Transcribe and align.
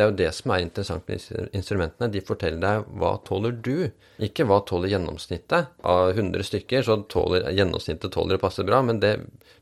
Det 0.00 0.04
er 0.06 0.12
jo 0.14 0.16
det 0.16 0.28
som 0.32 0.52
er 0.54 0.62
interessant 0.64 1.10
med 1.12 1.50
instrumentene. 1.52 2.08
De 2.08 2.22
forteller 2.24 2.62
deg 2.62 2.86
hva 3.02 3.10
tåler 3.26 3.52
du, 3.52 3.90
ikke 4.24 4.46
hva 4.48 4.62
tåler 4.64 4.94
gjennomsnittet. 4.94 5.74
Av 5.84 6.14
100 6.14 6.46
stykker 6.48 6.88
så 6.88 7.02
tåler 7.12 7.50
gjennomsnittet 7.52 8.16
tåler 8.16 8.38
det 8.38 8.40
passe 8.46 8.64
bra, 8.64 8.80
men 8.80 9.04
det, 9.04 9.18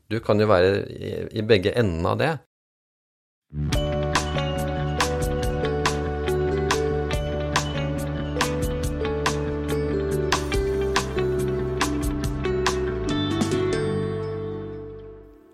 du 0.07 0.21
kan 0.23 0.39
jo 0.39 0.47
være 0.47 0.79
i, 0.95 1.13
i 1.43 1.43
begge 1.43 1.75
endene 1.75 2.15
av 2.15 2.23
det. 2.23 3.88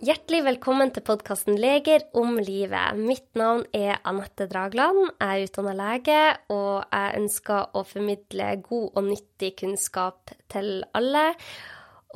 Hjertelig 0.05 0.43
velkommen 0.45 0.91
til 0.93 1.01
podkasten 1.07 1.55
Leger 1.57 2.03
om 2.19 2.35
livet. 2.38 2.97
Mitt 2.99 3.31
navn 3.39 3.63
er 3.73 3.95
Anette 4.05 4.45
Dragland. 4.51 4.99
Jeg 5.17 5.39
er 5.39 5.47
utdanna 5.47 5.71
lege, 5.79 6.17
og 6.53 6.84
jeg 6.91 7.21
ønsker 7.23 7.71
å 7.73 7.81
formidle 7.89 8.52
god 8.67 8.99
og 8.99 9.07
nyttig 9.07 9.49
kunnskap 9.63 10.35
til 10.52 10.83
alle. 10.94 11.23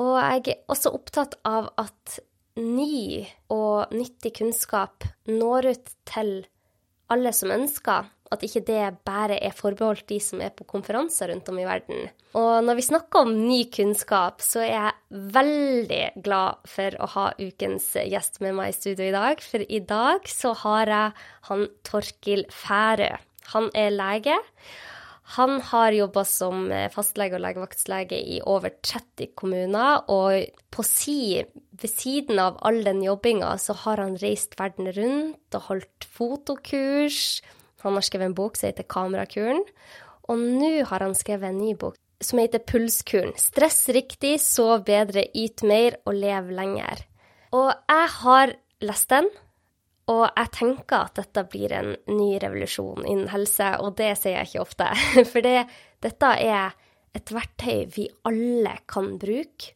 Og 0.04 0.12
jeg 0.20 0.44
er 0.54 0.62
også 0.70 0.92
opptatt 1.00 1.40
av 1.50 1.72
at 1.82 2.20
ny 2.62 3.26
og 3.56 3.96
nyttig 3.96 4.36
kunnskap 4.38 5.10
når 5.32 5.72
ut 5.72 5.94
til 6.14 6.34
alle 7.10 7.34
som 7.34 7.56
ønsker 7.58 8.14
at 8.30 8.44
ikke 8.46 8.62
det 8.68 8.82
bare 9.08 9.40
er 9.42 9.56
forbeholdt 9.56 10.06
de 10.12 10.20
som 10.22 10.42
er 10.44 10.54
på 10.54 10.68
konferanser 10.70 11.32
rundt 11.32 11.50
om 11.50 11.60
i 11.62 11.66
verden. 11.68 12.10
Og 12.38 12.60
når 12.66 12.78
vi 12.78 12.86
snakker 12.86 13.26
om 13.26 13.34
ny 13.48 13.64
kunnskap, 13.74 14.44
så 14.46 14.62
er 14.62 14.74
jeg 14.76 15.24
veldig 15.34 16.04
glad 16.26 16.62
for 16.70 17.00
å 17.02 17.10
ha 17.16 17.26
ukens 17.40 17.90
gjest 17.98 18.38
med 18.46 18.54
meg 18.60 18.74
i 18.74 18.78
studio 18.78 19.10
i 19.10 19.16
dag. 19.16 19.42
For 19.42 19.66
i 19.66 19.82
dag 19.82 20.30
så 20.30 20.54
har 20.62 20.94
jeg 20.94 21.26
han 21.50 21.66
Torkil 21.90 22.46
Færø. 22.54 23.16
Han 23.56 23.74
er 23.74 23.98
lege. 23.98 24.38
Han 25.38 25.60
har 25.62 25.94
jobba 25.94 26.24
som 26.26 26.72
fastlege 26.94 27.38
og 27.38 27.44
legevaktslege 27.44 28.18
i 28.18 28.40
over 28.50 28.74
30 28.82 29.34
kommuner, 29.38 30.06
og 30.10 30.50
på 30.74 30.86
si, 30.86 31.38
ved 31.82 31.92
siden 31.92 32.42
av 32.42 32.58
all 32.66 32.82
den 32.86 33.04
jobbinga, 33.06 33.52
så 33.62 33.76
har 33.86 34.02
han 34.02 34.18
reist 34.22 34.58
verden 34.58 34.90
rundt 34.96 35.58
og 35.58 35.68
holdt 35.68 36.08
fotokurs 36.18 37.42
han 37.88 37.98
har 37.98 38.06
skrevet 38.06 38.30
en 38.30 38.38
bok 38.38 38.60
som 38.60 38.70
heter 38.70 38.88
Kamerakuren. 38.90 39.64
Og 40.30 40.40
nå 40.40 40.72
har 40.90 41.06
han 41.06 41.16
skrevet 41.18 41.50
en 41.50 41.62
ny 41.62 41.74
bok 41.80 41.98
som 42.22 42.42
heter 42.42 42.62
Pulskuren. 42.68 43.34
Stress 43.40 43.88
riktig, 43.96 44.38
sov 44.44 44.84
bedre, 44.88 45.24
yt 45.34 45.64
mer 45.68 46.00
og 46.06 46.20
lev 46.20 46.52
lenger. 46.56 47.06
Og 47.56 47.72
jeg 47.72 48.10
har 48.20 48.54
lest 48.86 49.10
den, 49.14 49.30
og 50.10 50.26
jeg 50.28 50.52
tenker 50.56 51.06
at 51.06 51.18
dette 51.22 51.46
blir 51.50 51.74
en 51.78 51.92
ny 52.10 52.30
revolusjon 52.42 53.06
innen 53.06 53.30
helse, 53.32 53.72
og 53.82 53.96
det 54.00 54.12
sier 54.20 54.40
jeg 54.40 54.50
ikke 54.50 54.64
ofte. 54.64 54.92
For 55.32 55.46
det, 55.46 55.64
dette 56.04 56.32
er 56.46 56.78
et 57.16 57.34
verktøy 57.34 57.86
vi 57.96 58.08
alle 58.28 58.76
kan 58.90 59.16
bruke. 59.22 59.76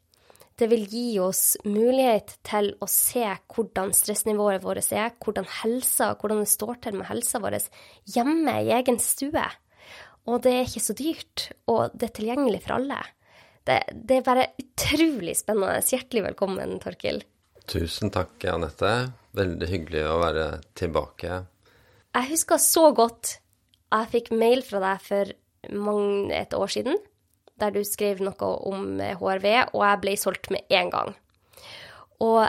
Det 0.60 0.68
vil 0.70 0.84
gi 0.86 1.18
oss 1.24 1.56
mulighet 1.66 2.36
til 2.46 2.70
å 2.78 2.88
se 2.90 3.26
hvordan 3.26 3.94
stressnivået 3.98 4.62
vårt 4.62 4.92
er, 4.94 5.16
hvordan 5.24 5.48
helsa, 5.64 6.12
hvordan 6.20 6.44
det 6.44 6.52
står 6.52 6.80
til 6.84 7.00
med 7.00 7.10
helsa 7.10 7.42
vår 7.42 7.58
hjemme 8.14 8.56
i 8.62 8.74
egen 8.78 9.00
stue. 9.02 9.46
Og 10.30 10.44
det 10.46 10.54
er 10.54 10.68
ikke 10.68 10.86
så 10.86 10.96
dyrt, 10.96 11.48
og 11.68 11.96
det 11.98 12.10
er 12.10 12.16
tilgjengelig 12.20 12.62
for 12.64 12.78
alle. 12.78 13.00
Det, 13.66 13.80
det 13.92 14.20
er 14.20 14.28
bare 14.28 14.50
utrolig 14.62 15.36
spennende. 15.40 15.82
Hjertelig 15.82 16.28
velkommen, 16.30 16.78
Torkil. 16.84 17.24
Tusen 17.68 18.12
takk, 18.14 18.36
Anette. 18.52 18.94
Veldig 19.34 19.70
hyggelig 19.72 20.04
å 20.06 20.20
være 20.22 20.48
tilbake. 20.78 21.40
Jeg 22.14 22.30
husker 22.30 22.62
så 22.62 22.92
godt 22.96 23.40
jeg 23.94 24.10
fikk 24.10 24.32
mail 24.34 24.64
fra 24.66 24.82
deg 24.82 25.02
for 25.06 25.34
mange, 25.74 26.34
et 26.36 26.54
år 26.58 26.72
siden 26.72 26.98
der 27.62 27.74
du 27.76 27.84
skrev 27.86 28.22
noe 28.24 28.50
om 28.70 28.98
HRV, 29.00 29.48
og 29.74 29.86
jeg 29.86 30.02
ble 30.04 30.16
solgt 30.20 30.50
med 30.54 30.66
en 30.74 30.92
gang. 30.94 31.14
Og 32.24 32.48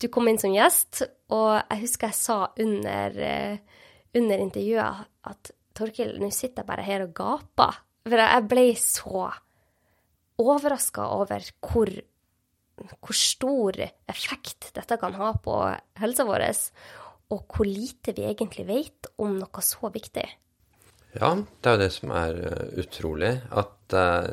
du 0.00 0.08
kom 0.12 0.28
inn 0.28 0.40
som 0.40 0.54
gjest, 0.54 1.02
og 1.32 1.58
jeg 1.58 1.82
husker 1.82 2.12
jeg 2.12 2.18
sa 2.18 2.38
under, 2.62 3.16
eh, 3.16 3.58
under 4.16 4.42
intervjuet 4.44 5.06
at 5.30 5.52
Torkil, 5.76 6.14
nå 6.20 6.30
sitter 6.32 6.62
jeg 6.62 6.68
bare 6.70 6.84
her 6.86 7.04
og 7.04 7.14
gaper. 7.16 7.82
For 8.06 8.22
jeg 8.22 8.46
ble 8.48 8.66
så 8.80 9.26
overraska 10.40 11.08
over 11.16 11.44
hvor, 11.64 11.90
hvor, 12.76 13.16
stor 13.16 13.80
effekt 14.08 14.70
dette 14.76 14.98
kan 15.00 15.16
ha 15.18 15.32
på 15.42 15.56
helsa 16.00 16.26
vår, 16.28 16.46
og 17.34 17.44
hvor 17.50 17.68
lite 17.68 18.14
vi 18.16 18.28
egentlig 18.28 18.66
vet 18.68 19.10
om 19.18 19.36
noe 19.40 19.64
så 19.64 19.90
viktig. 19.92 20.26
Ja, 21.16 21.30
det 21.32 21.70
er 21.70 21.76
jo 21.76 21.80
det 21.80 21.92
som 21.94 22.10
er 22.12 22.38
eh, 22.44 22.64
utrolig. 22.82 23.30
At 23.56 23.94
uh, 23.96 24.26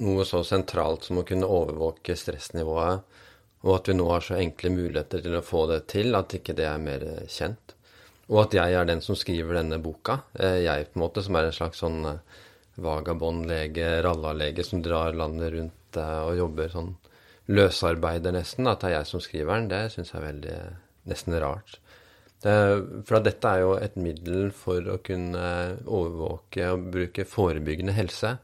noe 0.00 0.24
så 0.28 0.40
sentralt 0.46 1.04
som 1.04 1.20
å 1.20 1.24
kunne 1.28 1.48
overvåke 1.48 2.16
stressnivået, 2.16 3.18
og 3.60 3.74
at 3.74 3.90
vi 3.90 3.96
nå 3.98 4.06
har 4.08 4.24
så 4.24 4.38
enkle 4.40 4.72
muligheter 4.72 5.20
til 5.24 5.36
å 5.36 5.44
få 5.44 5.66
det 5.68 5.82
til, 5.92 6.14
at 6.16 6.32
ikke 6.38 6.56
det 6.56 6.64
er 6.70 6.80
mer 6.80 7.04
eh, 7.04 7.26
kjent. 7.28 7.74
Og 8.30 8.44
at 8.46 8.56
jeg 8.56 8.78
er 8.78 8.88
den 8.88 9.02
som 9.04 9.18
skriver 9.18 9.58
denne 9.58 9.80
boka. 9.82 10.20
Jeg 10.38 10.86
på 10.92 11.00
en 11.00 11.02
måte 11.02 11.24
som 11.26 11.34
er 11.36 11.48
en 11.48 11.56
slags 11.56 11.80
sånn 11.82 12.04
vagabondlege, 12.80 13.88
rallalege 14.06 14.62
som 14.64 14.84
drar 14.84 15.18
landet 15.18 15.50
rundt 15.56 15.98
og 15.98 16.36
jobber 16.38 16.70
sånn 16.70 16.92
løsarbeider 17.50 18.36
nesten. 18.36 18.70
At 18.70 18.84
det 18.84 18.92
er 18.92 19.00
jeg 19.00 19.08
som 19.10 19.24
skriver 19.24 19.58
den, 19.58 19.66
det 19.72 19.82
syns 19.96 20.14
jeg 20.14 20.20
er 20.20 20.28
veldig 20.28 20.56
nesten 21.10 21.36
rart. 21.42 21.80
For 22.40 23.20
dette 23.20 23.50
er 23.50 23.62
jo 23.64 23.74
et 23.76 23.96
middel 24.00 24.48
for 24.56 24.86
å 24.88 25.00
kunne 25.04 25.46
overvåke 25.84 26.70
og 26.72 26.86
bruke 26.94 27.26
forebyggende 27.28 27.92
helse. 27.92 28.38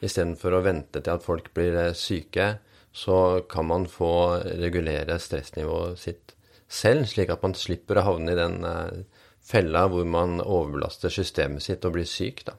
Istedenfor 0.00 0.56
å 0.56 0.62
vente 0.64 1.02
til 1.02 1.12
at 1.12 1.24
folk 1.24 1.50
blir 1.56 1.76
eh, 1.76 1.96
syke, 1.98 2.54
så 2.92 3.42
kan 3.50 3.68
man 3.68 3.86
få 3.90 4.40
regulere 4.58 5.18
stressnivået 5.20 6.00
sitt 6.00 6.34
selv, 6.70 7.04
slik 7.10 7.30
at 7.30 7.42
man 7.44 7.54
slipper 7.58 8.00
å 8.00 8.06
havne 8.06 8.32
i 8.32 8.38
den 8.38 8.64
eh, 8.66 9.02
fella 9.44 9.84
hvor 9.90 10.08
man 10.08 10.40
overbelaster 10.40 11.12
systemet 11.12 11.66
sitt 11.66 11.84
og 11.84 11.98
blir 11.98 12.08
syk. 12.08 12.46
da. 12.48 12.56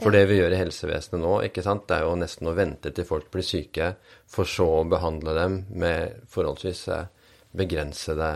For 0.00 0.10
det 0.10 0.24
vi 0.26 0.40
gjør 0.40 0.56
i 0.56 0.58
helsevesenet 0.58 1.22
nå, 1.22 1.34
ikke 1.46 1.62
sant, 1.62 1.86
det 1.86 2.00
er 2.00 2.08
jo 2.08 2.18
nesten 2.18 2.50
å 2.50 2.56
vente 2.58 2.90
til 2.90 3.06
folk 3.06 3.30
blir 3.30 3.46
syke, 3.46 3.92
for 4.26 4.48
så 4.48 4.66
å 4.80 4.86
behandle 4.90 5.36
dem 5.38 5.60
med 5.70 6.24
forholdsvis 6.32 6.86
eh, 6.90 7.10
begrensede 7.54 8.30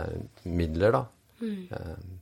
midler, 0.46 0.94
da. 0.94 1.06
Mm. 1.40 2.18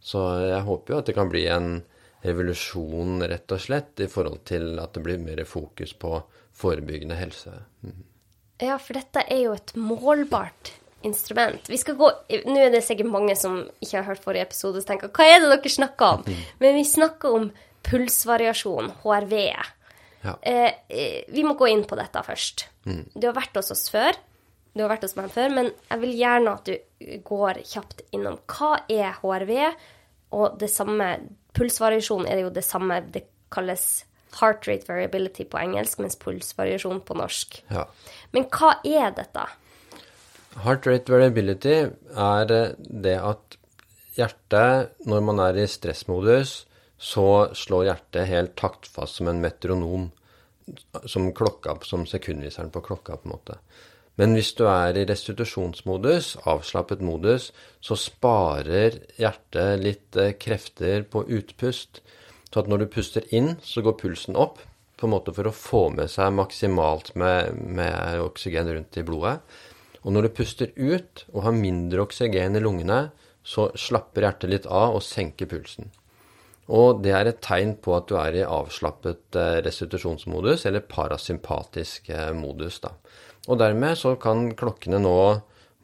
Så 0.00 0.24
jeg 0.42 0.66
håper 0.66 0.94
jo 0.94 1.00
at 1.00 1.08
det 1.10 1.16
kan 1.16 1.30
bli 1.32 1.46
en 1.52 1.80
revolusjon, 2.24 3.22
rett 3.28 3.54
og 3.54 3.62
slett, 3.62 3.94
i 4.04 4.08
forhold 4.10 4.42
til 4.48 4.76
at 4.80 4.92
det 4.96 5.02
blir 5.04 5.20
mer 5.22 5.42
fokus 5.48 5.94
på 5.96 6.18
forebyggende 6.60 7.16
helse. 7.16 7.54
Mm. 7.84 8.04
Ja, 8.60 8.76
for 8.76 8.98
dette 8.98 9.24
er 9.24 9.44
jo 9.46 9.56
et 9.56 9.72
målbart 9.78 10.74
instrument. 11.06 11.68
Vi 11.70 11.78
skal 11.80 11.96
gå, 11.96 12.10
Nå 12.44 12.60
er 12.60 12.72
det 12.74 12.82
sikkert 12.84 13.08
mange 13.08 13.36
som 13.38 13.62
ikke 13.80 13.96
har 13.96 14.08
hørt 14.10 14.24
forrige 14.24 14.48
episode, 14.50 14.82
og 14.82 14.88
tenker 14.88 15.12
hva 15.16 15.28
er 15.28 15.40
det 15.40 15.52
dere 15.54 15.72
snakker 15.72 16.16
om? 16.18 16.24
Mm. 16.26 16.42
Men 16.60 16.76
vi 16.76 16.88
snakker 16.88 17.36
om 17.38 17.46
pulsvariasjon, 17.88 18.92
HRV. 19.00 19.36
Ja. 20.20 20.34
Eh, 20.44 20.74
eh, 20.92 21.22
vi 21.32 21.44
må 21.46 21.56
gå 21.56 21.70
inn 21.72 21.86
på 21.88 21.96
dette 21.96 22.20
først. 22.26 22.66
Mm. 22.84 23.06
Du 23.14 23.30
har 23.30 23.38
vært 23.38 23.56
hos 23.56 23.72
oss 23.72 23.88
før. 23.92 24.18
Du 24.74 24.84
har 24.84 24.92
vært 24.92 25.04
hos 25.06 25.16
meg 25.18 25.32
før, 25.34 25.50
men 25.54 25.72
jeg 25.72 26.02
vil 26.04 26.14
gjerne 26.14 26.54
at 26.58 26.68
du 26.68 27.16
går 27.26 27.62
kjapt 27.66 28.04
innom 28.14 28.38
hva 28.50 28.76
er 28.90 29.16
HRV, 29.18 29.54
og 30.36 30.60
det 30.60 30.70
samme 30.70 31.08
Pulsvariasjon 31.56 32.28
er 32.30 32.38
det 32.38 32.44
jo 32.44 32.52
det 32.54 32.62
samme 32.62 33.00
det 33.10 33.24
kalles 33.50 34.04
heart 34.38 34.68
rate 34.68 34.86
variability 34.86 35.46
på 35.50 35.58
engelsk, 35.58 35.98
mens 35.98 36.18
pulsvariasjon 36.20 37.02
på 37.06 37.16
norsk. 37.18 37.58
Ja. 37.72 37.86
Men 38.34 38.46
hva 38.54 38.76
er 38.86 39.10
dette? 39.16 39.46
Heart 40.62 40.86
rate 40.86 41.12
variability 41.12 41.76
er 42.14 42.46
det 42.50 43.16
at 43.18 43.58
hjertet, 44.14 44.94
når 45.06 45.26
man 45.26 45.42
er 45.42 45.58
i 45.58 45.66
stressmodus, 45.70 46.60
så 47.00 47.26
slår 47.56 47.86
hjertet 47.88 48.28
helt 48.28 48.56
taktfast 48.60 49.20
som 49.20 49.30
en 49.30 49.42
metronom. 49.42 50.10
Som 51.10 51.32
klokka, 51.34 51.74
som 51.82 52.04
sekundviseren 52.06 52.70
på 52.70 52.82
klokka, 52.86 53.16
på 53.18 53.26
en 53.26 53.32
måte. 53.32 53.56
Men 54.20 54.34
hvis 54.36 54.52
du 54.58 54.66
er 54.68 54.98
i 55.00 55.06
restitusjonsmodus, 55.08 56.34
avslappet 56.50 57.00
modus, 57.00 57.50
så 57.80 57.96
sparer 57.96 58.98
hjertet 59.16 59.80
litt 59.80 60.18
eh, 60.20 60.34
krefter 60.36 61.06
på 61.08 61.22
utpust. 61.24 62.02
Så 62.50 62.60
at 62.60 62.68
når 62.68 62.82
du 62.82 62.90
puster 62.92 63.24
inn, 63.32 63.54
så 63.64 63.80
går 63.86 63.96
pulsen 64.02 64.36
opp, 64.36 64.60
på 65.00 65.08
en 65.08 65.14
måte 65.14 65.32
for 65.32 65.48
å 65.48 65.56
få 65.56 65.86
med 65.94 66.10
seg 66.12 66.34
maksimalt 66.36 67.14
med, 67.16 67.56
med 67.78 68.20
oksygen 68.20 68.68
rundt 68.68 68.98
i 69.00 69.06
blodet. 69.08 69.38
Og 70.04 70.12
når 70.12 70.28
du 70.28 70.36
puster 70.36 70.74
ut 70.76 71.24
og 71.32 71.46
har 71.46 71.56
mindre 71.56 72.04
oksygen 72.04 72.58
i 72.58 72.60
lungene, 72.60 73.06
så 73.40 73.70
slapper 73.72 74.26
hjertet 74.26 74.52
litt 74.52 74.68
av 74.68 74.98
og 74.98 75.04
senker 75.04 75.48
pulsen. 75.48 75.88
Og 76.70 77.00
det 77.02 77.16
er 77.16 77.26
et 77.26 77.40
tegn 77.42 77.72
på 77.82 77.96
at 77.96 78.06
du 78.10 78.14
er 78.20 78.36
i 78.36 78.46
avslappet 78.46 79.40
eh, 79.40 79.56
restitusjonsmodus, 79.64 80.68
eller 80.68 80.84
parasympatisk 80.86 82.12
eh, 82.12 82.30
modus. 82.36 82.82
da. 82.84 82.92
Og 83.48 83.60
dermed 83.60 83.96
så 83.98 84.16
kan 84.20 84.50
klokkene 84.58 85.00
nå 85.00 85.20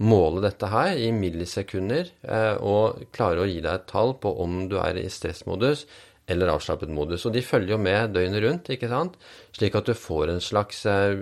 måle 0.05 0.43
dette 0.45 0.69
her 0.69 0.99
i 1.01 1.09
millisekunder 1.15 2.11
eh, 2.29 2.57
og 2.61 3.07
klare 3.17 3.45
å 3.45 3.49
gi 3.49 3.63
deg 3.63 3.73
et 3.73 3.89
tall 3.89 4.13
på 4.21 4.35
om 4.45 4.67
du 4.69 4.77
er 4.83 4.99
i 5.01 5.09
stressmodus 5.09 5.87
eller 6.29 6.51
avslappet 6.51 6.91
modus. 6.91 7.25
Og 7.29 7.33
de 7.37 7.43
følger 7.45 7.77
jo 7.77 7.81
med 7.81 8.13
døgnet 8.17 8.43
rundt, 8.43 8.71
ikke 8.75 8.91
sant? 8.91 9.15
Slik 9.57 9.79
at 9.79 9.89
du 9.89 9.95
får 9.97 10.35
en 10.35 10.43
slags 10.43 10.83
eh, 10.91 11.15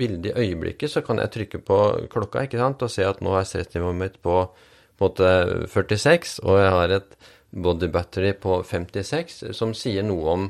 bilde 0.00 0.34
i 0.34 0.48
øyeblikket. 0.48 0.90
Så 0.90 1.04
kan 1.06 1.22
jeg 1.22 1.32
trykke 1.36 1.62
på 1.64 1.80
klokka 2.12 2.44
ikke 2.44 2.60
sant? 2.60 2.82
og 2.82 2.92
se 2.92 3.06
at 3.06 3.22
nå 3.24 3.36
er 3.38 3.48
stressnivået 3.48 4.00
mitt 4.02 4.20
på, 4.24 4.42
på 5.00 5.10
46, 5.16 6.40
og 6.44 6.60
jeg 6.60 6.76
har 6.76 6.98
et 6.98 7.16
body 7.54 7.88
battery 7.94 8.34
på 8.36 8.60
56, 8.66 9.44
som 9.54 9.72
sier 9.78 10.04
noe 10.04 10.32
om 10.34 10.48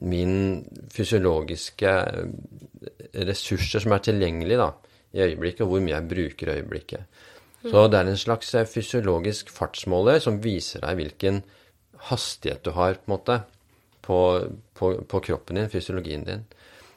min 0.00 0.64
fysiologiske 0.92 1.92
ressurser 3.28 3.84
som 3.84 3.94
er 3.94 4.04
tilgjengelige 4.06 4.60
da, 4.60 4.70
i 5.12 5.24
øyeblikket, 5.26 5.64
og 5.66 5.74
hvor 5.74 5.84
mye 5.84 5.94
jeg 5.94 6.08
bruker 6.10 6.48
i 6.48 6.56
øyeblikket. 6.60 7.20
Så 7.62 7.84
det 7.86 7.98
er 7.98 8.08
en 8.10 8.18
slags 8.18 8.50
fysiologisk 8.72 9.52
fartsmåler 9.54 10.18
som 10.22 10.40
viser 10.42 10.82
deg 10.82 10.98
hvilken 10.98 11.42
hastighet 12.08 12.64
du 12.66 12.72
har, 12.74 12.96
på 12.98 13.06
en 13.06 13.14
måte, 13.14 13.36
på, 14.02 14.18
på, 14.74 14.88
på, 15.06 15.20
kroppen 15.22 15.60
din, 15.60 15.70
fysiologien 15.70 16.24
din. 16.26 16.42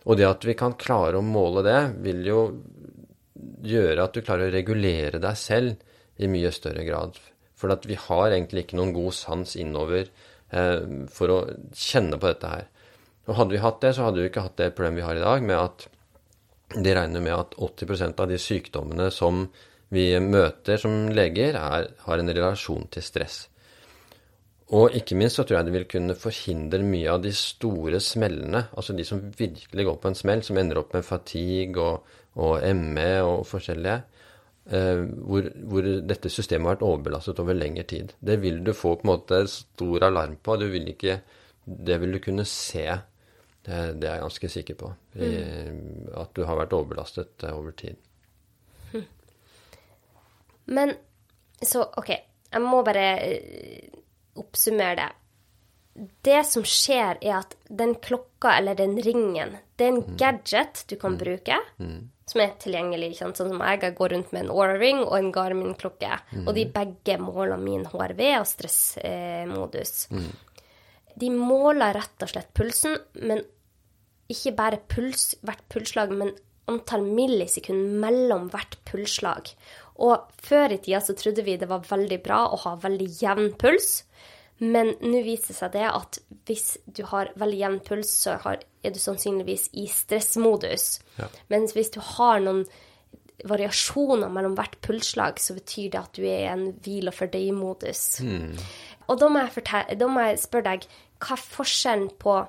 Og 0.09 0.17
det 0.17 0.25
at 0.25 0.45
vi 0.47 0.55
kan 0.57 0.73
klare 0.79 1.19
å 1.19 1.25
måle 1.25 1.61
det, 1.65 1.79
vil 2.01 2.25
jo 2.25 2.39
gjøre 3.65 4.07
at 4.07 4.15
du 4.15 4.23
klarer 4.25 4.49
å 4.49 4.55
regulere 4.55 5.21
deg 5.21 5.37
selv 5.37 6.21
i 6.21 6.29
mye 6.31 6.49
større 6.55 6.85
grad. 6.87 7.19
For 7.55 7.71
vi 7.85 7.97
har 8.07 8.31
egentlig 8.31 8.65
ikke 8.65 8.79
noen 8.79 8.93
god 8.95 9.13
sans 9.17 9.55
innover 9.59 10.07
eh, 10.07 10.81
for 11.13 11.33
å 11.33 11.39
kjenne 11.77 12.17
på 12.17 12.31
dette 12.31 12.51
her. 12.55 12.65
Og 13.25 13.37
hadde 13.39 13.55
vi 13.55 13.61
hatt 13.63 13.81
det, 13.81 13.95
så 13.97 14.05
hadde 14.05 14.21
vi 14.21 14.29
ikke 14.29 14.45
hatt 14.45 14.59
det 14.59 14.73
problemet 14.77 15.01
vi 15.01 15.07
har 15.07 15.17
i 15.17 15.23
dag, 15.23 15.45
med 15.45 15.57
at 15.57 15.87
de 16.75 16.93
regner 16.97 17.23
med 17.23 17.33
at 17.33 17.55
80% 17.61 18.21
av 18.21 18.29
de 18.29 18.37
sykdommene 18.41 19.09
som 19.13 19.45
vi 19.93 20.07
møter 20.21 20.79
som 20.81 21.09
leger, 21.13 21.57
er, 21.57 21.91
har 22.05 22.21
en 22.21 22.33
relasjon 22.33 22.87
til 22.93 23.05
stress. 23.05 23.45
Og 24.73 24.95
ikke 24.97 25.17
minst 25.17 25.37
så 25.37 25.45
tror 25.45 25.59
jeg 25.59 25.67
det 25.67 25.75
vil 25.75 25.87
kunne 25.89 26.17
forhindre 26.17 26.81
mye 26.81 27.11
av 27.13 27.21
de 27.21 27.31
store 27.37 27.99
smellene, 28.01 28.63
altså 28.73 28.95
de 28.97 29.05
som 29.05 29.21
virkelig 29.37 29.85
går 29.85 29.99
på 30.01 30.09
en 30.09 30.17
smell, 30.17 30.41
som 30.45 30.57
ender 30.57 30.81
opp 30.81 30.95
med 30.97 31.05
fatigue 31.05 31.81
og, 31.81 32.15
og 32.41 32.65
ME 32.79 33.11
og 33.21 33.43
forskjellige, 33.45 33.99
eh, 34.73 35.03
hvor, 35.29 35.51
hvor, 35.69 35.89
dette 36.09 36.33
systemet 36.33 36.65
har 36.65 36.79
vært 36.79 36.87
overbelastet 36.89 37.41
over 37.43 37.57
lengre 37.57 37.85
tid. 37.93 38.15
Det 38.17 38.39
vil 38.41 38.63
du 38.65 38.73
få 38.73 38.95
på 38.97 39.05
en 39.05 39.13
måte 39.13 39.43
stor 39.53 40.09
alarm 40.09 40.39
på. 40.41 40.57
Vil 40.65 40.89
ikke, 40.95 41.19
det 41.65 42.01
vil 42.01 42.17
du 42.17 42.23
kunne 42.25 42.47
se. 42.49 42.87
Det, 43.65 43.81
det 43.97 44.09
er 44.09 44.19
jeg 44.19 44.25
ganske 44.27 44.51
sikker 44.53 44.77
på. 44.77 44.91
I, 45.17 45.31
mm. 45.73 46.13
At 46.21 46.33
du 46.37 46.43
har 46.45 46.59
vært 46.59 46.75
overbelastet 46.77 47.45
eh, 47.47 47.55
over 47.57 47.73
tid. 47.77 47.97
Hm. 48.91 49.05
Men 50.77 50.93
så 51.65 51.85
OK, 51.97 52.11
jeg 52.13 52.61
må 52.63 52.81
bare 52.85 53.05
oppsummere 54.39 54.97
det. 54.99 55.11
Det 56.27 56.41
som 56.43 56.65
skjer, 56.67 57.21
er 57.23 57.37
at 57.39 57.55
den 57.71 57.95
klokka 58.03 58.57
eller 58.57 58.75
den 58.75 58.97
ringen, 58.99 59.55
det 59.79 59.85
er 59.85 59.93
en 59.93 60.01
mm. 60.03 60.17
gadget 60.19 60.83
du 60.91 60.97
kan 60.99 61.15
mm. 61.15 61.19
bruke, 61.21 61.59
mm. 61.79 62.01
som 62.27 62.43
er 62.43 62.57
tilgjengelig. 62.59 63.13
Sånn 63.21 63.35
som 63.37 63.53
jeg 63.55 63.93
går 63.95 64.11
rundt 64.11 64.33
med 64.35 64.43
en 64.43 64.51
Aura-ring 64.51 64.99
og 65.05 65.15
en 65.17 65.31
Garmin-klokke. 65.35 66.19
Mm. 66.33 66.43
Og 66.43 66.51
de 66.57 66.67
begge 66.75 67.17
måler 67.23 67.61
min 67.61 67.87
HRV 67.87 68.21
og 68.41 68.49
stressmodus. 68.51 69.95
Mm. 70.11 70.29
De 71.15 71.31
måler 71.31 71.95
rett 71.95 72.27
og 72.27 72.31
slett 72.33 72.51
pulsen, 72.55 72.97
men 73.23 73.39
ikke 74.31 74.55
bare 74.57 74.81
puls, 74.89 75.33
hvert 75.45 75.63
pulsslag, 75.71 76.13
men 76.17 76.33
antall 76.71 77.05
millisekunder 77.05 77.99
mellom 78.01 78.47
hvert 78.53 78.77
pulsslag. 78.89 79.51
Og 80.01 80.25
før 80.43 80.73
i 80.75 80.79
tida 80.81 81.01
så 81.03 81.15
trodde 81.17 81.45
vi 81.45 81.57
det 81.61 81.69
var 81.69 81.85
veldig 81.87 82.17
bra 82.25 82.45
å 82.49 82.59
ha 82.65 82.75
veldig 82.81 83.09
jevn 83.19 83.53
puls. 83.61 84.01
Men 84.63 84.93
nå 85.03 85.19
viser 85.25 85.51
det 85.51 85.57
seg 85.57 85.71
det 85.75 85.85
at 85.89 86.19
hvis 86.47 86.65
du 86.87 87.03
har 87.09 87.31
veldig 87.39 87.59
jevn 87.59 87.79
puls, 87.85 88.11
så 88.23 88.37
har, 88.43 88.61
er 88.83 88.95
du 88.95 88.99
sannsynligvis 89.01 89.69
i 89.75 89.85
stressmodus. 89.91 90.87
Ja. 91.19 91.29
Mens 91.51 91.75
hvis 91.75 91.91
du 91.93 91.99
har 92.15 92.39
noen 92.43 92.63
variasjoner 93.45 94.31
mellom 94.31 94.55
hvert 94.55 94.77
pulsslag, 94.85 95.41
så 95.43 95.57
betyr 95.57 95.91
det 95.93 96.01
at 96.01 96.15
du 96.15 96.23
er 96.23 96.45
i 96.45 96.51
en 96.53 96.69
hvil 96.85 97.11
og 97.11 97.17
fordøy-modus. 97.17 98.03
Mm. 98.23 98.55
Og 99.11 99.19
da 99.21 99.29
må, 99.29 99.43
må, 99.43 100.23
jeg 100.23 100.39
spørre 100.41 100.69
deg, 100.71 100.87
hva 101.21 101.35
er 101.35 101.43
forskjellen 101.43 102.07
på 102.21 102.39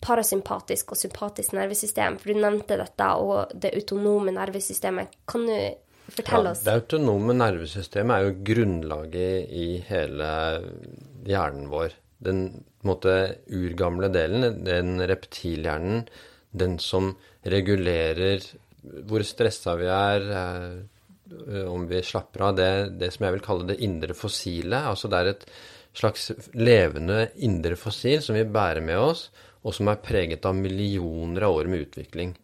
parasympatisk 0.00 0.94
og 0.94 1.00
sympatisk 1.00 1.54
nervesystem? 1.56 2.18
For 2.20 2.32
du 2.32 2.40
nevnte 2.40 2.78
dette 2.80 3.08
og 3.20 3.52
det 3.54 3.74
autonome 3.78 4.34
nervesystemet. 4.36 5.16
Kan 5.30 5.46
du 5.48 5.56
fortelle 6.10 6.54
oss. 6.54 6.64
Ja, 6.64 6.72
det 6.72 6.84
autonome 6.84 7.36
nervesystemet 7.36 8.16
er 8.16 8.26
jo 8.28 8.38
grunnlaget 8.50 9.52
i 9.54 9.68
hele 9.88 10.30
hjernen 11.28 11.68
vår. 11.72 11.96
Den 12.20 12.42
måte, 12.86 13.16
urgamle 13.48 14.10
delen, 14.12 14.62
den 14.64 15.00
reptilhjernen, 15.08 16.04
den 16.50 16.78
som 16.82 17.14
regulerer 17.46 18.42
hvor 18.80 19.22
stressa 19.26 19.76
vi 19.78 19.88
er, 19.92 20.26
eh, 20.40 21.66
om 21.68 21.86
vi 21.88 22.00
slapper 22.04 22.46
av, 22.48 22.56
det, 22.56 22.70
det 23.00 23.12
som 23.14 23.26
jeg 23.26 23.36
vil 23.36 23.44
kalle 23.44 23.68
det 23.70 23.80
indre 23.84 24.16
fossile. 24.16 24.82
Altså 24.90 25.10
det 25.10 25.20
er 25.20 25.32
et 25.34 25.46
slags 25.96 26.30
levende 26.54 27.28
indre 27.44 27.76
fossil 27.78 28.22
som 28.22 28.38
vi 28.38 28.46
bærer 28.46 28.82
med 28.84 28.98
oss, 28.98 29.28
og 29.60 29.76
som 29.76 29.90
er 29.92 30.02
preget 30.04 30.46
av 30.48 30.56
millioner 30.56 31.46
av 31.46 31.58
år 31.60 31.70
med 31.70 31.86
utvikling. 31.88 32.34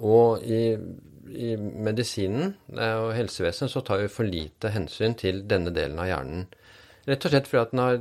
Og 0.00 0.44
i 0.46 0.62
i 1.30 1.54
medisinen 1.56 2.54
eh, 2.74 2.96
og 2.98 3.12
helsevesenet 3.14 3.72
så 3.72 3.82
tar 3.86 4.02
vi 4.02 4.10
for 4.12 4.28
lite 4.28 4.72
hensyn 4.74 5.16
til 5.18 5.44
denne 5.48 5.72
delen 5.74 6.00
av 6.02 6.08
hjernen. 6.10 6.48
Rett 7.08 7.24
og 7.24 7.32
slett 7.32 7.48
fordi 7.48 7.62
at 7.62 7.72
den 7.74 7.82
har 7.82 8.00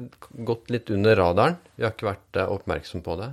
gått 0.49 0.73
litt 0.73 0.89
under 0.93 1.17
radaren. 1.19 1.59
Vi 1.75 1.85
har 1.85 1.93
ikke 1.95 2.09
vært 2.09 2.39
eh, 2.39 2.51
oppmerksom 2.57 3.05
på 3.05 3.17
det. 3.21 3.29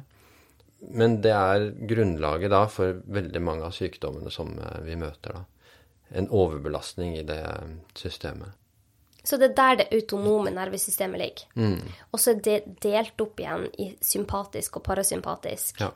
Men 0.96 1.18
det 1.24 1.32
er 1.32 1.70
grunnlaget 1.88 2.52
da 2.52 2.66
for 2.70 3.00
veldig 3.18 3.42
mange 3.42 3.66
av 3.68 3.74
sykdommene 3.76 4.32
som 4.32 4.54
eh, 4.58 4.80
vi 4.86 4.98
møter. 5.00 5.40
da. 5.40 5.44
En 6.20 6.30
overbelastning 6.30 7.16
i 7.18 7.26
det 7.26 7.42
systemet. 7.98 8.54
Så 9.26 9.38
det 9.40 9.50
er 9.50 9.56
der 9.58 9.78
det 9.80 9.86
autonome 9.96 10.52
nervesystemet 10.54 11.18
ligger. 11.18 11.46
Mm. 11.58 11.80
Og 12.12 12.22
så 12.22 12.32
er 12.32 12.42
det 12.46 12.58
delt 12.84 13.22
opp 13.24 13.40
igjen 13.42 13.66
i 13.82 13.88
sympatisk 14.04 14.78
og 14.78 14.86
parasympatisk. 14.86 15.80
Ja. 15.82 15.90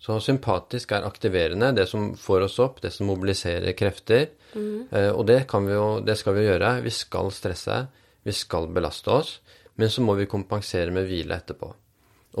Så 0.00 0.16
sympatisk 0.24 0.92
er 0.96 1.04
aktiverende, 1.04 1.74
det 1.76 1.86
som 1.88 2.14
får 2.16 2.46
oss 2.46 2.58
opp, 2.64 2.80
det 2.84 2.92
som 2.94 3.08
mobiliserer 3.10 3.76
krefter. 3.76 4.30
Mm. 4.54 4.88
Eh, 4.88 5.10
og 5.12 5.26
det, 5.28 5.42
vi 5.44 5.76
jo, 5.76 5.88
det, 6.04 6.16
skal 6.20 6.36
vi 6.36 6.46
gjøre. 6.46 6.78
Vi 6.84 6.92
skal 6.94 7.28
stresse, 7.36 7.82
vi 8.24 8.32
skal 8.36 8.68
belaste 8.72 9.12
oss, 9.12 9.34
men 9.76 9.92
så 9.92 10.04
må 10.04 10.16
vi 10.16 10.28
kompensere 10.28 10.92
med 10.92 11.08
hvile 11.08 11.36
etterpå. 11.36 11.74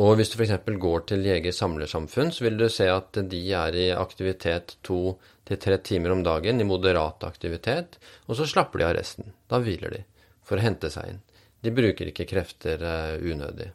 Og 0.00 0.14
hvis 0.16 0.30
du 0.30 0.38
f.eks. 0.38 0.54
går 0.80 1.04
til 1.10 1.26
Jeger 1.26 1.52
samlersamfunn, 1.52 2.30
så 2.32 2.46
vil 2.46 2.60
du 2.60 2.68
se 2.70 2.86
at 2.92 3.18
de 3.28 3.40
er 3.56 3.76
i 3.76 3.88
aktivitet 3.90 4.76
to 4.86 5.16
til 5.48 5.58
tre 5.60 5.80
timer 5.82 6.14
om 6.14 6.22
dagen, 6.22 6.60
i 6.62 6.68
moderat 6.68 7.26
aktivitet, 7.26 7.98
og 8.28 8.38
så 8.38 8.46
slapper 8.46 8.80
de 8.80 8.86
av 8.86 8.94
resten. 9.00 9.32
Da 9.50 9.58
hviler 9.60 9.96
de 9.96 10.04
for 10.50 10.58
å 10.58 10.66
hente 10.66 10.90
seg 10.90 11.14
inn. 11.14 11.20
De 11.62 11.70
bruker 11.74 12.10
ikke 12.10 12.26
krefter 12.26 12.82
uh, 12.82 13.20
unødig. 13.20 13.70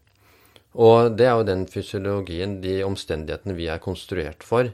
Og 0.76 1.14
det 1.16 1.28
er 1.30 1.38
jo 1.38 1.48
den 1.48 1.64
fysiologien, 1.72 2.58
de 2.60 2.82
omstendighetene 2.84 3.56
vi 3.56 3.70
er 3.72 3.84
konstruert 3.84 4.44
for. 4.44 4.68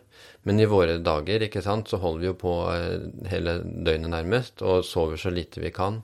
Men 0.50 0.58
i 0.58 0.66
våre 0.70 0.98
dager 1.04 1.46
ikke 1.46 1.62
sant, 1.62 1.92
så 1.92 2.00
holder 2.02 2.24
vi 2.24 2.30
jo 2.32 2.38
på 2.42 2.54
eh, 2.74 3.04
hele 3.30 3.60
døgnet 3.62 4.10
nærmest 4.10 4.64
og 4.66 4.82
sover 4.88 5.22
så 5.22 5.30
lite 5.30 5.62
vi 5.62 5.70
kan. 5.76 6.00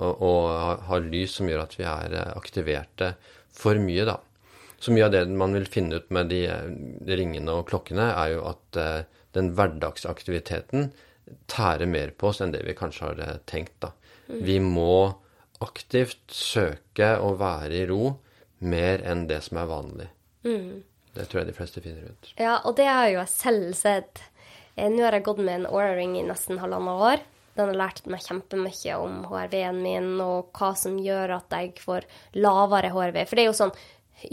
Og, 0.00 0.22
og 0.24 0.86
har 0.88 1.04
lys 1.04 1.36
som 1.36 1.50
gjør 1.50 1.66
at 1.66 1.76
vi 1.76 1.84
er 1.84 2.16
eh, 2.16 2.30
aktiverte 2.32 3.10
for 3.52 3.76
mye, 3.76 4.06
da. 4.08 4.16
Så 4.80 4.96
mye 4.96 5.10
av 5.10 5.12
det 5.12 5.26
man 5.36 5.52
vil 5.52 5.68
finne 5.68 6.00
ut 6.00 6.08
med 6.16 6.32
de, 6.32 6.46
ringene 7.12 7.60
og 7.60 7.68
klokkene, 7.68 8.08
er 8.08 8.32
jo 8.32 8.46
at 8.48 8.80
den 9.36 9.52
hverdagsaktiviteten 9.54 10.88
tærer 11.52 11.86
mer 11.86 12.10
på 12.16 12.32
oss 12.32 12.40
enn 12.42 12.50
det 12.56 12.64
vi 12.66 12.74
kanskje 12.74 13.12
har 13.12 13.44
tenkt, 13.46 13.76
da. 13.84 13.92
Vi 14.32 14.56
må 14.64 15.12
aktivt 15.62 16.34
søke 16.34 17.14
å 17.22 17.32
være 17.40 17.82
i 17.82 17.86
ro 17.90 18.16
mer 18.62 19.02
enn 19.06 19.26
det 19.30 19.40
som 19.46 19.58
er 19.62 19.70
vanlig. 19.70 20.08
Mm. 20.46 20.82
Det 21.12 21.26
tror 21.28 21.42
jeg 21.42 21.50
de 21.50 21.56
fleste 21.56 21.82
finner 21.84 22.12
ut. 22.12 22.32
Ja, 22.40 22.58
og 22.64 22.76
det 22.78 22.88
har 22.88 23.08
jo 23.10 23.18
jeg 23.20 23.32
selv 23.32 23.72
sett. 23.76 24.22
Eh, 24.76 24.88
nå 24.88 25.04
har 25.04 25.18
jeg 25.18 25.26
gått 25.26 25.42
med 25.42 25.60
en 25.60 25.68
Aura-ring 25.68 26.16
i 26.16 26.26
nesten 26.26 26.60
halvannet 26.62 27.06
år. 27.08 27.24
Den 27.54 27.68
har 27.68 27.76
lært 27.76 28.06
meg 28.08 28.22
kjempemye 28.24 28.94
om 28.96 29.18
HRV-en 29.28 29.82
min, 29.84 30.12
og 30.24 30.54
hva 30.56 30.72
som 30.78 30.96
gjør 30.96 31.36
at 31.36 31.52
jeg 31.52 31.74
får 31.82 32.06
lavere 32.40 32.92
HRV. 32.94 33.18
For 33.28 33.36
det 33.36 33.44
er 33.44 33.50
jo 33.50 33.58
sånn, 33.58 33.74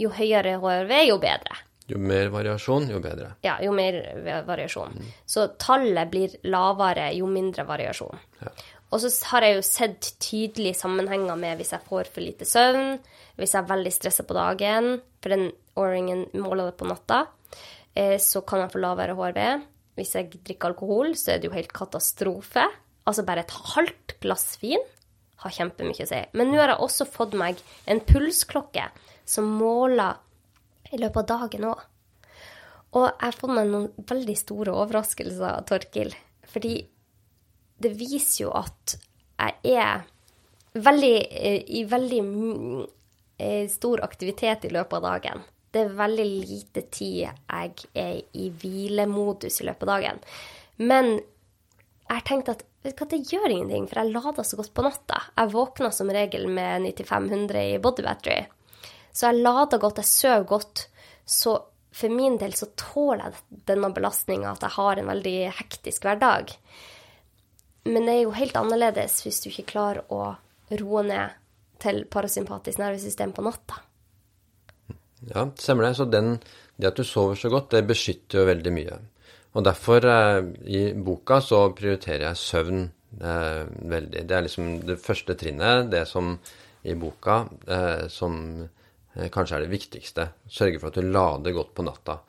jo 0.00 0.12
høyere 0.16 0.56
HRV, 0.62 0.94
jo 1.10 1.18
bedre. 1.20 1.58
Jo 1.90 1.98
mer 1.98 2.30
variasjon, 2.30 2.86
jo 2.94 3.00
bedre. 3.02 3.32
Ja, 3.44 3.58
jo 3.60 3.74
mer 3.74 3.98
variasjon. 4.46 4.94
Mm. 4.94 5.14
Så 5.26 5.48
tallet 5.60 6.12
blir 6.12 6.36
lavere 6.46 7.10
jo 7.16 7.28
mindre 7.28 7.66
variasjon. 7.68 8.20
Ja. 8.40 8.52
Og 8.90 9.02
så 9.02 9.10
har 9.30 9.46
jeg 9.46 9.56
jo 9.56 9.66
sett 9.66 10.08
tydelige 10.22 10.78
sammenhenger 10.80 11.38
med 11.38 11.60
hvis 11.60 11.72
jeg 11.76 11.86
får 11.86 12.10
for 12.10 12.24
lite 12.24 12.46
søvn, 12.48 12.98
hvis 13.38 13.54
jeg 13.54 13.62
er 13.62 13.70
veldig 13.70 13.92
stressa 13.94 14.24
på 14.26 14.36
dagen, 14.36 14.96
for 15.22 15.34
den 15.34 15.50
O-ringen 15.78 16.26
måler 16.34 16.70
det 16.70 16.78
på 16.80 16.88
natta, 16.90 17.24
eh, 17.94 18.18
så 18.18 18.42
kan 18.42 18.64
jeg 18.64 18.72
få 18.74 18.82
lavere 18.82 19.14
HRV. 19.14 19.62
Hvis 19.98 20.14
jeg 20.16 20.32
drikker 20.34 20.72
alkohol, 20.72 21.14
så 21.14 21.34
er 21.34 21.38
det 21.40 21.50
jo 21.50 21.56
helt 21.56 21.72
katastrofe. 21.72 22.66
altså 23.06 23.24
bare 23.26 23.40
et 23.40 23.50
halvt 23.74 24.20
glass 24.20 24.58
vin 24.60 24.82
har 25.42 25.50
kjempemye 25.50 26.04
å 26.04 26.08
si. 26.08 26.20
Men 26.36 26.50
nå 26.50 26.60
har 26.60 26.74
jeg 26.74 26.84
også 26.84 27.06
fått 27.08 27.32
meg 27.38 27.62
en 27.86 28.02
pulsklokke 28.04 28.90
som 29.24 29.48
måler 29.58 30.18
i 30.92 31.00
løpet 31.00 31.22
av 31.22 31.40
dagen 31.40 31.66
òg. 31.70 31.80
Og 32.98 33.06
jeg 33.06 33.22
har 33.22 33.38
fått 33.38 33.54
meg 33.54 33.70
noen 33.70 34.06
veldig 34.10 34.36
store 34.38 34.74
overraskelser, 34.82 35.62
Torkil. 35.68 36.12
Fordi 36.50 36.74
det 37.80 37.94
viser 37.96 38.44
jo 38.44 38.52
at 38.56 38.96
jeg 39.40 39.76
er 39.80 40.04
veldig, 40.76 41.14
eh, 41.30 41.62
i 41.80 41.84
veldig 41.88 42.20
eh, 43.38 43.66
stor 43.72 44.04
aktivitet 44.04 44.66
i 44.68 44.72
løpet 44.74 44.98
av 45.00 45.06
dagen. 45.08 45.44
Det 45.70 45.84
er 45.84 45.98
veldig 46.00 46.26
lite 46.26 46.82
tid 46.90 47.20
jeg 47.22 47.72
er 47.94 48.16
i 48.34 48.48
hvilemodus 48.50 49.60
i 49.60 49.68
løpet 49.68 49.86
av 49.86 49.92
dagen. 49.94 50.20
Men 50.82 51.12
jeg 52.10 52.16
har 52.16 52.26
tenkt 52.26 52.50
at 52.50 52.64
vet 52.82 52.96
du 52.96 53.02
hva, 53.04 53.08
det 53.12 53.24
gjør 53.30 53.52
ingenting, 53.54 53.88
for 53.88 54.00
jeg 54.00 54.14
lader 54.14 54.46
så 54.46 54.58
godt 54.58 54.72
på 54.74 54.84
natta. 54.84 55.20
Jeg 55.36 55.52
våkner 55.54 55.92
som 55.94 56.10
regel 56.10 56.48
med 56.50 56.86
9500 56.88 57.66
i 57.76 57.78
body 57.82 58.04
battery. 58.06 58.40
Så 59.12 59.28
jeg 59.28 59.44
lader 59.44 59.82
godt, 59.82 60.00
jeg 60.02 60.10
sover 60.10 60.46
godt. 60.48 60.86
Så 61.24 61.54
for 61.92 62.14
min 62.14 62.38
del 62.40 62.54
så 62.56 62.70
tåler 62.78 63.28
jeg 63.28 63.60
denne 63.70 63.90
belastninga 63.94 64.54
at 64.54 64.64
jeg 64.66 64.76
har 64.76 64.98
en 64.98 65.10
veldig 65.10 65.36
hektisk 65.58 66.06
hverdag. 66.06 66.54
Men 67.88 68.06
det 68.06 68.14
er 68.14 68.24
jo 68.24 68.34
helt 68.36 68.56
annerledes 68.60 69.20
hvis 69.24 69.40
du 69.44 69.50
ikke 69.50 69.70
klarer 69.72 70.02
å 70.12 70.34
roe 70.80 71.04
ned 71.06 71.36
til 71.80 72.02
parasympatisk 72.12 72.80
nervesystem 72.80 73.32
på 73.32 73.44
natta. 73.46 73.80
Ja, 75.30 75.46
stemmer 75.56 75.88
det. 75.88 75.94
Så 75.96 76.06
den, 76.08 76.34
det 76.76 76.92
at 76.92 77.00
du 77.00 77.04
sover 77.04 77.38
så 77.40 77.50
godt, 77.52 77.72
det 77.72 77.86
beskytter 77.88 78.42
jo 78.42 78.48
veldig 78.48 78.72
mye. 78.74 78.98
Og 79.56 79.64
derfor, 79.66 80.04
eh, 80.06 80.40
i 80.70 80.82
boka, 80.94 81.40
så 81.42 81.64
prioriterer 81.76 82.28
jeg 82.28 82.40
søvn 82.40 82.82
eh, 82.84 83.64
veldig. 83.66 84.26
Det 84.28 84.36
er 84.36 84.46
liksom 84.46 84.76
det 84.86 85.00
første 85.02 85.34
trinnet, 85.34 85.90
det 85.90 86.04
som 86.08 86.36
i 86.82 86.94
boka, 86.94 87.42
eh, 87.66 88.06
som 88.08 88.36
eh, 88.62 89.28
kanskje 89.32 89.58
er 89.58 89.66
det 89.66 89.74
viktigste. 89.74 90.28
Sørge 90.48 90.78
for 90.80 90.92
at 90.92 91.00
du 91.00 91.10
lader 91.10 91.56
godt 91.56 91.74
på 91.74 91.84
natta. 91.84 92.20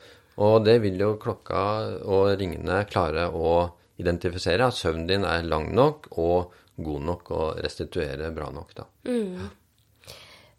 Og 0.41 0.63
det 0.65 0.79
vil 0.81 0.97
jo 0.99 1.13
klokka 1.21 1.61
og 2.07 2.31
ringene 2.39 2.81
klare 2.89 3.27
å 3.29 3.53
identifisere, 4.01 4.67
at 4.67 4.77
søvnen 4.77 5.07
din 5.09 5.25
er 5.27 5.47
lang 5.47 5.71
nok 5.77 6.11
og 6.17 6.57
god 6.81 7.07
nok 7.07 7.31
og 7.35 7.63
restituere 7.63 8.31
bra 8.35 8.49
nok, 8.53 8.75
da. 8.77 8.87
Mm. 9.07 9.49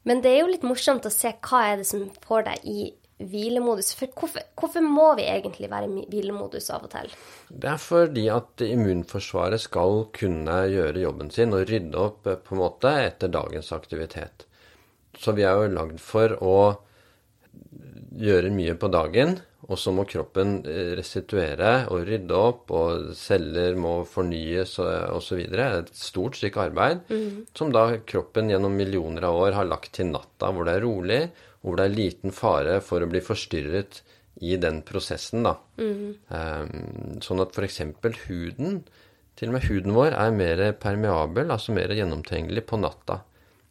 Men 0.09 0.23
det 0.23 0.33
er 0.33 0.43
jo 0.43 0.51
litt 0.51 0.67
morsomt 0.67 1.07
å 1.07 1.15
se 1.15 1.31
hva 1.47 1.63
er 1.71 1.81
det 1.83 1.87
som 1.87 2.09
får 2.25 2.47
deg 2.49 2.67
i 2.67 2.91
hvilemodus. 3.23 3.93
For 3.99 4.11
hvorfor, 4.19 4.45
hvorfor, 4.59 4.85
må 4.85 5.13
vi 5.19 5.27
egentlig 5.31 5.71
være 5.71 5.89
i 5.89 6.07
hvilemodus 6.11 6.71
av 6.75 6.87
og 6.87 6.93
til? 6.95 7.13
Det 7.49 7.71
er 7.71 7.83
fordi 7.83 8.27
at 8.33 8.65
immunforsvaret 8.67 9.63
skal 9.63 10.07
kunne 10.17 10.63
gjøre 10.73 11.05
jobben 11.05 11.31
sin 11.35 11.55
og 11.57 11.67
rydde 11.71 12.01
opp 12.03 12.27
eh, 12.27 12.41
på 12.41 12.57
en 12.57 12.63
måte 12.65 12.95
etter 13.05 13.33
dagens 13.33 13.73
aktivitet. 13.77 14.47
Så 15.19 15.37
vi 15.37 15.45
er 15.47 15.59
jo 15.61 15.75
lagd 15.77 16.01
for 16.03 16.35
å 16.41 16.57
gjøre 18.19 18.53
mye 18.53 18.75
på 18.79 18.91
dagen 18.93 19.39
og 19.71 19.79
så 19.79 19.93
må 19.95 20.05
kroppen 20.11 20.57
eh, 20.67 20.93
restituere 20.99 21.87
og 21.93 22.07
rydde 22.09 22.39
opp, 22.39 22.73
og 22.75 23.13
celler 23.19 23.77
må 23.79 24.01
fornyes 24.09 24.75
osv. 24.83 25.45
Et 25.47 25.93
stort 25.97 26.39
stykke 26.39 26.65
arbeid 26.67 27.05
mm. 27.07 27.37
som 27.57 27.71
da 27.75 27.87
kroppen 28.09 28.51
gjennom 28.51 28.75
millioner 28.75 29.29
av 29.29 29.39
år 29.45 29.59
har 29.61 29.71
lagt 29.71 29.95
til 29.99 30.11
natta, 30.11 30.51
hvor 30.51 30.67
det 30.67 30.77
er 30.77 30.87
rolig, 30.87 31.21
og 31.63 31.69
hvor 31.69 31.79
det 31.79 31.87
er 31.87 31.95
liten 31.95 32.35
fare 32.35 32.81
for 32.83 33.05
å 33.05 33.11
bli 33.11 33.23
forstyrret 33.23 34.03
i 34.43 34.57
den 34.59 34.83
prosessen. 34.83 35.47
da. 35.47 35.55
Mm. 35.79 36.07
Um, 36.27 37.19
sånn 37.23 37.45
at 37.45 37.55
f.eks. 37.55 37.85
huden, 38.27 38.81
til 39.39 39.53
og 39.53 39.57
med 39.57 39.69
huden 39.69 39.95
vår, 39.95 40.17
er 40.19 40.35
mer 40.35 40.65
permeabel, 40.83 41.55
altså 41.55 41.75
mer 41.77 41.95
gjennomtrengelig 41.95 42.67
på 42.67 42.83
natta 42.83 43.23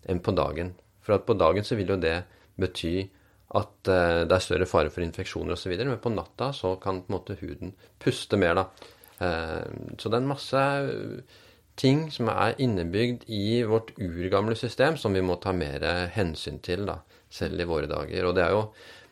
enn 0.10 0.24
på 0.24 0.32
dagen. 0.34 0.72
For 1.04 1.18
at 1.18 1.28
på 1.28 1.36
dagen 1.36 1.68
så 1.68 1.76
vil 1.76 1.92
jo 1.92 2.00
det 2.00 2.22
bety 2.62 3.10
at 3.58 3.92
uh, 3.92 4.24
det 4.24 4.36
er 4.36 4.44
større 4.44 4.68
fare 4.70 4.92
for 4.94 5.04
infeksjoner 5.04 5.58
osv. 5.58 5.76
Men 5.82 6.00
på 6.02 6.14
natta 6.14 6.52
så 6.56 6.76
kan 6.82 7.04
på 7.04 7.12
en 7.12 7.18
måte 7.18 7.38
huden 7.42 7.74
puste 8.02 8.40
mer, 8.40 8.60
da. 8.62 8.68
Uh, 9.22 9.96
så 9.98 10.10
det 10.10 10.18
er 10.18 10.22
en 10.22 10.32
masse 10.32 10.66
ting 11.82 12.06
som 12.14 12.30
er 12.32 12.60
innebygd 12.62 13.26
i 13.32 13.62
vårt 13.68 13.94
urgamle 14.00 14.56
system, 14.60 14.98
som 15.00 15.16
vi 15.16 15.24
må 15.26 15.40
ta 15.42 15.54
mer 15.56 15.84
hensyn 16.14 16.60
til, 16.64 16.86
da, 16.90 17.00
selv 17.32 17.64
i 17.64 17.68
våre 17.68 17.90
dager. 17.90 18.28
Og 18.28 18.36
det 18.38 18.46
er 18.46 18.56
jo 18.56 18.66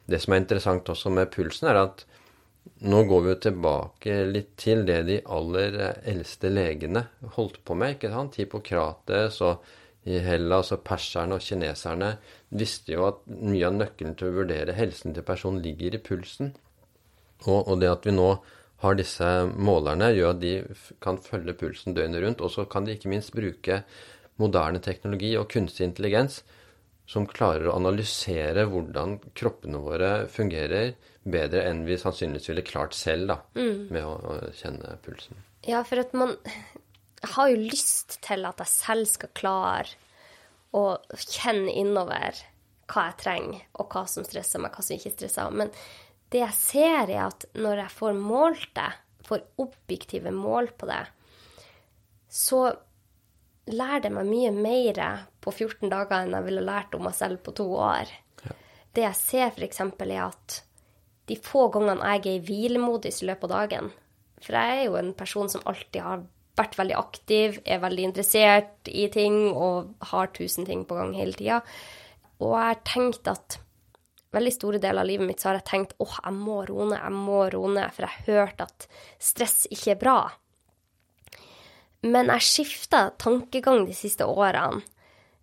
det 0.09 0.19
som 0.23 0.33
er 0.33 0.43
interessant 0.43 0.89
også 0.91 1.11
med 1.13 1.31
pulsen, 1.33 1.69
er 1.69 1.83
at 1.83 2.05
nå 2.89 3.03
går 3.07 3.21
vi 3.23 3.31
jo 3.31 3.39
tilbake 3.43 4.15
litt 4.29 4.53
til 4.59 4.85
det 4.87 5.01
de 5.07 5.17
aller 5.35 5.77
eldste 6.07 6.51
legene 6.51 7.05
holdt 7.35 7.59
på 7.65 7.75
med. 7.75 7.97
ikke 7.97 8.11
sant? 8.13 8.37
Hippokrates 8.39 9.39
og 9.45 9.65
i 10.09 10.19
Hellas 10.25 10.73
og 10.75 10.83
perserne 10.87 11.37
og 11.37 11.43
kineserne 11.45 12.15
visste 12.49 12.95
jo 12.95 13.05
at 13.09 13.21
mye 13.29 13.67
av 13.67 13.75
nøkkelen 13.77 14.15
til 14.17 14.29
å 14.29 14.37
vurdere 14.41 14.77
helsen 14.77 15.15
til 15.15 15.25
personen 15.27 15.61
ligger 15.63 15.97
i 15.97 16.03
pulsen. 16.03 16.53
Og, 17.45 17.59
og, 17.61 17.75
det 17.81 17.91
at 17.91 18.07
vi 18.07 18.15
nå 18.15 18.29
har 18.83 18.95
disse 18.95 19.27
målerne, 19.55 20.11
gjør 20.15 20.33
at 20.33 20.41
de 20.41 20.53
kan 21.03 21.19
følge 21.23 21.55
pulsen 21.59 21.95
døgnet 21.95 22.23
rundt. 22.23 22.43
Og 22.43 22.51
så 22.53 22.65
kan 22.69 22.87
de 22.87 22.95
ikke 22.95 23.11
minst 23.11 23.35
bruke 23.35 23.83
moderne 24.39 24.79
teknologi 24.83 25.33
og 25.37 25.49
kunstig 25.51 25.87
intelligens 25.87 26.41
som 27.09 27.25
klarer 27.27 27.67
å 27.67 27.75
analysere 27.79 28.67
hvordan 28.69 29.17
kroppene 29.37 29.81
våre 29.81 30.11
fungerer 30.29 30.93
bedre 31.29 31.65
enn 31.67 31.81
vi 31.87 31.97
sannsynligvis 31.99 32.51
ville 32.51 32.65
klart 32.65 32.95
selv 32.97 33.31
da, 33.31 33.39
mm. 33.57 33.87
med 33.89 34.05
å, 34.05 34.13
å 34.13 34.51
kjenne 34.55 34.93
pulsen. 35.05 35.41
Ja, 35.67 35.81
for 35.87 36.01
at 36.01 36.13
man 36.15 36.37
har 37.35 37.49
jo 37.51 37.59
lyst 37.59 38.19
til 38.25 38.45
at 38.47 38.61
jeg 38.63 38.71
selv 38.71 39.09
skal 39.09 39.33
klare 39.35 39.97
å 40.75 40.83
kjenne 41.17 41.73
innover 41.73 42.37
hva 42.89 43.05
jeg 43.09 43.19
trenger, 43.21 43.65
og 43.77 43.93
hva 43.93 44.05
som 44.09 44.25
stresser 44.25 44.61
meg, 44.61 44.73
hva 44.73 44.85
som 44.85 44.97
ikke 44.97 45.13
stresser 45.13 45.49
meg. 45.49 45.57
Men 45.61 46.29
det 46.33 46.43
jeg 46.43 46.57
ser, 46.57 47.09
er 47.09 47.27
at 47.27 47.45
når 47.57 47.83
jeg 47.83 47.95
får 47.97 48.17
målt 48.17 48.69
det, 48.77 48.91
får 49.29 49.45
objektive 49.61 50.31
mål 50.33 50.71
på 50.77 50.89
det, 50.89 51.03
så 52.29 52.63
lærer 53.69 54.05
det 54.05 54.13
meg 54.13 54.29
mye 54.29 54.53
mer 54.53 55.01
på 55.41 55.53
14 55.53 55.89
dager 55.91 56.23
enn 56.23 56.33
jeg 56.37 56.47
ville 56.47 56.65
lært 56.65 56.95
om 56.97 57.05
meg 57.05 57.15
selv 57.17 57.41
på 57.45 57.53
to 57.57 57.67
år. 57.77 58.09
Ja. 58.45 58.55
Det 58.95 59.05
jeg 59.05 59.19
ser, 59.19 59.53
f.eks., 59.53 59.81
er 59.85 60.15
at 60.25 60.59
de 61.29 61.37
få 61.37 61.67
gangene 61.73 62.13
jeg 62.15 62.25
er 62.25 62.37
i 62.39 62.45
hvilemodus 62.45 63.21
i 63.21 63.29
løpet 63.29 63.51
av 63.51 63.51
dagen 63.53 63.91
For 64.41 64.55
jeg 64.57 64.77
er 64.79 64.87
jo 64.87 64.95
en 64.97 65.11
person 65.13 65.51
som 65.51 65.61
alltid 65.69 66.01
har 66.01 66.23
vært 66.59 66.77
veldig 66.79 66.97
aktiv, 66.99 67.57
er 67.65 67.81
veldig 67.83 68.05
interessert 68.11 68.91
i 68.91 69.07
ting 69.13 69.49
og 69.49 69.95
har 70.11 70.31
tusen 70.35 70.67
ting 70.67 70.85
på 70.87 70.99
gang 70.99 71.15
hele 71.17 71.37
tida. 71.37 71.61
Og 72.39 72.53
jeg 72.53 72.67
har 72.69 72.83
tenkt 72.87 73.31
at 73.31 73.59
veldig 74.35 74.53
store 74.53 74.81
deler 74.81 75.03
av 75.03 75.09
livet 75.09 75.27
mitt 75.27 75.41
så 75.41 75.49
har 75.49 75.59
jeg 75.59 75.69
tenkt 75.71 75.95
åh, 76.03 76.19
jeg 76.21 76.35
må 76.37 76.61
roe 76.67 76.91
ned, 76.91 76.99
jeg 76.99 77.15
må 77.15 77.41
roe 77.53 77.71
ned, 77.73 77.89
for 77.95 78.05
jeg 78.05 78.15
har 78.15 78.29
hørt 78.29 78.63
at 78.67 78.87
stress 79.31 79.65
ikke 79.73 79.95
er 79.95 80.01
bra. 80.03 80.19
Men 82.05 82.31
jeg 82.31 82.47
skifta 82.47 83.09
tankegang 83.19 83.83
de 83.87 83.95
siste 83.97 84.27
årene. 84.27 84.83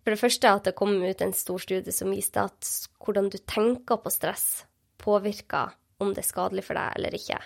For 0.01 0.15
det 0.15 0.21
første 0.21 0.53
at 0.55 0.63
det 0.63 0.77
kom 0.79 0.95
ut 1.03 1.21
en 1.21 1.35
stor 1.35 1.59
studie 1.59 1.91
som 1.91 2.13
viste 2.15 2.39
at 2.39 2.69
hvordan 3.03 3.27
du 3.33 3.37
tenker 3.43 3.99
på 3.99 4.13
stress, 4.13 4.63
påvirker 5.03 5.75
om 5.99 6.13
det 6.15 6.23
er 6.23 6.29
skadelig 6.29 6.63
for 6.63 6.79
deg 6.79 6.95
eller 6.95 7.17
ikke. 7.17 7.39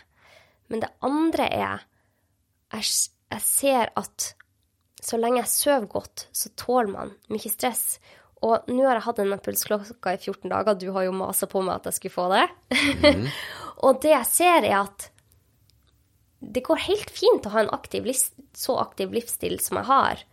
Men 0.70 0.84
det 0.84 0.92
andre 1.04 1.48
er 1.50 1.82
jeg 2.72 2.92
jeg 3.32 3.44
ser 3.46 3.92
at 4.00 4.32
så 5.02 5.18
lenge 5.18 5.42
jeg 5.42 5.50
sover 5.50 5.88
godt, 5.90 6.28
så 6.36 6.52
tåler 6.60 6.92
man 6.92 7.14
mye 7.32 7.52
stress. 7.52 7.96
Og 8.46 8.70
nå 8.70 8.84
har 8.86 8.98
jeg 8.98 9.06
hatt 9.06 9.22
denne 9.22 9.38
pulsklokka 9.42 10.16
i 10.16 10.20
14 10.20 10.50
dager, 10.50 10.78
du 10.78 10.90
har 10.94 11.08
jo 11.08 11.16
masa 11.16 11.50
på 11.50 11.62
meg 11.66 11.80
at 11.80 11.90
jeg 11.90 11.98
skulle 11.98 12.18
få 12.18 12.28
det. 12.34 12.46
Mm. 13.02 13.28
og 13.86 14.02
det 14.04 14.14
jeg 14.14 14.30
ser, 14.30 14.68
er 14.68 14.78
at 14.82 15.08
det 16.42 16.64
går 16.66 16.86
helt 16.88 17.14
fint 17.14 17.46
å 17.46 17.54
ha 17.54 17.64
en 17.64 17.74
aktiv, 17.74 18.08
så 18.58 18.80
aktiv 18.82 19.14
livsstil 19.14 19.60
som 19.62 19.78
jeg 19.82 19.90
har, 19.90 20.24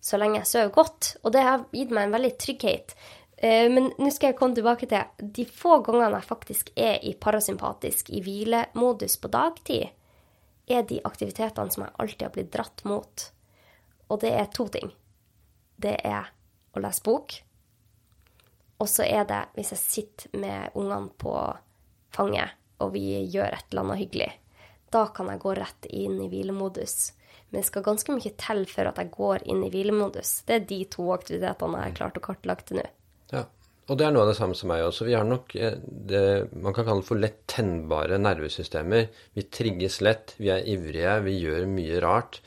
så 0.00 0.20
lenge 0.20 0.40
jeg 0.40 0.50
sover 0.52 0.74
godt. 0.76 1.12
Og 1.22 1.34
det 1.36 1.44
har 1.44 1.66
gitt 1.76 1.92
meg 1.92 2.08
en 2.08 2.16
veldig 2.16 2.34
trygghet. 2.40 2.96
Eh, 3.36 3.68
men 3.72 3.90
nå 3.96 4.12
skal 4.12 4.32
jeg 4.32 4.38
komme 4.40 4.56
tilbake 4.56 4.88
til 4.88 5.28
de 5.36 5.44
få 5.44 5.80
gangene 5.84 6.20
jeg 6.20 6.28
faktisk 6.30 6.72
er 6.76 7.04
i 7.04 7.14
parasympatisk, 7.20 8.12
i 8.16 8.24
hvilemodus 8.24 9.20
på 9.20 9.32
dagtid 9.32 9.92
er 10.72 10.86
de 10.88 11.00
aktivitetene 11.04 11.72
som 11.72 11.84
jeg 11.84 11.96
alltid 11.98 12.24
har 12.26 12.34
blitt 12.34 12.54
dratt 12.54 12.84
mot. 12.88 13.28
Og 14.08 14.20
det 14.22 14.32
er 14.36 14.48
to 14.54 14.68
ting. 14.72 14.92
Det 15.76 15.96
er 16.04 16.30
å 16.74 16.82
lese 16.82 17.04
bok, 17.04 17.36
og 18.78 18.88
så 18.88 19.04
er 19.06 19.26
det 19.26 19.40
hvis 19.56 19.72
jeg 19.74 19.82
sitter 19.82 20.38
med 20.38 20.76
ungene 20.78 21.10
på 21.18 21.34
fanget, 22.14 22.54
og 22.78 22.92
vi 22.94 23.04
gjør 23.26 23.56
et 23.56 23.70
eller 23.70 23.84
annet 23.84 24.02
hyggelig. 24.04 24.28
Da 24.94 25.08
kan 25.14 25.30
jeg 25.32 25.42
gå 25.42 25.54
rett 25.58 25.88
inn 25.90 26.20
i 26.22 26.28
hvilemodus. 26.30 27.12
Men 27.50 27.60
det 27.60 27.68
skal 27.68 27.84
ganske 27.84 28.14
mye 28.14 28.32
til 28.40 28.62
for 28.70 28.88
at 28.88 29.00
jeg 29.00 29.10
går 29.12 29.44
inn 29.50 29.64
i 29.66 29.70
hvilemodus. 29.72 30.42
Det 30.46 30.54
er 30.54 30.68
de 30.70 30.78
to 30.92 31.08
aktivitetene 31.14 31.80
jeg 31.82 31.90
har 31.90 31.98
klart 31.98 32.20
å 32.20 32.24
kartlegge 32.24 32.68
til 32.68 32.80
nå. 32.80 32.86
Ja. 33.32 33.44
Og 33.88 33.96
det 33.96 34.04
er 34.04 34.12
noe 34.12 34.26
av 34.26 34.30
det 34.30 34.36
samme 34.36 34.56
som 34.56 34.68
meg 34.68 34.84
også. 34.84 35.06
Vi 35.08 35.16
har 35.16 35.24
nok 35.24 35.54
eh, 35.56 35.78
det 35.80 36.22
man 36.52 36.74
kan 36.76 36.86
kalle 36.88 37.06
for 37.06 37.20
lett 37.20 37.40
tennbare 37.48 38.18
nervesystemer. 38.20 39.08
Vi 39.36 39.46
trigges 39.48 40.02
lett, 40.04 40.34
vi 40.36 40.52
er 40.52 40.66
ivrige, 40.68 41.14
vi 41.24 41.38
gjør 41.40 41.64
mye 41.72 42.02
rart. 42.04 42.42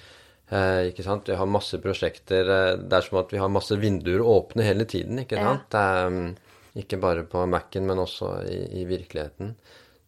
Eh, 0.52 0.92
ikke 0.92 1.06
sant? 1.08 1.30
Vi 1.32 1.40
har 1.40 1.50
masse 1.50 1.80
prosjekter. 1.82 2.46
Eh, 2.46 2.76
det 2.84 2.98
er 2.98 3.08
som 3.08 3.22
at 3.24 3.34
vi 3.34 3.42
har 3.42 3.52
masse 3.54 3.78
vinduer 3.82 4.22
åpne 4.22 4.68
hele 4.68 4.86
tiden. 4.86 5.24
ikke 5.24 5.42
sant? 5.42 5.74
Ja. 5.74 5.82
er, 5.82 6.14
mm, 6.14 6.82
ikke 6.84 7.02
bare 7.02 7.26
på 7.28 7.46
Mac-en, 7.50 7.90
men 7.90 8.04
også 8.06 8.36
i, 8.46 8.60
i 8.84 8.86
virkeligheten. 8.90 9.56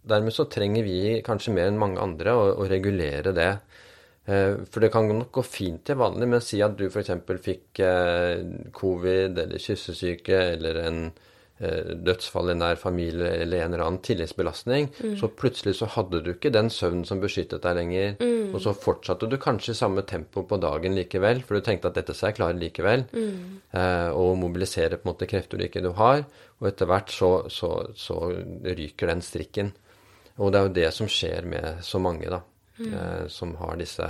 Dermed 0.03 0.35
så 0.35 0.45
trenger 0.51 0.85
vi 0.85 1.21
kanskje 1.25 1.55
mer 1.55 1.71
enn 1.71 1.79
mange 1.79 2.01
andre 2.03 2.35
å, 2.35 2.45
å 2.59 2.67
regulere 2.69 3.33
det. 3.33 3.53
Eh, 4.25 4.55
For 4.71 4.79
det 4.79 4.91
kan 4.93 5.09
nok 5.11 5.31
gå 5.35 5.43
fint 5.43 5.83
til 5.85 5.97
vanlig, 5.99 6.27
men 6.31 6.39
si 6.41 6.61
at 6.63 6.77
du 6.79 6.85
f.eks. 6.87 7.09
fikk 7.43 7.79
eh, 7.83 8.39
covid 8.71 9.37
eller 9.43 9.59
kyssesyke 9.59 10.37
eller 10.53 10.79
en 10.85 10.99
eh, 11.59 11.89
dødsfall 12.07 12.53
i 12.53 12.55
nær 12.55 12.79
familie 12.79 13.33
eller 13.43 13.65
en 13.65 13.73
eller 13.75 13.83
annen 13.83 13.99
tilleggsbelastning, 14.05 14.87
så 15.19 15.27
plutselig 15.27 15.75
så 15.81 15.89
hadde 15.97 16.21
du 16.23 16.31
ikke 16.33 16.53
den 16.55 16.71
søvnen 16.71 17.03
som 17.05 17.19
beskyttet 17.19 17.61
deg 17.67 17.75
lenger, 17.81 18.15
og 18.53 18.61
så 18.63 18.73
fortsatte 18.75 19.27
du 19.29 19.35
kanskje 19.43 19.75
i 19.75 19.81
samme 19.81 20.05
tempo 20.07 20.43
på 20.47 20.59
dagen 20.63 20.95
likevel, 20.95 21.43
for 21.43 21.59
du 21.59 21.67
tenkte 21.67 21.91
at 21.91 21.99
dette 21.99 22.15
skal 22.15 22.31
jeg 22.31 22.39
klare 22.39 22.59
likevel, 22.59 23.05
Mm. 23.13 23.59
og 24.15 24.37
mobilisere 24.37 24.97
på 25.01 25.07
en 25.07 25.13
måte 25.13 25.27
krefter 25.27 25.57
du 25.57 25.63
ikke 25.65 25.81
du 25.83 25.91
har, 25.97 26.23
og 26.61 26.67
etter 26.69 26.85
hvert 26.87 27.09
så, 27.11 27.29
så, 27.49 27.69
så 27.97 28.17
ryker 28.63 29.07
den 29.09 29.21
strikken. 29.25 29.71
Og 30.37 30.51
det 30.51 30.59
er 30.59 30.67
jo 30.67 30.73
det 30.79 30.89
som 30.93 31.07
skjer 31.09 31.45
med 31.45 31.81
så 31.85 31.99
mange, 32.01 32.29
da, 32.29 32.39
eh, 32.79 33.27
som 33.31 33.55
har 33.61 33.77
disse 33.81 34.07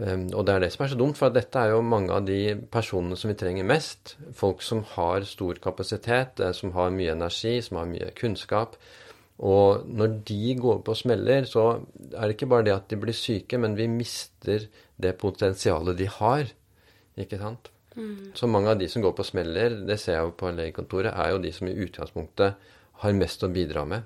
Um, 0.00 0.30
og 0.32 0.46
det 0.48 0.54
er 0.54 0.62
det 0.62 0.70
som 0.72 0.84
er 0.84 0.88
så 0.94 0.96
dumt, 0.96 1.18
for 1.18 1.32
dette 1.34 1.60
er 1.60 1.74
jo 1.74 1.82
mange 1.84 2.14
av 2.14 2.24
de 2.24 2.54
personene 2.72 3.18
som 3.20 3.28
vi 3.28 3.36
trenger 3.36 3.66
mest. 3.68 4.14
Folk 4.36 4.62
som 4.64 4.80
har 4.94 5.26
stor 5.28 5.60
kapasitet, 5.60 6.40
eh, 6.40 6.54
som 6.56 6.72
har 6.72 6.94
mye 6.94 7.12
energi, 7.12 7.58
som 7.60 7.76
har 7.82 7.90
mye 7.90 8.08
kunnskap. 8.16 8.78
Og 9.44 9.84
når 9.88 10.14
de 10.30 10.54
går 10.56 10.80
på 10.84 10.94
smeller, 10.96 11.44
så 11.48 11.66
er 12.14 12.22
det 12.22 12.36
ikke 12.36 12.48
bare 12.48 12.64
det 12.68 12.74
at 12.76 12.88
de 12.88 12.96
blir 13.00 13.16
syke, 13.16 13.60
men 13.60 13.76
vi 13.76 13.88
mister 13.92 14.66
det 15.00 15.18
potensialet 15.20 16.00
de 16.00 16.08
har. 16.16 16.48
Ikke 17.20 17.40
sant? 17.40 17.68
Så 18.36 18.48
mange 18.48 18.72
av 18.72 18.78
de 18.80 18.88
som 18.88 19.02
går 19.04 19.12
på 19.16 19.26
smeller, 19.26 19.80
det 19.84 19.98
ser 20.00 20.16
jeg 20.16 20.28
jo 20.28 20.36
på 20.40 20.52
legekontoret, 20.56 21.12
er 21.12 21.34
jo 21.34 21.42
de 21.44 21.52
som 21.52 21.68
i 21.68 21.76
utgangspunktet 21.76 22.72
har 23.02 23.16
mest 23.16 23.44
å 23.44 23.52
bidra 23.52 23.84
med. 23.88 24.04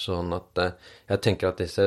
Sånn 0.00 0.32
at 0.36 0.62
eh, 0.62 0.94
jeg 1.10 1.22
tenker 1.24 1.50
at 1.50 1.60
disse, 1.60 1.84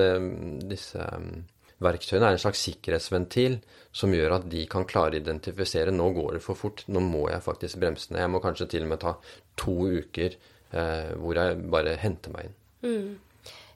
disse 0.70 1.06
um, 1.16 1.44
verktøyene 1.82 2.30
er 2.30 2.38
en 2.38 2.44
slags 2.44 2.62
sikkerhetsventil 2.68 3.58
som 3.96 4.14
gjør 4.14 4.38
at 4.38 4.48
de 4.52 4.66
kan 4.72 4.86
klare 4.88 5.18
å 5.18 5.22
identifisere 5.22 5.94
nå 5.94 6.12
går 6.16 6.38
det 6.38 6.44
for 6.46 6.60
fort, 6.60 6.86
nå 6.88 7.02
må 7.04 7.26
jeg 7.32 7.44
faktisk 7.46 7.82
bremse 7.82 8.12
ned. 8.12 8.22
Jeg 8.24 8.34
må 8.34 8.44
kanskje 8.44 8.70
til 8.76 8.86
og 8.86 8.94
med 8.94 9.02
ta 9.02 9.16
to 9.60 9.76
uker 10.02 10.38
eh, 10.38 11.12
hvor 11.18 11.40
jeg 11.40 11.60
bare 11.74 11.98
henter 12.02 12.36
meg 12.36 12.50
inn. 12.50 12.58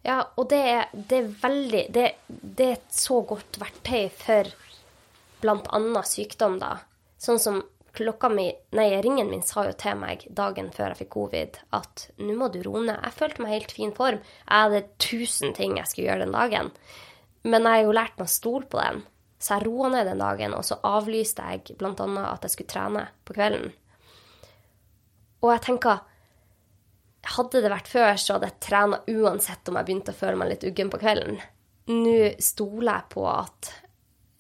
Ja, 0.06 0.20
og 0.38 0.52
det 0.52 0.62
er, 0.70 0.92
det 0.94 1.18
er 1.18 1.30
veldig 1.42 1.84
det, 1.94 2.10
det 2.30 2.66
er 2.68 2.76
et 2.78 2.94
så 2.94 3.24
godt 3.26 3.58
verktøy 3.62 4.12
for 4.14 4.54
annet 5.46 6.10
sykdom, 6.10 6.60
da. 6.62 6.78
Sånn 7.22 7.42
som 7.42 7.64
klokka 7.98 8.30
mi 8.32 8.46
Nei, 8.76 8.90
ringen 9.04 9.30
min 9.32 9.44
sa 9.46 9.66
jo 9.68 9.74
til 9.80 9.98
meg 10.00 10.26
dagen 10.38 10.72
før 10.76 10.92
jeg 10.92 11.02
fikk 11.04 11.12
covid 11.16 11.60
at 11.76 12.08
nå 12.22 12.36
må 12.38 12.50
du 12.54 12.62
roe 12.66 12.84
ned. 12.84 13.00
Jeg 13.02 13.18
følte 13.18 13.44
meg 13.44 13.52
i 13.52 13.58
helt 13.58 13.76
fin 13.76 13.94
form. 13.96 14.22
Jeg 14.46 14.66
hadde 14.68 14.86
tusen 15.02 15.56
ting 15.58 15.78
jeg 15.80 15.92
skulle 15.92 16.10
gjøre 16.10 16.26
den 16.26 16.36
dagen. 16.36 16.72
Men 17.46 17.68
jeg 17.68 17.80
har 17.80 17.86
jo 17.86 17.96
lært 17.96 18.18
meg 18.18 18.28
å 18.28 18.36
stole 18.36 18.68
på 18.70 18.82
den. 18.82 19.04
Så 19.40 19.58
jeg 19.58 19.68
roa 19.68 19.92
ned 19.94 20.08
den 20.10 20.24
dagen, 20.24 20.56
og 20.58 20.64
så 20.66 20.80
avlyste 20.88 21.44
jeg 21.52 21.76
annet 21.78 22.20
at 22.26 22.46
jeg 22.48 22.54
skulle 22.54 22.72
trene 22.72 23.08
på 23.28 23.36
kvelden. 23.36 23.74
Og 25.44 25.52
jeg 25.54 25.66
tenker 25.68 26.04
hadde 27.36 27.62
det 27.64 27.72
vært 27.74 27.90
før, 27.90 28.14
så 28.22 28.36
hadde 28.36 28.52
jeg 28.52 28.62
trena 28.68 29.02
uansett 29.10 29.70
om 29.70 29.80
jeg 29.80 29.88
begynte 29.88 30.14
å 30.14 30.18
føle 30.18 30.40
meg 30.40 30.52
litt 30.52 30.66
uggen 30.68 30.92
på 30.94 31.02
kvelden. 31.02 31.40
Nå 31.90 32.20
stoler 32.42 32.92
jeg 32.92 33.10
på 33.14 33.26
at 33.30 33.72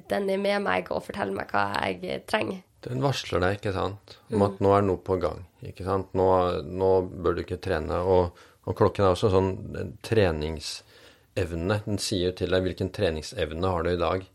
den 0.09 0.29
er 0.29 0.41
med 0.41 0.65
meg 0.65 0.89
og 0.93 1.03
forteller 1.05 1.33
meg 1.38 1.53
hva 1.53 1.65
jeg 1.85 2.24
trenger. 2.29 2.62
Den 2.85 3.01
varsler 3.01 3.41
deg, 3.41 3.57
ikke 3.57 3.73
sant, 3.73 4.17
om 4.29 4.43
at 4.45 4.59
nå 4.61 4.73
er 4.75 4.85
noe 4.85 5.01
på 5.01 5.17
gang. 5.21 5.41
ikke 5.65 5.85
sant, 5.87 6.11
Nå, 6.17 6.27
nå 6.63 6.91
bør 7.09 7.37
du 7.37 7.41
ikke 7.41 7.61
trene. 7.61 7.97
Og, 8.05 8.45
og 8.65 8.77
klokken 8.77 9.07
er 9.07 9.15
også 9.15 9.31
sånn 9.33 9.51
en 9.81 9.93
treningsevne. 10.05 11.79
Den 11.87 12.01
sier 12.01 12.35
til 12.37 12.53
deg 12.53 12.65
hvilken 12.67 12.93
treningsevne 12.93 13.74
har 13.74 13.85
du 13.85 13.93
i 13.95 14.01
dag. 14.01 14.27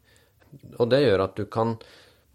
Og 0.79 0.91
det 0.91 1.05
gjør 1.05 1.27
at 1.29 1.39
du 1.39 1.47
kan 1.47 1.77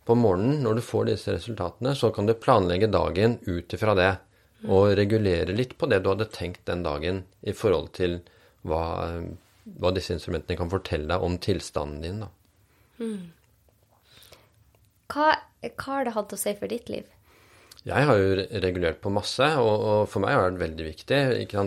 på 0.05 0.15
morgenen, 0.15 0.61
når 0.63 0.77
du 0.77 0.85
får 0.85 1.09
disse 1.09 1.33
resultatene, 1.33 1.95
så 1.97 2.11
kan 2.13 2.29
du 2.29 2.35
planlegge 2.37 2.87
dagen 2.93 3.39
ut 3.47 3.73
ifra 3.73 3.95
det. 3.97 4.11
Og 4.69 4.93
regulere 4.97 5.53
litt 5.53 5.75
på 5.77 5.89
det 5.89 5.99
du 6.01 6.11
hadde 6.11 6.29
tenkt 6.33 6.63
den 6.69 6.83
dagen 6.85 7.23
i 7.45 7.53
forhold 7.57 7.91
til 7.97 8.19
hva, 8.65 8.83
hva 9.81 9.91
disse 9.93 10.15
instrumentene 10.15 10.57
kan 10.61 10.71
fortelle 10.71 11.09
deg 11.09 11.25
om 11.25 11.37
tilstanden 11.41 12.05
din. 12.05 12.21
da. 12.23 12.29
Hva, 15.11 15.33
hva 15.73 15.99
har 15.99 16.07
det 16.07 16.15
hatt 16.15 16.33
å 16.35 16.39
si 16.39 16.53
for 16.59 16.71
ditt 16.71 16.89
liv? 16.93 17.05
Jeg 17.85 18.07
har 18.09 18.17
jo 18.17 18.45
regulert 18.63 18.97
på 19.03 19.11
masse, 19.13 19.45
og, 19.61 20.07
for 20.09 20.23
meg 20.23 20.33
har 20.33 20.47
det 20.47 20.57
vært 20.57 20.63
veldig 20.63 20.85
viktig. 20.87 21.19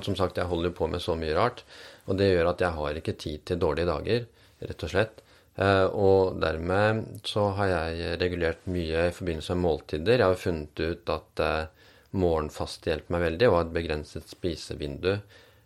Som 0.07 0.17
sagt, 0.19 0.41
jeg 0.41 0.51
holder 0.51 0.75
på 0.75 0.89
med 0.91 1.03
så 1.05 1.15
mye 1.19 1.37
rart, 1.37 1.63
og 2.11 2.19
det 2.19 2.33
gjør 2.33 2.51
at 2.51 2.65
jeg 2.65 2.75
har 2.75 2.99
ikke 2.99 3.15
tid 3.23 3.45
til 3.47 3.61
dårlige 3.63 3.87
dager, 3.87 4.27
rett 4.67 4.87
og 4.87 4.91
slett. 4.91 5.23
Eh, 5.59 5.87
og 5.95 6.41
dermed 6.43 7.23
så 7.27 7.49
har 7.59 7.71
jeg 7.71 8.19
regulert 8.23 8.67
mye 8.71 9.09
i 9.09 9.15
forbindelse 9.15 9.55
med 9.55 9.65
måltider. 9.65 10.19
Jeg 10.19 10.33
har 10.33 10.43
funnet 10.43 10.83
ut 10.83 11.15
at 11.15 11.43
eh, 11.45 11.89
morgenfast 12.19 12.87
hjelper 12.91 13.15
meg 13.15 13.25
veldig, 13.29 13.49
og 13.49 13.57
har 13.57 13.69
et 13.69 13.75
begrenset 13.79 14.31
spisevindu. 14.31 15.13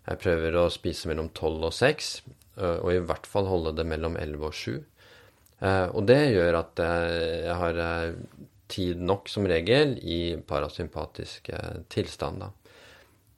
Jeg 0.03 0.21
prøver 0.21 0.57
å 0.59 0.71
spise 0.73 1.09
mellom 1.09 1.29
12 1.33 1.69
og 1.69 1.75
6, 1.77 2.15
eh, 2.61 2.79
og 2.79 2.93
i 2.93 3.03
hvert 3.05 3.29
fall 3.29 3.49
holde 3.49 3.73
det 3.79 3.89
mellom 3.89 4.21
11 4.21 4.49
og 4.49 4.57
7. 4.57 4.81
Eh, 5.63 5.87
og 5.95 6.07
det 6.11 6.21
gjør 6.35 6.59
at 6.59 6.83
eh, 6.83 7.45
jeg 7.47 7.59
har 7.61 7.81
eh, 7.85 8.49
tid 8.73 9.03
nok 9.05 9.31
som 9.31 9.47
regel 9.49 9.95
i 10.01 10.21
parasympatisk 10.49 11.53
eh, 11.55 11.83
tilstand. 11.93 12.43
Da. 12.43 12.51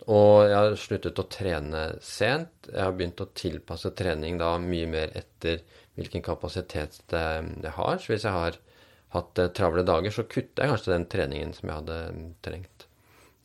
Og 0.08 0.44
jeg 0.48 0.56
har 0.58 0.76
sluttet 0.80 1.20
å 1.20 1.28
trene 1.32 1.84
sent. 2.04 2.70
Jeg 2.70 2.80
har 2.80 2.96
begynt 2.96 3.22
å 3.24 3.30
tilpasse 3.37 3.94
trening 3.96 4.40
da 4.40 4.54
mye 4.60 4.88
mer 4.90 5.14
etter 5.16 5.62
hvilken 5.94 6.24
kapasitet 6.26 6.98
jeg 7.12 7.74
har. 7.76 8.00
Så 8.02 8.12
hvis 8.12 8.26
jeg 8.26 8.34
har 8.34 8.58
hatt 9.14 9.38
travle 9.54 9.84
dager, 9.87 10.10
så 10.10 10.26
kutter 10.26 10.64
jeg 10.64 10.72
kanskje 10.72 10.92
den 10.92 11.06
treningen 11.12 11.54
som 11.54 11.70
jeg 11.70 11.78
hadde 11.78 11.98
trengt. 12.44 12.87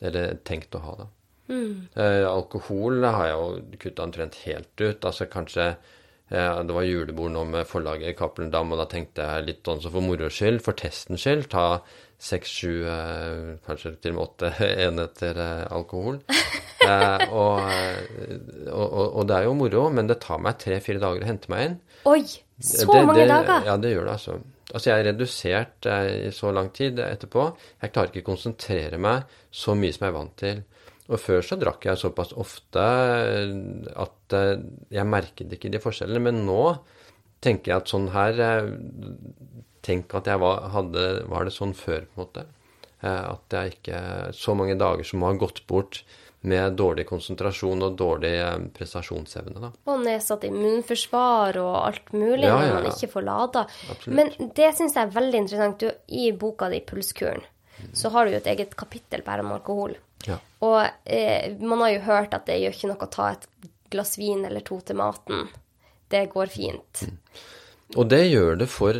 Eller 0.02 0.36
tenkt 0.48 0.74
å 0.74 0.82
ha, 0.82 0.96
da. 1.04 1.08
Eh, 1.50 2.24
alkohol 2.30 3.02
har 3.04 3.26
jeg 3.26 3.38
jo 3.38 3.78
kutta 3.84 4.04
omtrent 4.06 4.38
helt 4.44 4.82
ut. 4.82 5.04
Altså 5.04 5.26
kanskje 5.30 5.72
Det 6.30 6.74
var 6.76 6.84
julebord 6.86 7.32
nå 7.34 7.42
med 7.50 7.66
forlaget 7.66 8.14
Cappelen 8.18 8.52
Dam, 8.54 8.70
og 8.72 8.78
da 8.78 8.84
tenkte 8.86 9.24
jeg 9.26 9.46
litt 9.48 9.64
sånn 9.66 9.80
så 9.82 9.90
for 9.90 10.04
moro 10.04 10.28
skyld, 10.30 10.60
for 10.62 10.78
testens 10.78 11.24
skyld, 11.26 11.48
ta 11.50 11.64
seks, 12.20 12.52
sju, 12.60 12.72
eh, 12.86 13.56
kanskje 13.66 13.94
til 13.98 14.12
og 14.12 14.16
med 14.18 14.24
åtte 14.28 14.50
enheter 14.86 15.40
eh, 15.46 15.64
alkohol. 15.74 16.20
Eh, 16.80 17.22
og, 17.36 17.58
eh, 17.68 18.38
og, 18.72 18.86
og, 18.88 19.02
og 19.20 19.26
det 19.28 19.34
er 19.36 19.44
jo 19.44 19.50
moro, 19.58 19.82
men 19.92 20.06
det 20.08 20.14
tar 20.22 20.38
meg 20.40 20.56
tre-fire 20.62 20.96
dager 21.02 21.20
å 21.20 21.28
hente 21.28 21.50
meg 21.52 21.66
inn. 21.66 21.74
Oi! 22.08 22.22
Så 22.24 22.86
Det- 22.88 23.02
mange 23.04 23.18
det, 23.20 23.26
dager! 23.28 23.66
Ja, 23.68 23.74
det 23.76 23.90
gjør 23.92 24.06
det, 24.08 24.14
altså. 24.14 24.36
Altså, 24.72 24.88
jeg 24.88 24.94
er 25.02 25.06
redusert 25.10 25.88
eh, 25.92 26.08
i 26.30 26.32
så 26.32 26.54
lang 26.56 26.70
tid 26.72 26.98
etterpå. 27.04 27.44
Jeg 27.84 27.92
klarer 27.92 28.08
ikke 28.14 28.24
å 28.24 28.28
konsentrere 28.30 28.96
meg 29.04 29.28
så 29.52 29.76
mye 29.76 29.92
som 29.92 30.06
jeg 30.06 30.14
er 30.14 30.16
vant 30.16 30.34
til. 30.40 30.62
Og 31.10 31.18
før 31.18 31.42
så 31.44 31.58
drakk 31.58 31.88
jeg 31.88 31.98
såpass 31.98 32.32
ofte 32.38 32.84
eh, 32.84 33.50
at 33.98 34.36
eh, 34.36 34.62
jeg 34.94 35.10
merket 35.10 35.56
ikke 35.56 35.72
de 35.72 35.82
forskjellene. 35.82 36.22
Men 36.28 36.44
nå 36.46 36.62
tenker 37.42 37.72
jeg 37.72 37.82
at 37.82 37.92
sånn 37.92 38.10
her 38.14 38.46
eh, 38.46 38.72
Tenk 39.80 40.12
at 40.12 40.26
jeg 40.28 40.36
var, 40.36 40.66
hadde, 40.74 41.02
var 41.32 41.46
det 41.48 41.54
sånn 41.54 41.70
før, 41.72 42.02
på 42.04 42.18
en 42.18 42.20
måte. 42.20 42.42
At 43.00 43.54
jeg 43.56 43.78
ikke 43.78 44.00
Så 44.36 44.52
mange 44.52 44.74
dager 44.76 45.08
som 45.08 45.22
har 45.24 45.38
gått 45.40 45.62
bort 45.64 46.02
med 46.44 46.76
dårlig 46.76 47.06
konsentrasjon 47.08 47.86
og 47.86 47.94
dårlig 47.96 48.34
prestasjonsevne, 48.76 49.56
da. 49.56 49.70
Og 49.88 50.02
nedsatt 50.04 50.44
immunforsvar 50.50 51.56
og 51.62 51.78
alt 51.78 52.12
mulig 52.12 52.44
Ja, 52.44 52.58
ja, 52.60 52.66
ja, 52.68 52.74
man 52.76 52.90
ikke 52.92 53.08
får 53.14 53.24
lada. 53.24 53.64
Absolutt. 53.88 54.18
Men 54.20 54.52
det 54.60 54.68
syns 54.76 54.98
jeg 55.00 55.08
er 55.08 55.16
veldig 55.16 55.42
interessant. 55.46 55.80
Du, 55.80 56.12
I 56.12 56.28
boka 56.44 56.68
di 56.68 56.84
'Pulskuren' 56.84 57.48
så 57.96 58.12
har 58.12 58.26
du 58.28 58.34
jo 58.34 58.40
et 58.42 58.52
eget 58.52 58.76
kapittel 58.76 59.24
bare 59.24 59.40
om 59.40 59.52
alkohol. 59.56 59.96
Ja. 60.28 60.38
Og 60.66 60.80
eh, 61.04 61.52
man 61.60 61.84
har 61.84 61.94
jo 61.94 62.00
hørt 62.08 62.34
at 62.36 62.48
det 62.48 62.58
gjør 62.60 62.76
ikke 62.76 62.90
noe 62.92 63.06
å 63.06 63.12
ta 63.12 63.30
et 63.34 63.46
glass 63.90 64.18
vin 64.20 64.44
eller 64.46 64.64
to 64.66 64.80
til 64.86 64.98
maten. 65.00 65.48
Det 66.10 66.26
går 66.32 66.50
fint. 66.52 67.06
Og 67.98 68.10
det 68.10 68.24
gjør 68.28 68.60
det 68.60 68.68
for 68.70 68.98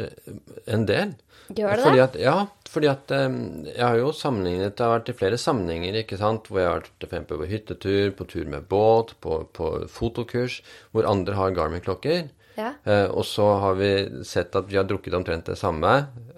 en 0.67 0.87
del. 0.89 1.13
Gjør 1.51 1.77
det 1.77 1.85
fordi? 1.85 2.01
At, 2.03 2.17
ja, 2.23 2.35
fordi 2.71 2.89
at 2.91 3.11
jeg 3.11 3.83
har 3.83 3.97
jo 3.99 4.13
sammenlignet 4.15 4.79
Jeg 4.79 4.85
har 4.85 4.93
vært 4.93 5.09
i 5.11 5.17
flere 5.19 5.39
sammenhenger, 5.41 5.97
ikke 6.03 6.19
sant, 6.21 6.47
hvor 6.47 6.61
jeg 6.63 6.69
har 6.69 6.77
vært 6.79 6.93
for 6.95 7.09
eksempel 7.09 7.41
på 7.41 7.49
hyttetur, 7.51 8.13
på 8.19 8.27
tur 8.31 8.51
med 8.51 8.69
båt, 8.71 9.17
på, 9.23 9.41
på 9.57 9.71
fotokurs, 9.91 10.61
hvor 10.95 11.09
andre 11.11 11.39
har 11.39 11.57
Garmin-klokker. 11.57 12.31
Ja. 12.61 12.73
Eh, 12.85 13.07
og 13.11 13.25
så 13.27 13.47
har 13.63 13.75
vi 13.79 13.91
sett 14.27 14.57
at 14.57 14.71
vi 14.71 14.79
har 14.79 14.87
drukket 14.89 15.15
omtrent 15.17 15.51
det 15.51 15.59
samme, 15.59 15.93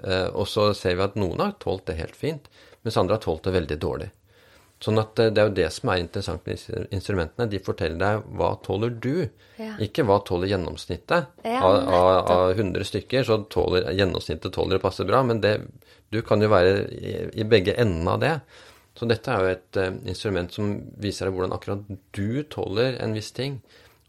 eh, 0.04 0.28
og 0.28 0.48
så 0.48 0.70
ser 0.76 0.96
vi 0.96 1.06
at 1.06 1.18
noen 1.20 1.40
har 1.44 1.56
tålt 1.62 1.86
det 1.90 1.98
helt 2.00 2.16
fint, 2.16 2.48
mens 2.82 2.98
andre 3.00 3.18
har 3.18 3.24
tålt 3.24 3.48
det 3.48 3.56
veldig 3.56 3.78
dårlig. 3.82 4.10
Sånn 4.82 4.98
at 4.98 5.18
eh, 5.22 5.30
det 5.30 5.42
er 5.42 5.48
jo 5.50 5.54
det 5.60 5.68
som 5.74 5.92
er 5.92 6.00
interessant 6.02 6.42
med 6.46 6.56
disse 6.58 6.82
instrumentene. 6.94 7.46
De 7.50 7.60
forteller 7.62 8.00
deg 8.00 8.26
hva 8.38 8.52
tåler 8.66 8.90
du, 9.02 9.28
Ja. 9.60 9.76
ikke 9.84 10.02
hva 10.08 10.18
tåler 10.26 10.50
gjennomsnittet. 10.50 11.28
Ja, 11.46 11.60
av, 11.62 11.76
av, 11.86 12.10
av 12.34 12.50
100 12.56 12.84
stykker 12.88 13.24
så 13.28 13.38
tåler 13.52 13.92
gjennomsnittet 13.94 14.52
tåler 14.56 14.78
det 14.78 14.82
passe 14.82 15.06
bra, 15.06 15.22
men 15.22 15.40
det, 15.44 15.58
du 16.10 16.18
kan 16.26 16.42
jo 16.42 16.50
være 16.50 16.74
i, 16.90 17.14
i 17.44 17.46
begge 17.46 17.76
endene 17.78 18.16
av 18.16 18.22
det. 18.24 18.34
Så 18.98 19.06
dette 19.08 19.30
er 19.32 19.40
jo 19.40 19.52
et 19.54 19.78
uh, 19.80 19.94
instrument 20.10 20.52
som 20.52 20.74
viser 21.00 21.28
deg 21.28 21.36
hvordan 21.36 21.54
akkurat 21.56 21.86
du 22.12 22.42
tåler 22.52 22.98
en 23.00 23.14
viss 23.16 23.30
ting, 23.32 23.60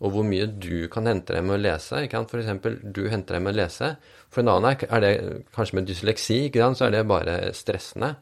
og 0.03 0.11
hvor 0.11 0.25
mye 0.27 0.49
du 0.51 0.89
kan 0.91 1.07
hente 1.07 1.35
deg 1.35 1.45
med 1.47 1.55
å 1.55 1.61
lese. 1.63 2.01
Ikke 2.03 2.19
sant? 2.19 2.31
For 2.33 2.41
eksempel, 2.41 2.75
du 2.83 3.05
henter 3.11 3.37
deg 3.37 3.45
med 3.45 3.53
å 3.53 3.59
lese. 3.61 3.93
For 4.33 4.43
en 4.43 4.51
annen 4.51 4.73
er, 4.73 5.03
det 5.03 5.11
kanskje 5.55 5.77
med 5.79 5.87
dysleksi, 5.87 6.39
ikke 6.49 6.59
sant? 6.59 6.79
så 6.79 6.89
er 6.89 6.97
det 6.97 7.05
bare 7.07 7.37
stressende. 7.55 8.15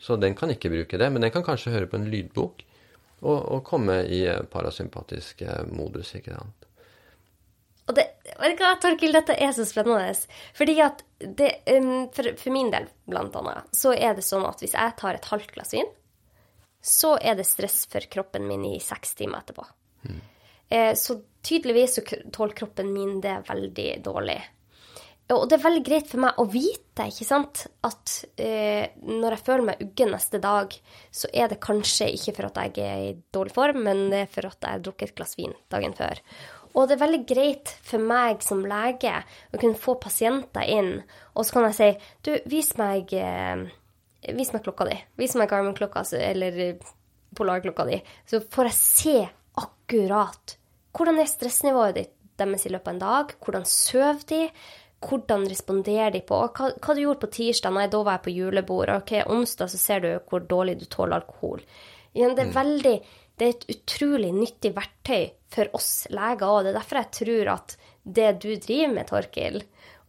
Så 0.00 0.16
den 0.20 0.36
kan 0.38 0.52
ikke 0.54 0.72
bruke 0.72 1.00
det, 1.00 1.10
men 1.12 1.26
den 1.26 1.34
kan 1.34 1.44
kanskje 1.44 1.74
høre 1.74 1.90
på 1.92 2.00
en 2.00 2.08
lydbok 2.12 2.64
og, 3.20 3.36
og 3.36 3.60
komme 3.68 4.00
i 4.12 4.22
parasympatisk 4.52 5.44
eh, 5.44 5.66
modus, 5.72 6.14
ikke 6.16 6.36
sant. 6.36 6.66
Og 7.86 7.94
det, 7.94 8.06
vet 8.40 8.56
du 8.56 8.62
hva, 8.64 8.72
Torkil, 8.82 9.14
dette 9.14 9.36
er 9.38 9.52
så 9.54 9.64
spennende. 9.68 10.08
Fordi 10.58 10.74
at 10.82 11.04
det, 11.20 11.52
um, 11.76 12.08
for, 12.14 12.32
for 12.40 12.54
min 12.54 12.72
del, 12.72 12.88
blant 13.06 13.36
annet, 13.38 13.68
så 13.76 13.92
er 13.94 14.16
det 14.16 14.24
sånn 14.26 14.46
at 14.48 14.62
hvis 14.62 14.74
jeg 14.74 14.96
tar 14.98 15.18
et 15.18 15.28
halvt 15.30 15.52
glass 15.54 15.76
vin, 15.76 15.92
så 16.86 17.14
er 17.18 17.38
det 17.38 17.46
stress 17.46 17.84
for 17.90 18.04
kroppen 18.10 18.46
min 18.48 18.64
i 18.66 18.76
seks 18.82 19.14
timer 19.18 19.44
etterpå. 19.44 19.66
Eh, 20.06 20.18
så 20.98 21.14
tydeligvis 21.46 21.94
så 21.94 22.02
tåler 22.34 22.56
kroppen 22.58 22.88
min 22.90 23.20
det 23.22 23.36
veldig 23.46 23.90
dårlig. 24.02 24.40
Og 25.34 25.48
det 25.50 25.56
er 25.56 25.64
veldig 25.64 25.82
greit 25.82 26.06
for 26.06 26.22
meg 26.22 26.36
å 26.38 26.44
vite, 26.46 27.08
ikke 27.10 27.26
sant, 27.26 27.64
at 27.86 28.12
eh, 28.38 28.92
når 29.02 29.34
jeg 29.34 29.44
føler 29.48 29.64
meg 29.66 29.80
uggen 29.82 30.12
neste 30.14 30.38
dag, 30.42 30.74
så 31.10 31.30
er 31.34 31.50
det 31.50 31.58
kanskje 31.64 32.12
ikke 32.14 32.36
for 32.36 32.46
at 32.46 32.60
jeg 32.62 32.84
er 32.84 33.06
i 33.08 33.16
dårlig 33.34 33.54
form, 33.56 33.80
men 33.88 34.04
det 34.12 34.20
er 34.22 34.30
for 34.30 34.46
at 34.46 34.62
jeg 34.62 34.78
har 34.78 34.84
drukket 34.86 35.10
et 35.10 35.16
glass 35.18 35.34
vin 35.38 35.56
dagen 35.72 35.96
før. 35.98 36.20
Og 36.76 36.86
det 36.86 36.94
er 36.94 37.02
veldig 37.02 37.20
greit 37.26 37.72
for 37.88 38.06
meg 38.06 38.44
som 38.46 38.62
lege 38.70 39.16
å 39.50 39.58
kunne 39.58 39.80
få 39.80 39.96
pasienter 39.98 40.70
inn, 40.70 40.92
og 41.34 41.48
så 41.48 41.56
kan 41.56 41.66
jeg 41.72 41.78
si 41.80 41.90
Du, 42.28 42.30
vis 42.52 42.70
meg, 42.78 43.10
eh, 43.10 43.66
vis 44.36 44.54
meg 44.54 44.62
klokka 44.62 44.86
di. 44.86 45.00
Vis 45.18 45.34
meg 45.34 45.50
Garmin-klokka, 45.50 46.04
eller 46.22 46.62
eh, 46.68 46.92
Polar-klokka 47.34 47.88
di. 47.90 47.98
Så 48.30 48.44
får 48.46 48.70
jeg 48.70 48.78
se 48.78 49.18
akkurat 49.60 50.56
hvordan 50.96 51.20
er 51.20 51.28
stressnivået 51.30 51.98
ditt 51.98 52.12
deres 52.36 52.66
i 52.68 52.72
løpet 52.72 52.90
av 52.90 52.94
en 52.94 53.02
dag, 53.02 53.32
hvordan 53.44 53.66
sover 53.68 54.24
de, 54.28 54.40
hvordan 55.06 55.44
responderer 55.48 56.14
de 56.16 56.22
på 56.24 56.38
hva, 56.40 56.70
hva 56.72 56.96
du 56.96 57.02
gjorde 57.02 57.22
på 57.24 57.32
tirsdag, 57.38 57.74
nei, 57.76 57.86
da 57.92 58.00
var 58.04 58.18
jeg 58.18 58.24
på 58.26 58.34
julebord, 58.36 58.92
ok, 58.92 59.12
onsdag 59.32 59.72
så 59.72 59.80
ser 59.80 60.04
du 60.04 60.10
hvor 60.28 60.44
dårlig 60.44 60.78
du 60.80 60.86
tåler 60.90 61.20
alkohol. 61.20 61.62
Ja, 62.16 62.30
det 62.32 62.46
er 62.46 62.54
veldig, 62.56 62.94
det 63.36 63.46
er 63.46 63.54
et 63.54 63.66
utrolig 63.72 64.32
nyttig 64.36 64.72
verktøy 64.76 65.30
for 65.52 65.76
oss 65.76 65.90
leger 66.12 66.48
òg. 66.48 66.62
Det 66.64 66.72
er 66.72 66.78
derfor 66.78 67.00
jeg 67.02 67.12
tror 67.20 67.52
at 67.56 67.76
det 68.18 68.30
du 68.44 68.48
driver 68.54 68.94
med, 68.94 69.08
Torkil, 69.10 69.60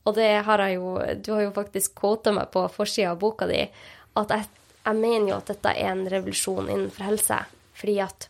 og 0.08 0.16
det 0.16 0.30
har 0.48 0.64
jeg 0.64 0.78
jo, 0.78 0.94
du 1.20 1.34
har 1.36 1.44
jo 1.44 1.56
faktisk 1.56 1.98
quota 2.00 2.32
meg 2.36 2.52
på 2.54 2.64
forsida 2.72 3.12
av 3.12 3.20
boka 3.20 3.48
di, 3.50 3.60
at 4.18 4.32
jeg, 4.34 4.48
jeg 4.86 5.00
mener 5.00 5.34
jo 5.34 5.38
at 5.42 5.52
dette 5.52 5.76
er 5.76 5.92
en 5.92 6.08
revolusjon 6.08 6.70
innenfor 6.72 7.10
helse. 7.10 7.42
Fordi 7.78 7.98
at 8.06 8.30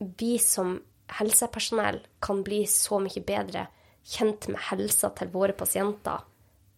vi 0.00 0.38
som 0.38 0.78
helsepersonell 1.18 2.00
kan 2.22 2.42
bli 2.46 2.64
så 2.70 3.00
mye 3.02 3.22
bedre 3.26 3.66
kjent 4.06 4.48
med 4.48 4.62
helsa 4.70 5.10
til 5.16 5.30
våre 5.32 5.56
pasienter 5.56 6.24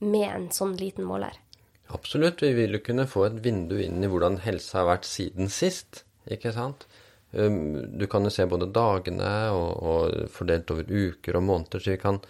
med 0.03 0.29
en 0.29 0.49
sånn 0.51 0.75
liten 0.79 1.07
måler. 1.07 1.37
Absolutt. 1.93 2.43
Vi 2.43 2.53
vil 2.57 2.79
jo 2.79 2.83
kunne 2.83 3.07
få 3.11 3.27
et 3.29 3.39
vindu 3.45 3.77
inn 3.83 4.03
i 4.03 4.11
hvordan 4.11 4.41
helsa 4.43 4.81
har 4.81 4.95
vært 4.95 5.09
siden 5.09 5.51
sist, 5.53 6.05
ikke 6.27 6.55
sant? 6.57 6.87
Um, 7.33 7.99
Du 7.99 8.07
kan 8.11 8.25
jo 8.25 8.33
se 8.33 8.45
både 8.49 8.71
dagene 8.73 9.33
og, 9.55 9.71
og 9.83 10.33
fordelt 10.33 10.71
over 10.75 10.89
uker 10.89 11.39
og 11.39 11.47
måneder, 11.49 11.81
så 11.81 11.95
vi 11.95 12.01
kan 12.01 12.21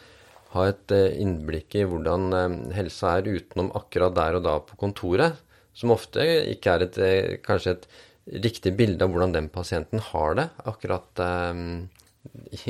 ha 0.52 0.66
et 0.68 0.92
eh, 0.92 1.16
innblikk 1.22 1.74
i 1.80 1.86
hvordan 1.88 2.36
eh, 2.36 2.56
helsa 2.76 3.16
er 3.16 3.30
utenom 3.32 3.70
akkurat 3.78 4.14
der 4.14 4.36
og 4.36 4.44
da 4.44 4.58
på 4.66 4.76
kontoret, 4.80 5.38
som 5.72 5.94
ofte 5.94 6.24
ikke 6.52 6.74
er 6.74 6.84
et, 6.86 6.98
eh, 7.00 7.36
kanskje 7.44 7.76
et 7.78 7.86
riktig 8.26 8.74
bilde 8.78 9.04
av 9.04 9.12
hvordan 9.12 9.34
den 9.34 9.48
pasienten 9.52 10.02
har 10.12 10.36
det 10.38 10.46
akkurat 10.68 11.22
um, 11.22 11.88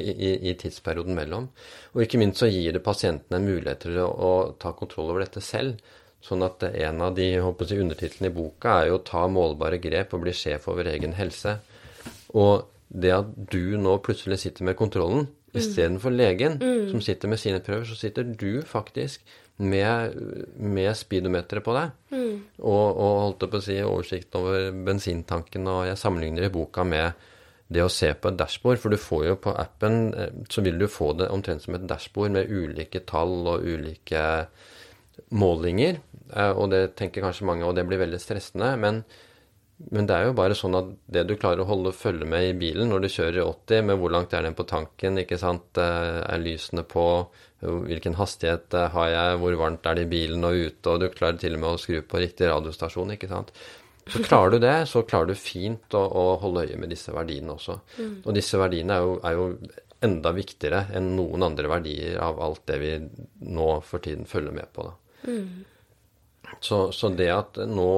i, 0.01 0.51
i, 0.51 0.55
tidsperioden 0.59 1.17
mellom. 1.17 1.49
Og 1.93 2.05
ikke 2.05 2.21
minst 2.23 2.41
så 2.41 2.49
gir 2.49 2.73
det 2.73 2.85
pasientene 2.85 3.41
en 3.41 3.49
mulighet 3.49 3.85
til 3.85 3.99
å, 4.01 4.09
å 4.09 4.33
ta 4.61 4.73
kontroll 4.77 5.12
over 5.12 5.27
dette 5.27 5.45
selv. 5.45 5.77
Sånn 6.23 6.45
at 6.47 6.62
en 6.71 7.03
av 7.03 7.17
de 7.19 7.35
si, 7.35 7.79
undertitlene 7.83 8.31
i 8.31 8.35
boka 8.35 8.79
er 8.81 8.93
jo 8.93 9.03
ta 9.05 9.27
målbare 9.29 9.81
grep 9.83 10.15
og 10.15 10.25
bli 10.25 10.35
sjef 10.37 10.69
over 10.71 10.88
egen 10.93 11.17
helse. 11.19 11.59
Og 12.38 12.69
det 12.88 13.12
at 13.17 13.31
du 13.53 13.77
nå 13.81 13.97
plutselig 14.05 14.43
sitter 14.45 14.69
med 14.69 14.79
kontrollen 14.79 15.27
istedenfor 15.53 16.15
legen, 16.15 16.55
som 16.88 17.03
sitter 17.05 17.29
med 17.29 17.41
sine 17.41 17.61
prøver, 17.65 17.85
så 17.85 17.97
sitter 17.99 18.25
du 18.25 18.62
faktisk 18.65 19.21
med, 19.62 20.16
med 20.59 20.90
speedometeret 20.98 21.64
på 21.66 21.75
deg. 21.77 21.92
Og, 22.62 22.87
og 22.90 23.20
holdt 23.27 23.46
på 23.53 23.61
å 23.61 23.64
si 23.64 23.77
oversikt 23.83 24.35
over 24.38 24.70
bensintanken, 24.87 25.68
og 25.70 25.87
jeg 25.90 26.01
sammenligner 26.01 26.48
i 26.48 26.53
boka 26.55 26.85
med 26.87 27.29
det 27.72 27.81
å 27.87 27.88
se 27.92 28.11
på 28.12 28.29
et 28.29 28.37
dashbord, 28.37 28.77
for 28.83 28.92
du 28.92 28.98
får 29.01 29.22
jo 29.31 29.37
på 29.46 29.53
appen 29.57 29.94
eh, 30.12 30.33
så 30.53 30.61
vil 30.66 30.77
du 30.83 30.85
få 30.92 31.14
det 31.16 31.31
omtrent 31.33 31.62
som 31.64 31.79
et 31.79 31.87
dashbord 31.88 32.35
med 32.35 32.51
ulike 32.53 33.01
tall 33.09 33.46
og 33.48 33.64
ulike 33.64 34.25
målinger. 35.33 36.01
Eh, 36.35 36.53
Og 36.53 36.70
det 36.72 36.83
tenker 36.98 37.25
kanskje 37.25 37.46
mange, 37.48 37.64
og 37.64 37.77
det 37.77 37.87
blir 37.88 38.01
veldig 38.03 38.20
stressende. 38.20 38.75
Men, 38.81 39.03
men 39.90 40.09
det 40.09 40.16
er 40.18 40.29
jo 40.29 40.37
bare 40.37 40.57
sånn 40.59 40.77
at 40.79 40.90
det 41.16 41.25
du 41.31 41.37
klarer 41.40 41.64
å 41.64 41.68
holde 41.70 41.94
følge 41.96 42.29
med 42.29 42.51
i 42.51 42.59
bilen 42.61 42.92
når 42.92 43.07
du 43.07 43.09
kjører 43.14 43.40
i 43.40 43.46
80, 43.46 43.87
med 43.88 44.01
hvor 44.03 44.12
langt 44.14 44.37
er 44.37 44.44
den 44.46 44.59
på 44.59 44.68
tanken, 44.68 45.22
ikke 45.25 45.40
sant, 45.40 45.70
Eh, 45.81 46.20
er 46.29 46.44
lysene 46.44 46.85
på, 46.85 47.07
hvilken 47.62 48.16
hastighet 48.18 48.75
eh, 48.75 48.90
har 48.94 49.12
jeg, 49.12 49.38
hvor 49.42 49.59
varmt 49.61 49.87
er 49.87 49.98
det 49.98 50.07
i 50.07 50.11
bilen 50.11 50.48
og 50.48 50.59
ute, 50.59 50.90
og 50.90 51.03
du 51.03 51.09
klarer 51.14 51.38
til 51.40 51.57
og 51.57 51.62
med 51.62 51.70
å 51.70 51.81
skru 51.81 52.01
på 52.03 52.22
riktig 52.22 52.51
radiostasjon, 52.51 53.14
ikke 53.16 53.31
sant. 53.31 53.55
Så 54.11 54.18
klarer 54.27 54.57
du 54.57 54.64
det, 54.64 54.77
så 54.90 55.05
klarer 55.07 55.31
du 55.31 55.38
fint 55.38 55.94
å, 55.94 56.03
å 56.03 56.25
holde 56.42 56.66
øye 56.66 56.79
med 56.81 56.90
disse 56.90 57.14
verdiene 57.14 57.55
også. 57.55 57.77
Og 58.27 58.33
disse 58.35 58.59
verdiene 58.59 58.96
er 58.96 59.05
jo, 59.07 59.12
er 59.22 59.37
jo 59.38 59.44
enda 60.03 60.33
viktigere 60.35 60.88
enn 60.98 61.12
noen 61.14 61.46
andre 61.46 61.70
verdier 61.70 62.18
av 62.18 62.40
alt 62.42 62.64
det 62.66 62.79
vi 62.83 62.96
nå 63.46 63.68
for 63.87 64.03
tiden 64.03 64.27
følger 64.27 64.57
med 64.57 64.72
på. 64.75 64.88
Da. 64.88 64.96
Så, 66.59 66.81
så 66.90 67.12
det 67.14 67.31
at 67.31 67.62
nå 67.70 67.92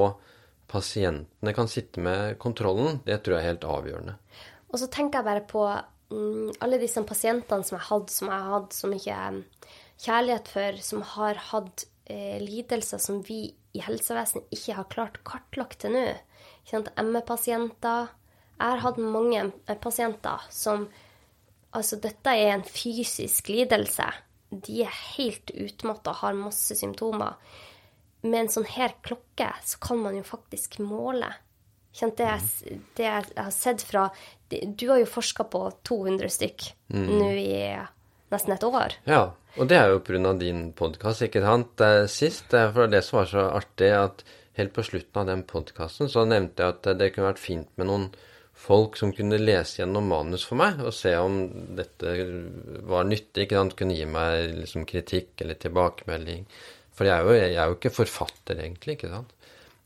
pasientene 0.70 1.54
kan 1.56 1.68
sitte 1.70 2.02
med 2.04 2.36
kontrollen, 2.42 3.00
det 3.06 3.22
tror 3.22 3.38
jeg 3.38 3.44
er 3.44 3.52
helt 3.52 3.66
avgjørende. 3.68 4.16
Og 4.72 4.80
så 4.80 4.88
tenker 4.90 5.20
jeg 5.20 5.28
bare 5.28 5.44
på 5.48 5.62
mm, 5.64 6.60
alle 6.64 6.80
disse 6.82 7.02
pasientene 7.06 7.66
som 7.66 7.78
jeg 7.78 7.84
har 7.84 7.90
hatt, 7.92 8.14
som 8.14 8.30
jeg 8.30 8.46
har 8.46 8.54
hatt 8.56 8.76
som 8.76 8.94
ikke 8.96 9.18
mm, 9.36 9.42
kjærlighet 10.04 10.50
for, 10.52 10.80
som 10.84 11.04
har 11.14 11.40
hatt 11.50 11.86
eh, 12.10 12.40
lidelser 12.42 13.00
som 13.02 13.22
vi 13.26 13.54
i 13.74 13.82
helsevesenet 13.82 14.52
ikke 14.54 14.76
har 14.78 14.90
klart 14.92 15.22
kartlagt 15.26 15.80
til 15.82 15.96
nå. 15.96 16.04
Kjent. 16.68 16.92
ME-pasienter. 17.00 18.12
Jeg 18.54 18.70
har 18.70 18.84
hatt 18.84 19.00
mange 19.00 19.48
pasienter 19.82 20.46
som 20.54 20.88
Altså, 21.74 21.96
dette 21.98 22.30
er 22.30 22.52
en 22.52 22.60
fysisk 22.62 23.48
lidelse. 23.50 24.04
De 24.46 24.84
er 24.84 24.98
helt 25.16 25.50
utmatta 25.50 26.12
har 26.20 26.36
masse 26.38 26.76
symptomer. 26.78 27.34
Med 28.22 28.44
en 28.44 28.50
sånn 28.54 28.68
her 28.70 28.94
klokke 29.02 29.48
så 29.66 29.80
kan 29.82 29.98
man 30.04 30.14
jo 30.14 30.22
faktisk 30.22 30.78
måle. 30.86 31.32
Kjent. 31.90 32.14
Det, 32.20 32.28
jeg, 32.30 32.78
det 32.94 33.08
jeg 33.08 33.26
har 33.40 33.50
sett 33.54 33.82
fra 33.86 34.04
Du 34.50 34.86
har 34.92 35.02
jo 35.02 35.10
forska 35.10 35.48
på 35.50 35.64
200 35.82 36.30
stykk 36.30 36.68
nå 36.94 37.32
i 37.42 37.58
nesten 38.30 38.54
et 38.54 38.66
år. 38.70 38.94
Ja, 39.10 39.24
og 39.54 39.68
det 39.70 39.78
er 39.78 39.92
jo 39.92 40.02
pga. 40.02 40.32
din 40.38 40.72
podkast, 40.72 41.22
ikke 41.22 41.42
sant. 41.44 41.82
Sist, 42.10 42.50
for 42.50 42.90
det 42.90 43.02
som 43.06 43.20
var 43.20 43.26
så 43.30 43.48
artig, 43.54 43.90
at 43.94 44.24
helt 44.58 44.72
på 44.74 44.82
slutten 44.86 45.20
av 45.20 45.26
den 45.30 45.42
podkasten 45.46 46.10
så 46.10 46.24
nevnte 46.26 46.62
jeg 46.62 46.74
at 46.74 46.98
det 46.98 47.10
kunne 47.14 47.32
vært 47.32 47.42
fint 47.42 47.70
med 47.78 47.90
noen 47.90 48.08
folk 48.54 48.96
som 48.96 49.12
kunne 49.12 49.38
lese 49.40 49.80
gjennom 49.82 50.06
manus 50.08 50.44
for 50.46 50.58
meg, 50.58 50.78
og 50.82 50.94
se 50.94 51.12
om 51.18 51.40
dette 51.76 52.14
var 52.86 53.06
nyttig, 53.08 53.44
ikke 53.44 53.58
sant. 53.58 53.76
Kunne 53.78 53.98
gi 53.98 54.06
meg 54.08 54.54
liksom 54.62 54.86
kritikk 54.88 55.42
eller 55.44 55.58
tilbakemelding. 55.60 56.46
For 56.94 57.08
jeg 57.08 57.14
er 57.14 57.26
jo, 57.26 57.34
jeg 57.38 57.58
er 57.58 57.70
jo 57.70 57.78
ikke 57.78 57.94
forfatter, 57.94 58.62
egentlig, 58.62 58.96
ikke 58.96 59.10
sant. 59.12 59.34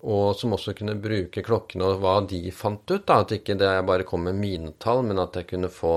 Og 0.09 0.37
som 0.39 0.55
også 0.55 0.77
kunne 0.79 0.95
bruke 1.03 1.43
klokkene 1.43 1.89
og 1.89 2.05
hva 2.05 2.21
de 2.31 2.43
fant 2.55 2.85
ut. 2.93 3.05
da, 3.09 3.23
At 3.25 3.35
ikke 3.35 3.59
det 3.59 3.73
bare 3.89 4.07
kom 4.07 4.29
med 4.29 4.39
mine 4.39 4.77
tall, 4.79 5.03
men 5.09 5.19
at 5.19 5.35
jeg 5.41 5.49
kunne 5.51 5.73
få 5.73 5.97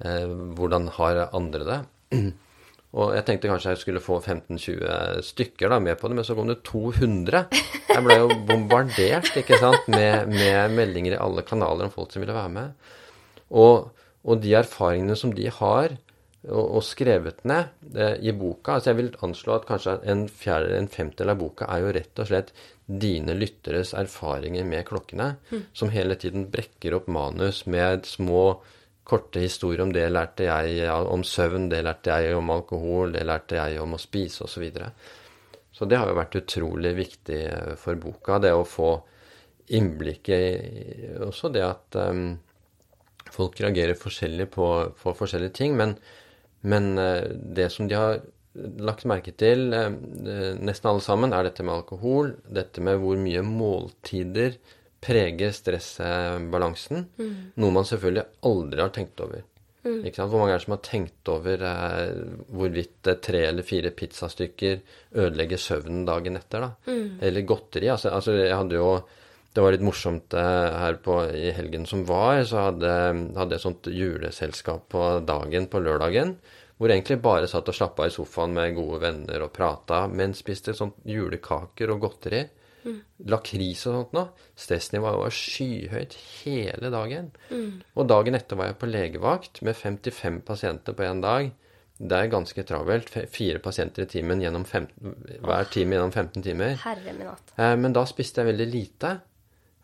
eh, 0.00 0.24
hvordan 0.56 0.88
har 0.96 1.26
andre 1.36 1.68
det. 1.68 1.80
Og 2.96 3.12
jeg 3.16 3.26
tenkte 3.26 3.50
kanskje 3.50 3.74
jeg 3.74 3.82
skulle 3.82 4.00
få 4.04 4.20
15-20 4.22 5.24
stykker 5.26 5.72
da 5.72 5.80
med 5.82 5.98
på 6.00 6.08
det, 6.08 6.16
men 6.16 6.24
så 6.24 6.36
kom 6.38 6.48
det 6.48 6.62
200. 6.64 7.42
Jeg 7.90 8.04
ble 8.04 8.16
jo 8.22 8.28
bombardert 8.48 9.32
ikke 9.36 9.58
sant, 9.60 9.88
med, 9.92 10.30
med 10.32 10.76
meldinger 10.76 11.16
i 11.16 11.20
alle 11.20 11.44
kanaler 11.46 11.88
om 11.88 11.92
folk 11.92 12.14
som 12.14 12.24
ville 12.24 12.36
være 12.36 12.54
med. 12.54 12.88
Og, 13.58 13.90
og 14.24 14.40
de 14.42 14.54
erfaringene 14.58 15.18
som 15.18 15.34
de 15.36 15.50
har, 15.58 15.98
og, 16.46 16.76
og 16.78 16.84
skrevet 16.86 17.42
ned 17.48 17.96
eh, 17.98 18.20
i 18.22 18.30
boka 18.36 18.76
altså 18.76 18.92
Jeg 18.92 18.98
vil 19.00 19.08
anslå 19.26 19.56
at 19.56 19.66
kanskje 19.66 19.96
en 20.12 20.26
fjerde, 20.30 20.76
en 20.78 20.90
femtedel 20.90 21.32
av 21.32 21.40
boka 21.40 21.66
er 21.74 21.82
jo 21.82 21.94
rett 21.96 22.22
og 22.22 22.30
slett 22.30 22.52
dine 22.86 23.34
lytteres 23.34 23.90
erfaringer 23.98 24.66
med 24.68 24.86
klokkene, 24.86 25.32
som 25.74 25.90
hele 25.90 26.14
tiden 26.14 26.46
brekker 26.52 26.94
opp 27.00 27.08
manus 27.10 27.64
med 27.66 28.06
små, 28.06 28.60
korte 29.06 29.42
historier 29.42 29.84
om 29.84 29.92
det 29.94 30.06
lærte 30.10 30.48
jeg 30.48 30.90
om 30.90 31.22
søvn, 31.24 31.68
det 31.70 31.84
lærte 31.86 32.16
jeg 32.22 32.36
om 32.36 32.50
alkohol, 32.50 33.14
det 33.14 33.22
lærte 33.26 33.58
jeg 33.58 33.78
om 33.82 33.94
å 33.94 34.02
spise, 34.02 34.44
osv. 34.44 34.56
Så, 34.56 34.62
videre. 34.64 34.90
så 35.72 35.86
det 35.86 36.00
har 36.00 36.10
jo 36.10 36.18
vært 36.18 36.38
utrolig 36.40 36.94
viktig 36.98 37.42
for 37.78 38.00
boka, 38.02 38.40
det 38.42 38.54
å 38.54 38.66
få 38.66 38.90
innblikket 39.76 40.38
i 40.38 41.10
også 41.26 41.50
det 41.54 41.64
at 41.66 41.98
um, 41.98 42.36
folk 43.34 43.58
reagerer 43.60 43.98
forskjellig 43.98 44.48
på, 44.54 44.68
på 45.00 45.14
forskjellige 45.18 45.56
ting. 45.58 45.76
Men, 45.78 45.96
men 46.66 46.94
uh, 46.98 47.26
det 47.30 47.68
som 47.74 47.90
de 47.90 47.98
har 47.98 48.20
lagt 48.56 49.06
merke 49.10 49.34
til, 49.38 49.68
uh, 49.74 49.90
nesten 50.62 50.90
alle 50.90 51.04
sammen, 51.04 51.34
er 51.34 51.48
dette 51.48 51.66
med 51.66 51.80
alkohol. 51.80 52.34
Dette 52.46 52.82
med 52.84 53.02
hvor 53.02 53.18
mye 53.20 53.42
måltider 53.46 54.58
preger 55.02 55.52
stressbalansen. 55.54 57.04
Mm. 57.18 57.36
Noe 57.60 57.74
man 57.74 57.86
selvfølgelig 57.88 58.26
aldri 58.48 58.82
har 58.82 58.94
tenkt 58.94 59.20
over. 59.22 59.44
Mm. 59.86 60.00
Hvor 60.16 60.40
mange 60.40 60.54
er 60.54 60.58
det 60.58 60.64
som 60.64 60.74
har 60.74 60.82
tenkt 60.82 61.30
over 61.30 61.62
eh, 61.68 62.24
hvorvidt 62.50 63.10
tre 63.22 63.44
eller 63.50 63.66
fire 63.66 63.92
pizzastykker 63.94 64.80
ødelegger 65.14 65.62
søvnen 65.62 66.02
dagen 66.08 66.40
etter? 66.40 66.66
da? 66.66 66.72
Mm. 66.90 67.20
Eller 67.22 67.46
godteri. 67.46 67.90
Altså, 67.92 68.10
altså, 68.10 68.34
jeg 68.40 68.56
hadde 68.56 68.80
jo 68.80 68.90
det 69.56 69.62
var 69.64 69.72
litt 69.72 69.86
morsomt 69.86 70.34
eh, 70.36 70.74
her 70.82 70.98
på, 71.00 71.14
i 71.32 71.48
helgen 71.56 71.86
som 71.88 72.02
var. 72.08 72.42
Så 72.44 72.66
hadde, 72.66 72.90
hadde 73.38 73.56
jeg 73.56 73.62
sånt 73.62 73.88
juleselskap 73.88 74.90
på 74.92 75.04
dagen 75.24 75.70
på 75.72 75.80
lørdagen. 75.80 76.34
Hvor 76.76 76.92
jeg 76.92 77.00
egentlig 77.00 77.22
bare 77.24 77.48
satt 77.48 77.70
og 77.72 77.76
slappa 77.78 78.04
i 78.04 78.12
sofaen 78.12 78.52
med 78.52 78.74
gode 78.76 79.00
venner 79.06 79.46
og 79.46 79.54
prata, 79.56 80.02
men 80.12 80.36
spiste 80.36 80.74
sånt 80.76 80.98
julekaker 81.08 81.94
og 81.94 82.02
godteri. 82.04 82.42
Mm. 82.86 82.98
Lakris 83.32 83.84
og 83.90 83.96
sånt 83.98 84.16
noe. 84.16 84.48
Stressnivået 84.58 85.20
var 85.20 85.34
skyhøyt 85.34 86.16
hele 86.44 86.90
dagen. 86.94 87.30
Mm. 87.50 87.84
Og 87.96 88.10
dagen 88.10 88.38
etter 88.38 88.58
var 88.58 88.70
jeg 88.70 88.80
på 88.80 88.90
legevakt 88.90 89.62
med 89.66 89.78
55 89.78 90.42
pasienter 90.46 90.96
på 90.96 91.06
én 91.06 91.22
dag. 91.24 91.50
Det 91.96 92.16
er 92.16 92.32
ganske 92.32 92.64
travelt. 92.68 93.08
Fire 93.32 93.60
pasienter 93.64 94.04
i 94.04 94.10
timen 94.10 94.42
gjennom 94.44 94.66
15, 94.68 95.14
hver 95.40 95.70
time 95.72 95.96
gjennom 95.96 96.12
15 96.12 96.44
timer. 96.44 96.76
Herre 96.82 97.14
min 97.16 97.24
natt. 97.30 97.54
Eh, 97.56 97.72
men 97.80 97.96
da 97.96 98.04
spiste 98.08 98.42
jeg 98.42 98.52
veldig 98.52 98.66
lite. 98.68 99.12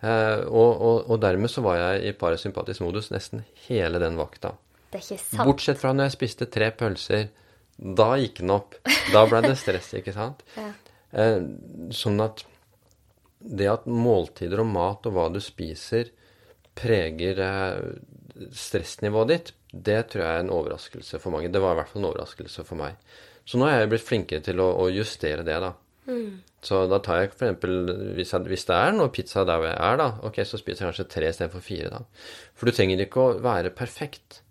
Eh, 0.03 0.43
og, 0.45 0.71
og, 0.77 0.97
og, 1.07 1.17
dermed 1.23 1.51
så 1.51 1.65
var 1.65 1.79
jeg 1.81 2.11
i 2.11 2.15
parasympatisk 2.19 2.85
modus 2.85 3.09
nesten 3.15 3.47
hele 3.69 4.03
den 4.03 4.21
vakta. 4.21 4.53
Det 4.93 5.01
er 5.01 5.07
ikke 5.07 5.25
sant. 5.25 5.47
Bortsett 5.49 5.81
fra 5.81 5.95
når 5.97 6.11
jeg 6.11 6.19
spiste 6.19 6.51
tre 6.53 6.69
pølser. 6.77 7.31
Da 7.81 8.13
gikk 8.21 8.43
den 8.43 8.53
opp. 8.55 8.77
Da 9.15 9.25
ble 9.31 9.41
det 9.47 9.57
stress, 9.61 9.95
ikke 9.97 10.13
sant? 10.15 10.45
ja. 10.59 10.69
eh, 11.17 11.39
sånn 11.97 12.21
at 12.21 12.45
det 13.45 13.69
at 13.71 13.89
måltider 13.91 14.63
og 14.63 14.71
mat 14.73 15.09
og 15.09 15.17
hva 15.17 15.27
du 15.33 15.41
spiser, 15.43 16.13
preger 16.79 17.41
eh, 17.43 18.47
stressnivået 18.57 19.33
ditt, 19.33 19.53
det 19.73 20.01
tror 20.13 20.25
jeg 20.25 20.39
er 20.39 20.45
en 20.45 20.53
overraskelse 20.53 21.21
for 21.21 21.35
mange. 21.35 21.51
Det 21.53 21.61
var 21.63 21.75
i 21.75 21.81
hvert 21.81 21.93
fall 21.93 22.03
en 22.03 22.11
overraskelse 22.11 22.65
for 22.69 22.81
meg. 22.81 22.99
Så 23.49 23.59
nå 23.59 23.67
er 23.67 23.83
jeg 23.83 23.93
blitt 23.93 24.07
flinkere 24.07 24.45
til 24.45 24.61
å, 24.63 24.69
å 24.85 24.89
justere 24.93 25.45
det, 25.47 25.59
da. 25.65 25.73
Mm. 26.07 26.43
Så 26.63 26.85
da 26.91 26.99
tar 27.03 27.21
jeg 27.21 27.31
eksempel, 27.31 27.75
hvis, 28.17 28.35
hvis, 28.47 28.67
det 28.69 28.79
er 28.79 28.95
noe 28.95 29.11
pizza 29.15 29.43
der 29.47 29.59
hvor 29.59 29.71
jeg 29.71 29.79
er, 29.79 29.99
da, 29.99 30.09
ok, 30.29 30.41
så 30.47 30.61
spiser 30.61 30.85
jeg 30.85 30.93
kanskje 30.93 31.09
tre 31.11 31.31
istedenfor 31.33 31.65
fire, 31.65 31.91
da. 31.91 32.03
For 32.55 32.69
du 32.69 32.77
trenger 32.77 33.03
ikke 33.03 33.23
å 33.25 33.37
være 33.43 33.75
perfekt, 33.75 34.43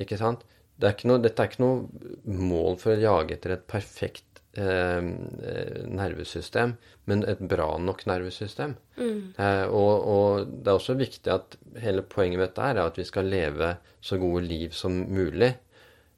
ikke 0.00 0.18
sant? 0.18 0.42
Det 0.80 0.90
er 0.90 1.06
noe, 1.06 1.22
dette 1.22 1.42
er 1.42 1.52
ikke 1.52 1.62
noe 1.62 2.34
mål 2.34 2.80
for 2.82 2.96
å 2.96 3.04
jage 3.04 3.36
etter 3.36 3.54
et 3.54 3.68
perfekt 3.70 4.33
nervesystem, 4.54 6.76
men 7.10 7.24
et 7.28 7.42
bra 7.42 7.72
nok 7.82 8.04
nervesystem. 8.06 8.76
Mm. 8.96 9.34
Eh, 9.38 9.64
og, 9.66 10.06
og, 10.14 10.46
det 10.46 10.70
er 10.70 10.78
også 10.78 10.94
viktig 10.98 11.32
at 11.34 11.56
hele 11.82 12.02
poenget 12.06 12.38
med 12.38 12.48
dette 12.48 12.70
er 12.70 12.82
at 12.84 12.98
vi 13.00 13.06
skal 13.08 13.30
leve 13.30 13.74
så 14.04 14.18
gode 14.22 14.44
liv 14.46 14.70
som 14.76 14.92
mulig. 15.10 15.50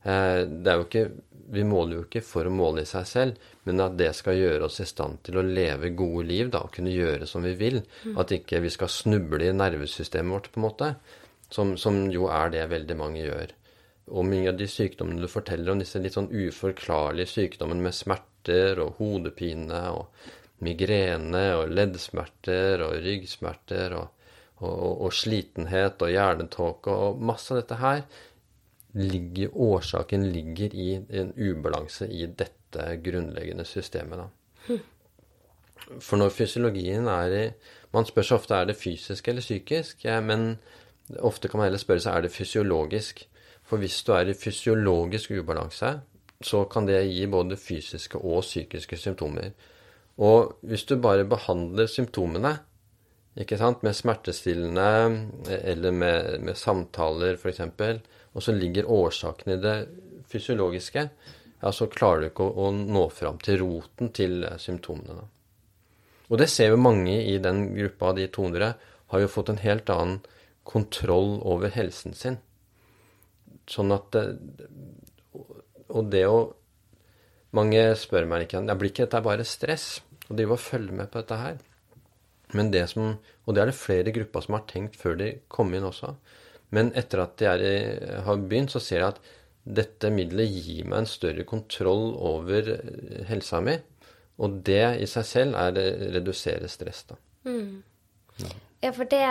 Eh, 0.05 0.41
det 0.45 0.73
er 0.73 0.77
jo 0.77 0.89
ikke 0.89 1.07
vi 1.47 1.63
måler 1.67 2.01
jo 2.01 2.05
ikke 2.07 2.23
for 2.27 2.49
å 2.49 2.55
måle 2.55 2.83
i 2.83 2.89
seg 2.89 3.07
selv, 3.07 3.51
men 3.69 3.83
at 3.83 3.95
det 3.99 4.11
skal 4.19 4.39
gjøre 4.39 4.67
oss 4.67 4.81
i 4.83 4.89
stand 4.89 5.21
til 5.27 5.39
å 5.39 5.45
leve 5.47 5.93
gode 5.99 6.25
liv, 6.27 6.51
da, 6.51 6.65
og 6.67 6.75
kunne 6.75 6.95
gjøre 6.95 7.29
som 7.31 7.47
vi 7.47 7.55
vil. 7.59 7.79
Mm. 8.05 8.17
At 8.23 8.35
ikke 8.35 8.63
vi 8.65 8.73
skal 8.75 8.91
snuble 8.93 9.47
i 9.47 9.55
nervesystemet 9.55 10.35
vårt, 10.35 10.51
på 10.53 10.61
en 10.61 10.67
måte. 10.67 10.91
Som, 11.53 11.77
som, 11.79 12.01
jo 12.11 12.27
er 12.33 12.51
det 12.51 12.65
veldig 12.73 12.97
mange 12.99 13.23
gjør. 13.23 13.55
Og 14.07 14.27
mye 14.29 14.53
av 14.53 14.59
de 14.59 14.69
sykdommene 14.71 15.23
du 15.25 15.29
forteller 15.31 15.73
om, 15.73 15.81
disse 15.83 15.99
litt 15.99 16.15
sånn 16.15 16.31
uforklarlige 16.31 17.33
sykdommene 17.33 17.89
med 17.89 17.97
smerter 17.97 18.79
og 18.85 19.01
hodepine 19.01 19.81
og 19.97 20.29
migrene 20.65 21.49
og 21.59 21.73
leddsmerter 21.75 22.85
og 22.87 22.95
ryggsmerter 23.05 23.97
og, 23.99 24.31
og, 24.63 25.03
og 25.09 25.13
slitenhet 25.13 26.01
og 26.07 26.15
hjernetåke 26.15 26.95
og 26.95 27.21
masse 27.33 27.53
av 27.53 27.61
dette 27.61 27.81
her, 27.83 28.05
ligger, 28.97 29.53
årsaken 29.53 30.31
ligger 30.33 30.75
i 30.75 30.89
en 30.97 31.33
ubalanse 31.37 32.09
i 32.09 32.25
dette 32.27 32.87
grunnleggende 33.05 33.67
systemet. 33.69 34.23
Da. 34.23 34.79
For 36.03 36.19
når 36.19 36.33
fysiologien 36.35 37.09
er 37.11 37.35
i 37.37 37.47
Man 37.95 38.05
spør 38.05 38.27
seg 38.27 38.37
ofte 38.41 38.57
er 38.57 38.67
det 38.69 38.75
fysisk 38.77 39.29
eller 39.31 39.45
psykisk, 39.45 40.03
ja, 40.05 40.19
men 40.21 40.59
ofte 41.25 41.49
kan 41.49 41.61
man 41.61 41.71
heller 41.71 41.81
spørre 41.81 42.03
seg 42.05 42.19
er 42.19 42.25
det 42.27 42.33
fysiologisk. 42.35 43.23
For 43.67 43.83
hvis 43.83 43.99
du 44.07 44.13
er 44.15 44.31
i 44.31 44.37
fysiologisk 44.39 45.33
ubalanse, 45.35 45.97
så 46.45 46.65
kan 46.71 46.87
det 46.87 47.01
gi 47.09 47.27
både 47.31 47.59
fysiske 47.59 48.21
og 48.21 48.45
psykiske 48.45 48.99
symptomer. 49.01 49.51
Og 50.23 50.57
hvis 50.63 50.87
du 50.89 50.97
bare 51.01 51.27
behandler 51.29 51.89
symptomene, 51.91 52.55
ikke 53.37 53.59
sant, 53.61 53.83
med 53.85 53.97
smertestillende 53.97 54.89
eller 55.59 55.93
med, 55.93 56.39
med 56.41 56.57
samtaler 56.57 57.37
f.eks., 57.37 57.61
og 58.37 58.45
så 58.45 58.53
ligger 58.53 58.89
årsaken 58.93 59.53
i 59.53 59.61
det 59.61 59.77
fysiologiske, 60.31 61.09
ja, 61.63 61.73
så 61.73 61.89
klarer 61.93 62.23
du 62.23 62.29
ikke 62.31 62.47
å, 62.47 62.69
å 62.69 62.73
nå 62.73 63.09
fram 63.13 63.41
til 63.43 63.61
roten 63.65 64.13
til 64.17 64.45
symptomene. 64.61 65.27
Og 66.29 66.41
det 66.41 66.49
ser 66.53 66.73
jo 66.73 66.81
mange 66.81 67.17
i 67.23 67.37
den 67.43 67.69
gruppa 67.77 68.11
av 68.11 68.19
de 68.19 68.27
200 68.33 68.73
har 69.13 69.23
jo 69.23 69.31
fått 69.31 69.53
en 69.53 69.63
helt 69.63 69.91
annen 69.93 70.19
kontroll 70.67 71.39
over 71.47 71.71
helsen 71.73 72.17
sin. 72.19 72.41
Sånn 73.71 73.91
at 73.95 74.15
Og 75.89 76.11
det 76.13 76.25
å 76.31 76.39
Mange 77.57 77.81
spør 77.99 78.29
meg 78.31 78.47
ikke 78.47 78.63
Blir 78.79 78.93
ikke 78.93 79.07
dette 79.07 79.23
bare 79.25 79.47
stress? 79.49 79.87
Og 80.29 80.37
drive 80.39 80.57
og 80.57 80.63
følge 80.63 80.95
med 80.95 81.11
på 81.11 81.23
dette 81.23 81.39
her. 81.39 81.59
Men 82.55 82.71
det 82.75 82.85
som, 82.93 83.17
Og 83.47 83.55
det 83.55 83.63
er 83.63 83.71
det 83.71 83.79
flere 83.79 84.15
grupper 84.15 84.45
som 84.45 84.59
har 84.59 84.67
tenkt 84.71 84.99
før 84.99 85.19
de 85.19 85.33
kom 85.53 85.75
inn 85.75 85.87
også. 85.87 86.15
Men 86.75 86.91
etter 86.99 87.23
at 87.23 87.43
jeg 87.43 88.23
har 88.27 88.41
begynt, 88.43 88.73
så 88.75 88.83
ser 88.83 89.03
jeg 89.03 89.15
at 89.15 89.21
dette 89.67 90.11
middelet 90.15 90.51
gir 90.51 90.87
meg 90.87 91.03
en 91.03 91.11
større 91.11 91.47
kontroll 91.47 92.13
over 92.23 92.71
eh, 92.75 93.23
helsa 93.27 93.61
mi. 93.65 93.77
Og 94.43 94.61
det 94.67 94.83
i 95.03 95.09
seg 95.11 95.27
selv 95.27 95.59
er 95.59 95.79
å 95.81 95.87
redusere 96.17 96.69
stress, 96.71 97.05
da. 97.09 97.17
Mm. 97.47 97.83
Ja, 98.83 98.91
for 98.93 99.09
det, 99.09 99.23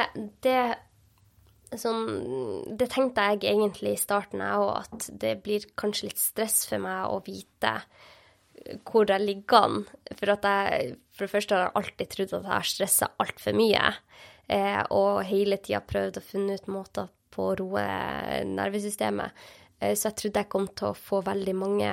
det 0.44 0.60
sånn 1.82 2.76
Det 2.80 2.88
tenkte 2.92 3.24
jeg 3.30 3.46
egentlig 3.52 3.96
i 3.96 4.02
starten, 4.02 4.44
jeg 4.44 4.66
òg, 4.66 4.84
at 4.84 5.08
det 5.22 5.38
blir 5.46 5.66
kanskje 5.80 6.10
litt 6.10 6.22
stress 6.22 6.64
for 6.70 6.84
meg 6.84 7.10
å 7.12 7.22
vite 7.26 7.78
hvor 8.88 9.06
jeg 9.10 9.22
ligger 9.22 9.66
an. 9.68 9.82
For 10.16 10.32
at 10.34 10.48
jeg 10.48 10.96
for 11.16 11.26
det 11.26 11.32
første 11.32 11.56
har 11.56 11.68
jeg 11.68 11.76
alltid 11.80 12.12
trodd 12.12 12.34
at 12.34 12.48
jeg 12.48 12.52
har 12.52 12.70
stressa 12.70 13.12
altfor 13.24 13.56
mye. 13.56 13.84
Eh, 14.52 14.82
og 14.94 15.24
hele 15.30 15.58
tida 15.64 15.82
prøvd 15.86 16.20
å 16.20 16.26
finne 16.26 16.58
ut 16.58 16.68
måter 16.72 17.08
på 17.34 17.50
å 17.50 17.56
roe 17.60 17.86
nervesystemet. 18.50 19.46
Eh, 19.80 19.96
så 19.96 20.10
jeg 20.10 20.20
trodde 20.20 20.44
jeg 20.44 20.52
kom 20.52 20.68
til 20.72 20.92
å 20.92 20.98
få 20.98 21.22
veldig 21.26 21.56
mange 21.58 21.92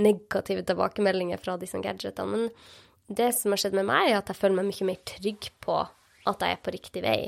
negative 0.00 0.64
tilbakemeldinger 0.68 1.40
fra 1.40 1.56
disse 1.60 1.80
gadgetene. 1.82 2.44
Men 2.44 3.16
det 3.20 3.32
som 3.36 3.54
har 3.54 3.62
skjedd 3.62 3.78
med 3.80 3.88
meg, 3.88 4.10
er 4.10 4.20
at 4.20 4.30
jeg 4.30 4.38
føler 4.38 4.60
meg 4.60 4.70
mye 4.70 4.90
mer 4.92 5.00
trygg 5.08 5.50
på 5.64 5.80
at 5.80 6.44
jeg 6.44 6.56
er 6.56 6.62
på 6.62 6.74
riktig 6.76 7.04
vei. 7.04 7.20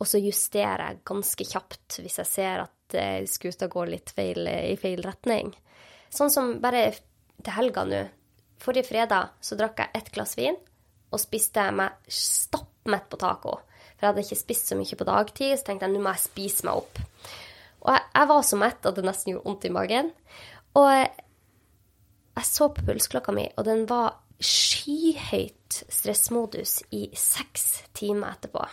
Og 0.00 0.08
så 0.10 0.20
justerer 0.20 0.82
jeg 0.88 1.02
ganske 1.06 1.46
kjapt 1.46 2.00
hvis 2.02 2.18
jeg 2.22 2.30
ser 2.30 2.64
at 2.64 2.96
eh, 2.98 3.26
skuta 3.30 3.68
går 3.70 3.92
litt 3.92 4.12
feil, 4.14 4.46
i 4.48 4.76
feil 4.80 5.02
retning. 5.04 5.52
Sånn 6.14 6.32
som 6.32 6.56
bare 6.62 6.88
til 7.40 7.54
helga 7.56 7.84
nå. 7.88 8.02
Forrige 8.62 8.88
fredag 8.88 9.34
så 9.44 9.58
drakk 9.58 9.82
jeg 9.82 9.98
ett 9.98 10.10
glass 10.14 10.36
vin 10.38 10.56
og 11.14 11.20
spiste 11.22 11.66
meg 11.74 12.10
stappmett 12.10 13.06
på 13.10 13.18
taco. 13.20 13.58
For 13.94 14.06
jeg 14.06 14.10
hadde 14.10 14.24
ikke 14.24 14.40
spist 14.40 14.70
så 14.70 14.78
mye 14.78 14.98
på 14.98 15.06
dagtid, 15.06 15.54
så 15.58 15.68
tenkte 15.68 15.86
jeg 15.86 15.94
nå 15.94 16.02
må 16.02 16.14
jeg 16.14 16.24
spise 16.24 16.66
meg 16.66 16.80
opp. 16.82 17.00
Og 17.84 17.90
jeg, 17.92 18.04
jeg 18.16 18.30
var 18.30 18.46
så 18.48 18.58
mett 18.58 18.88
at 18.88 18.98
det 18.98 19.06
nesten 19.06 19.34
gjorde 19.34 19.46
vondt 19.48 19.68
i 19.68 19.72
magen. 19.74 20.10
Og 20.80 20.90
jeg 22.34 22.46
så 22.48 22.70
på 22.74 22.86
pulsklokka 22.88 23.34
mi, 23.36 23.46
og 23.54 23.66
den 23.68 23.84
var 23.90 24.16
skyhøyt 24.42 25.84
stressmodus 25.92 26.80
i 26.96 27.06
seks 27.16 27.84
timer 27.94 28.34
etterpå. 28.34 28.66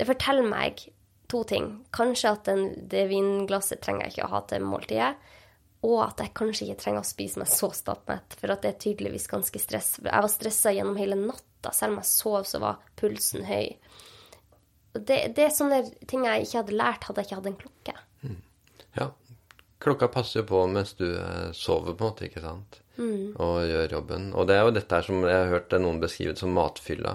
Det 0.00 0.08
forteller 0.08 0.46
meg 0.48 0.80
to 1.28 1.42
ting. 1.44 1.66
Kanskje 1.92 2.32
at 2.32 2.48
den, 2.48 2.62
det 2.88 3.04
vinglasset 3.10 3.82
trenger 3.84 4.06
jeg 4.06 4.16
ikke 4.16 4.28
å 4.30 4.32
ha 4.32 4.40
til 4.48 4.64
måltidet. 4.64 5.10
Og 5.84 5.98
at 6.04 6.20
jeg 6.20 6.34
kanskje 6.36 6.66
ikke 6.66 6.82
trenger 6.82 7.04
å 7.04 7.08
spise 7.08 7.40
meg 7.40 7.48
så 7.52 7.70
stappmett, 7.72 8.36
for 8.36 8.52
at 8.52 8.64
det 8.64 8.74
er 8.74 8.80
tydeligvis 8.82 9.30
ganske 9.30 9.60
stress. 9.62 9.94
Jeg 10.02 10.24
var 10.24 10.32
stressa 10.32 10.72
gjennom 10.76 10.98
hele 11.00 11.16
natta. 11.20 11.72
Selv 11.76 11.94
om 11.94 12.02
jeg 12.02 12.10
sov, 12.10 12.42
så 12.48 12.60
var 12.60 12.82
pulsen 13.00 13.46
høy. 13.48 13.76
Det, 14.96 15.18
det 15.36 15.46
er 15.46 15.54
sånne 15.54 15.84
ting 16.10 16.24
jeg 16.26 16.44
ikke 16.48 16.62
hadde 16.62 16.76
lært 16.80 17.06
hadde 17.06 17.22
jeg 17.22 17.30
ikke 17.30 17.38
hatt 17.38 17.50
en 17.52 17.60
klokke. 17.60 17.96
Ja. 18.98 19.10
Klokka 19.80 20.08
passer 20.12 20.42
jo 20.42 20.48
på 20.50 20.64
mens 20.68 20.96
du 20.98 21.06
eh, 21.14 21.52
sover, 21.56 21.94
på 21.94 22.04
en 22.04 22.10
måte, 22.10 22.26
ikke 22.28 22.42
sant? 22.44 22.80
Og 23.00 23.62
gjør 23.64 23.94
jobben. 23.94 24.32
Og 24.36 24.48
det 24.48 24.56
er 24.58 24.66
jo 24.66 24.74
dette 24.76 24.98
her 24.98 25.06
som 25.06 25.22
jeg 25.24 25.36
har 25.38 25.52
hørt 25.54 25.76
noen 25.80 26.02
beskrive 26.02 26.34
som 26.36 26.52
matfylla. 26.52 27.14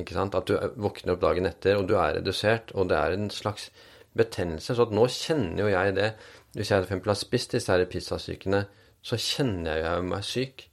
Ikke 0.00 0.16
sant? 0.16 0.36
At 0.36 0.48
du 0.48 0.56
våkner 0.82 1.16
opp 1.16 1.22
dagen 1.24 1.48
etter, 1.48 1.78
og 1.80 1.88
du 1.88 1.96
er 1.96 2.18
redusert, 2.18 2.72
og 2.76 2.90
det 2.90 2.98
er 3.00 3.16
en 3.16 3.30
slags 3.32 3.70
betennelse. 4.16 4.76
Så 4.76 4.88
nå 4.92 5.06
kjenner 5.12 5.64
jo 5.64 5.72
jeg 5.72 5.96
det. 5.96 6.10
Hvis 6.56 6.72
jeg 6.72 6.86
f.eks. 6.86 7.04
har 7.06 7.20
spist 7.20 7.56
disse 7.56 7.72
her 7.72 7.84
pizzastykene, 7.90 8.64
så 9.06 9.18
kjenner 9.20 9.80
jeg 9.80 10.00
jo 10.00 10.08
meg 10.10 10.26
syk. 10.26 10.66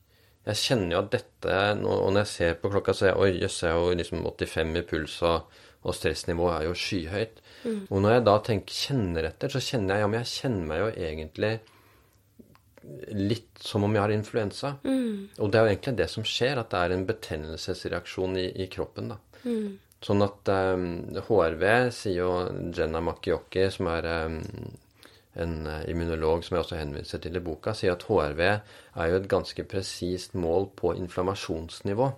Jeg 0.43 0.59
kjenner 0.59 0.91
jo 0.91 0.99
at 0.99 1.11
dette 1.13 1.59
Og 1.87 2.09
når 2.11 2.17
jeg 2.25 2.31
ser 2.33 2.55
på 2.59 2.71
klokka, 2.71 2.95
så 2.95 3.05
er 3.05 3.11
jeg 3.13 3.19
oi, 3.23 3.29
jøss, 3.43 3.61
jeg 3.63 3.71
er 3.71 3.79
jo 3.79 3.99
liksom 3.99 4.25
85 4.27 4.79
i 4.79 4.83
puls, 4.89 5.15
og, 5.27 5.59
og 5.83 5.95
stressnivået 5.95 6.55
er 6.57 6.67
jo 6.67 6.73
skyhøyt. 6.79 7.43
Og 7.89 8.01
når 8.03 8.17
jeg 8.17 8.25
da 8.27 8.33
tenker, 8.43 8.81
kjenner 8.87 9.29
etter, 9.29 9.53
så 9.53 9.63
kjenner 9.63 9.95
jeg 9.95 10.03
ja, 10.03 10.09
men 10.11 10.23
jeg 10.23 10.31
kjenner 10.33 10.67
meg 10.67 10.81
jo 10.81 10.89
egentlig 11.07 11.53
litt 13.15 13.61
som 13.63 13.85
om 13.85 13.95
jeg 13.95 14.03
har 14.03 14.13
influensa. 14.13 14.75
Og 15.39 15.51
det 15.51 15.59
er 15.59 15.65
jo 15.65 15.73
egentlig 15.73 15.95
det 16.01 16.09
som 16.11 16.27
skjer, 16.27 16.59
at 16.61 16.71
det 16.73 16.81
er 16.81 16.95
en 16.95 17.07
betennelsesreaksjon 17.09 18.37
i, 18.41 18.47
i 18.65 18.69
kroppen. 18.71 19.13
da. 19.13 19.19
Sånn 20.03 20.23
at 20.25 20.49
um, 20.51 20.87
HRV, 21.15 21.65
sier 21.95 22.17
jo 22.17 22.31
Jenna 22.75 22.99
Makioki, 23.03 23.69
som 23.71 23.87
er 23.93 24.07
um, 24.27 24.41
en 25.39 25.53
eh, 25.65 25.85
immunolog 25.89 26.43
som 26.43 26.57
jeg 26.57 26.65
også 26.65 26.77
henviser 26.77 27.21
til 27.23 27.39
i 27.39 27.41
boka, 27.43 27.73
sier 27.73 27.95
at 27.95 28.03
HRV 28.05 28.41
er 28.43 29.07
jo 29.09 29.17
et 29.17 29.31
ganske 29.31 29.65
presist 29.65 30.35
mål 30.37 30.67
på 30.77 30.93
inflammasjonsnivå. 30.99 32.11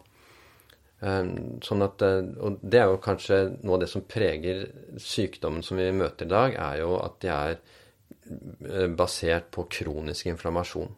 Um, 1.06 1.32
sånn 1.64 1.86
at, 1.86 2.02
eh, 2.02 2.26
og 2.42 2.58
det 2.64 2.82
er 2.82 2.90
jo 2.90 3.02
kanskje 3.04 3.40
noe 3.62 3.78
av 3.78 3.86
det 3.86 3.92
som 3.92 4.06
preger 4.10 4.66
sykdommen 5.02 5.64
som 5.64 5.78
vi 5.80 5.92
møter 5.94 6.26
i 6.26 6.34
dag, 6.34 6.58
er 6.58 6.82
jo 6.82 6.96
at 6.98 7.20
de 7.22 7.32
er 7.32 7.58
eh, 7.60 7.74
basert 8.98 9.52
på 9.54 9.68
kronisk 9.70 10.28
inflammasjon. 10.32 10.94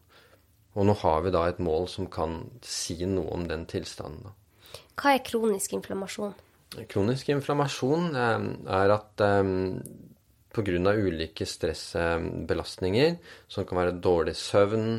Og 0.78 0.86
nå 0.86 0.93
har 1.02 1.24
vi 1.26 1.34
da 1.34 1.48
et 1.50 1.62
mål 1.63 1.88
som 1.89 2.10
kan 2.12 2.43
si 2.65 3.00
noe 3.10 3.32
om 3.34 3.48
den 3.50 3.65
tilstanden. 3.70 4.36
Hva 4.98 5.15
er 5.15 5.24
kronisk 5.26 5.74
inflammasjon? 5.78 6.36
Kronisk 6.91 7.30
inflammasjon 7.32 8.12
eh, 8.13 8.48
er 8.78 8.93
at 8.93 9.24
eh, 9.24 9.52
pga. 10.54 10.93
ulike 10.93 11.46
stressbelastninger, 11.46 13.17
som 13.48 13.65
kan 13.65 13.82
være 13.82 14.00
dårlig 14.04 14.36
søvn, 14.38 14.89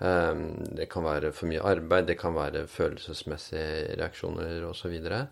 eh, 0.00 0.44
det 0.80 0.88
kan 0.92 1.06
være 1.06 1.32
for 1.32 1.48
mye 1.48 1.64
arbeid, 1.64 2.08
det 2.10 2.18
kan 2.20 2.36
være 2.36 2.66
følelsesmessige 2.66 3.96
reaksjoner 4.00 4.64
osv., 4.68 4.80
så, 4.82 4.92
videre, 4.92 5.26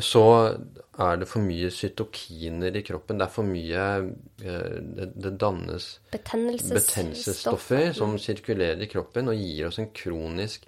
så 0.00 0.24
er 1.02 1.18
det 1.20 1.28
for 1.28 1.44
mye 1.44 1.68
cytokiner 1.72 2.76
i 2.76 2.82
kroppen. 2.86 3.18
Det 3.20 3.26
er 3.26 3.32
for 3.32 3.48
mye 3.48 3.84
eh, 4.40 4.78
Det, 4.80 5.08
det 5.24 5.34
dannes 5.40 5.88
betennelsesstoffer 6.12 7.92
som 7.96 8.16
sirkulerer 8.20 8.80
i 8.84 8.88
kroppen 8.92 9.28
og 9.32 9.36
gir 9.36 9.68
oss 9.68 9.80
en 9.82 9.90
kronisk 9.92 10.64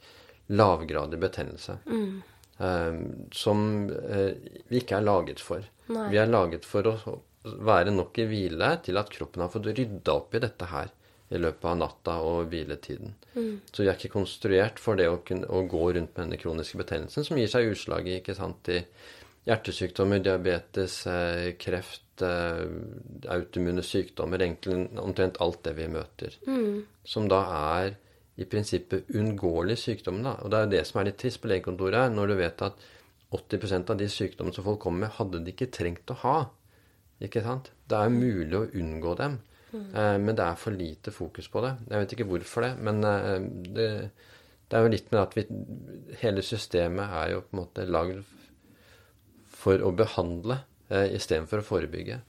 lavgradig 0.53 1.21
betennelse. 1.21 1.79
Eh, 2.59 2.99
som 3.33 3.63
eh, 3.89 4.35
vi 4.69 4.83
ikke 4.83 5.01
er 5.01 5.09
laget 5.09 5.41
for. 5.45 5.65
Nei. 5.93 6.11
Vi 6.13 6.21
er 6.21 6.29
laget 6.29 6.69
for 6.69 6.89
å 6.89 7.17
være 7.45 7.93
nok 7.93 8.21
i 8.21 8.29
hvile 8.29 8.75
til 8.85 9.01
at 9.01 9.13
kroppen 9.13 9.45
har 9.45 9.53
fått 9.53 9.73
rydda 9.73 10.13
opp 10.17 10.37
i 10.37 10.45
dette 10.45 10.69
her 10.69 10.93
i 11.33 11.41
løpet 11.41 11.65
av 11.71 11.77
natta 11.81 12.19
og 12.23 12.51
hviletiden. 12.53 13.15
Så 13.73 13.83
vi 13.83 13.89
er 13.89 13.97
ikke 13.97 14.13
konstruert 14.13 14.81
for 14.83 15.01
det 15.01 15.09
å, 15.09 15.21
kunne, 15.27 15.49
å 15.49 15.65
gå 15.69 15.85
rundt 15.97 16.13
med 16.13 16.21
denne 16.21 16.41
kroniske 16.41 16.79
betennelsen, 16.81 17.27
som 17.27 17.41
gir 17.41 17.51
seg 17.51 17.71
utslag 17.73 18.09
i, 18.11 18.21
i 18.21 18.81
hjertesykdommer, 19.45 20.23
diabetes, 20.25 21.07
eh, 21.11 21.51
kreft, 21.61 22.23
eh, 22.25 22.65
autoimmune 23.35 23.85
sykdommer, 23.85 24.41
egentlig 24.41 24.89
omtrent 25.01 25.41
alt 25.45 25.63
det 25.67 25.75
vi 25.77 25.89
møter. 25.93 26.37
Som 27.05 27.29
da 27.29 27.43
er 27.81 27.97
i 28.37 28.47
prinsippet 28.51 29.11
uunngåelige 29.15 29.79
sykdommer. 29.79 30.23
Da. 30.25 30.35
Og 30.43 30.51
det 30.51 30.59
er 30.59 30.67
jo 30.67 30.75
det 30.75 30.85
som 30.89 31.01
er 31.01 31.11
litt 31.11 31.19
trist 31.23 31.41
på 31.43 31.51
legekontoret, 31.53 32.13
når 32.13 32.33
du 32.33 32.37
vet 32.41 32.63
at 32.67 32.87
80% 33.35 33.91
av 33.91 33.99
de 33.99 34.09
sykdommene 34.11 34.55
som 34.55 34.67
folk 34.67 34.81
kommer 34.83 35.07
med, 35.07 35.17
hadde 35.19 35.43
de 35.45 35.55
ikke 35.55 35.73
trengt 35.75 36.11
å 36.11 36.19
ha. 36.23 36.37
Ikke 37.23 37.43
sant? 37.45 37.71
Det 37.89 37.99
er 37.99 38.11
mulig 38.11 38.59
å 38.59 38.67
unngå 38.75 39.15
dem, 39.19 39.39
eh, 39.75 40.17
men 40.21 40.37
det 40.37 40.45
er 40.45 40.61
for 40.61 40.77
lite 40.77 41.13
fokus 41.15 41.49
på 41.51 41.63
det. 41.65 41.75
Jeg 41.91 42.05
vet 42.05 42.15
ikke 42.17 42.29
hvorfor 42.31 42.67
det, 42.67 42.73
men 42.87 43.03
eh, 43.09 43.49
det, 43.75 43.89
det 44.69 44.79
er 44.79 44.87
jo 44.87 44.93
litt 44.95 45.11
med 45.13 45.23
at 45.23 45.37
vi 45.39 45.47
Hele 46.21 46.45
systemet 46.47 47.19
er 47.23 47.35
jo 47.35 47.43
på 47.45 47.57
en 47.57 47.63
måte 47.63 47.89
lagd 47.89 48.23
for 49.65 49.81
å 49.81 49.93
behandle 49.97 50.61
eh, 50.91 51.15
istedenfor 51.17 51.63
å 51.63 51.67
forebygge. 51.67 52.21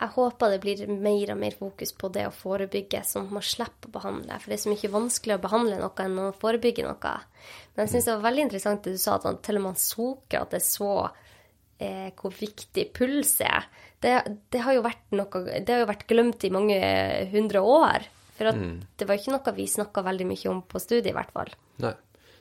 Jeg 0.00 0.14
håper 0.14 0.54
det 0.54 0.60
blir 0.62 0.82
mer 0.88 1.32
og 1.34 1.40
mer 1.42 1.56
fokus 1.56 1.90
på 1.92 2.08
det 2.14 2.22
å 2.28 2.32
forebygge, 2.32 3.02
sånn 3.04 3.26
at 3.28 3.34
man 3.36 3.44
slipper 3.44 3.90
å 3.90 3.96
behandle. 3.98 4.38
For 4.40 4.48
det 4.48 4.56
er 4.56 4.62
så 4.62 4.72
mye 4.72 4.92
vanskeligere 4.94 5.40
å 5.42 5.44
behandle 5.44 5.80
noe 5.80 6.04
enn 6.06 6.20
å 6.22 6.28
forebygge 6.40 6.86
noe. 6.86 7.16
Men 7.74 7.84
jeg 7.84 7.92
syns 7.92 8.08
det 8.08 8.14
var 8.14 8.28
veldig 8.30 8.46
interessant 8.46 8.86
det 8.86 8.94
du 8.96 9.02
sa, 9.02 9.18
at 9.18 9.42
til 9.44 9.60
og 9.60 9.64
med 9.66 9.74
han 9.74 9.82
Soker 9.82 10.40
at 10.40 10.56
det 10.56 10.62
så 10.64 10.94
eh, 11.80 12.10
hvor 12.18 12.34
viktig 12.36 12.86
puls 12.96 13.38
er. 13.44 13.66
Det, 14.00 14.14
det, 14.52 14.62
har 14.64 14.76
jo 14.76 14.84
vært 14.86 15.16
noe, 15.16 15.42
det 15.48 15.74
har 15.74 15.82
jo 15.82 15.90
vært 15.90 16.06
glemt 16.08 16.44
i 16.46 16.52
mange 16.54 16.78
hundre 17.32 17.64
år. 17.64 18.06
For 18.38 18.52
at 18.52 18.60
det 18.96 19.08
var 19.08 19.18
ikke 19.20 19.34
noe 19.34 19.52
vi 19.56 19.66
snakka 19.68 20.04
veldig 20.06 20.26
mye 20.30 20.52
om 20.52 20.62
på 20.64 20.80
studiet, 20.80 21.10
i 21.12 21.16
hvert 21.16 21.34
fall. 21.34 21.50
Nei. 21.84 21.92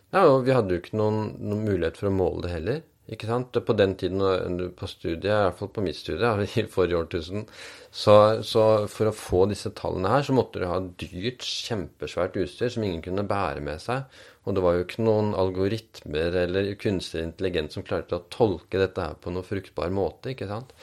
Ja, 0.10 0.24
og 0.26 0.48
vi 0.48 0.54
hadde 0.56 0.74
jo 0.74 0.82
ikke 0.82 0.98
noen, 0.98 1.34
noen 1.38 1.66
mulighet 1.68 2.00
for 2.00 2.10
å 2.10 2.16
måle 2.16 2.46
det 2.46 2.54
heller. 2.54 2.80
Ikke 3.10 3.26
sant? 3.30 3.58
På 3.66 3.74
den 3.74 3.96
tiden 3.98 4.70
på 4.78 4.88
studiet, 4.90 5.26
i 5.26 5.46
hvert 5.48 5.58
fall 5.58 5.72
på 5.74 5.82
mitt 5.82 5.98
studie 5.98 6.30
i 6.62 6.66
forrige 6.70 7.00
årtusen, 7.00 7.48
så, 7.90 8.16
så 8.46 8.66
for 8.92 9.10
å 9.10 9.16
få 9.16 9.46
disse 9.50 9.72
tallene 9.78 10.12
her, 10.14 10.26
så 10.28 10.36
måtte 10.38 10.62
du 10.62 10.68
ha 10.70 10.78
dyrt, 11.02 11.42
kjempesvært 11.42 12.38
utstyr 12.44 12.70
som 12.76 12.86
ingen 12.86 13.02
kunne 13.06 13.26
bære 13.30 13.66
med 13.66 13.82
seg. 13.82 14.06
Og 14.46 14.56
det 14.56 14.64
var 14.66 14.78
jo 14.78 14.86
ikke 14.86 15.04
noen 15.06 15.34
algoritmer 15.38 16.38
eller 16.46 16.72
kunstig 16.82 17.26
intelligens 17.26 17.76
som 17.78 17.86
klarte 17.86 18.18
å 18.18 18.26
tolke 18.34 18.82
dette 18.82 19.10
her 19.10 19.18
på 19.22 19.34
noen 19.34 19.48
fruktbar 19.48 19.94
måte, 19.94 20.34
ikke 20.34 20.50
sant? 20.50 20.74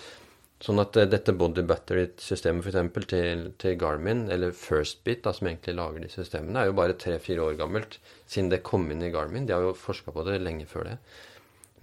Sånn 0.65 0.81
at 0.81 0.97
eh, 0.97 1.09
dette 1.13 1.35
body 1.37 1.63
battery-systemet 1.69 2.65
f.eks. 2.65 3.09
Til, 3.11 3.43
til 3.61 3.79
Garmin, 3.81 4.25
eller 4.33 4.55
Firstbit, 4.57 5.23
da, 5.27 5.35
som 5.37 5.51
egentlig 5.51 5.77
lager 5.77 6.03
de 6.03 6.11
systemene, 6.11 6.63
er 6.63 6.71
jo 6.71 6.79
bare 6.79 6.97
tre-fire 7.01 7.45
år 7.45 7.59
gammelt 7.61 7.99
siden 8.25 8.49
det 8.53 8.65
kom 8.67 8.89
inn 8.91 9.05
i 9.05 9.13
Garmin. 9.13 9.47
De 9.47 9.55
har 9.55 9.67
jo 9.67 9.77
forska 9.77 10.15
på 10.17 10.25
det 10.27 10.41
lenge 10.43 10.69
før 10.71 10.89
det. 10.91 10.97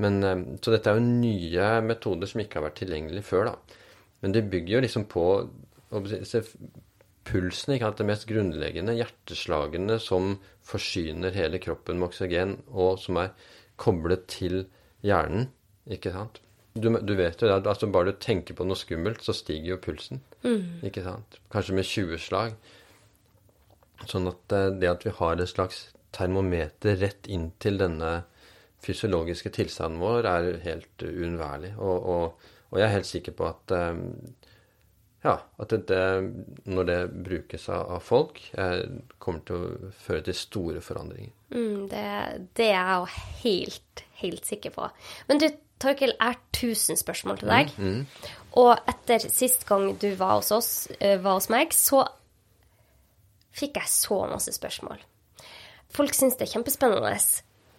Men, 0.01 0.23
eh, 0.23 0.45
så 0.62 0.73
dette 0.73 0.89
er 0.89 0.97
jo 0.97 1.06
nye 1.06 1.69
metoder 1.86 2.29
som 2.29 2.41
ikke 2.41 2.60
har 2.60 2.69
vært 2.69 2.79
tilgjengelige 2.82 3.27
før, 3.27 3.51
da. 3.51 3.82
Men 4.23 4.34
det 4.36 4.47
bygger 4.49 4.77
jo 4.77 4.84
liksom 4.86 5.06
på 5.12 5.25
pulsen, 7.23 7.73
ikke 7.75 7.88
sant, 7.88 7.99
det 7.99 8.08
mest 8.08 8.27
grunnleggende, 8.27 8.95
hjerteslagene 8.97 9.99
som 10.01 10.38
forsyner 10.65 11.36
hele 11.36 11.60
kroppen 11.63 11.99
med 11.99 12.10
oksygen, 12.10 12.56
og 12.71 12.97
som 13.03 13.19
er 13.21 13.34
koblet 13.79 14.25
til 14.32 14.65
hjernen, 15.06 15.49
ikke 15.91 16.13
sant. 16.15 16.39
Du, 16.73 16.89
du 16.89 17.13
vet 17.13 17.38
jo 17.38 17.49
det, 17.49 17.67
altså 17.69 17.89
bare 17.93 18.13
du 18.13 18.21
tenker 18.23 18.58
på 18.58 18.65
noe 18.65 18.79
skummelt, 18.79 19.21
så 19.21 19.36
stiger 19.36 19.75
jo 19.75 19.82
pulsen, 19.84 20.23
ikke 20.88 21.03
sant. 21.06 21.38
Kanskje 21.53 21.77
med 21.77 21.89
20 21.89 22.23
slag. 22.23 22.56
Sånn 24.10 24.27
at 24.32 24.56
eh, 24.56 24.71
det 24.82 24.89
at 24.89 25.06
vi 25.06 25.13
har 25.15 25.39
et 25.39 25.51
slags 25.51 25.86
termometer 26.13 26.97
rett 26.99 27.29
inn 27.32 27.51
til 27.63 27.77
denne 27.79 28.23
fysiologiske 28.84 29.52
tilstanden 29.56 30.02
vår, 30.04 30.28
er 30.30 30.58
helt 30.65 31.06
uunnværlig. 31.08 31.74
Og, 31.78 32.10
og, 32.15 32.50
og 32.72 32.80
jeg 32.80 32.88
er 32.88 32.98
helt 32.98 33.10
sikker 33.10 33.36
på 33.38 33.48
at 33.50 33.76
eh, 33.78 34.02
ja, 35.24 35.38
at 35.63 35.74
det, 35.88 36.06
når 36.67 36.88
det 36.89 37.00
brukes 37.24 37.69
av, 37.72 38.00
folk, 38.04 38.41
eh, 38.60 38.82
kommer 39.24 39.43
til 39.48 39.56
å 39.62 39.91
føre 40.04 40.26
til 40.28 40.36
store 40.36 40.82
forandringer. 40.84 41.32
Mm, 41.54 41.86
det, 41.91 42.08
det 42.60 42.67
er 42.67 42.76
jeg 42.76 42.98
jo 42.98 43.06
helt, 43.43 44.04
helt 44.24 44.50
sikker 44.50 44.76
på. 44.76 44.89
Men 45.30 45.39
du, 45.39 45.48
Torkil, 45.84 46.12
jeg 46.12 46.34
har 46.34 46.41
tusen 46.56 47.00
spørsmål 47.00 47.39
til 47.39 47.54
deg. 47.54 47.72
Og 48.60 48.74
etter 48.88 49.24
sist 49.32 49.65
gang 49.67 49.93
du 50.00 50.10
var 50.19 50.38
hos 50.41 50.52
oss, 50.56 50.74
eh, 51.00 51.15
var 51.24 51.39
hos 51.39 51.50
meg, 51.52 51.72
så 51.76 52.04
fikk 53.54 53.80
jeg 53.80 53.91
så 53.91 54.19
masse 54.27 54.54
spørsmål. 54.56 55.02
Folk 55.94 56.15
syns 56.17 56.36
det 56.40 56.48
er 56.48 56.56
kjempespennende. 56.58 57.15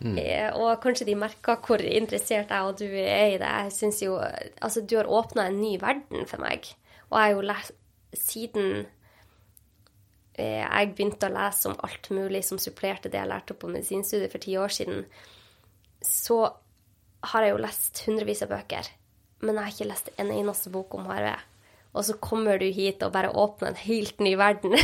Eh, 0.02 0.50
Og 0.52 0.80
kanskje 0.82 1.06
de 1.06 1.14
merker 1.16 1.60
hvor 1.64 1.80
interessert 1.80 2.50
jeg 2.50 2.66
og 2.66 2.78
du 2.78 2.86
er 2.86 3.34
i 3.34 3.38
det. 3.40 3.52
Jeg 3.64 3.72
syns 3.72 4.02
jo, 4.02 4.18
altså 4.60 4.82
Du 4.84 4.96
har 4.96 5.06
åpna 5.08 5.46
en 5.48 5.60
ny 5.60 5.76
verden 5.80 6.26
for 6.26 6.42
meg. 6.42 6.66
Og 7.10 7.18
jeg 7.18 7.22
har 7.22 7.32
jo 7.32 7.46
lest 7.46 7.72
siden 8.14 8.86
eh, 10.38 10.62
jeg 10.62 10.92
begynte 10.94 11.30
å 11.30 11.34
lese 11.34 11.70
om 11.70 11.78
alt 11.86 12.10
mulig 12.14 12.44
som 12.46 12.60
supplerte 12.62 13.10
det 13.10 13.18
jeg 13.20 13.30
lærte 13.30 13.56
på 13.58 13.70
medisinstudiet 13.70 14.32
for 14.32 14.42
ti 14.42 14.56
år 14.58 14.74
siden, 14.74 15.04
så 16.04 16.38
har 17.32 17.42
jeg 17.46 17.54
jo 17.54 17.62
lest 17.64 18.04
hundrevis 18.06 18.44
av 18.44 18.52
bøker, 18.52 18.90
men 19.40 19.56
jeg 19.56 19.64
har 19.64 19.74
ikke 19.74 19.88
lest 19.88 20.10
en 20.20 20.30
eneste 20.34 20.70
bok 20.74 20.94
om 20.98 21.06
HRV. 21.08 21.32
Og 21.94 22.04
så 22.04 22.16
kommer 22.18 22.58
du 22.58 22.66
hit 22.74 23.02
og 23.06 23.12
bare 23.14 23.30
åpner 23.30 23.70
en 23.70 23.82
helt 23.84 24.18
ny 24.22 24.34
verden. 24.36 24.74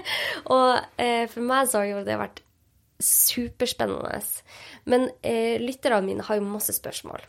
og 0.56 0.72
eh, 0.98 1.24
for 1.30 1.46
meg 1.46 1.70
så 1.70 1.82
har 1.82 1.90
jo 1.92 2.02
det 2.06 2.18
vært 2.18 2.42
superspennende. 3.02 4.20
Men 4.84 5.08
eh, 5.22 5.60
lytterne 5.60 6.02
mine 6.06 6.26
har 6.26 6.38
jo 6.38 6.46
masse 6.48 6.74
spørsmål. 6.76 7.24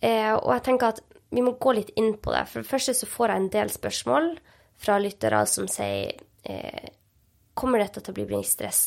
Eh, 0.00 0.32
og 0.34 0.50
jeg 0.52 0.64
tenker 0.66 0.94
at 0.94 1.00
vi 1.34 1.42
må 1.42 1.56
gå 1.60 1.72
litt 1.76 1.94
inn 1.98 2.14
på 2.22 2.34
det. 2.34 2.44
For 2.50 2.62
det 2.62 2.70
første 2.70 2.94
så 2.96 3.08
får 3.10 3.32
jeg 3.32 3.42
en 3.42 3.50
del 3.56 3.72
spørsmål 3.72 4.30
fra 4.80 4.98
lyttere 5.00 5.42
som 5.50 5.68
sier 5.70 6.14
eh, 6.44 6.92
Kommer 7.56 7.80
dette 7.80 8.02
til 8.04 8.12
å 8.12 8.24
bli 8.28 8.42
stress? 8.44 8.80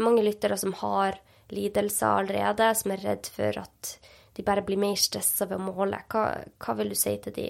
Mange 0.00 0.22
lyttere 0.24 0.56
som 0.56 0.72
har 0.78 1.18
lidelser 1.52 2.22
allerede, 2.22 2.70
som 2.72 2.94
er 2.94 3.02
redd 3.04 3.28
for 3.28 3.58
at 3.60 3.90
de 4.32 4.42
bare 4.46 4.64
blir 4.64 4.80
mer 4.80 4.96
stressa 4.96 5.44
ved 5.50 5.60
å 5.60 5.66
måle. 5.66 5.98
Hva, 6.08 6.22
hva 6.56 6.76
vil 6.78 6.94
du 6.94 6.96
si 6.96 7.12
til 7.20 7.36
de? 7.36 7.44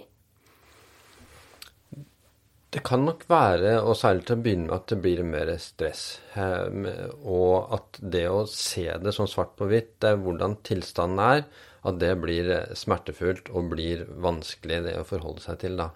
Det 2.75 2.81
kan 2.83 3.05
nok 3.07 3.20
være, 3.31 3.77
og 3.87 3.95
særlig 3.95 4.25
til 4.27 4.35
å 4.35 4.43
begynne 4.43 4.66
med, 4.66 4.72
at 4.75 4.89
det 4.91 4.97
blir 5.03 5.20
mer 5.22 5.51
stress. 5.62 6.01
Eh, 6.35 7.05
Og 7.22 7.68
at 7.77 8.01
det 8.03 8.25
å 8.27 8.41
se 8.51 8.89
det 8.99 9.12
sånn 9.14 9.31
svart 9.31 9.53
på 9.61 9.68
hvitt, 9.70 9.93
det 10.03 10.11
er 10.11 10.18
hvordan 10.25 10.57
tilstanden 10.66 11.20
er, 11.22 11.45
at 11.87 12.01
det 12.03 12.11
blir 12.18 12.51
eh, 12.51 12.72
smertefullt 12.75 13.53
og 13.55 13.68
blir 13.77 14.03
vanskelig 14.25 14.81
det 14.89 14.97
å 14.99 15.07
forholde 15.07 15.45
seg 15.45 15.61
til, 15.62 15.79
da. 15.79 15.93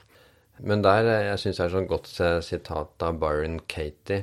Men 0.63 0.85
der, 0.87 1.11
eh, 1.17 1.25
jeg 1.33 1.43
syns 1.43 1.59
det 1.59 1.65
er 1.67 1.75
sånn 1.75 1.91
godt 1.91 2.13
sitat 2.47 3.07
av 3.09 3.19
Byron 3.25 3.59
Katie, 3.67 4.23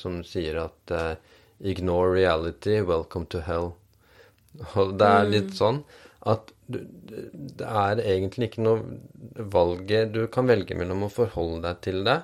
som 0.00 0.22
sier 0.24 0.62
at 0.64 0.96
Ignore 1.60 2.14
reality, 2.14 2.80
welcome 2.80 3.28
to 3.28 3.44
hell. 3.44 3.74
Og 4.80 4.96
det 4.96 5.12
er 5.12 5.28
litt 5.28 5.52
sånn 5.60 5.84
at 6.28 6.52
det 6.72 7.66
er 7.66 8.00
egentlig 8.00 8.48
ikke 8.48 8.62
noe 8.64 9.46
valget 9.52 10.12
Du 10.14 10.20
kan 10.32 10.46
velge 10.48 10.76
mellom 10.78 11.06
å 11.06 11.12
forholde 11.12 11.64
deg 11.66 11.80
til 11.84 12.04
det, 12.06 12.18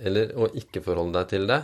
eller 0.00 0.32
å 0.38 0.48
ikke 0.56 0.82
forholde 0.84 1.18
deg 1.18 1.32
til 1.32 1.48
det. 1.50 1.60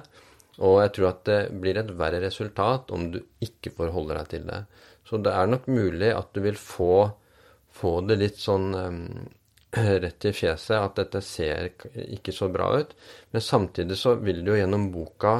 Og 0.66 0.80
jeg 0.80 0.92
tror 0.96 1.08
at 1.10 1.22
det 1.28 1.38
blir 1.62 1.78
et 1.78 1.92
verre 1.98 2.20
resultat 2.24 2.92
om 2.96 3.10
du 3.12 3.20
ikke 3.44 3.74
forholder 3.76 4.20
deg 4.20 4.30
til 4.32 4.46
det. 4.48 4.60
Så 5.06 5.20
det 5.22 5.32
er 5.36 5.50
nok 5.50 5.68
mulig 5.70 6.10
at 6.10 6.32
du 6.34 6.42
vil 6.44 6.58
få, 6.58 7.06
få 7.70 7.98
det 8.08 8.18
litt 8.18 8.40
sånn 8.40 8.70
um, 8.74 9.02
rett 10.04 10.26
i 10.26 10.32
fjeset, 10.34 10.78
at 10.80 10.96
dette 10.98 11.22
ser 11.24 11.70
ikke 12.08 12.34
så 12.34 12.48
bra 12.52 12.72
ut. 12.80 12.96
Men 13.30 13.44
samtidig 13.44 14.00
så 14.00 14.16
vil 14.18 14.42
du 14.42 14.54
jo 14.54 14.58
gjennom 14.62 14.90
boka 14.94 15.38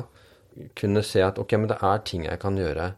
kunne 0.76 1.03
se 1.05 1.20
at 1.24 1.40
ok, 1.40 1.57
men 1.59 1.72
det 1.72 1.80
er 1.84 2.05
ting 2.07 2.24
jeg 2.28 2.40
kan 2.40 2.57
gjøre. 2.61 2.92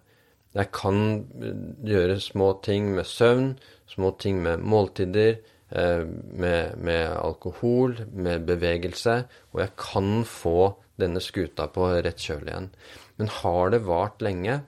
Jeg 0.58 0.72
kan 0.74 0.98
eh, 1.38 1.62
gjøre 1.86 2.18
små 2.22 2.52
ting 2.66 2.90
med 2.96 3.06
søvn, 3.06 3.52
små 3.90 4.12
ting 4.20 4.40
med 4.42 4.64
måltider, 4.66 5.38
eh, 5.70 6.02
med, 6.04 6.76
med 6.76 7.04
alkohol, 7.14 7.94
med 8.12 8.46
bevegelse, 8.48 9.20
og 9.54 9.62
jeg 9.62 9.74
kan 9.78 10.24
få 10.26 10.72
denne 10.98 11.22
skuta 11.22 11.68
på 11.70 11.92
rett 12.02 12.18
kjøl 12.18 12.48
igjen. 12.48 12.72
Men 13.18 13.30
har 13.40 13.70
det 13.74 13.84
vart 13.86 14.22
lenge, 14.24 14.60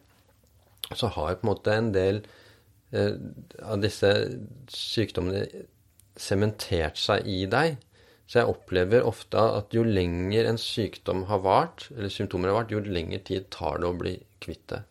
så 0.94 1.10
har 1.14 1.36
på 1.38 1.46
en 1.46 1.50
måte 1.50 1.74
en 1.74 1.92
del 1.94 2.22
eh, 2.94 3.14
av 3.62 3.82
disse 3.82 4.14
sykdommene 4.70 5.44
sementert 6.20 6.98
seg 7.00 7.26
i 7.30 7.44
deg. 7.50 7.78
Så 8.30 8.40
jeg 8.40 8.52
opplever 8.52 9.06
ofte 9.06 9.42
at 9.58 9.74
jo 9.74 9.82
lenger 9.82 10.46
en 10.46 10.58
sykdom 10.60 11.24
har 11.26 11.42
vart, 11.42 11.88
eller 11.96 12.12
symptomer 12.14 12.52
har 12.52 12.60
vart, 12.60 12.74
jo 12.74 12.82
lengre 12.86 13.18
tid 13.26 13.48
tar 13.50 13.82
det 13.82 13.88
å 13.88 13.96
bli 13.98 14.14
kvitt 14.42 14.68
det. 14.70 14.84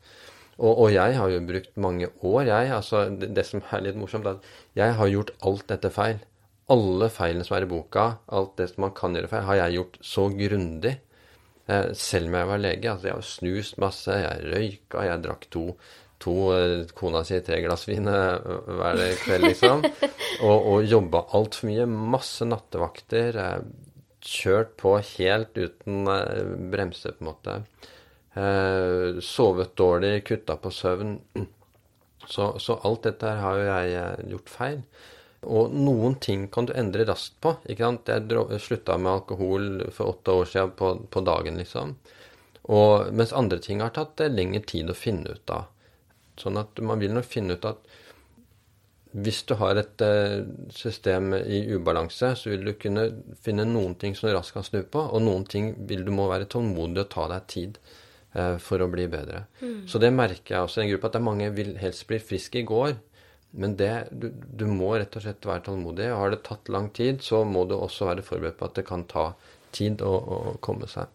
Og, 0.60 0.74
og 0.86 0.89
jeg 0.91 1.16
har 1.16 1.32
jo 1.32 1.43
brukt 1.47 1.78
mange 1.80 2.10
år, 2.20 2.41
jeg. 2.49 2.72
Altså, 2.76 3.05
det, 3.16 3.32
det 3.38 3.45
som 3.47 3.64
er 3.64 3.86
litt 3.86 3.99
morsomt, 3.99 4.28
er 4.28 4.39
at 4.39 4.80
jeg 4.80 4.97
har 4.99 5.14
gjort 5.14 5.32
alt 5.47 5.68
dette 5.72 5.91
feil. 5.95 6.20
Alle 6.70 7.07
feilene 7.10 7.45
som 7.47 7.55
er 7.57 7.66
i 7.66 7.70
boka, 7.70 8.10
alt 8.36 8.57
det 8.60 8.68
som 8.74 8.84
man 8.86 8.95
kan 8.97 9.16
gjøre 9.16 9.32
feil, 9.32 9.47
har 9.47 9.62
jeg 9.64 9.80
gjort 9.80 9.95
så 10.12 10.28
grundig. 10.36 10.97
Eh, 11.70 11.89
selv 11.97 12.30
om 12.30 12.38
jeg 12.39 12.51
var 12.51 12.62
lege. 12.66 12.91
Altså, 12.91 13.10
jeg 13.10 13.18
har 13.18 13.32
snust 13.32 13.82
masse, 13.82 14.20
jeg 14.26 14.53
røyka, 14.53 15.05
jeg 15.07 15.24
drakk 15.26 15.47
to, 15.53 15.66
to 16.20 16.36
eh, 16.55 16.91
kona 16.97 17.24
si 17.28 17.39
tre 17.45 17.62
glass 17.64 17.88
vin 17.89 18.10
eh, 18.12 18.49
hver 18.80 19.03
kveld, 19.24 19.47
liksom. 19.51 19.86
og 20.49 20.72
og 20.74 20.89
jobba 20.89 21.24
altfor 21.39 21.72
mye. 21.72 21.88
Masse 22.18 22.47
nattevakter. 22.49 23.39
Eh, 23.45 23.62
kjørt 24.20 24.76
på 24.80 24.97
helt 25.16 25.55
uten 25.55 26.10
eh, 26.12 26.51
bremse, 26.74 27.16
på 27.16 27.24
en 27.24 27.32
måte. 27.32 27.62
Eh, 28.34 29.19
sovet 29.19 29.75
dårlig, 29.75 30.23
kutta 30.23 30.57
på 30.57 30.71
søvn. 30.71 31.19
Så, 32.30 32.59
så 32.59 32.75
alt 32.86 33.07
dette 33.07 33.25
her 33.25 33.39
har 33.41 33.55
jo 33.57 33.61
jeg 33.65 33.93
eh, 33.97 34.25
gjort 34.30 34.49
feil. 34.53 34.82
Og 35.49 35.71
noen 35.73 36.17
ting 36.21 36.43
kan 36.51 36.67
du 36.67 36.73
endre 36.77 37.07
raskt 37.07 37.39
på. 37.41 37.55
ikke 37.65 37.88
sant? 37.88 38.11
Jeg 38.11 38.59
slutta 38.61 38.97
med 39.01 39.09
alkohol 39.13 39.69
for 39.95 40.11
åtte 40.11 40.36
år 40.38 40.49
siden 40.51 40.75
på, 40.77 40.91
på 41.09 41.23
dagen, 41.25 41.57
liksom. 41.57 41.95
Og, 42.69 43.07
mens 43.15 43.34
andre 43.34 43.57
ting 43.63 43.82
har 43.82 43.95
tatt 43.95 44.21
eh, 44.21 44.30
lengre 44.30 44.61
tid 44.61 44.91
å 44.91 44.97
finne 44.97 45.32
ut 45.39 45.55
av. 45.55 45.71
Sånn 46.38 46.59
at 46.61 46.84
man 46.86 47.01
vil 47.01 47.15
nok 47.15 47.25
finne 47.25 47.57
ut 47.57 47.65
at 47.65 47.88
hvis 49.17 49.41
du 49.49 49.55
har 49.57 49.80
et 49.80 50.03
system 50.75 51.34
i 51.39 51.63
ubalanse, 51.71 52.36
så 52.38 52.51
vil 52.51 52.67
du 52.67 52.75
kunne 52.77 53.07
finne 53.41 53.65
noen 53.65 53.95
ting 53.97 54.13
som 54.13 54.30
du 54.30 54.36
raskt 54.36 54.53
kan 54.53 54.67
snu 54.67 54.84
på, 54.84 55.01
og 55.01 55.23
noen 55.25 55.47
ting 55.49 55.71
vil 55.89 56.05
du 56.05 56.13
må 56.13 56.27
være 56.30 56.51
tålmodig 56.51 57.07
og 57.07 57.11
ta 57.15 57.25
deg 57.32 57.49
tid 57.49 57.82
for 58.63 58.81
å 58.83 58.89
bli 58.91 59.05
bedre. 59.11 59.45
Så 59.89 60.01
det 60.01 60.11
merker 60.15 60.55
jeg 60.55 60.65
også 60.65 60.81
i 60.81 60.85
en 60.85 60.91
gruppe, 60.93 61.09
at 61.09 61.15
det 61.15 61.21
er 61.21 61.27
mange 61.29 61.51
vil 61.55 61.75
helst 61.81 62.05
bli 62.09 62.19
friske 62.23 62.61
i 62.61 62.67
går. 62.67 62.97
Men 63.51 63.75
det, 63.79 63.93
du, 64.11 64.29
du 64.31 64.65
må 64.69 64.91
rett 64.99 65.15
og 65.17 65.23
slett 65.25 65.47
være 65.49 65.65
tålmodig. 65.65 66.11
og 66.13 66.19
Har 66.21 66.33
det 66.33 66.43
tatt 66.45 66.69
lang 66.69 66.91
tid, 66.93 67.23
så 67.25 67.41
må 67.47 67.65
du 67.69 67.75
også 67.77 68.09
være 68.11 68.25
forberedt 68.25 68.59
på 68.59 68.67
at 68.69 68.77
det 68.77 68.85
kan 68.89 69.07
ta 69.09 69.31
tid 69.75 70.03
å, 70.05 70.11
å 70.13 70.39
komme 70.65 70.89
seg. 70.89 71.09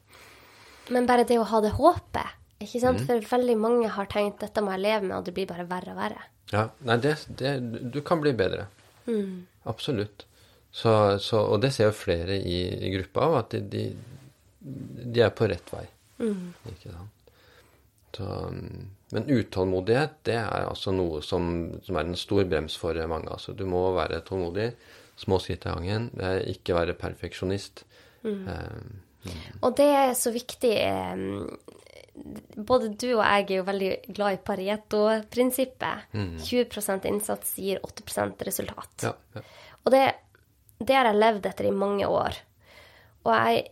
Men 0.95 1.07
bare 1.09 1.25
det 1.29 1.39
å 1.41 1.47
ha 1.49 1.63
det 1.65 1.75
håpet, 1.79 2.41
ikke 2.65 2.83
sant? 2.83 3.03
For 3.07 3.23
veldig 3.37 3.57
mange 3.61 3.91
har 3.95 4.09
tenkt 4.11 4.43
dette 4.43 4.63
må 4.65 4.75
jeg 4.75 4.85
leve 4.85 5.07
med, 5.07 5.17
og 5.19 5.27
det 5.27 5.35
blir 5.37 5.49
bare 5.49 5.67
verre 5.71 5.95
og 5.95 6.01
verre. 6.01 6.27
Ja, 6.53 6.69
nei, 6.87 6.99
det, 7.03 7.17
det, 7.41 7.55
du 7.95 8.01
kan 8.05 8.21
bli 8.23 8.35
bedre. 8.37 8.67
Absolutt. 9.71 10.27
Så, 10.75 10.91
så, 11.23 11.39
og 11.39 11.61
det 11.63 11.71
ser 11.75 11.93
jo 11.93 11.97
flere 11.97 12.37
i, 12.37 12.59
i 12.83 12.91
gruppa 12.97 13.29
av, 13.29 13.37
at 13.45 13.55
de, 13.55 13.63
de, 13.71 13.85
de 15.15 15.23
er 15.23 15.31
på 15.35 15.47
rett 15.51 15.71
vei. 15.71 15.85
Ikke 16.21 16.93
sant? 16.93 17.11
Så, 18.15 18.25
mm, 18.25 18.85
men 19.13 19.25
utålmodighet, 19.27 20.13
det 20.29 20.37
er 20.39 20.69
altså 20.69 20.93
noe 20.95 21.19
som, 21.27 21.49
som 21.83 21.97
er 21.99 22.07
en 22.07 22.15
stor 22.19 22.45
brems 22.47 22.77
for 22.79 22.95
mange. 23.11 23.27
Altså, 23.35 23.53
du 23.59 23.65
må 23.67 23.81
være 23.97 24.21
tålmodig, 24.27 24.69
små 25.19 25.41
skritt 25.43 25.67
i 25.67 25.73
gangen, 25.73 26.11
ikke 26.47 26.77
være 26.79 26.95
perfeksjonist. 26.99 27.83
Eh, 28.25 29.35
Og 29.63 29.75
det 29.77 29.89
er 29.89 30.15
så 30.17 30.31
viktig 30.33 30.71
eh, 30.81 31.21
Både 32.57 32.89
du 32.95 33.09
og 33.17 33.25
jeg 33.25 33.45
er 33.51 33.57
jo 33.59 33.65
veldig 33.67 33.91
glad 34.15 34.37
i 34.37 34.41
Pareto-prinsippet. 34.47 36.13
20% 36.15 37.09
innsats 37.11 37.57
gir 37.59 37.81
8% 37.83 38.45
resultat. 38.47 39.09
ja, 39.09 39.13
ja. 39.35 39.43
Og 39.85 39.91
det, 39.93 40.05
det 40.79 40.95
har 40.97 41.11
jeg 41.11 41.19
levd 41.21 41.47
etter 41.51 41.67
i 41.69 41.75
mange 41.75 42.07
år. 42.09 42.39
Og 43.27 43.33
jeg 43.35 43.65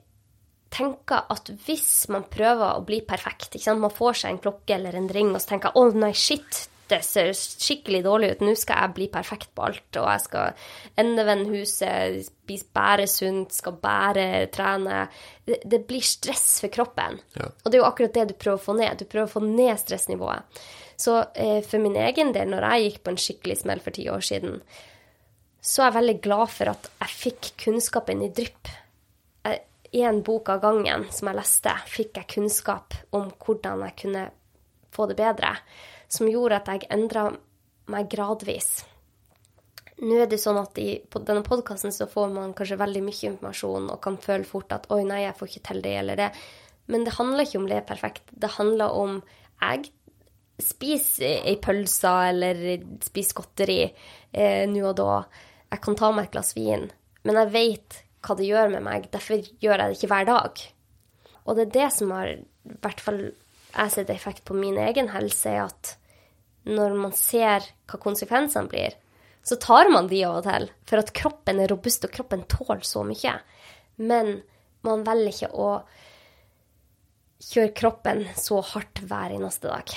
tenker 0.73 1.29
at 1.33 1.51
hvis 1.67 2.09
man 2.13 2.27
prøver 2.33 2.79
å 2.79 2.85
bli 2.87 3.03
perfekt? 3.07 3.59
Man 3.69 3.93
får 3.93 4.23
seg 4.23 4.35
en 4.35 4.43
klokke 4.43 4.77
eller 4.77 4.97
en 4.99 5.11
ring 5.13 5.33
og 5.33 5.41
så 5.43 5.55
tenker 5.55 5.77
å 5.79 5.89
nei, 5.93 6.13
shit, 6.17 6.67
det 6.93 7.01
ser 7.07 7.31
skikkelig 7.37 8.03
dårlig 8.05 8.31
ut. 8.33 8.45
Nå 8.45 8.55
skal 8.59 8.83
jeg 8.83 8.95
bli 8.97 9.09
perfekt 9.13 9.53
på 9.57 9.65
alt. 9.65 9.89
Og 9.97 10.09
jeg 10.09 10.25
skal 10.27 10.67
endevende 11.01 11.49
huset, 11.55 12.29
spise 12.29 12.69
bare 12.75 13.07
sunt, 13.11 13.55
skal 13.57 13.79
bære, 13.81 14.27
trene. 14.53 15.07
Det, 15.47 15.63
det 15.65 15.83
blir 15.89 16.05
stress 16.05 16.61
for 16.63 16.73
kroppen. 16.75 17.19
Ja. 17.39 17.49
Og 17.49 17.71
det 17.71 17.79
er 17.79 17.85
jo 17.85 17.89
akkurat 17.89 18.19
det 18.19 18.29
du 18.33 18.37
prøver 18.37 18.61
å 18.61 18.67
få 18.67 18.77
ned. 18.79 19.01
Du 19.01 19.09
prøver 19.09 19.31
å 19.31 19.35
få 19.39 19.45
ned 19.47 19.75
stressnivået. 19.81 20.63
Så 21.01 21.17
eh, 21.35 21.61
for 21.67 21.83
min 21.83 21.97
egen 21.99 22.35
del, 22.37 22.51
når 22.53 22.69
jeg 22.69 22.89
gikk 22.89 23.03
på 23.03 23.15
en 23.15 23.23
skikkelig 23.25 23.61
smell 23.63 23.83
for 23.83 23.97
ti 23.97 24.07
år 24.13 24.23
siden, 24.27 24.61
så 25.63 25.83
er 25.83 25.89
jeg 25.89 25.99
veldig 26.01 26.19
glad 26.25 26.51
for 26.51 26.73
at 26.75 26.91
jeg 26.91 27.19
fikk 27.23 27.53
kunnskapen 27.65 28.25
i 28.27 28.31
drypp. 28.35 28.71
En 29.93 30.23
bok 30.25 30.49
av 30.49 30.63
gangen 30.63 31.05
som 31.13 31.29
jeg 31.29 31.37
leste, 31.37 31.73
fikk 31.93 32.17
jeg 32.17 32.31
kunnskap 32.37 32.97
om 33.13 33.29
hvordan 33.45 33.85
jeg 33.89 33.99
kunne 34.05 34.23
få 34.93 35.09
det 35.11 35.19
bedre, 35.19 35.55
som 36.09 36.31
gjorde 36.31 36.61
at 36.63 36.71
jeg 36.73 36.89
endra 36.93 37.27
meg 37.93 38.09
gradvis. 38.13 38.83
Nå 40.03 40.17
er 40.19 40.31
det 40.31 40.41
sånn 40.41 40.59
at 40.59 40.79
i, 40.81 40.97
denne 41.15 41.45
podkasten 41.47 41.93
så 41.95 42.09
får 42.11 42.33
man 42.33 42.55
kanskje 42.57 42.81
veldig 42.81 43.03
mye 43.05 43.29
informasjon 43.35 43.91
og 43.93 44.01
kan 44.03 44.17
føle 44.19 44.49
fort 44.49 44.73
at 44.75 44.89
'oi, 44.91 45.05
nei, 45.07 45.23
jeg 45.27 45.37
får 45.39 45.51
ikke 45.51 45.67
til 45.69 45.83
det 45.85 45.97
eller 46.01 46.19
det'. 46.19 46.33
Men 46.91 47.05
det 47.05 47.15
handler 47.19 47.47
ikke 47.47 47.61
om 47.61 47.69
det 47.69 47.77
er 47.77 47.87
perfekt. 47.87 48.25
Det 48.33 48.57
handler 48.57 48.97
om 48.99 49.21
jeg 49.61 49.93
spiser 50.63 51.47
ei 51.47 51.57
pølse 51.63 52.11
eller 52.31 52.83
spiser 53.05 53.39
godteri 53.39 53.83
eh, 53.85 54.65
nå 54.71 54.83
og 54.89 54.97
da. 54.99 55.23
Jeg 55.71 55.85
kan 55.85 55.97
ta 55.97 56.11
meg 56.13 56.27
et 56.27 56.35
glass 56.35 56.57
vin, 56.57 56.91
men 57.25 57.39
jeg 57.41 57.53
vet 57.55 58.03
hva 58.23 58.37
det 58.39 58.49
gjør 58.49 58.73
med 58.77 58.85
meg. 58.87 59.09
Derfor 59.13 59.43
gjør 59.43 59.83
jeg 59.83 59.85
det 59.85 59.99
ikke 59.99 60.11
hver 60.13 60.29
dag. 60.29 60.65
Og 61.43 61.59
det 61.59 61.67
er 61.67 61.75
det 61.77 61.89
som 61.97 62.13
har 62.15 62.31
i 62.33 62.77
hvert 62.83 63.03
fall 63.03 63.23
jeg 63.73 63.93
sett 63.95 64.11
effekt 64.13 64.45
på 64.47 64.55
min 64.57 64.77
egen 64.79 65.09
helse, 65.15 65.51
er 65.51 65.65
at 65.65 65.95
når 66.69 66.95
man 66.95 67.15
ser 67.17 67.65
hva 67.91 67.99
konsekvensene 67.99 68.71
blir, 68.71 68.95
så 69.43 69.57
tar 69.59 69.91
man 69.91 70.07
de 70.11 70.21
av 70.27 70.39
og 70.39 70.47
til. 70.47 70.69
For 70.87 71.03
at 71.03 71.11
kroppen 71.17 71.59
er 71.63 71.73
robust, 71.73 72.05
og 72.07 72.15
kroppen 72.15 72.45
tåler 72.51 72.85
så 72.87 73.03
mye. 73.07 73.35
Men 73.99 74.37
man 74.87 75.03
velger 75.07 75.33
ikke 75.33 75.51
å 75.59 75.71
kjøre 77.43 77.75
kroppen 77.75 78.23
så 78.39 78.61
hardt 78.73 79.03
hver 79.09 79.35
eneste 79.35 79.73
dag. 79.73 79.97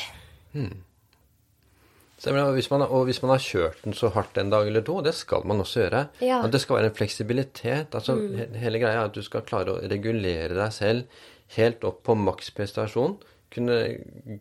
Stemmer. 2.25 2.47
Og 2.49 2.57
hvis, 2.57 2.71
man, 2.73 2.81
og 2.89 3.05
hvis 3.05 3.21
man 3.21 3.35
har 3.35 3.43
kjørt 3.43 3.83
den 3.85 3.93
så 3.93 4.09
hardt 4.15 4.39
en 4.41 4.49
dag 4.49 4.65
eller 4.65 4.81
to, 4.85 4.97
det 5.05 5.13
skal 5.13 5.45
man 5.45 5.61
også 5.61 5.83
gjøre 5.83 6.07
Ja. 6.25 6.41
Det 6.49 6.61
skal 6.63 6.79
være 6.79 6.89
en 6.89 6.97
fleksibilitet. 6.97 7.93
altså 7.93 8.15
mm. 8.17 8.57
Hele 8.57 8.81
greia 8.81 9.03
er 9.03 9.11
at 9.11 9.15
du 9.15 9.21
skal 9.21 9.45
klare 9.45 9.75
å 9.75 9.81
regulere 9.85 10.57
deg 10.57 10.73
selv 10.73 11.23
helt 11.53 11.83
opp 11.85 12.01
på 12.07 12.15
maksprestasjon. 12.17 13.17
Kunne 13.53 13.77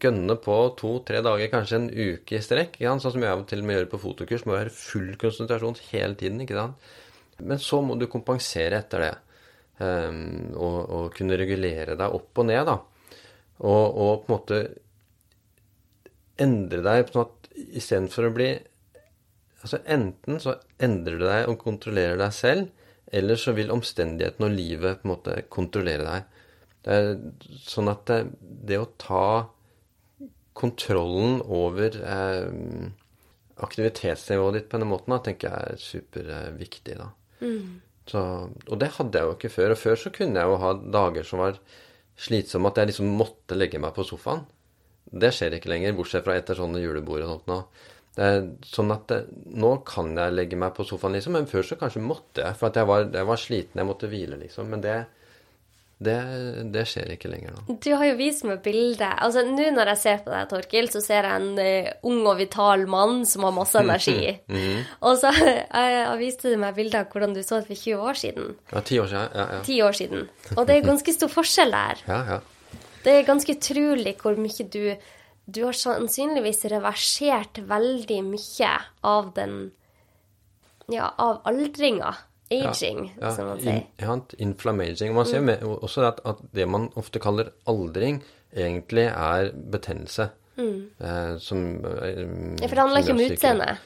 gønne 0.00 0.36
på 0.42 0.56
to-tre 0.80 1.20
dager, 1.22 1.50
kanskje 1.52 1.80
en 1.82 1.90
uke 1.92 2.38
i 2.38 2.42
strekk. 2.42 2.80
Sånn 2.80 3.04
som 3.04 3.20
jeg 3.20 3.30
av 3.30 3.44
og 3.44 3.50
til 3.50 3.62
må 3.62 3.76
gjøre 3.76 3.90
på 3.92 4.00
fotokurs. 4.02 4.46
Må 4.48 4.56
være 4.56 4.72
full 4.74 5.12
konsentrasjon 5.20 5.76
hele 5.90 6.16
tiden. 6.18 6.40
ikke 6.40 6.56
sant? 6.56 6.90
Men 7.44 7.60
så 7.60 7.82
må 7.84 7.98
du 8.00 8.08
kompensere 8.10 8.80
etter 8.80 9.04
det. 9.04 9.12
Um, 9.74 10.54
og, 10.54 10.76
og 10.96 11.06
kunne 11.16 11.36
regulere 11.36 11.98
deg 11.98 12.16
opp 12.16 12.40
og 12.40 12.46
ned, 12.46 12.64
da. 12.70 12.78
Og, 13.60 13.84
og 13.84 14.24
på 14.24 14.30
en 14.30 14.34
måte 14.34 14.60
endre 16.44 16.82
deg 16.82 17.10
sånn 17.10 17.26
at 17.26 17.43
istedenfor 17.54 18.28
å 18.28 18.36
bli 18.36 18.52
Altså 19.64 19.78
enten 19.88 20.36
så 20.42 20.58
endrer 20.82 21.14
du 21.16 21.22
deg 21.24 21.46
og 21.48 21.62
kontrollerer 21.62 22.18
deg 22.20 22.34
selv, 22.36 22.66
eller 23.16 23.38
så 23.40 23.54
vil 23.56 23.70
omstendighetene 23.72 24.50
og 24.50 24.58
livet 24.58 24.98
på 25.00 25.06
en 25.06 25.12
måte 25.14 25.36
kontrollere 25.48 26.04
deg. 26.04 26.42
Det 26.84 26.98
er 26.98 27.06
sånn 27.64 27.88
at 27.88 28.02
det, 28.10 28.18
det 28.68 28.76
å 28.76 28.90
ta 29.00 29.28
kontrollen 30.52 31.40
over 31.48 31.96
eh, 31.96 32.90
aktivitetsnivået 33.64 34.58
ditt 34.58 34.68
på 34.68 34.76
denne 34.76 34.90
måten, 34.90 35.14
da, 35.14 35.22
tenker 35.24 35.48
jeg 35.48 35.72
er 35.72 35.82
superviktig, 35.82 36.98
da. 37.00 37.08
Så, 38.10 38.20
og 38.68 38.80
det 38.80 38.92
hadde 38.98 39.20
jeg 39.20 39.30
jo 39.30 39.36
ikke 39.38 39.52
før. 39.54 39.74
Og 39.74 39.80
før 39.80 40.00
så 40.00 40.12
kunne 40.14 40.40
jeg 40.40 40.50
jo 40.50 40.60
ha 40.60 40.74
dager 40.98 41.26
som 41.28 41.40
var 41.40 41.60
slitsomme, 42.20 42.70
at 42.70 42.80
jeg 42.80 42.92
liksom 42.92 43.14
måtte 43.18 43.56
legge 43.56 43.80
meg 43.80 43.94
på 43.96 44.04
sofaen. 44.06 44.44
Det 45.14 45.30
skjer 45.34 45.58
ikke 45.58 45.70
lenger, 45.70 45.96
bortsett 45.96 46.24
fra 46.26 46.36
etter 46.38 46.58
sånne 46.58 46.82
julebord 46.82 47.24
og 47.24 47.34
sånt 47.34 47.50
nå. 47.50 47.58
Det 48.14 48.30
sånn 48.70 48.94
at 48.94 49.08
det, 49.10 49.20
nå 49.58 49.72
kan 49.86 50.12
jeg 50.14 50.34
legge 50.36 50.58
meg 50.58 50.74
på 50.76 50.86
sofaen, 50.86 51.16
liksom, 51.16 51.34
men 51.34 51.50
før 51.50 51.66
så 51.66 51.78
kanskje 51.80 52.02
måtte 52.04 52.44
jeg, 52.44 52.58
for 52.60 52.70
at 52.70 52.78
jeg 52.78 52.86
var, 52.86 53.08
jeg 53.10 53.26
var 53.30 53.40
sliten, 53.42 53.80
jeg 53.82 53.88
måtte 53.88 54.10
hvile, 54.10 54.38
liksom. 54.38 54.68
Men 54.70 54.84
det, 54.84 54.94
det, 55.98 56.14
det 56.74 56.84
skjer 56.90 57.10
ikke 57.16 57.32
lenger 57.32 57.56
nå. 57.56 57.76
Du 57.82 57.90
har 57.90 58.06
jo 58.06 58.14
vist 58.20 58.46
meg 58.46 58.62
bildet. 58.62 59.18
Altså, 59.18 59.42
Nå 59.50 59.66
når 59.74 59.92
jeg 59.94 60.02
ser 60.04 60.22
på 60.22 60.30
deg, 60.30 60.46
Torkil, 60.52 60.92
så 60.94 61.02
ser 61.02 61.26
jeg 61.26 61.42
en 61.42 61.58
uh, 61.58 61.90
ung 62.06 62.22
og 62.30 62.38
vital 62.38 62.86
mann 62.90 63.22
som 63.26 63.48
har 63.48 63.58
masse 63.58 63.82
energi. 63.82 64.30
Og 65.02 65.18
så 65.18 65.34
uh, 65.80 66.14
viste 66.22 66.54
du 66.54 66.58
meg 66.62 66.78
bildet 66.78 67.02
av 67.02 67.10
hvordan 67.10 67.34
du 67.34 67.42
så 67.42 67.64
ut 67.64 67.70
for 67.70 67.74
20 67.74 68.08
år 68.12 68.24
siden. 68.24 68.50
Ja, 68.70 68.86
ti 68.86 69.02
år 69.02 69.10
siden. 69.10 69.30
Ja, 69.34 69.50
ja. 69.58 69.62
10 69.66 69.86
år 69.90 70.02
siden. 70.04 70.26
Og 70.54 70.66
det 70.68 70.78
er 70.78 70.90
ganske 70.92 71.18
stor 71.18 71.34
forskjell 71.34 71.74
der. 71.74 72.06
ja, 72.06 72.24
ja. 72.36 72.42
Det 73.04 73.12
er 73.18 73.26
ganske 73.28 73.52
utrolig 73.58 74.16
hvor 74.22 74.36
mye 74.40 74.68
du 74.72 74.96
Du 75.46 75.58
har 75.66 75.72
sannsynligvis 75.76 76.62
reversert 76.72 77.58
veldig 77.68 78.20
mye 78.24 78.70
av 79.04 79.34
den 79.36 79.72
Ja, 80.88 81.10
av 81.18 81.42
aldringa. 81.48 82.14
Aging, 82.52 83.14
ja, 83.20 83.30
som 83.32 83.46
man 83.48 83.60
sier. 83.60 83.82
ja, 83.98 84.14
inflammaging. 84.38 85.14
Man 85.14 85.24
ser 85.26 85.40
Mm. 85.40 85.44
med, 85.46 85.62
også 85.62 86.02
at, 86.06 86.20
at 86.24 86.38
det 86.52 86.66
man 86.68 86.90
ofte 86.94 87.18
kaller 87.18 87.48
aldring, 87.66 88.22
egentlig 88.54 89.06
er 89.10 89.50
betennelse. 89.52 90.30
Eh, 90.58 91.38
som 91.38 91.84
eh, 91.84 92.20
Mm. 92.24 92.60
Ja, 92.60 92.68
for 92.68 92.74
det 92.74 92.78
handler 92.84 93.00
ikke 93.02 93.10
om 93.16 93.18
utseendet. 93.20 93.78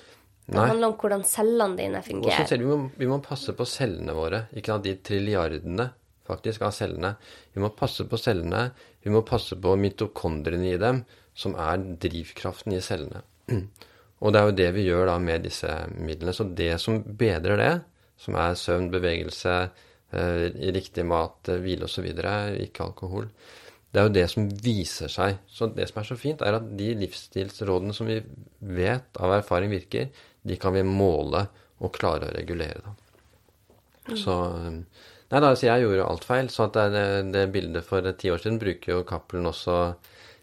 Det 0.48 0.54
Nei. 0.54 0.66
handler 0.68 0.88
om 0.88 0.94
hvordan 0.98 1.22
cellene 1.24 1.76
dine 1.76 1.98
Og 1.98 2.04
så 2.04 2.10
fungerer. 2.10 2.46
ser 2.48 2.56
vi, 2.58 2.64
vi, 2.64 2.76
må, 2.76 2.90
vi 2.98 3.06
må 3.06 3.22
passe 3.22 3.52
på 3.52 3.64
cellene 3.66 4.12
våre. 4.14 4.46
Ikke 4.54 4.66
sant, 4.74 4.84
de 4.84 4.94
trilliardene 4.96 5.90
faktisk 6.28 6.64
av 6.68 6.74
cellene. 6.76 7.14
Vi 7.54 7.62
må 7.64 7.72
passe 7.76 8.06
på 8.08 8.20
cellene. 8.20 8.68
Vi 9.04 9.12
må 9.12 9.24
passe 9.26 9.58
på 9.58 9.74
mitokondriene 9.80 10.74
i 10.74 10.80
dem, 10.80 11.02
som 11.34 11.56
er 11.58 11.82
drivkraften 12.04 12.76
i 12.76 12.82
cellene. 12.84 13.24
Og 14.18 14.34
det 14.34 14.40
er 14.40 14.48
jo 14.48 14.56
det 14.58 14.70
vi 14.74 14.88
gjør 14.88 15.12
da 15.12 15.18
med 15.22 15.46
disse 15.46 15.70
midlene. 15.94 16.34
Så 16.34 16.48
det 16.58 16.72
som 16.82 16.98
bedrer 17.20 17.60
det, 17.60 17.74
som 18.18 18.36
er 18.38 18.58
søvn, 18.58 18.90
bevegelse, 18.90 19.54
eh, 20.10 20.48
riktig 20.74 21.06
mat, 21.06 21.38
eh, 21.48 21.60
hvile 21.62 21.86
osv., 21.86 22.08
ikke 22.66 22.86
alkohol, 22.88 23.28
det 23.88 24.00
er 24.00 24.08
jo 24.08 24.14
det 24.16 24.26
som 24.28 24.48
viser 24.62 25.12
seg. 25.12 25.38
Så 25.48 25.70
det 25.72 25.88
som 25.88 26.02
er 26.02 26.08
så 26.10 26.16
fint, 26.18 26.42
er 26.42 26.58
at 26.58 26.66
de 26.76 26.90
livsstilsrådene 26.98 27.94
som 27.96 28.10
vi 28.10 28.18
vet 28.60 29.22
av 29.22 29.38
erfaring 29.38 29.72
virker, 29.72 30.10
de 30.44 30.58
kan 30.60 30.74
vi 30.76 30.84
måle 30.84 31.46
og 31.78 31.94
klare 31.94 32.28
å 32.28 32.34
regulere. 32.34 32.82
Da. 32.84 34.16
Så 34.16 34.34
Nei 35.28 35.40
da, 35.44 35.50
altså 35.50 35.68
jeg 35.68 35.84
gjorde 35.84 36.06
alt 36.08 36.28
feil. 36.28 36.52
Så 36.52 36.68
at 36.68 36.76
det, 36.78 36.86
det, 36.94 37.08
det 37.34 37.48
bildet 37.54 37.86
for 37.86 38.04
ti 38.16 38.32
år 38.32 38.40
siden 38.42 38.60
bruker 38.60 38.94
jo 38.94 39.04
Cappelen 39.08 39.50
også 39.50 39.78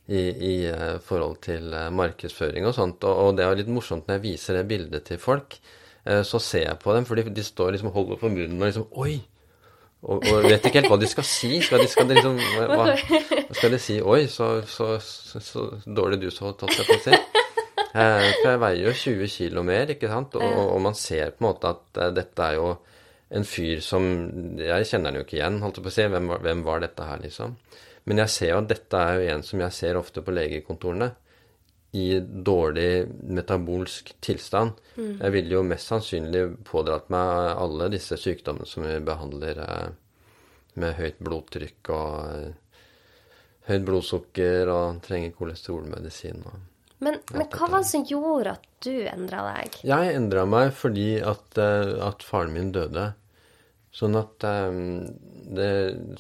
i, 0.06 0.22
i 0.22 0.56
eh, 0.70 0.98
forhold 1.02 1.40
til 1.46 1.74
eh, 1.74 1.90
markedsføring 1.94 2.68
og 2.70 2.76
sånt. 2.78 3.06
Og, 3.08 3.22
og 3.24 3.38
det 3.38 3.46
er 3.46 3.54
jo 3.54 3.62
litt 3.64 3.72
morsomt 3.74 4.06
når 4.08 4.20
jeg 4.20 4.26
viser 4.28 4.60
det 4.60 4.68
bildet 4.70 5.08
til 5.10 5.22
folk, 5.22 5.58
eh, 6.06 6.22
så 6.28 6.42
ser 6.44 6.68
jeg 6.68 6.82
på 6.84 6.94
dem, 6.94 7.08
for 7.10 7.18
de 7.18 7.48
står 7.48 7.74
liksom 7.74 7.90
og 7.90 7.98
holder 7.98 8.22
på 8.22 8.34
munnen 8.36 8.62
og 8.62 8.70
liksom 8.70 8.92
Oi! 9.06 9.18
Og, 10.06 10.22
og 10.30 10.44
vet 10.46 10.68
ikke 10.68 10.84
helt 10.84 10.92
hva 10.92 11.00
de 11.02 11.08
skal 11.10 11.26
si. 11.26 11.56
Skal 11.66 11.82
de, 11.82 11.88
skal 11.90 12.06
de 12.06 12.20
liksom 12.20 12.36
hva, 12.70 12.92
skal 13.58 13.74
de 13.74 13.80
si? 13.82 13.96
Oi, 14.06 14.28
så, 14.30 14.60
så, 14.70 14.92
så, 15.02 15.42
så 15.42 15.64
dårlig 15.86 16.20
du 16.22 16.28
så, 16.30 16.52
tatt 16.60 16.78
jeg 16.78 16.86
på 16.86 17.00
å. 17.00 17.24
Eh, 17.96 18.26
for 18.42 18.50
jeg 18.52 18.60
veier 18.60 18.82
jo 18.90 18.92
20 19.00 19.30
kilo 19.32 19.62
mer, 19.64 19.96
ikke 19.96 20.10
sant? 20.12 20.34
Og, 20.36 20.58
og 20.76 20.82
man 20.84 20.98
ser 21.00 21.32
på 21.32 21.42
en 21.42 21.48
måte 21.48 21.70
at 21.72 22.02
eh, 22.04 22.14
dette 22.18 22.44
er 22.44 22.58
jo 22.60 22.74
en 23.30 23.46
fyr 23.48 23.82
som 23.82 24.06
Jeg 24.60 24.88
kjenner 24.90 25.10
han 25.10 25.20
jo 25.20 25.26
ikke 25.26 25.40
igjen, 25.40 25.62
holdt 25.64 25.80
jeg 25.80 25.86
på 25.86 25.92
å 25.92 25.96
si. 25.96 26.08
Hvem, 26.14 26.32
hvem 26.46 26.64
var 26.66 26.84
dette 26.84 27.08
her, 27.08 27.22
liksom? 27.24 27.56
Men 28.06 28.22
jeg 28.22 28.34
ser 28.36 28.52
jo 28.52 28.60
at 28.62 28.70
dette 28.70 29.02
er 29.02 29.16
jo 29.18 29.30
en 29.34 29.46
som 29.46 29.62
jeg 29.64 29.78
ser 29.78 30.00
ofte 30.00 30.22
på 30.22 30.36
legekontorene. 30.36 31.10
I 31.96 32.20
dårlig 32.20 33.08
metabolsk 33.32 34.12
tilstand. 34.24 34.82
Jeg 35.00 35.32
ville 35.32 35.56
jo 35.56 35.64
mest 35.64 35.90
sannsynlig 35.90 36.44
pådratt 36.68 37.08
meg 37.14 37.54
alle 37.56 37.88
disse 37.94 38.18
sykdommene 38.20 38.68
som 38.68 38.84
vi 38.84 38.98
behandler 39.08 39.62
eh, 39.64 39.88
med 40.84 40.98
høyt 41.00 41.24
blodtrykk 41.24 41.94
og 41.96 42.36
eh, 42.36 42.84
høyt 43.72 43.88
blodsukker 43.88 44.74
og 44.76 45.02
trenger 45.08 45.38
kolesterolmedisin. 45.40 46.44
og... 46.46 46.75
Men, 47.04 47.20
men 47.34 47.48
hva 47.52 47.68
var 47.68 47.84
det 47.84 47.90
som 47.90 48.06
gjorde 48.08 48.56
at 48.56 48.68
du 48.86 48.94
endra 49.10 49.44
deg? 49.50 49.80
Jeg 49.88 50.16
endra 50.16 50.46
meg 50.48 50.72
fordi 50.78 51.10
at, 51.20 51.58
eh, 51.60 51.96
at 52.06 52.24
faren 52.24 52.56
min 52.56 52.72
døde. 52.76 53.10
Sånn 53.96 54.16
at 54.20 54.44
eh, 54.48 54.78
det, 55.56 55.70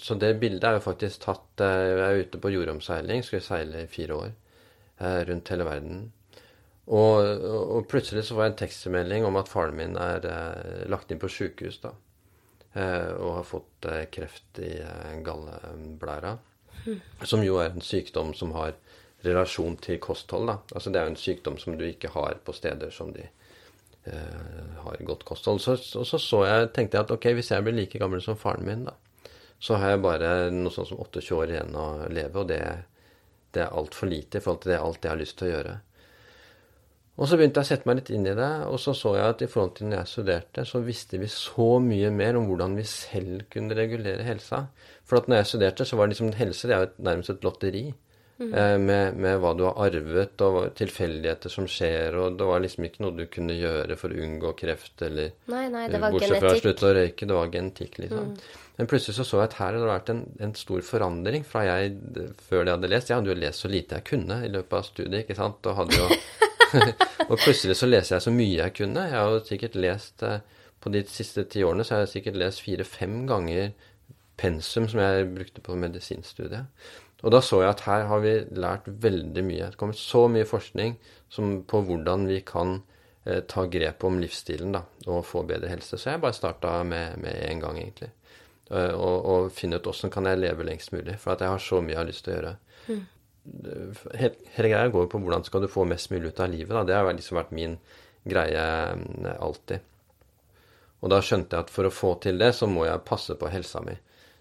Så 0.03 0.17
det 0.19 0.35
bildet 0.41 0.67
er 0.67 0.77
jo 0.77 0.85
faktisk 0.85 1.25
tatt 1.25 1.63
eh, 1.63 1.79
Jeg 1.91 2.03
er 2.05 2.21
ute 2.25 2.41
på 2.43 2.51
jordomseiling, 2.53 3.23
skulle 3.23 3.45
seile 3.45 3.85
i 3.85 3.91
fire 3.91 4.19
år 4.25 4.35
rundt 4.95 5.49
hele 5.51 5.65
verden. 5.67 6.03
Og, 6.87 7.17
og 7.43 7.81
plutselig 7.91 8.21
så 8.23 8.37
får 8.37 8.45
jeg 8.45 8.51
en 8.53 8.59
tekstmelding 8.61 9.25
om 9.27 9.35
at 9.35 9.49
faren 9.51 9.75
min 9.75 9.97
er 9.99 10.23
lagt 10.87 11.11
inn 11.11 11.19
på 11.19 11.27
sjukehus, 11.27 11.81
da. 11.83 11.91
Og 13.19 13.33
har 13.41 13.43
fått 13.49 13.89
kreft 14.15 14.61
i 14.63 14.69
galleblæra. 15.25 16.31
Som 17.27 17.43
jo 17.43 17.59
er 17.59 17.73
en 17.73 17.83
sykdom 17.83 18.31
som 18.39 18.55
har 18.55 18.79
relasjon 19.25 19.77
til 19.81 19.99
kosthold. 19.99 20.47
da. 20.47 20.57
Altså 20.73 20.91
Det 20.91 20.99
er 20.99 21.07
jo 21.07 21.13
en 21.13 21.23
sykdom 21.23 21.57
som 21.61 21.77
du 21.77 21.85
ikke 21.87 22.13
har 22.13 22.37
på 22.45 22.53
steder 22.53 22.91
som 22.91 23.11
de 23.13 23.23
eh, 24.05 24.75
har 24.83 25.05
godt 25.05 25.25
kosthold. 25.25 25.59
Så, 25.59 25.77
og 25.99 26.05
så, 26.07 26.19
så 26.21 26.43
jeg, 26.45 26.69
tenkte 26.73 26.97
jeg 26.97 27.07
at 27.07 27.15
ok, 27.15 27.31
hvis 27.33 27.51
jeg 27.51 27.63
blir 27.63 27.77
like 27.77 27.99
gammel 27.99 28.21
som 28.21 28.37
faren 28.37 28.65
min, 28.65 28.85
da, 28.85 28.95
så 29.59 29.79
har 29.81 29.95
jeg 29.95 30.03
bare 30.03 30.35
noe 30.53 30.73
sånt 30.73 30.91
som 30.91 31.01
28 31.01 31.35
år 31.35 31.55
igjen 31.55 31.75
å 31.79 31.87
leve, 32.11 32.43
og 32.43 32.49
det, 32.51 32.61
det 33.55 33.65
er 33.65 33.75
altfor 33.75 34.11
lite 34.11 34.39
i 34.39 34.43
forhold 34.43 34.63
til 34.63 34.75
det, 34.75 34.79
alt 34.83 35.05
jeg 35.05 35.13
har 35.13 35.21
lyst 35.21 35.37
til 35.39 35.49
å 35.49 35.53
gjøre. 35.55 35.75
Og 37.15 37.29
så 37.31 37.37
begynte 37.39 37.61
jeg 37.61 37.63
å 37.63 37.69
sette 37.69 37.87
meg 37.87 38.01
litt 38.01 38.09
inn 38.11 38.25
i 38.27 38.33
det, 38.35 38.49
og 38.67 38.75
så 38.83 38.91
så 38.97 39.13
jeg 39.15 39.31
at 39.31 39.43
i 39.45 39.47
forhold 39.47 39.77
til 39.77 39.87
når 39.87 40.01
jeg 40.01 40.11
studerte, 40.11 40.65
så 40.67 40.81
visste 40.83 41.19
vi 41.21 41.29
så 41.31 41.67
mye 41.79 42.09
mer 42.11 42.35
om 42.35 42.49
hvordan 42.49 42.75
vi 42.75 42.83
selv 42.91 43.45
kunne 43.53 43.77
regulere 43.77 44.25
helsa. 44.27 44.65
For 45.07 45.21
at 45.21 45.29
når 45.31 45.39
jeg 45.39 45.49
studerte, 45.53 45.87
så 45.87 45.95
var 45.95 46.09
det 46.09 46.17
liksom 46.17 46.33
helse 46.35 46.67
det 46.67 46.75
er 46.75 46.83
jo 46.83 47.07
nærmest 47.07 47.31
et 47.31 47.47
lotteri. 47.47 47.85
Eh, 48.35 48.77
med, 48.77 49.15
med 49.15 49.37
hva 49.39 49.53
du 49.55 49.63
har 49.63 49.77
arvet, 49.85 50.41
og 50.43 50.73
tilfeldigheter 50.75 51.51
som 51.51 51.69
skjer, 51.71 52.17
og 52.19 52.35
det 52.39 52.47
var 52.49 52.63
liksom 52.65 52.87
ikke 52.87 53.05
noe 53.05 53.15
du 53.15 53.23
kunne 53.31 53.55
gjøre 53.55 53.95
for 53.99 54.11
å 54.11 54.25
unngå 54.25 54.51
kreft, 54.59 54.95
eller 55.07 55.31
Nei, 55.51 55.65
nei, 55.71 55.85
det 55.91 56.01
var 56.03 56.11
Bortsett 56.11 56.43
fra 56.43 56.51
å 56.51 56.59
slutte 56.59 56.89
å 56.89 56.95
røyke, 56.97 57.29
det 57.29 57.37
var 57.37 57.53
genetikk, 57.53 57.99
liksom. 58.03 58.33
Men 58.75 58.89
plutselig 58.91 59.15
så 59.15 59.23
så 59.23 59.39
jeg 59.39 59.47
at 59.53 59.55
her 59.61 59.69
hadde 59.71 59.85
det 59.85 59.91
vært 59.93 60.11
en, 60.11 60.25
en 60.43 60.55
stor 60.59 60.83
forandring 60.83 61.45
fra 61.47 61.63
jeg 61.63 61.93
før 62.49 62.65
det 62.67 62.73
hadde 62.75 62.89
lest. 62.91 63.07
Jeg 63.07 63.21
hadde 63.21 63.31
jo 63.31 63.37
lest 63.39 63.63
så 63.63 63.71
lite 63.71 64.01
jeg 64.01 64.07
kunne 64.09 64.41
i 64.43 64.51
løpet 64.51 64.81
av 64.81 64.89
studiet, 64.89 65.21
ikke 65.23 65.37
sant, 65.39 65.71
og 65.71 65.79
hadde 65.79 66.01
jo 66.01 66.09
Og 67.29 67.37
plutselig 67.39 67.77
så 67.79 67.87
leser 67.87 68.17
jeg 68.17 68.25
så 68.25 68.33
mye 68.35 68.59
jeg 68.59 68.75
kunne. 68.81 69.07
Jeg 69.07 69.17
har 69.17 69.31
jo 69.31 69.41
sikkert 69.47 69.77
lest 69.79 70.23
eh, 70.25 70.39
På 70.83 70.91
de 70.93 71.05
siste 71.09 71.45
ti 71.49 71.63
årene 71.65 71.85
så 71.85 71.95
har 71.95 72.05
jeg 72.05 72.17
sikkert 72.17 72.39
lest 72.41 72.63
fire-fem 72.65 73.23
ganger 73.29 73.71
pensum 74.35 74.89
som 74.91 74.99
jeg 74.99 75.29
brukte 75.31 75.63
på 75.63 75.77
medisinstudiet. 75.79 76.67
Og 77.23 77.31
da 77.33 77.41
så 77.41 77.61
jeg 77.63 77.71
at 77.71 77.85
her 77.87 78.05
har 78.09 78.21
vi 78.23 78.33
lært 78.53 78.89
veldig 79.05 79.43
mye. 79.45 79.69
Det 79.71 79.79
kommer 79.79 79.97
så 79.97 80.25
mye 80.31 80.47
forskning 80.47 80.97
som, 81.31 81.61
på 81.67 81.81
hvordan 81.87 82.27
vi 82.29 82.41
kan 82.45 82.77
eh, 83.23 83.41
ta 83.47 83.65
grep 83.71 84.03
om 84.05 84.19
livsstilen 84.21 84.75
da, 84.75 84.83
og 85.07 85.25
få 85.25 85.45
bedre 85.47 85.71
helse. 85.71 85.97
Så 85.97 86.11
jeg 86.11 86.21
bare 86.23 86.37
starta 86.37 86.77
med, 86.83 87.17
med 87.23 87.39
en 87.47 87.63
gang, 87.63 87.79
egentlig. 87.81 88.11
Uh, 88.65 88.93
og, 88.97 89.17
og, 89.29 89.51
finne 89.53 89.77
ut 89.77 89.87
åssen 89.91 90.09
kan 90.09 90.25
jeg 90.25 90.41
leve 90.41 90.65
lengst 90.65 90.93
mulig. 90.93 91.19
For 91.21 91.35
at 91.35 91.43
jeg 91.45 91.53
har 91.53 91.61
så 91.61 91.81
mye 91.81 91.93
jeg 91.93 92.01
har 92.01 92.09
lyst 92.09 92.25
til 92.25 92.33
å 92.33 92.37
gjøre. 92.37 92.53
Mm. 92.85 93.03
Hele, 94.17 94.31
hele 94.55 94.71
greia 94.71 94.93
går 94.93 95.09
på 95.11 95.21
hvordan 95.21 95.45
skal 95.45 95.61
du 95.61 95.69
få 95.69 95.85
mest 95.85 96.09
mulig 96.13 96.33
ut 96.33 96.41
av 96.41 96.49
livet. 96.49 96.73
Da. 96.73 96.85
Det 96.89 96.97
har 96.97 97.11
liksom 97.13 97.39
vært 97.39 97.53
min 97.55 97.77
greie 98.25 98.63
alltid. 99.37 99.91
Og 101.05 101.11
da 101.13 101.19
skjønte 101.21 101.53
jeg 101.53 101.67
at 101.67 101.73
for 101.73 101.85
å 101.85 101.93
få 101.93 102.15
til 102.23 102.41
det, 102.41 102.49
så 102.57 102.65
må 102.69 102.87
jeg 102.87 103.05
passe 103.05 103.35
på 103.37 103.49
helsa 103.53 103.83
mi. 103.85 103.93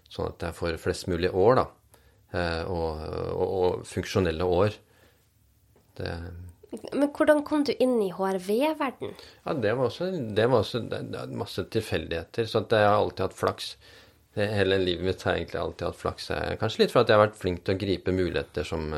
Sånn 0.09 0.31
at 0.31 0.47
jeg 0.47 0.57
får 0.57 0.79
flest 0.81 1.05
mulig 1.11 1.29
år, 1.29 1.59
da. 1.61 1.65
Og, 2.33 3.03
og, 3.31 3.43
og 3.45 3.83
funksjonelle 3.87 4.43
år. 4.43 4.73
Det 5.95 6.09
men 6.91 7.09
hvordan 7.13 7.43
kom 7.47 7.63
du 7.63 7.71
inn 7.71 7.97
i 8.03 8.09
HRV-verden? 8.11 9.13
Ja, 9.45 9.53
Det 9.53 9.73
var 9.77 9.85
også, 9.85 10.09
det 10.11 10.47
var 10.51 10.63
også 10.63 10.81
det 10.89 11.27
masse 11.31 11.63
tilfeldigheter. 11.71 12.49
Så 12.49 12.65
jeg 12.69 12.87
har 12.87 12.97
alltid 12.97 13.25
hatt 13.27 13.37
flaks. 13.37 13.69
Hele 14.35 14.79
livet 14.81 15.05
mitt 15.07 15.23
har 15.23 15.35
jeg 15.35 15.45
egentlig 15.45 15.61
alltid 15.61 15.87
hatt 15.87 16.01
flaks. 16.01 16.27
Kanskje 16.59 16.83
litt 16.83 16.91
for 16.91 17.03
at 17.03 17.11
jeg 17.11 17.19
har 17.19 17.27
vært 17.27 17.39
flink 17.39 17.63
til 17.63 17.77
å 17.77 17.81
gripe 17.85 18.15
muligheter 18.15 18.67
som, 18.67 18.89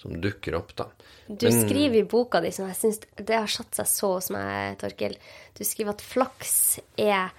som 0.00 0.16
dukker 0.20 0.58
opp, 0.58 0.74
da. 0.74 0.88
Du 1.28 1.46
Men, 1.46 1.60
skriver 1.62 2.00
i 2.00 2.08
boka 2.08 2.42
di, 2.44 2.50
som 2.52 2.66
jeg 2.68 2.80
syns 2.80 3.00
det 3.16 3.38
har 3.38 3.48
satt 3.50 3.78
seg 3.78 3.88
så 3.88 4.10
hos 4.16 4.32
meg, 4.34 4.74
Torkil. 4.82 5.14
Du 5.54 5.62
skriver 5.64 5.94
at 5.94 6.04
flaks 6.04 6.56
er 7.00 7.30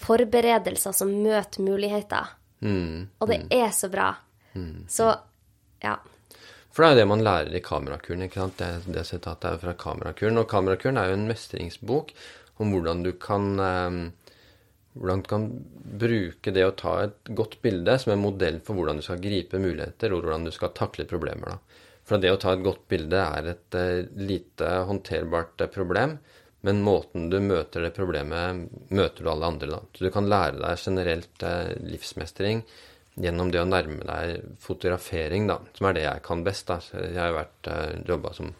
forberedelser 0.00 0.96
som 0.96 1.12
møter 1.20 1.66
muligheter. 1.66 2.32
Mm, 2.64 3.10
og 3.20 3.28
det 3.28 3.42
mm. 3.44 3.48
er 3.60 3.70
så 3.76 3.92
bra. 3.92 4.14
Mm, 4.54 4.86
så 4.90 5.12
ja. 5.82 5.96
For 6.70 6.84
det 6.84 6.88
er 6.88 6.94
jo 6.94 7.00
det 7.00 7.10
man 7.10 7.24
lærer 7.26 7.56
i 7.56 7.62
kamerakuren. 7.64 8.22
ikke 8.26 8.42
sant? 8.42 8.60
Det, 8.60 8.94
det 8.94 9.06
sitatet 9.08 9.48
er 9.48 9.56
jo 9.56 9.62
fra 9.64 9.76
kamerakuren. 9.78 10.38
Og 10.38 10.48
kamerakuren 10.50 11.00
er 11.00 11.10
jo 11.10 11.18
en 11.18 11.28
mestringsbok 11.30 12.12
om 12.60 12.74
hvordan 12.74 13.02
du 13.02 13.14
kan 13.18 13.46
um, 13.58 14.00
hvordan 14.92 15.22
du 15.22 15.28
kan 15.30 15.46
bruke 16.00 16.52
det 16.54 16.64
å 16.66 16.74
ta 16.78 16.96
et 17.04 17.30
godt 17.36 17.60
bilde 17.62 17.94
som 17.98 18.12
en 18.14 18.22
modell 18.22 18.58
for 18.64 18.78
hvordan 18.78 18.98
du 18.98 19.04
skal 19.06 19.22
gripe 19.22 19.60
muligheter, 19.62 20.12
og 20.12 20.24
hvordan 20.24 20.48
du 20.48 20.52
skal 20.54 20.74
takle 20.76 21.06
problemer. 21.10 21.54
da. 21.54 21.86
For 22.06 22.18
det 22.18 22.32
å 22.34 22.40
ta 22.42 22.54
et 22.56 22.64
godt 22.64 22.86
bilde 22.90 23.22
er 23.22 23.52
et 23.52 23.78
uh, 23.78 24.02
lite 24.18 24.70
håndterbart 24.88 25.62
uh, 25.62 25.70
problem, 25.72 26.18
men 26.66 26.82
måten 26.84 27.30
du 27.32 27.38
møter 27.40 27.86
det 27.86 27.94
problemet, 27.96 28.66
møter 28.90 29.24
du 29.24 29.30
alle 29.32 29.52
andre. 29.54 29.70
da. 29.70 29.80
Så 29.94 30.06
du 30.06 30.10
kan 30.12 30.28
lære 30.28 30.58
deg 30.58 30.84
generelt 30.84 31.46
uh, 31.46 31.70
livsmestring 31.86 32.64
gjennom 33.18 33.50
det 33.50 33.62
å 33.62 33.68
nærme 33.68 34.04
deg 34.06 34.44
fotografering, 34.62 35.48
da, 35.50 35.58
som 35.76 35.88
er 35.88 35.96
det 35.96 36.04
jeg 36.06 36.22
kan 36.26 36.44
best. 36.46 36.68
da. 36.70 36.78
Jeg 36.94 37.18
har 37.18 37.36
vært 37.36 37.70
eh, 37.72 37.98
jobba 38.08 38.32
som 38.36 38.52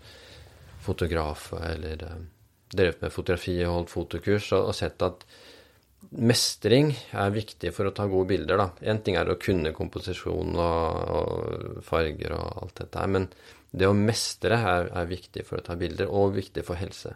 fotograf 0.80 1.52
eller 1.60 2.04
eh, 2.06 2.18
drevet 2.70 3.04
med 3.04 3.14
fotografi 3.14 3.56
og 3.66 3.74
holdt 3.74 3.94
fotokurs 3.94 4.52
og, 4.56 4.70
og, 4.70 4.76
sett 4.76 5.02
at 5.04 5.24
mestring 6.16 6.92
er 7.12 7.34
viktig 7.34 7.72
for 7.76 7.88
å 7.88 7.94
ta 7.94 8.06
gode 8.10 8.30
bilder. 8.32 8.60
da. 8.60 8.68
Én 8.92 9.02
ting 9.04 9.18
er 9.20 9.30
å 9.30 9.38
kunne 9.40 9.74
komposisjon 9.76 10.56
og, 10.56 11.14
og, 11.20 11.84
farger 11.86 12.34
og 12.38 12.64
alt 12.64 12.82
dette 12.82 13.04
her, 13.04 13.14
men 13.18 13.30
det 13.70 13.86
å 13.86 13.94
mestre 13.94 14.56
er, 14.58 14.88
er, 14.88 15.06
viktig 15.06 15.44
for 15.46 15.60
å 15.60 15.66
ta 15.66 15.76
bilder, 15.78 16.10
og 16.10 16.34
viktig 16.34 16.64
for 16.66 16.80
helse. 16.80 17.12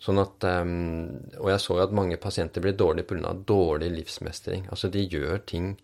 Sånn 0.00 0.20
at, 0.22 0.44
um, 0.46 1.18
Og 1.42 1.50
jeg 1.50 1.60
så 1.60 1.74
jo 1.74 1.82
at 1.82 1.92
mange 1.92 2.16
pasienter 2.22 2.62
blir 2.62 2.76
dårlige 2.78 3.10
pga. 3.10 3.34
dårlig 3.34 3.90
livsmestring. 3.96 4.68
Altså 4.70 4.88
de 4.88 5.02
gjør 5.02 5.42
ting 5.44 5.74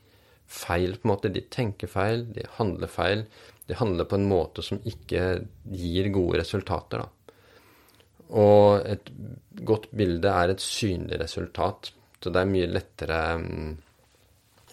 feil, 0.46 0.96
på 0.98 1.08
en 1.08 1.12
måte. 1.14 1.32
De 1.32 1.42
tenker 1.52 1.90
feil, 1.90 2.26
de 2.34 2.46
handler 2.58 2.90
feil. 2.90 3.24
De 3.68 3.76
handler 3.78 4.08
på 4.08 4.18
en 4.18 4.28
måte 4.28 4.64
som 4.64 4.80
ikke 4.84 5.24
gir 5.72 6.10
gode 6.14 6.42
resultater, 6.42 7.04
da. 7.04 7.10
Og 8.34 8.86
et 8.88 9.10
godt 9.68 9.90
bilde 9.94 10.30
er 10.30 10.52
et 10.52 10.62
synlig 10.62 11.20
resultat. 11.20 11.92
Så 12.20 12.32
det 12.32 12.40
er 12.40 12.50
mye 12.50 12.70
lettere, 12.70 13.20
mm, 13.40 13.74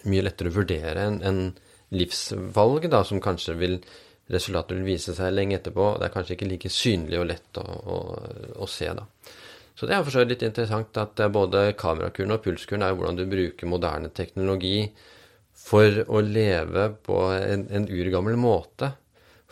mye 0.08 0.24
lettere 0.24 0.50
å 0.50 0.56
vurdere 0.56 1.04
enn 1.08 1.20
en 1.28 1.42
livsvalg, 1.92 2.88
da, 2.90 3.04
som 3.04 3.20
kanskje 3.22 3.58
vil 3.60 3.78
Resultatet 4.32 4.78
vil 4.78 4.86
vise 4.86 5.12
seg 5.16 5.32
lenge 5.34 5.58
etterpå. 5.58 5.96
Det 5.98 6.06
er 6.06 6.12
kanskje 6.14 6.36
ikke 6.36 6.46
like 6.48 6.70
synlig 6.72 7.18
og 7.20 7.26
lett 7.28 7.58
å, 7.60 7.64
å, 7.66 7.96
å 8.64 8.68
se, 8.70 8.88
da. 8.96 9.04
Så 9.76 9.88
det 9.88 9.96
er 9.96 10.04
for 10.04 10.14
så 10.14 10.22
vidt 10.22 10.34
litt 10.34 10.44
interessant 10.46 10.98
at 11.00 11.20
både 11.32 11.72
kamerakuren 11.80 12.36
og 12.36 12.42
pulskuren 12.44 12.84
er 12.84 12.92
jo 12.92 13.00
hvordan 13.00 13.18
du 13.18 13.24
bruker 13.28 13.68
moderne 13.68 14.12
teknologi 14.14 14.86
for 15.56 16.02
å 16.08 16.20
leve 16.24 16.88
på 17.06 17.18
en, 17.36 17.66
en 17.70 17.88
urgammel 17.88 18.36
måte. 18.40 18.92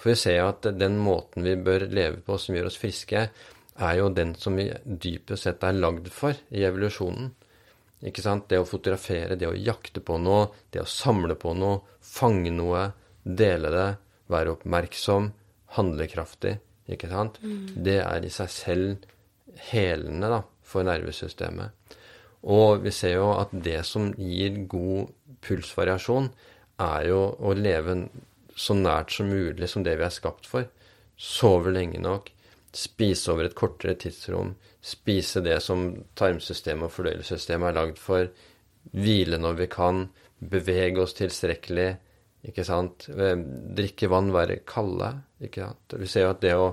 For 0.01 0.12
vi 0.12 0.18
ser 0.18 0.38
jo 0.40 0.51
at 0.51 0.68
den 0.80 0.96
måten 1.01 1.44
vi 1.44 1.57
bør 1.61 1.86
leve 1.92 2.22
på 2.24 2.38
som 2.40 2.57
gjør 2.57 2.70
oss 2.70 2.78
friske, 2.80 3.26
er 3.80 3.94
jo 3.96 4.09
den 4.12 4.34
som 4.36 4.57
vi 4.59 4.68
dypest 4.84 5.46
sett 5.46 5.64
er 5.64 5.76
lagd 5.76 6.11
for 6.12 6.36
i 6.51 6.64
evolusjonen. 6.68 7.30
Ikke 8.09 8.24
sant? 8.24 8.46
Det 8.48 8.61
å 8.61 8.68
fotografere, 8.68 9.36
det 9.36 9.48
å 9.48 9.57
jakte 9.57 10.01
på 10.05 10.16
noe, 10.20 10.48
det 10.72 10.82
å 10.82 10.88
samle 10.88 11.36
på 11.40 11.53
noe, 11.57 11.82
fange 12.01 12.53
noe, 12.55 12.86
dele 13.24 13.72
det, 13.74 13.88
være 14.32 14.55
oppmerksom, 14.57 15.28
handlekraftig, 15.76 16.57
ikke 16.90 17.11
sant? 17.11 17.40
Mm. 17.44 17.66
Det 17.84 17.98
er 18.01 18.24
i 18.24 18.32
seg 18.32 18.53
selv 18.53 19.11
helende 19.70 20.30
da, 20.32 20.40
for 20.64 20.86
nervesystemet. 20.86 21.76
Og 22.48 22.80
vi 22.86 22.92
ser 22.94 23.18
jo 23.18 23.32
at 23.36 23.53
det 23.53 23.82
som 23.84 24.09
gir 24.16 24.62
god 24.70 25.11
pulsvariasjon, 25.45 26.30
er 26.80 27.07
jo 27.11 27.22
å 27.38 27.55
leve 27.57 27.97
så 28.57 28.76
nært 28.76 29.14
som 29.14 29.30
mulig 29.30 29.68
som 29.70 29.84
det 29.84 29.97
vi 30.01 30.07
er 30.07 30.14
skapt 30.14 30.49
for. 30.49 30.68
Sove 31.20 31.72
lenge 31.74 32.01
nok, 32.01 32.30
spise 32.76 33.32
over 33.32 33.49
et 33.49 33.57
kortere 33.59 33.97
tidsrom, 34.01 34.55
spise 34.80 35.43
det 35.45 35.59
som 35.64 35.91
tarmsystemet 36.18 36.88
og 36.88 36.95
fordøyelsessystemet 36.95 37.70
er 37.70 37.76
lagd 37.76 38.01
for, 38.01 38.30
hvile 38.97 39.41
når 39.41 39.59
vi 39.59 39.68
kan, 39.72 40.07
bevege 40.41 41.03
oss 41.03 41.12
tilstrekkelig, 41.18 41.91
ikke 42.49 42.64
sant, 42.64 43.05
drikke 43.76 44.09
vann, 44.09 44.30
være 44.32 44.62
kalde, 44.68 45.12
ikke 45.45 45.66
sant. 45.66 45.97
Vi 46.01 46.09
ser 46.09 46.24
jo 46.24 46.32
at 46.32 46.41
det 46.45 46.55
å, 46.57 46.70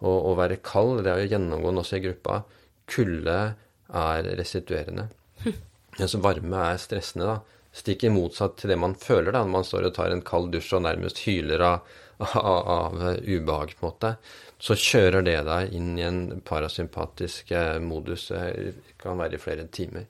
å, 0.00 0.12
å 0.30 0.36
være 0.38 0.62
kald, 0.64 1.02
det 1.04 1.12
er 1.12 1.24
jo 1.24 1.34
gjennomgående 1.34 1.84
også 1.84 1.98
i 1.98 2.04
gruppa, 2.06 2.42
kulde 2.90 3.38
er 4.00 4.30
restituerende. 4.40 5.10
Mens 5.98 6.16
varme 6.22 6.64
er 6.70 6.80
stressende, 6.80 7.34
da. 7.34 7.59
Stikk 7.70 8.02
motsatt 8.10 8.56
til 8.58 8.72
det 8.72 8.78
man 8.82 8.96
føler 8.98 9.30
da, 9.30 9.44
når 9.44 9.52
man 9.52 9.66
står 9.66 9.88
og 9.88 9.94
tar 9.94 10.10
en 10.10 10.24
kald 10.26 10.50
dusj 10.54 10.72
og 10.78 10.86
nærmest 10.88 11.22
hyler 11.22 11.62
av, 11.62 11.90
av, 12.18 12.70
av 12.74 12.96
ubehag, 13.22 13.76
på 13.78 13.86
en 13.86 13.92
måte. 13.92 14.14
Så 14.60 14.76
kjører 14.76 15.24
det 15.24 15.38
deg 15.46 15.76
inn 15.78 15.92
i 15.96 16.04
en 16.04 16.40
parasympatisk 16.44 17.52
eh, 17.56 17.78
modus. 17.80 18.28
Det 18.34 18.98
kan 19.00 19.20
være 19.20 19.38
i 19.38 19.42
flere 19.42 19.68
timer. 19.72 20.08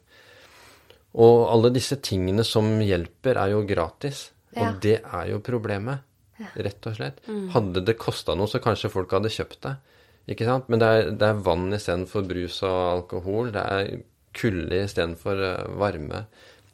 Og 1.20 1.48
alle 1.50 1.72
disse 1.74 1.98
tingene 2.02 2.46
som 2.46 2.78
hjelper, 2.82 3.38
er 3.38 3.52
jo 3.52 3.64
gratis. 3.68 4.28
Ja. 4.54 4.64
Og 4.64 4.80
det 4.82 4.98
er 5.04 5.30
jo 5.30 5.42
problemet, 5.44 6.06
rett 6.56 6.86
og 6.88 6.96
slett. 6.96 7.20
Mm. 7.28 7.48
Hadde 7.54 7.84
det 7.86 7.98
kosta 8.00 8.34
noe, 8.38 8.50
så 8.50 8.62
kanskje 8.62 8.92
folk 8.92 9.12
hadde 9.14 9.32
kjøpt 9.32 9.60
det. 9.66 9.74
Ikke 10.30 10.46
sant? 10.46 10.70
Men 10.70 10.82
det 10.82 10.88
er, 10.88 11.10
det 11.18 11.28
er 11.28 11.42
vann 11.44 11.68
istedenfor 11.74 12.24
brus 12.28 12.60
og 12.66 12.78
alkohol. 12.94 13.50
Det 13.54 13.66
er 13.76 13.92
kulde 14.36 14.84
istedenfor 14.86 15.44
eh, 15.44 15.68
varme. 15.80 16.24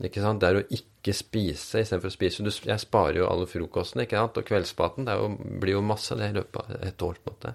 Ikke 0.04 0.20
sant? 0.20 0.42
Det 0.42 0.48
er 0.48 0.58
å 0.60 0.66
ikke 0.76 1.14
spise 1.16 1.80
istedenfor 1.80 2.10
å 2.10 2.14
spise. 2.14 2.44
Du, 2.44 2.52
jeg 2.52 2.82
sparer 2.82 3.22
jo 3.22 3.28
alle 3.30 3.48
frokostene 3.48 4.04
ikke 4.04 4.20
sant? 4.20 4.40
og 4.40 4.48
kveldsmaten. 4.48 5.08
Det 5.08 5.16
jo, 5.16 5.30
blir 5.62 5.78
jo 5.78 5.84
masse 5.86 6.18
det 6.18 6.30
i 6.30 6.36
løpet 6.36 6.60
av 6.62 6.88
et 6.90 7.06
år. 7.06 7.20
på 7.22 7.32
en 7.32 7.38
måte. 7.38 7.54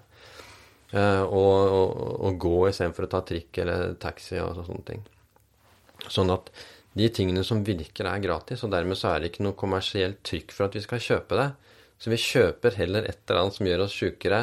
Uh, 0.92 1.22
og, 1.24 1.54
og, 1.72 1.92
og, 2.18 2.34
gå 2.42 2.56
istedenfor 2.68 3.06
å 3.06 3.12
ta 3.14 3.22
trikk 3.24 3.62
eller 3.62 3.94
taxi 4.02 4.36
og 4.42 4.58
sånne 4.58 4.84
ting. 4.90 5.04
Sånn 6.10 6.32
at 6.34 6.50
de 6.98 7.06
tingene 7.08 7.44
som 7.48 7.62
virker, 7.64 8.04
er 8.04 8.20
gratis, 8.20 8.60
og 8.66 8.72
dermed 8.74 8.98
så 9.00 9.14
er 9.14 9.22
det 9.22 9.30
ikke 9.30 9.46
noe 9.46 9.56
kommersielt 9.56 10.20
trykk 10.28 10.52
for 10.52 10.66
at 10.66 10.76
vi 10.76 10.82
skal 10.84 11.00
kjøpe 11.00 11.38
det. 11.38 11.48
Så 12.02 12.12
vi 12.12 12.18
kjøper 12.20 12.76
heller 12.76 13.06
et 13.08 13.22
eller 13.24 13.40
annet 13.40 13.56
som 13.56 13.68
gjør 13.70 13.84
oss 13.86 13.96
sjukere, 13.96 14.42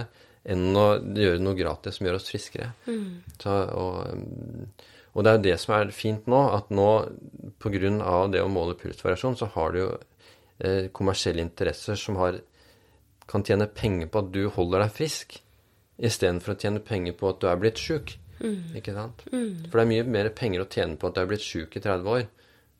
enn 0.49 0.79
å 0.79 0.87
gjøre 0.97 1.43
noe 1.43 1.57
gratis 1.59 1.99
som 1.99 2.07
gjør 2.07 2.17
oss 2.17 2.29
friskere. 2.31 2.71
Mm. 2.87 3.19
Så, 3.43 3.57
og, 3.77 4.87
og 5.13 5.25
det 5.25 5.31
er 5.31 5.37
jo 5.37 5.45
det 5.47 5.57
som 5.61 5.75
er 5.75 5.91
fint 5.95 6.27
nå, 6.29 6.39
at 6.53 6.69
nå 6.73 6.89
pga. 7.61 7.91
det 8.31 8.43
å 8.43 8.51
måle 8.51 8.77
pulsvariasjon, 8.77 9.37
så 9.39 9.49
har 9.55 9.73
du 9.73 9.79
jo 9.79 9.89
eh, 10.59 10.89
kommersielle 10.93 11.41
interesser 11.41 11.95
som 11.99 12.19
har, 12.21 12.39
kan 13.27 13.43
tjene 13.43 13.67
penger 13.67 14.07
på 14.07 14.23
at 14.23 14.31
du 14.33 14.47
holder 14.53 14.85
deg 14.85 14.95
frisk, 14.95 15.39
istedenfor 15.97 16.53
å 16.53 16.59
tjene 16.59 16.79
penger 16.79 17.17
på 17.17 17.29
at 17.29 17.41
du 17.41 17.47
er 17.49 17.59
blitt 17.59 17.81
sjuk. 17.81 18.15
Mm. 18.39 18.75
Ikke 18.79 18.93
sant? 18.95 19.25
Mm. 19.33 19.65
For 19.67 19.79
det 19.79 19.83
er 19.83 19.91
mye 19.93 20.05
mer 20.07 20.29
penger 20.35 20.63
å 20.63 20.69
tjene 20.71 20.95
på 20.99 21.09
at 21.09 21.17
du 21.17 21.23
er 21.23 21.31
blitt 21.31 21.43
sjuk 21.43 21.75
i 21.75 21.83
30 21.83 22.13
år. 22.13 22.27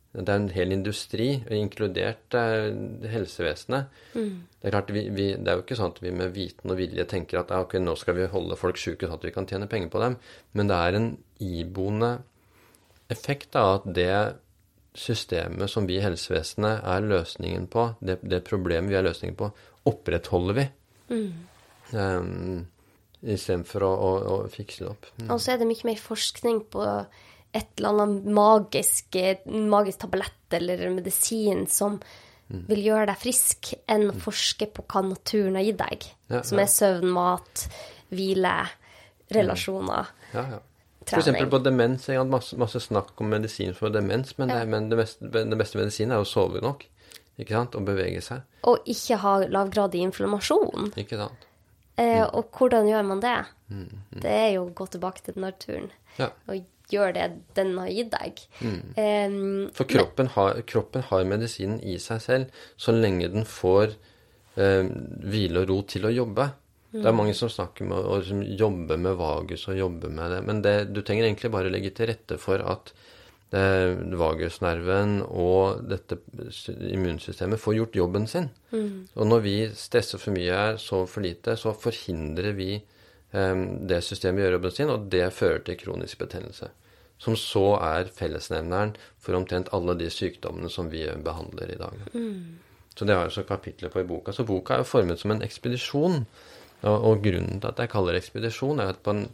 Det 0.09 0.25
er 0.25 0.39
en 0.39 0.49
hel 0.49 0.73
industri, 0.73 1.27
inkludert 1.53 2.33
eh, 2.33 2.71
helsevesenet. 3.11 3.91
Mm. 4.17 4.31
Det 4.57 4.65
er 4.65 4.73
klart, 4.73 4.89
vi, 4.95 5.03
vi, 5.13 5.27
det 5.37 5.51
er 5.51 5.59
jo 5.59 5.65
ikke 5.67 5.77
sånn 5.77 5.93
at 5.93 6.01
vi 6.01 6.13
med 6.17 6.33
viten 6.33 6.73
og 6.73 6.79
vilje 6.79 7.05
tenker 7.11 7.43
at 7.43 7.53
ok, 7.53 7.77
nå 7.83 7.93
skal 7.99 8.17
vi 8.17 8.25
holde 8.31 8.57
folk 8.57 8.79
sjuke 8.81 9.05
sånn 9.05 9.19
at 9.21 9.27
vi 9.29 9.33
kan 9.35 9.47
tjene 9.49 9.69
penger 9.69 9.93
på 9.93 10.01
dem. 10.01 10.17
Men 10.57 10.71
det 10.71 10.79
er 10.81 10.97
en 10.97 11.11
iboende 11.45 12.15
effekt 13.13 13.57
av 13.59 13.75
at 13.77 13.87
det 13.99 14.17
systemet 14.97 15.69
som 15.69 15.85
vi 15.85 15.99
i 15.99 16.03
helsevesenet 16.03 16.81
er 16.89 17.05
løsningen 17.05 17.69
på, 17.69 17.91
det, 18.01 18.17
det, 18.25 18.41
problemet 18.49 18.89
vi 18.89 18.97
er 18.97 19.05
løsningen 19.05 19.37
på, 19.37 19.51
opprettholder 19.89 20.57
vi. 20.57 20.67
Mm. 21.13 21.31
Um, 21.93 22.67
Istedenfor 23.19 23.83
å, 23.83 23.89
å, 23.93 24.11
å 24.31 24.35
fikse 24.51 24.85
det 24.85 24.91
opp. 24.93 25.07
Mm. 25.19 25.31
Og 25.35 25.41
så 25.43 25.53
er 25.53 25.59
det 25.59 25.67
mye 25.67 25.87
mer 25.89 25.99
forskning 25.99 26.61
på 26.71 26.85
et 27.53 27.67
eller 27.77 27.89
annet 28.03 28.25
magisk, 28.25 29.15
magisk 29.47 29.99
tablett 30.05 30.53
eller 30.53 30.89
medisin 30.93 31.67
som 31.69 31.99
Mm. 32.49 32.63
vil 32.67 32.79
gjøre 32.83 33.05
deg 33.05 33.17
frisk, 33.21 33.67
enn 33.87 34.07
å 34.09 34.15
forske 34.17 34.65
på 34.73 34.81
hva 34.89 35.03
naturen 35.05 35.53
har 35.53 35.61
gitt 35.67 35.77
deg. 35.77 36.05
Ja, 36.31 36.39
som 36.41 36.57
er 36.57 36.65
søvn, 36.65 37.11
mat, 37.13 37.67
hvile, 38.09 38.55
relasjoner. 39.31 40.07
Ja, 40.33 40.45
ja. 40.55 40.59
For 41.09 41.17
eksempel 41.21 41.47
på 41.49 41.59
demens. 41.63 42.07
Jeg 42.09 42.17
hadde 42.19 42.29
masse, 42.33 42.57
masse 42.57 42.81
snakk 42.83 43.21
om 43.21 43.29
medisin 43.29 43.73
for 43.77 43.89
demens, 43.93 44.35
men, 44.37 44.49
det, 44.51 44.63
men 44.69 44.89
det 44.91 44.97
beste, 44.99 45.29
det, 45.31 45.57
beste 45.57 45.77
medisinen 45.79 46.13
er 46.17 46.21
å 46.23 46.27
sove 46.27 46.61
nok. 46.61 46.83
Ikke 47.39 47.55
sant? 47.55 47.77
Og 47.79 47.85
bevege 47.87 48.21
seg. 48.21 48.41
Og 48.69 48.81
ikke 48.89 49.17
ha 49.21 49.35
lavgradig 49.47 50.01
inflammasjon. 50.05 50.91
Ikke 50.99 51.17
sant? 51.21 51.45
Eh, 51.97 52.19
Mm. 52.23 52.29
og 52.33 52.51
hvordan 52.51 52.87
gjør 52.87 53.05
man 53.05 53.19
det? 53.19 53.37
Det 54.21 54.31
er 54.31 54.51
jo 54.53 54.65
å 54.65 54.73
gå 54.73 54.85
tilbake 54.89 55.21
til 55.21 55.33
naturen 55.37 55.89
Ja. 56.17 56.29
og 56.47 56.63
gjøre 56.93 57.13
det 57.17 57.27
den 57.57 57.75
har 57.77 57.91
gitt 57.93 58.13
deg. 58.13 58.41
Mm. 58.61 58.79
Um, 58.95 59.67
For 59.75 59.89
kroppen 59.89 60.31
har, 60.35 60.61
kroppen 60.69 61.05
har 61.09 61.27
medisinen 61.29 61.81
i 61.81 61.99
seg 62.01 62.23
selv 62.23 62.63
så 62.79 62.95
lenge 62.95 63.31
den 63.33 63.45
får 63.47 63.93
um, 64.55 64.89
hvile 65.29 65.63
og 65.63 65.71
ro 65.71 65.81
til 65.89 66.09
å 66.09 66.15
jobbe. 66.15 66.49
Det 66.89 67.05
er 67.05 67.13
mange 67.13 67.35
som 67.37 67.51
snakker 67.53 67.85
med 67.85 68.01
å 68.01 68.17
som 68.25 68.41
jobbe 68.41 68.97
med 68.97 69.17
vagus 69.19 69.67
og 69.69 69.77
jobbe 69.77 70.09
med 70.09 70.31
det. 70.33 70.39
Men 70.47 70.61
det, 70.65 70.75
du 70.89 71.03
trenger 71.05 71.27
egentlig 71.27 71.51
bare 71.53 71.69
legge 71.69 71.91
til 71.93 72.09
rette 72.09 72.39
for 72.41 72.63
at 72.65 72.89
eh, 73.53 73.93
vagusnerven 74.17 75.19
og 75.27 75.83
dette 75.89 76.17
immunsystemet 76.89 77.61
får 77.61 77.77
gjort 77.77 77.99
jobben 78.01 78.25
sin. 78.31 78.49
Og 78.73 79.29
når 79.29 79.45
vi 79.45 79.55
stresser 79.77 80.21
for 80.21 80.33
mye, 80.33 80.79
sover 80.81 81.13
for 81.13 81.25
lite, 81.25 81.53
så 81.61 81.75
forhindrer 81.77 82.57
vi 82.57 82.71
eh, 82.79 83.63
det 83.93 84.01
systemet 84.05 84.47
gjør 84.47 84.57
jobben 84.57 84.77
sin, 84.79 84.93
og 84.95 85.09
det 85.13 85.27
fører 85.37 85.61
til 85.67 85.77
kronisk 85.83 86.25
betennelse. 86.25 86.71
Som 87.19 87.35
så 87.39 87.73
er 87.83 88.11
fellesnevneren 88.15 88.95
for 89.19 89.35
omtrent 89.35 89.71
alle 89.75 89.97
de 89.99 90.07
sykdommene 90.13 90.71
som 90.71 90.87
vi 90.91 91.03
behandler 91.23 91.73
i 91.73 91.79
dag. 91.79 91.99
Så 92.95 93.05
det 93.05 93.15
har 93.15 93.25
jeg 93.25 93.33
også 93.33 93.47
kapitler 93.47 93.91
på 93.91 94.01
i 94.01 94.07
boka. 94.07 94.33
Så 94.35 94.43
boka 94.47 94.75
er 94.75 94.83
jo 94.83 94.89
formet 94.89 95.21
som 95.21 95.31
en 95.31 95.43
ekspedisjon. 95.45 96.25
Og, 96.81 97.05
og 97.09 97.23
grunnen 97.23 97.59
til 97.59 97.67
at 97.67 97.79
jeg 97.79 97.91
kaller 97.91 98.15
det 98.15 98.23
ekspedisjon, 98.23 98.79
er 98.79 98.93
at 98.93 99.01
på 99.03 99.11
en, 99.15 99.25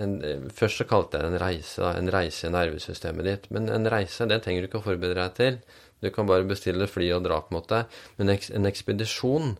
en, 0.00 0.14
Først 0.52 0.80
så 0.80 0.86
kalte 0.88 1.18
jeg 1.18 1.26
det 1.26 1.34
en 1.34 1.42
reise, 1.42 1.90
en 1.92 2.12
reise 2.12 2.48
i 2.48 2.52
nervesystemet 2.52 3.28
ditt. 3.28 3.50
Men 3.52 3.68
en 3.72 3.88
reise, 3.92 4.28
det 4.28 4.42
trenger 4.44 4.64
du 4.64 4.70
ikke 4.70 4.80
å 4.82 4.88
forberede 4.88 5.20
deg 5.20 5.36
til. 5.36 5.60
Du 6.04 6.10
kan 6.12 6.28
bare 6.28 6.48
bestille 6.48 6.88
fly 6.88 7.08
og 7.16 7.24
dra, 7.24 7.40
på 7.40 7.52
en 7.52 7.58
måte. 7.58 7.82
Men 8.20 8.32
en 8.32 8.68
ekspedisjon, 8.68 9.56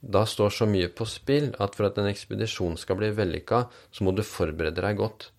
da 0.00 0.24
står 0.28 0.52
så 0.54 0.68
mye 0.70 0.90
på 0.94 1.08
spill 1.08 1.50
at 1.58 1.76
for 1.76 1.88
at 1.88 1.96
en 1.98 2.08
ekspedisjon 2.10 2.76
skal 2.80 3.00
bli 3.00 3.08
vellykka, 3.16 3.64
så 3.92 4.04
må 4.04 4.12
du 4.14 4.24
forberede 4.24 4.84
deg 4.84 5.00
godt. 5.00 5.30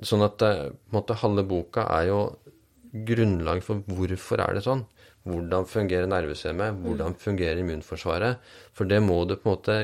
Sånn 0.00 0.24
at 0.24 0.42
eh, 0.46 0.70
måte 0.94 1.18
halve 1.20 1.44
boka 1.48 1.84
er 1.98 2.08
jo 2.08 2.20
grunnlag 2.92 3.62
for 3.64 3.84
hvorfor 3.88 4.42
er 4.44 4.56
det 4.56 4.64
sånn. 4.64 4.84
Hvordan 5.22 5.68
fungerer 5.70 6.08
nervesystemet? 6.10 6.80
Hvordan 6.82 7.14
fungerer 7.20 7.60
immunforsvaret? 7.62 8.40
For 8.74 8.88
det 8.90 8.98
må 9.04 9.20
du 9.28 9.36
på 9.36 9.46
en 9.46 9.52
måte 9.52 9.76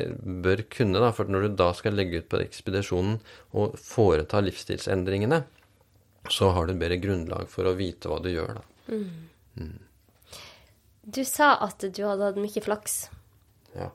bør 0.42 0.64
kunne, 0.72 0.98
da. 0.98 1.12
For 1.14 1.30
når 1.30 1.46
du 1.46 1.58
da 1.60 1.68
skal 1.78 1.94
legge 1.94 2.24
ut 2.24 2.30
på 2.32 2.40
ekspedisjonen 2.42 3.20
og 3.54 3.76
foreta 3.78 4.42
livsstilsendringene, 4.42 5.44
så 6.28 6.50
har 6.56 6.66
du 6.66 6.74
bedre 6.74 6.98
grunnlag 7.00 7.46
for 7.52 7.70
å 7.70 7.76
vite 7.78 8.10
hva 8.10 8.18
du 8.24 8.32
gjør, 8.32 8.58
da. 8.58 8.66
du 11.08 11.22
sa 11.24 11.54
at 11.64 11.86
du 11.86 12.02
hadde 12.04 12.32
hatt 12.32 12.42
mye 12.42 12.64
flaks. 12.64 12.98
Ja. 13.78 13.92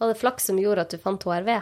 Var 0.00 0.10
det 0.10 0.18
flaks 0.18 0.48
som 0.48 0.58
gjorde 0.58 0.86
at 0.86 0.96
du 0.96 0.98
fant 1.02 1.28
HRV? 1.28 1.52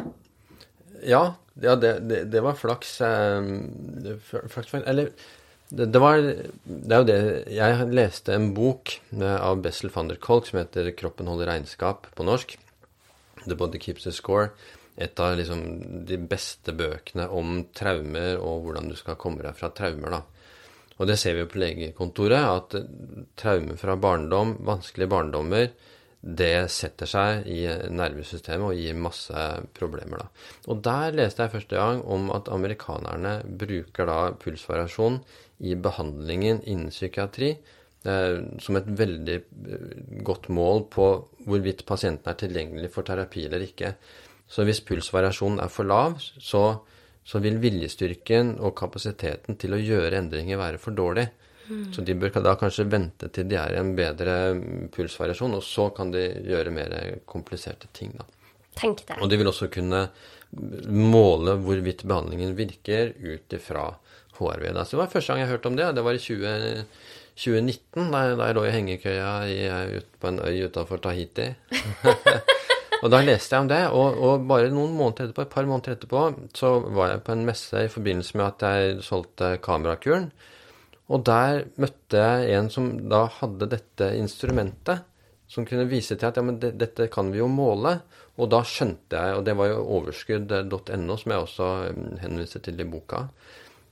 Ja, 1.10 1.24
ja 1.62 1.76
det, 1.76 1.92
det, 2.08 2.24
det 2.32 2.40
var 2.44 2.58
flaks. 2.58 3.00
eh, 3.00 4.16
flaks 4.24 4.74
eller 4.80 5.10
det, 5.70 5.86
det 5.94 6.00
var 6.02 6.18
Det 6.18 6.94
er 6.94 6.98
jo 6.98 7.08
det 7.08 7.20
Jeg 7.54 7.92
leste 7.94 8.34
en 8.34 8.50
bok 8.56 8.96
eh, 9.14 9.36
av 9.36 9.62
Bessel 9.62 9.92
van 9.94 10.10
der 10.10 10.18
Kolk 10.18 10.50
som 10.50 10.58
heter 10.58 10.90
'Kroppen 10.90 11.30
holder 11.30 11.52
regnskap' 11.52 12.10
på 12.14 12.26
norsk. 12.26 12.58
'The 13.46 13.56
Body 13.56 13.78
Keeps 13.78 14.04
the 14.04 14.10
Score'. 14.10 14.50
Et 14.98 15.20
av 15.20 15.36
liksom 15.36 16.04
de 16.04 16.16
beste 16.18 16.72
bøkene 16.76 17.28
om 17.30 17.64
traumer 17.72 18.36
og 18.36 18.66
hvordan 18.66 18.90
du 18.90 18.96
skal 18.98 19.16
komme 19.16 19.42
deg 19.42 19.54
fra 19.56 19.70
traumer. 19.70 20.10
da. 20.10 20.22
Og 20.98 21.06
det 21.08 21.16
ser 21.16 21.32
vi 21.34 21.40
jo 21.40 21.48
på 21.48 21.60
legekontoret, 21.62 22.36
at 22.36 22.74
traumer 23.40 23.78
fra 23.80 23.96
barndom, 23.96 24.58
vanskelige 24.66 25.08
barndommer, 25.08 25.70
det 26.20 26.68
setter 26.68 27.08
seg 27.08 27.46
i 27.48 27.62
nervesystemet 27.96 28.66
og 28.66 28.76
gir 28.76 28.96
masse 28.98 29.44
problemer. 29.76 30.20
da. 30.20 30.26
Og 30.68 30.82
der 30.84 31.16
leste 31.16 31.46
jeg 31.46 31.54
første 31.54 31.80
gang 31.80 32.02
om 32.04 32.28
at 32.36 32.50
amerikanerne 32.52 33.38
bruker 33.44 34.08
da 34.10 34.18
pulsvariasjon 34.36 35.20
i 35.64 35.76
behandlingen 35.80 36.60
innen 36.68 36.92
psykiatri 36.92 37.54
eh, 37.54 38.36
som 38.60 38.76
et 38.76 38.92
veldig 39.00 39.38
eh, 39.40 39.96
godt 40.26 40.50
mål 40.52 40.84
på 40.92 41.08
hvorvidt 41.46 41.86
pasienten 41.88 42.28
er 42.28 42.40
tilgjengelig 42.44 42.92
for 42.92 43.08
terapi 43.08 43.46
eller 43.48 43.64
ikke. 43.64 43.94
Så 44.50 44.68
hvis 44.68 44.84
pulsvariasjonen 44.84 45.62
er 45.64 45.72
for 45.72 45.88
lav, 45.88 46.18
så, 46.20 46.64
så 47.24 47.40
vil 47.40 47.60
viljestyrken 47.62 48.58
og 48.60 48.76
kapasiteten 48.76 49.56
til 49.56 49.72
å 49.72 49.80
gjøre 49.80 50.20
endringer 50.20 50.60
være 50.60 50.82
for 50.82 50.92
dårlig. 50.92 51.30
Så 51.94 52.02
de 52.06 52.16
bør 52.18 52.34
da 52.42 52.56
kanskje 52.58 52.88
vente 52.90 53.30
til 53.34 53.48
de 53.50 53.58
er 53.60 53.74
i 53.74 53.80
en 53.80 53.94
bedre 53.98 54.36
mm, 54.58 54.90
pulsvariasjon, 54.94 55.56
og 55.58 55.64
så 55.64 55.88
kan 55.94 56.12
de 56.14 56.26
gjøre 56.48 56.74
mer 56.74 56.96
kompliserte 57.30 57.90
ting. 57.96 58.12
da. 58.18 58.26
Tenk 58.80 59.04
det. 59.06 59.18
Og 59.20 59.30
de 59.30 59.38
vil 59.38 59.50
også 59.50 59.70
kunne 59.72 60.08
måle 60.90 61.54
hvorvidt 61.62 62.06
behandlingen 62.08 62.56
virker 62.58 63.12
ut 63.22 63.54
ifra 63.54 63.86
HRV. 64.38 64.70
Da. 64.74 64.84
Så 64.84 64.96
det 64.96 65.02
var 65.02 65.12
første 65.12 65.32
gang 65.32 65.44
jeg 65.44 65.52
hørte 65.52 65.70
om 65.70 65.76
det. 65.78 65.88
Det 65.94 66.04
var 66.06 66.16
i 66.16 66.22
20, 66.22 66.54
2019, 67.40 68.10
da 68.10 68.22
jeg, 68.24 68.38
da 68.38 68.48
jeg 68.48 68.58
lå 68.58 68.64
i 68.66 68.74
hengekøya 68.74 69.32
i, 69.50 69.58
ut 69.98 70.16
på 70.20 70.30
en 70.30 70.40
øy 70.44 70.64
utafor 70.66 71.02
Tahiti. 71.04 71.50
og 73.02 73.10
da 73.12 73.22
leste 73.24 73.56
jeg 73.56 73.66
om 73.66 73.70
det, 73.70 73.82
og, 73.96 74.18
og 74.18 74.46
bare 74.50 74.72
noen 74.72 74.96
måneder 74.96 75.28
etterpå, 75.28 75.46
et 75.46 75.54
par 75.54 75.68
måneder 75.68 75.96
etterpå 75.96 76.24
så 76.56 76.72
var 76.88 77.14
jeg 77.14 77.26
på 77.26 77.36
en 77.36 77.46
messe 77.48 77.84
i 77.86 77.92
forbindelse 77.92 78.40
med 78.40 78.48
at 78.48 78.66
jeg 78.66 79.04
solgte 79.06 79.54
kamerakuren. 79.64 80.30
Og 81.10 81.24
der 81.26 81.64
møtte 81.82 82.20
jeg 82.22 82.56
en 82.56 82.68
som 82.70 82.90
da 83.10 83.24
hadde 83.40 83.70
dette 83.72 84.12
instrumentet, 84.18 85.06
som 85.50 85.66
kunne 85.66 85.88
vise 85.90 86.14
til 86.14 86.28
at 86.28 86.36
ja, 86.38 86.44
men 86.46 86.60
det, 86.62 86.76
dette 86.78 87.08
kan 87.10 87.32
vi 87.32 87.40
jo 87.40 87.48
måle. 87.50 87.96
Og 88.38 88.50
da 88.52 88.62
skjønte 88.64 89.18
jeg, 89.18 89.34
og 89.36 89.42
det 89.48 89.56
var 89.58 89.72
jo 89.72 89.80
overskudd.no, 89.98 91.16
som 91.18 91.34
jeg 91.34 91.42
også 91.42 91.70
mm, 91.96 92.12
henviser 92.22 92.62
til 92.62 92.78
i 92.80 92.86
boka, 92.86 93.24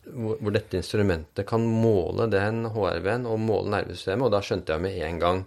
hvor, 0.07 0.39
hvor 0.39 0.55
dette 0.55 0.79
instrumentet 0.79 1.49
kan 1.49 1.67
måle 1.67 2.29
den 2.31 2.63
HRV-en 2.71 3.27
og 3.29 3.43
måle 3.43 3.75
nervesystemet. 3.75 4.29
Og 4.29 4.37
da 4.37 4.43
skjønte 4.47 4.77
jeg 4.77 4.87
med 4.87 5.03
en 5.09 5.21
gang 5.25 5.45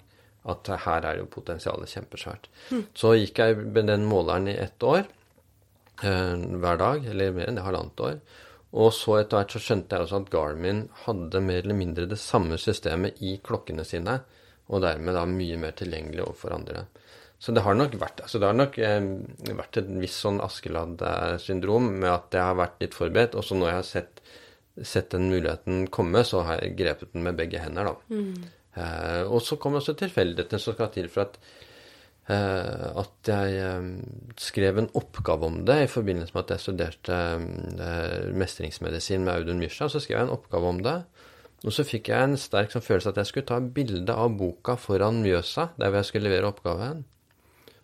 at 0.52 0.74
her 0.84 1.08
er 1.08 1.22
jo 1.22 1.32
potensialet 1.32 1.90
kjempesvært. 1.90 2.52
Så 2.98 3.16
gikk 3.16 3.40
jeg 3.40 3.58
med 3.62 3.88
den 3.88 4.08
måleren 4.10 4.50
i 4.50 4.58
ett 4.60 4.84
år, 4.84 5.06
eh, 6.04 6.36
hver 6.36 6.80
dag, 6.82 7.06
eller 7.06 7.36
mer 7.36 7.52
enn 7.52 7.62
halvannet 7.62 8.08
år. 8.10 8.18
Og 8.72 8.94
så 8.96 9.18
etter 9.20 9.42
hvert 9.42 9.56
så 9.56 9.60
skjønte 9.60 9.98
jeg 9.98 10.06
også 10.06 10.22
at 10.22 10.30
Garmin 10.32 10.86
hadde 11.04 11.42
mer 11.44 11.66
eller 11.66 11.76
mindre 11.76 12.08
det 12.08 12.20
samme 12.22 12.60
systemet 12.62 13.20
i 13.26 13.36
klokkene 13.44 13.84
sine, 13.88 14.22
og 14.72 14.84
dermed 14.86 15.18
da 15.18 15.26
mye 15.28 15.58
mer 15.60 15.76
tilgjengelig 15.76 16.24
overfor 16.24 16.56
andre. 16.56 16.86
Så 17.42 17.52
det 17.58 17.64
har 17.66 17.76
nok 17.76 17.98
vært, 18.00 18.22
altså 18.24 18.40
det 18.40 18.48
har 18.48 18.56
nok 18.56 18.78
eh, 18.86 19.08
vært 19.58 19.82
et 19.82 19.90
visst 20.00 20.22
sånn 20.22 20.40
Askeladd-syndrom 20.46 21.90
med 21.90 22.12
at 22.14 22.38
jeg 22.38 22.46
har 22.46 22.60
vært 22.60 22.84
litt 22.84 22.96
forberedt, 22.96 23.36
og 23.36 23.44
så 23.44 23.58
når 23.58 23.72
jeg 23.72 23.80
har 23.80 23.88
sett, 23.90 24.22
sett 24.78 25.10
den 25.16 25.28
muligheten 25.34 25.88
komme, 25.92 26.22
så 26.28 26.46
har 26.48 26.62
jeg 26.62 26.78
grepet 26.80 27.12
den 27.16 27.26
med 27.26 27.40
begge 27.42 27.64
hender, 27.64 27.90
da. 27.90 28.20
Eh, 28.78 29.24
og 29.26 29.42
så 29.44 29.58
kommer 29.60 29.82
også 29.82 29.98
tilfeldighetene 30.00 30.62
som 30.62 30.78
skal 30.78 30.94
til 30.94 31.10
for 31.12 31.26
at 31.26 31.42
at 33.02 33.28
jeg 33.28 33.56
eh, 33.58 33.88
skrev 34.40 34.78
en 34.78 34.92
oppgave 34.96 35.48
om 35.48 35.58
det 35.66 35.78
i 35.84 35.90
forbindelse 35.90 36.36
med 36.36 36.44
at 36.46 36.54
jeg 36.56 36.64
studerte 36.66 37.18
eh, 37.18 38.30
mestringsmedisin 38.38 39.26
med 39.26 39.34
Audun 39.42 39.60
Mysja. 39.60 39.90
Så 39.90 40.04
skrev 40.04 40.20
jeg 40.20 40.28
en 40.30 40.36
oppgave 40.36 40.70
om 40.70 40.84
det. 40.86 41.00
Og 41.66 41.74
så 41.76 41.86
fikk 41.86 42.10
jeg 42.10 42.26
en 42.26 42.38
sterk 42.40 42.74
sånn 42.74 42.86
følelse 42.86 43.12
at 43.12 43.20
jeg 43.22 43.30
skulle 43.30 43.50
ta 43.50 43.60
bilde 43.62 44.14
av 44.14 44.34
boka 44.38 44.78
foran 44.80 45.20
Mjøsa, 45.26 45.72
der 45.78 45.92
hvor 45.92 46.02
jeg 46.02 46.10
skulle 46.10 46.30
levere 46.30 46.50
oppgaven. 46.50 47.04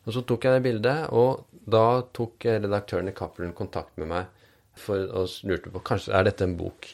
Og 0.07 0.15
så 0.15 0.23
tok 0.23 0.47
jeg 0.47 0.55
det 0.55 0.63
bildet, 0.63 1.09
og 1.11 1.43
da 1.67 2.01
tok 2.15 2.47
redaktøren 2.47 3.11
i 3.11 3.15
Cappelen 3.17 3.51
kontakt 3.57 3.97
med 3.99 4.09
meg 4.13 4.31
for 4.77 5.03
å 5.19 5.25
lurte 5.49 5.73
på 5.73 5.83
kanskje 5.85 6.13
er 6.15 6.29
dette 6.29 6.45
en 6.47 6.55
bok. 6.57 6.87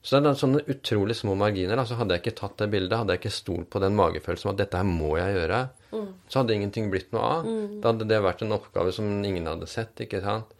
Så 0.00 0.20
det 0.20 0.30
er 0.30 0.38
sånne 0.40 0.62
utrolig 0.72 1.16
små 1.18 1.34
marginer. 1.36 1.80
altså 1.80 1.98
Hadde 1.98 2.16
jeg 2.16 2.24
ikke 2.24 2.38
tatt 2.38 2.62
det 2.62 2.70
bildet, 2.72 2.96
hadde 2.96 3.16
jeg 3.16 3.22
ikke 3.24 3.34
stolt 3.34 3.68
på 3.72 3.82
den 3.82 3.96
magefølelsen 3.98 4.52
at 4.52 4.60
dette 4.62 4.80
her 4.80 4.88
må 4.88 5.16
jeg 5.18 5.34
gjøre, 5.36 5.60
så 5.90 6.40
hadde 6.40 6.54
ingenting 6.54 6.90
blitt 6.92 7.10
noe 7.14 7.26
av. 7.38 7.50
Da 7.82 7.92
hadde 7.92 8.08
det 8.10 8.22
vært 8.22 8.44
en 8.44 8.54
oppgave 8.56 8.92
som 8.94 9.08
ingen 9.24 9.48
hadde 9.50 9.68
sett. 9.70 9.98
ikke 10.00 10.22
sant? 10.24 10.54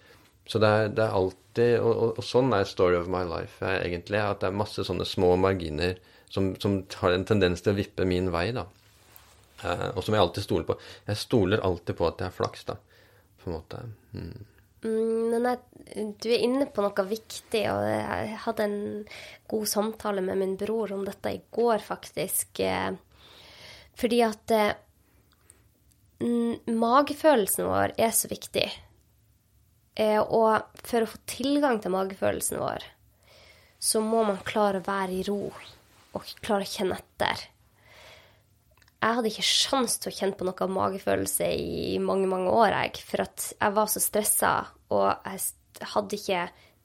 Så 0.51 0.59
det 0.59 0.69
er, 0.69 0.89
det 0.91 1.05
er 1.05 1.15
alltid 1.15 1.77
og, 1.79 1.91
og, 1.93 2.19
og 2.19 2.27
sånn 2.27 2.51
er 2.57 2.67
story 2.67 2.97
of 2.99 3.11
my 3.13 3.23
life 3.29 3.63
er 3.63 3.85
egentlig. 3.85 4.19
At 4.19 4.43
det 4.43 4.51
er 4.51 4.61
masse 4.63 4.85
sånne 4.87 5.07
små 5.07 5.37
marginer 5.39 5.99
som, 6.31 6.53
som 6.63 6.81
har 7.03 7.15
en 7.15 7.27
tendens 7.27 7.63
til 7.63 7.75
å 7.75 7.79
vippe 7.79 8.07
min 8.09 8.31
vei, 8.35 8.51
da. 8.57 8.67
Eh, 9.63 9.89
og 9.95 10.03
som 10.05 10.17
jeg 10.17 10.23
alltid 10.25 10.47
stoler 10.47 10.69
på. 10.69 10.79
Jeg 11.09 11.21
stoler 11.21 11.63
alltid 11.67 11.99
på 11.99 12.09
at 12.09 12.19
det 12.21 12.29
er 12.29 12.35
flaks, 12.35 12.67
da. 12.71 12.79
På 13.41 13.51
en 13.51 13.57
måte. 13.59 13.83
Mm. 14.15 14.47
Mm, 14.81 15.25
men 15.35 15.49
jeg, 15.51 16.07
du 16.23 16.29
er 16.33 16.45
inne 16.47 16.69
på 16.73 16.85
noe 16.85 17.07
viktig, 17.09 17.65
og 17.69 17.83
jeg 17.85 18.37
hadde 18.47 18.67
en 18.69 18.79
god 19.51 19.67
samtale 19.69 20.25
med 20.25 20.41
min 20.41 20.55
bror 20.61 20.95
om 20.97 21.05
dette 21.07 21.35
i 21.37 21.43
går, 21.53 21.83
faktisk. 21.85 22.63
Eh, 22.65 22.95
fordi 24.01 24.23
at 24.25 24.57
eh, 24.57 24.71
magefølelsen 26.21 27.69
vår 27.69 27.95
er 27.97 28.13
så 28.15 28.29
viktig. 28.31 28.67
Eh, 30.01 30.21
og 30.21 30.81
for 30.87 31.05
å 31.05 31.11
få 31.11 31.21
tilgang 31.29 31.81
til 31.81 31.95
magefølelsen 31.95 32.61
vår, 32.61 32.85
så 33.81 34.03
må 34.05 34.23
man 34.29 34.43
klare 34.45 34.81
å 34.81 34.87
være 34.87 35.17
i 35.17 35.25
ro 35.27 35.41
og 35.49 36.35
klare 36.45 36.67
å 36.67 36.71
kjenne 36.71 36.99
etter. 37.01 37.47
Jeg 39.01 39.17
hadde 39.17 39.31
ikke 39.31 39.47
sjans 39.47 39.97
til 39.97 40.11
å 40.11 40.17
kjenne 40.19 40.37
på 40.37 40.45
noe 40.45 40.67
magefølelse 40.69 41.47
i 41.57 41.97
mange, 42.05 42.29
mange 42.29 42.53
år, 42.53 42.75
jeg. 42.83 43.05
For 43.09 43.25
at 43.25 43.47
jeg 43.55 43.77
var 43.79 43.89
så 43.89 44.03
stressa, 44.05 44.55
og 44.93 45.07
jeg 45.25 45.89
hadde 45.95 46.19
ikke 46.19 46.43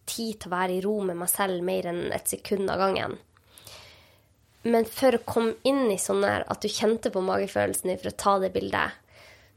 tid 0.07 0.38
til 0.39 0.47
å 0.47 0.53
være 0.53 0.77
i 0.77 0.83
ro 0.86 0.99
med 1.03 1.19
meg 1.19 1.31
selv 1.31 1.65
mer 1.65 1.89
enn 1.91 2.05
et 2.15 2.29
sekund 2.31 2.71
av 2.71 2.79
gangen. 2.86 3.17
Men 4.65 4.88
for 4.89 5.17
å 5.17 5.25
komme 5.27 5.57
inn 5.67 5.89
i 5.91 5.99
sånn 6.01 6.23
at 6.25 6.61
du 6.63 6.71
kjente 6.71 7.11
på 7.13 7.21
magefølelsen 7.25 7.91
din 7.91 7.99
for 7.99 8.13
å 8.13 8.19
ta 8.23 8.38
det 8.41 8.53
bildet, 8.55 8.95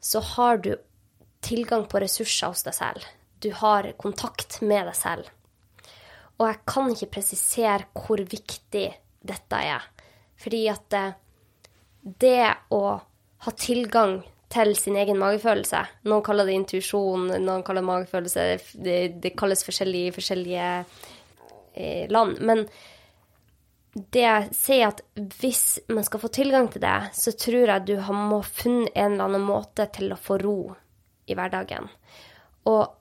så 0.00 0.20
har 0.34 0.62
du 0.64 0.72
tilgang 1.44 1.86
på 1.88 2.00
ressurser 2.02 2.52
hos 2.52 2.64
deg 2.66 2.76
selv. 2.76 3.04
Du 3.38 3.50
har 3.54 3.90
kontakt 4.00 4.60
med 4.60 4.88
deg 4.88 4.96
selv. 4.98 5.28
Og 6.38 6.46
jeg 6.46 6.60
kan 6.70 6.90
ikke 6.92 7.12
presisere 7.18 7.86
hvor 7.94 8.22
viktig 8.22 8.88
dette 9.26 9.62
er. 9.62 9.86
Fordi 10.38 10.64
at 10.70 10.94
eh, 10.94 11.14
det 12.22 12.50
å 12.74 12.82
ha 13.44 13.54
tilgang 13.58 14.20
til 14.48 14.72
sin 14.78 14.96
egen 14.96 15.18
magefølelse 15.20 15.82
Noen 16.08 16.22
kaller 16.24 16.48
det 16.48 16.54
intuisjon, 16.56 17.26
noen 17.44 17.64
kaller 17.66 17.82
det 17.82 17.90
magefølelse. 17.90 18.46
Det, 18.74 18.98
det 19.22 19.34
kalles 19.38 19.64
forskjellig 19.66 20.06
i 20.06 20.14
forskjellige 20.14 20.68
eh, 21.74 22.06
land. 22.10 22.38
Men 22.40 22.64
det 23.94 24.22
jeg 24.22 24.48
sier, 24.54 24.92
at 24.92 25.02
hvis 25.40 25.80
man 25.90 26.04
skal 26.06 26.20
få 26.22 26.30
tilgang 26.32 26.68
til 26.72 26.82
det, 26.84 27.10
så 27.16 27.32
tror 27.32 27.72
jeg 27.72 27.86
du 27.88 27.94
må 28.14 28.42
funnet 28.44 28.92
en 28.94 29.14
eller 29.14 29.28
annen 29.28 29.46
måte 29.48 29.88
til 29.94 30.12
å 30.12 30.20
få 30.20 30.38
ro 30.42 30.58
i 31.28 31.36
hverdagen. 31.36 31.88
Og 32.68 32.98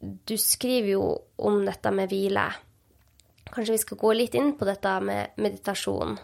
du 0.00 0.36
skriver 0.40 0.94
jo 0.94 1.04
om 1.36 1.60
dette 1.66 1.92
med 1.94 2.12
hvile. 2.12 2.46
Kanskje 3.52 3.76
vi 3.76 3.82
skal 3.84 4.00
gå 4.00 4.14
litt 4.16 4.34
inn 4.38 4.54
på 4.58 4.66
dette 4.68 4.94
med 5.04 5.36
meditasjon. 5.40 6.16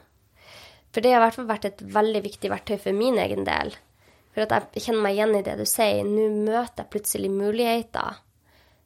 For 0.90 1.04
det 1.04 1.12
har 1.12 1.20
i 1.20 1.26
hvert 1.28 1.38
fall 1.38 1.50
vært 1.52 1.68
et 1.68 1.84
veldig 1.94 2.24
viktig 2.24 2.50
verktøy 2.50 2.76
for 2.82 2.96
min 2.96 3.20
egen 3.22 3.46
del. 3.46 3.72
For 4.34 4.46
at 4.46 4.74
jeg 4.74 4.88
kjenner 4.88 5.04
meg 5.04 5.16
igjen 5.16 5.36
i 5.38 5.44
det 5.46 5.56
du 5.60 5.66
sier. 5.68 6.02
Nå 6.06 6.26
møter 6.48 6.82
jeg 6.82 6.92
plutselig 6.92 7.30
muligheter. 7.34 8.18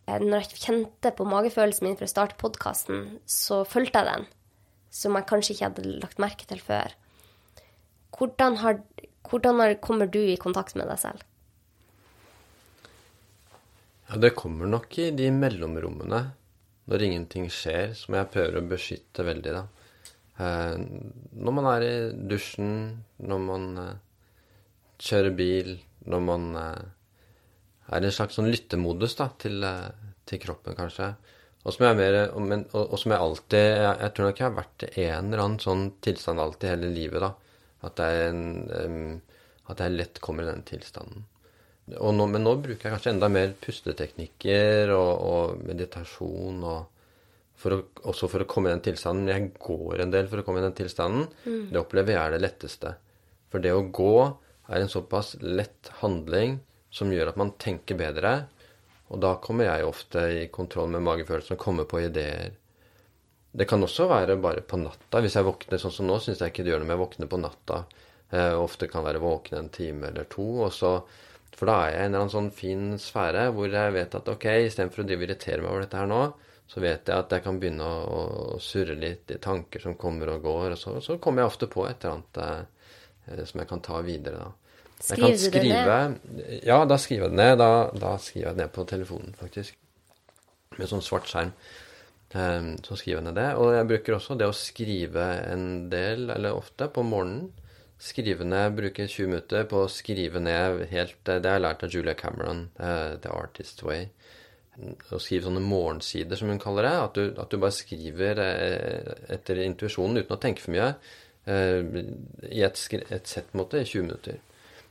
Eh, 0.07 0.21
når 0.21 0.45
jeg 0.45 0.63
kjente 0.67 1.15
på 1.17 1.27
magefølelsen 1.29 1.89
min 1.89 1.99
for 1.99 2.09
å 2.09 2.13
starte 2.13 2.41
podkasten, 2.41 3.21
så 3.25 3.63
fulgte 3.69 4.03
jeg 4.03 4.11
den. 4.11 4.27
Som 4.95 5.19
jeg 5.19 5.27
kanskje 5.31 5.57
ikke 5.57 5.69
hadde 5.69 5.95
lagt 6.03 6.23
merke 6.23 6.47
til 6.49 6.63
før. 6.63 6.95
Hvordan, 8.15 8.61
har, 8.63 8.79
hvordan 9.27 9.63
kommer 9.83 10.07
du 10.07 10.21
i 10.23 10.39
kontakt 10.39 10.77
med 10.79 10.87
deg 10.91 11.01
selv? 11.03 11.25
Ja, 14.09 14.21
det 14.21 14.37
kommer 14.39 14.71
nok 14.71 14.95
i 15.03 15.11
de 15.17 15.31
mellomrommene. 15.35 16.21
Når 16.85 17.03
ingenting 17.07 17.49
skjer, 17.51 17.95
som 17.97 18.15
jeg 18.15 18.31
prøver 18.31 18.61
å 18.61 18.69
beskytte 18.69 19.25
veldig, 19.25 19.55
da. 19.57 19.65
Eh, 20.35 20.75
når 21.39 21.55
man 21.57 21.69
er 21.71 21.87
i 21.87 21.95
dusjen, 22.31 22.75
når 23.23 23.41
man 23.47 23.65
eh, 23.81 23.95
kjører 25.01 25.37
bil, 25.39 25.71
når 26.11 26.25
man 26.27 26.49
eh, 26.61 26.83
er 27.95 28.05
i 28.05 28.11
en 28.11 28.17
slags 28.17 28.37
sånn 28.37 28.51
lyttemodus 28.51 29.17
da, 29.21 29.31
til, 29.41 29.65
til 30.29 30.43
kroppen, 30.43 30.77
kanskje. 30.77 31.15
Og 31.65 31.73
som 31.73 31.87
jeg, 31.87 31.97
mer, 31.97 32.17
men, 32.45 32.67
og, 32.77 32.91
og 32.93 33.01
som 33.01 33.15
jeg 33.15 33.25
alltid 33.25 33.63
jeg, 33.65 33.93
jeg, 34.03 34.13
tror 34.15 34.27
nok 34.29 34.41
jeg 34.41 34.47
har 34.47 34.57
vært 34.59 34.85
i 34.91 35.07
en 35.09 35.31
eller 35.31 35.45
annen 35.45 35.63
sånn 35.63 35.85
tilstand 36.05 36.43
alltid 36.43 36.75
hele 36.75 36.91
livet. 36.93 37.25
da, 37.25 37.31
At 37.89 38.03
jeg, 38.05 38.35
um, 38.85 39.15
at 39.73 39.81
jeg 39.81 39.95
lett 39.95 40.21
kommer 40.25 40.45
i 40.45 40.51
den 40.51 40.65
tilstanden. 40.69 41.25
Nå, 41.95 42.27
men 42.29 42.45
nå 42.45 42.55
bruker 42.65 42.89
jeg 42.89 42.95
kanskje 42.95 43.13
enda 43.13 43.29
mer 43.33 43.53
pusteteknikker 43.61 44.93
og, 44.97 45.11
og 45.29 45.65
meditasjon 45.69 46.63
og 46.65 46.79
for 47.61 47.77
å, 47.77 47.81
også 48.11 48.29
for 48.33 48.45
å 48.45 48.49
komme 48.51 48.71
i 48.71 48.75
den 48.75 48.85
tilstanden. 48.85 49.31
Jeg 49.31 49.51
går 49.63 50.05
en 50.05 50.13
del 50.13 50.29
for 50.31 50.41
å 50.41 50.47
komme 50.47 50.61
i 50.61 50.67
den 50.67 50.77
tilstanden. 50.77 51.29
Mm. 51.45 51.69
Det 51.73 51.81
opplever 51.81 52.17
jeg 52.17 52.21
er 52.23 52.35
det 52.35 52.43
letteste. 52.45 52.95
For 53.53 53.65
det 53.65 53.73
å 53.77 53.85
gå 53.95 54.15
er 54.25 54.81
en 54.81 54.91
såpass 54.91 55.35
lett 55.41 55.93
handling 56.01 56.59
som 56.95 57.13
gjør 57.13 57.33
at 57.33 57.41
man 57.41 57.53
tenker 57.61 57.99
bedre. 57.99 58.35
Og 59.13 59.21
da 59.21 59.35
kommer 59.43 59.69
jeg 59.69 59.87
ofte 59.87 60.23
i 60.33 60.47
kontroll 60.53 60.89
med 60.95 61.05
magefølelsen 61.05 61.59
og 61.59 61.65
kommer 61.65 61.89
på 61.89 62.01
ideer. 62.07 62.55
Det 63.55 63.69
kan 63.71 63.85
også 63.85 64.09
være 64.11 64.39
bare 64.43 64.65
på 64.67 64.81
natta. 64.81 65.21
Hvis 65.23 65.37
jeg 65.39 65.47
våkner 65.47 65.79
sånn 65.81 65.95
som 65.95 66.09
nå, 66.09 66.17
syns 66.23 66.41
jeg 66.43 66.55
ikke 66.55 66.65
det 66.65 66.73
gjør 66.73 66.83
noe 66.83 66.89
om 66.89 66.95
jeg 66.95 67.03
våkner 67.05 67.31
på 67.31 67.43
natta. 67.43 67.85
Jeg 68.35 68.57
ofte 68.59 68.89
kan 68.91 69.05
være 69.07 69.23
våken 69.23 69.61
en 69.61 69.71
time 69.75 70.09
eller 70.09 70.27
to. 70.33 70.49
og 70.67 70.73
så 70.75 70.97
for 71.55 71.71
da 71.71 71.75
er 71.85 71.93
jeg 71.93 71.95
i 71.95 72.03
en 72.03 72.09
eller 72.09 72.25
annen 72.25 72.33
sånn 72.33 72.51
fin 72.55 72.87
sfære 72.99 73.45
hvor 73.55 73.71
jeg 73.71 73.95
vet 73.95 74.17
at 74.19 74.31
ok, 74.33 74.47
istedenfor 74.67 75.05
å 75.05 75.07
drive 75.07 75.27
irritere 75.29 75.63
meg 75.63 75.71
over 75.71 75.85
dette 75.85 76.01
her 76.01 76.11
nå, 76.11 76.23
så 76.67 76.83
vet 76.83 77.11
jeg 77.11 77.15
at 77.15 77.35
jeg 77.37 77.45
kan 77.45 77.61
begynne 77.63 77.87
å, 77.87 78.01
å 78.57 78.59
surre 78.63 78.97
litt 78.99 79.31
i 79.31 79.39
tanker 79.43 79.85
som 79.85 79.95
kommer 80.01 80.33
og 80.33 80.43
går. 80.49 80.75
Og 80.75 80.81
så, 80.81 80.97
så 81.05 81.19
kommer 81.23 81.45
jeg 81.45 81.53
ofte 81.53 81.71
på 81.71 81.87
et 81.87 82.03
eller 82.03 82.17
annet 82.17 82.43
eh, 83.39 83.45
som 83.47 83.63
jeg 83.63 83.71
kan 83.71 83.85
ta 83.85 84.01
videre, 84.03 84.49
da. 84.49 84.64
Skriver 85.05 85.39
du 85.39 85.59
det 85.59 85.65
ned? 85.69 86.61
Ja, 86.65 86.83
da 86.89 86.99
skriver 87.01 87.29
jeg 87.29 87.35
det 87.35 87.41
ned. 87.41 87.57
Da, 87.61 87.71
da, 88.01 88.13
skriver 88.23 88.49
jeg 88.49 88.57
det 88.57 88.63
ned 88.65 88.75
på 88.75 88.87
telefonen, 88.89 89.35
faktisk. 89.39 89.77
Med 90.79 90.91
sånn 90.91 91.05
svart 91.05 91.29
skjerm. 91.31 91.53
Um, 92.35 92.73
så 92.83 92.97
skriver 92.99 93.21
jeg 93.21 93.27
ned 93.29 93.37
det. 93.39 93.51
Og 93.61 93.75
jeg 93.77 93.91
bruker 93.93 94.17
også 94.17 94.39
det 94.41 94.49
å 94.49 94.57
skrive 94.57 95.27
en 95.53 95.69
del, 95.93 96.29
eller 96.35 96.57
ofte, 96.57 96.89
på 96.91 97.05
morgenen. 97.07 97.53
Skrive 98.05 98.47
ned, 98.49 98.75
bruke 98.77 99.07
20 99.07 99.31
minutter 99.31 99.69
på 99.71 99.85
å 99.85 99.91
skrive 99.93 100.41
ned 100.43 100.83
helt 100.91 101.15
Det 101.25 101.47
har 101.47 101.61
jeg 101.61 101.63
lært 101.63 101.85
av 101.87 101.95
Julia 101.95 102.17
Cameron, 102.19 102.67
uh, 102.81 103.15
The 103.23 103.31
Artist 103.33 103.85
Way 103.87 104.09
å 104.75 105.21
skrive 105.23 105.47
sånne 105.47 105.63
morgensider, 105.63 106.39
som 106.39 106.51
hun 106.51 106.63
kaller 106.63 106.89
det. 106.89 106.95
At 107.03 107.19
du, 107.19 107.23
at 107.41 107.53
du 107.53 107.61
bare 107.63 107.75
skriver 107.75 108.41
eh, 108.43 109.13
etter 109.37 109.63
intuisjonen 109.65 110.23
uten 110.23 110.37
å 110.37 110.41
tenke 110.43 110.65
for 110.65 110.75
mye. 110.75 110.91
Eh, 111.47 112.01
I 112.51 112.65
et, 112.67 112.83
et 113.05 113.31
sett 113.31 113.55
måte 113.57 113.81
i 113.81 113.87
20 113.87 114.09
minutter. 114.09 114.41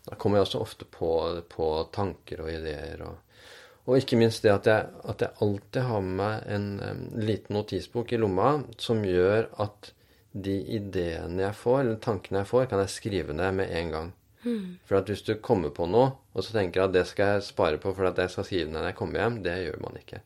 Da 0.07 0.17
kommer 0.19 0.39
jeg 0.39 0.47
også 0.47 0.63
ofte 0.63 0.87
på, 0.89 1.09
på 1.49 1.67
tanker 1.95 2.43
og 2.43 2.51
ideer. 2.51 3.03
Og, 3.05 3.43
og, 3.85 3.97
ikke 3.97 4.19
minst 4.19 4.43
det 4.43 4.51
at 4.51 4.67
jeg, 4.67 4.89
at 5.09 5.23
jeg 5.23 5.37
alltid 5.45 5.87
har 5.87 6.03
med 6.03 6.17
meg 6.19 6.49
en, 6.55 6.67
um, 6.83 7.03
liten 7.23 7.55
notisbok 7.57 8.11
i 8.11 8.19
lomma 8.19 8.57
som 8.81 9.03
gjør 9.07 9.47
at 9.63 9.93
de 10.33 10.57
ideene 10.75 11.45
jeg 11.45 11.55
får, 11.55 11.79
eller 11.83 12.03
tankene 12.03 12.41
jeg 12.41 12.49
får, 12.49 12.67
kan 12.71 12.81
jeg 12.83 12.91
skrive 12.91 13.37
ned 13.37 13.59
med 13.61 13.71
en 13.79 13.95
gang. 13.95 14.11
Mm. 14.43 14.77
For 14.83 14.99
at 14.99 15.07
hvis 15.07 15.23
du 15.23 15.35
kommer 15.39 15.71
på 15.71 15.87
noe, 15.87 16.09
og 16.33 16.43
så 16.43 16.57
tenker 16.57 16.83
at 16.83 16.95
det 16.95 17.05
skal 17.07 17.37
jeg 17.37 17.47
spare 17.47 17.79
på 17.79 17.93
for 17.95 18.09
at 18.09 18.19
jeg 18.19 18.33
skal 18.33 18.47
skrive 18.47 18.71
ned 18.71 18.81
når 18.81 18.89
jeg 18.89 18.99
kommer 18.99 19.21
hjem, 19.21 19.39
det 19.45 19.59
gjør 19.61 19.79
man 19.85 19.99
ikke. 20.01 20.23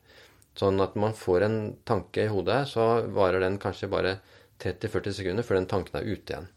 Sånn 0.58 0.82
at 0.82 0.96
man 0.98 1.14
får 1.14 1.46
en 1.46 1.58
tanke 1.86 2.24
i 2.24 2.30
hodet, 2.32 2.64
så 2.72 2.88
varer 3.14 3.44
den 3.44 3.60
kanskje 3.62 3.90
bare 3.92 4.16
30-40 4.58 5.20
sekunder 5.20 5.46
før 5.46 5.60
den 5.60 5.68
tanken 5.70 6.00
er 6.00 6.08
ute 6.08 6.34
igjen. 6.34 6.48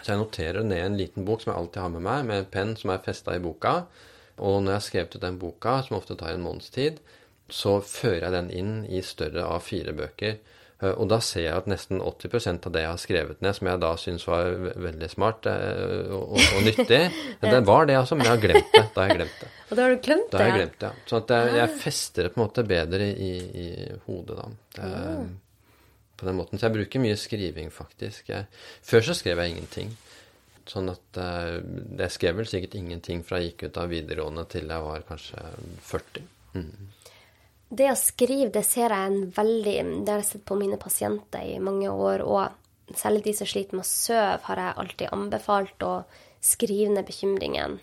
Så 0.00 0.12
jeg 0.12 0.22
noterer 0.22 0.66
ned 0.66 0.84
en 0.84 0.98
liten 0.98 1.26
bok 1.28 1.42
som 1.42 1.52
jeg 1.52 1.60
alltid 1.60 1.82
har 1.84 1.94
med 1.96 2.06
meg, 2.06 2.28
med 2.28 2.42
en 2.42 2.52
penn 2.54 2.76
som 2.80 2.92
er 2.94 3.04
festa 3.04 3.36
i 3.36 3.42
boka. 3.42 3.74
Og 4.40 4.62
når 4.62 4.72
jeg 4.72 4.78
har 4.78 4.86
skrevet 4.86 5.16
ut 5.16 5.26
den 5.26 5.40
boka, 5.40 5.80
som 5.86 5.98
ofte 5.98 6.16
tar 6.16 6.34
en 6.34 6.44
måneds 6.44 6.72
tid, 6.74 7.02
så 7.50 7.80
fører 7.82 8.28
jeg 8.28 8.36
den 8.36 8.50
inn 8.54 8.74
i 8.86 9.02
større 9.04 9.44
av 9.50 9.64
fire 9.66 9.92
bøker 9.96 10.38
Eh, 10.80 10.92
og 10.94 11.08
da 11.12 11.18
ser 11.24 11.46
jeg 11.46 11.56
at 11.56 11.68
nesten 11.70 12.00
80% 12.00 12.68
av 12.68 12.74
det 12.74 12.84
jeg 12.84 12.92
har 12.92 13.02
skrevet 13.02 13.42
ned, 13.44 13.56
som 13.56 13.70
jeg 13.70 13.82
da 13.82 13.90
syns 14.00 14.26
var 14.28 14.48
veldig 14.86 15.10
smart 15.12 15.48
eh, 15.50 16.08
og, 16.08 16.38
og, 16.38 16.40
og 16.40 16.64
nyttig, 16.66 17.02
det 17.44 17.60
var 17.68 17.90
det, 17.90 17.98
altså. 18.00 18.16
Men 18.16 18.28
jeg 18.28 18.36
har 18.36 18.44
glemt 18.46 18.72
det. 18.72 18.86
Da 18.94 19.04
har 19.04 19.12
jeg 19.12 19.20
glemt 19.20 19.36
det. 19.42 19.52
Og 19.68 19.76
da 19.76 19.84
har 19.84 19.94
du 19.94 20.00
glemt 20.08 20.26
det? 20.26 20.32
Da 20.32 20.42
har 20.42 20.50
jeg 20.50 20.58
glemt 20.58 20.80
det, 20.80 20.90
ja. 20.90 21.10
Så 21.10 21.20
at 21.20 21.36
jeg, 21.36 21.54
jeg, 21.60 21.76
fester 21.84 22.26
det 22.26 22.34
på 22.34 22.40
en 22.40 22.46
måte 22.46 22.66
bedre 22.70 23.12
i, 23.12 23.30
i 23.64 23.68
hodet, 24.06 24.40
da. 24.40 24.50
Det, 24.78 24.90
på 26.20 26.28
den 26.28 26.38
måten. 26.38 26.60
Så 26.60 26.68
jeg 26.68 26.76
bruker 26.76 27.02
mye 27.02 27.18
skriving, 27.18 27.72
faktisk. 27.74 28.30
Jeg, 28.30 28.46
før 28.86 29.08
så 29.08 29.16
skrev 29.16 29.42
jeg 29.42 29.54
ingenting. 29.54 29.92
Sånn 30.70 30.90
at 30.92 31.18
uh, 31.18 31.58
Jeg 31.98 32.14
skrev 32.14 32.36
vel 32.38 32.48
sikkert 32.48 32.76
ingenting 32.78 33.24
fra 33.26 33.40
jeg 33.40 33.52
gikk 33.52 33.70
ut 33.70 33.80
av 33.80 33.90
videregående 33.90 34.44
til 34.52 34.70
jeg 34.70 34.86
var 34.86 35.06
kanskje 35.08 35.44
40. 35.88 36.26
Mm. 36.54 36.90
Det 37.70 37.86
å 37.90 37.98
skrive, 37.98 38.50
det 38.54 38.64
ser 38.66 38.92
jeg 38.94 39.10
en 39.10 39.28
veldig 39.34 39.76
Det 40.04 40.12
har 40.12 40.22
jeg 40.22 40.30
sett 40.32 40.46
på 40.46 40.58
mine 40.58 40.78
pasienter 40.80 41.46
i 41.46 41.60
mange 41.62 41.90
år. 41.90 42.24
Og 42.26 42.96
særlig 42.98 43.24
de 43.28 43.36
som 43.38 43.48
sliter 43.50 43.78
med 43.78 43.86
å 43.86 43.90
sove, 43.90 44.40
har 44.46 44.62
jeg 44.64 44.78
alltid 44.82 45.14
anbefalt 45.14 45.86
å 45.86 45.94
skrive 46.42 46.90
ned 46.94 47.06
bekymringen. 47.06 47.78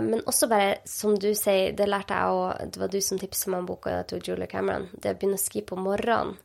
Men 0.00 0.22
også 0.30 0.48
bare, 0.48 0.78
som 0.88 1.16
du 1.18 1.32
sier, 1.36 1.74
det 1.76 1.88
lærte 1.88 2.16
jeg 2.16 2.36
òg 2.36 2.70
Det 2.72 2.80
var 2.80 2.92
du 2.92 3.00
som 3.04 3.18
tipset 3.20 3.50
meg 3.50 3.60
om 3.62 3.66
boka 3.68 3.98
til 4.08 4.22
Julia 4.24 4.48
Cameron. 4.50 4.88
Det 4.92 5.12
å 5.12 5.18
begynne 5.18 5.38
å 5.38 5.42
skrive 5.42 5.72
på 5.72 5.80
morgenen. 5.80 6.38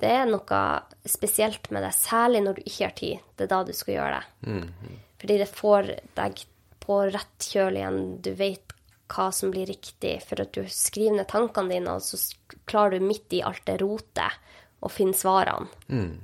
Det 0.00 0.10
er 0.12 0.28
noe 0.28 0.60
spesielt 1.08 1.70
med 1.72 1.86
det, 1.86 1.94
særlig 1.96 2.42
når 2.44 2.58
du 2.58 2.62
ikke 2.66 2.84
har 2.84 2.96
tid. 2.98 3.24
Det 3.36 3.46
er 3.46 3.52
da 3.52 3.62
du 3.64 3.72
skal 3.72 3.94
gjøre 3.94 4.18
det. 4.18 4.50
Mm 4.50 4.62
-hmm. 4.62 4.96
Fordi 5.20 5.38
det 5.38 5.48
får 5.48 5.82
deg 6.14 6.44
på 6.80 7.00
rett 7.10 7.48
kjøl 7.52 7.76
igjen. 7.76 8.22
Du 8.22 8.32
vet 8.34 8.72
hva 9.08 9.32
som 9.32 9.50
blir 9.50 9.66
riktig, 9.66 10.22
for 10.22 10.40
at 10.40 10.52
du 10.52 10.64
skriver 10.68 11.16
ned 11.16 11.28
tankene 11.28 11.74
dine, 11.74 11.94
og 11.94 12.02
så 12.02 12.18
klarer 12.64 12.98
du 12.98 13.06
midt 13.06 13.32
i 13.32 13.42
alt 13.42 13.64
det 13.66 13.80
rotet 13.80 14.32
å 14.80 14.88
finne 14.88 15.14
svarene. 15.14 15.68
Mm. 15.88 16.20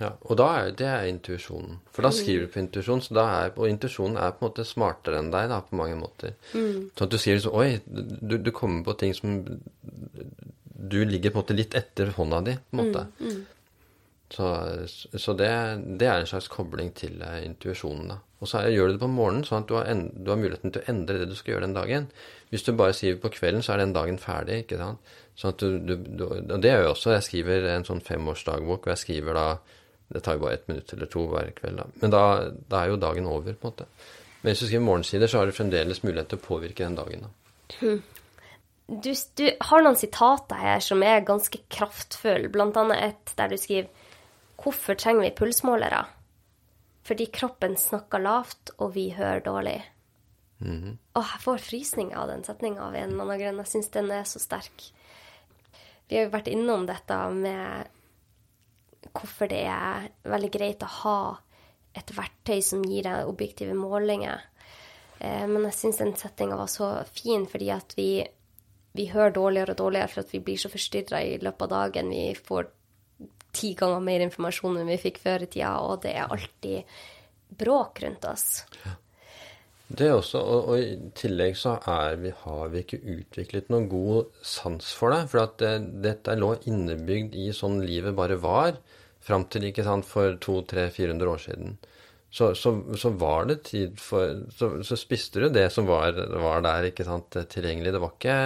Ja, 0.00 0.10
og 0.26 0.36
da 0.40 0.46
er 0.58 0.72
det 0.74 0.86
er 0.90 1.06
intuisjonen. 1.06 1.78
For 1.94 2.02
da 2.02 2.10
skriver 2.14 2.46
du 2.46 2.52
på 2.52 2.58
intuisjon, 2.64 3.02
og 3.14 3.68
intuisjonen 3.68 4.18
er 4.18 4.34
på 4.34 4.42
en 4.42 4.48
måte 4.48 4.66
smartere 4.66 5.20
enn 5.22 5.30
deg 5.30 5.46
da, 5.52 5.60
på 5.62 5.78
mange 5.78 5.98
måter. 6.00 6.34
Mm. 6.50 6.90
Sånn 6.90 7.06
at 7.06 7.12
du 7.14 7.18
skriver 7.20 7.44
sånn 7.44 7.58
Oi, 7.60 7.68
du, 7.86 8.36
du, 8.42 8.50
kommer 8.54 8.82
på 8.88 8.96
ting 8.98 9.14
som 9.14 9.36
Du 10.90 11.00
ligger 11.08 11.32
på 11.32 11.40
en 11.40 11.44
måte 11.44 11.56
litt 11.56 11.74
etter 11.78 12.12
hånda 12.16 12.40
di, 12.46 12.56
på 12.58 12.76
en 12.76 12.80
måte. 12.82 13.04
Mm. 13.20 13.34
Mm. 13.34 13.42
Så, 14.34 14.46
så 15.20 15.34
det, 15.38 15.50
det, 16.00 16.06
er 16.08 16.22
en 16.22 16.26
slags 16.28 16.48
kobling 16.50 16.90
til 16.96 17.20
uh, 17.22 17.38
intuisjonen, 17.44 18.08
da. 18.14 18.16
Og 18.42 18.50
så 18.50 18.64
gjør 18.68 18.90
du 18.90 18.96
det 18.96 19.02
på 19.04 19.08
morgenen, 19.12 19.44
sånn 19.46 19.62
at 19.62 19.68
du 19.70 19.76
har, 19.76 19.86
en, 19.88 20.08
du 20.16 20.32
har, 20.32 20.40
muligheten 20.40 20.74
til 20.74 20.82
å 20.82 20.88
endre 20.90 21.20
det 21.20 21.28
du 21.30 21.36
skal 21.38 21.54
gjøre 21.54 21.68
den 21.68 21.76
dagen. 21.76 22.08
Hvis 22.50 22.66
du 22.66 22.72
bare 22.76 22.96
skriver 22.96 23.20
på 23.22 23.30
kvelden, 23.36 23.62
så 23.64 23.74
er 23.74 23.84
den 23.84 23.94
dagen 23.94 24.18
ferdig, 24.20 24.64
ikke 24.64 24.80
sant. 24.80 25.14
Sånn 25.38 25.54
at 25.54 25.62
du, 25.62 25.94
du, 25.94 26.24
og 26.26 26.58
det 26.62 26.72
gjør 26.72 26.82
jeg 26.82 26.90
også. 26.90 27.14
Jeg 27.14 27.26
skriver 27.28 27.68
en 27.72 27.86
sånn 27.86 28.02
femårsdagbok, 28.04 28.84
og 28.84 28.92
jeg 28.92 29.02
skriver 29.04 29.38
da 29.38 29.46
det 30.14 30.20
tar 30.20 30.36
jo 30.36 30.44
bare 30.44 30.58
ett 30.58 30.68
minutt 30.68 30.92
eller 30.92 31.08
to 31.10 31.24
hver 31.30 31.48
kveld, 31.56 31.80
da. 31.80 31.86
Men 32.02 32.12
da, 32.12 32.24
da, 32.68 32.82
er 32.82 32.92
jo 32.92 33.00
dagen 33.00 33.30
over, 33.30 33.56
på 33.56 33.70
en 33.70 33.72
måte. 33.72 33.86
Men 34.42 34.52
hvis 34.52 34.60
du 34.60 34.66
skriver 34.66 34.84
morgensider, 34.84 35.30
så 35.30 35.40
har 35.40 35.48
du 35.48 35.56
fremdeles 35.56 36.02
mulighet 36.04 36.28
til 36.30 36.42
å 36.42 36.44
påvirke 36.44 36.84
den 36.84 36.98
dagen, 36.98 37.24
da. 37.24 37.32
Hmm. 37.80 38.02
Du, 38.86 39.14
du, 39.36 39.46
har 39.60 39.84
noen 39.84 39.96
sitater 39.96 40.60
her 40.60 40.82
som 40.84 41.02
er 41.02 41.24
ganske 41.24 41.62
kraftfulle, 41.72 42.50
annet 42.52 42.98
et 43.00 43.32
der 43.38 43.48
du 43.48 43.56
skriver 43.56 43.88
Hvorfor 44.60 44.96
trenger 44.96 45.24
vi 45.24 45.34
pulsmålere? 45.38 46.04
Fordi 47.04 47.26
kroppen 47.32 47.74
snakker 47.76 48.22
lavt, 48.22 48.70
og 48.78 48.94
vi 48.94 49.10
hører 49.12 49.40
dårlig. 49.44 49.82
Mm 50.58 50.82
-hmm. 50.82 50.96
Åh, 51.14 51.30
jeg 51.32 51.40
får 51.40 51.58
frysninger 51.58 52.16
av 52.16 52.28
den 52.28 52.44
setninga 52.44 52.82
av 52.82 52.94
en 52.94 53.10
eller 53.10 53.22
annen 53.22 53.40
grunn. 53.40 53.56
Jeg 53.56 53.66
syns 53.66 53.88
den 53.88 54.10
er 54.10 54.24
så 54.24 54.38
sterk. 54.38 54.92
Vi 56.08 56.16
har 56.16 56.24
jo 56.24 56.30
vært 56.30 56.48
innom 56.48 56.86
dette 56.86 57.30
med 57.30 57.86
hvorfor 59.12 59.48
det 59.48 59.64
er 59.66 60.08
veldig 60.22 60.50
greit 60.50 60.82
å 60.82 60.86
ha 60.86 61.36
et 61.94 62.10
verktøy 62.16 62.62
som 62.62 62.82
gir 62.82 63.02
deg 63.02 63.28
objektive 63.28 63.74
målinger. 63.74 64.40
Eh, 65.18 65.46
men 65.46 65.64
jeg 65.68 65.78
syns 65.78 66.00
den 66.02 66.16
setninga 66.16 66.56
var 66.56 66.66
så 66.66 66.90
fin, 67.14 67.46
fordi 67.46 67.70
at 67.74 67.94
vi, 67.96 68.08
vi 68.94 69.08
hører 69.10 69.34
dårligere 69.34 69.74
og 69.74 69.80
dårligere 69.82 70.10
for 70.12 70.22
at 70.22 70.32
vi 70.34 70.40
blir 70.44 70.60
så 70.60 70.70
forstyrra 70.70 71.22
i 71.26 71.38
løpet 71.42 71.66
av 71.66 71.72
dagen. 71.72 72.12
Vi 72.14 72.34
får 72.46 72.68
ti 73.54 73.72
ganger 73.78 74.02
mer 74.02 74.22
informasjon 74.24 74.80
enn 74.80 74.90
vi 74.90 75.00
fikk 75.02 75.22
før 75.22 75.46
i 75.46 75.50
tida, 75.50 75.76
og 75.82 76.02
det 76.04 76.14
er 76.14 76.30
alltid 76.30 76.98
bråk 77.58 78.04
rundt 78.04 78.28
oss. 78.30 78.46
Ja. 78.84 78.98
Det 79.94 80.08
også, 80.10 80.40
og, 80.40 80.68
og, 80.72 80.78
i 80.80 81.10
tillegg 81.14 81.58
så 81.60 81.74
vi, 82.18 82.30
har 82.40 82.70
vi 82.72 82.80
ikke 82.82 83.02
utviklet 83.14 83.68
noen 83.70 83.84
god 83.90 84.30
sans 84.42 84.92
for 84.96 85.12
det. 85.12 85.26
For 85.30 85.42
at 85.42 85.58
det, 85.60 85.74
dette 86.06 86.38
lå 86.38 86.54
innebygd 86.70 87.36
i 87.36 87.50
sånn 87.54 87.82
livet 87.84 88.16
bare 88.16 88.38
var. 88.40 88.78
Fram 89.24 89.44
til 89.52 89.68
ikke 89.68 89.84
sant, 89.84 90.08
for 90.08 90.38
200-400 90.40 91.30
år 91.34 91.44
siden. 91.44 91.76
Så, 92.34 92.48
så, 92.58 92.72
så, 92.98 93.12
var 93.14 93.44
det 93.46 93.60
tid 93.68 94.00
for 94.02 94.40
så, 94.50 94.72
så, 94.82 94.96
spiste 94.98 95.38
du 95.38 95.52
det 95.54 95.68
som 95.70 95.86
var, 95.86 96.16
var 96.42 96.64
der 96.66 96.88
ikke 96.88 97.06
sant, 97.06 97.36
tilgjengelig. 97.52 97.92
Det 97.94 98.00
var 98.02 98.16
ikke 98.16 98.38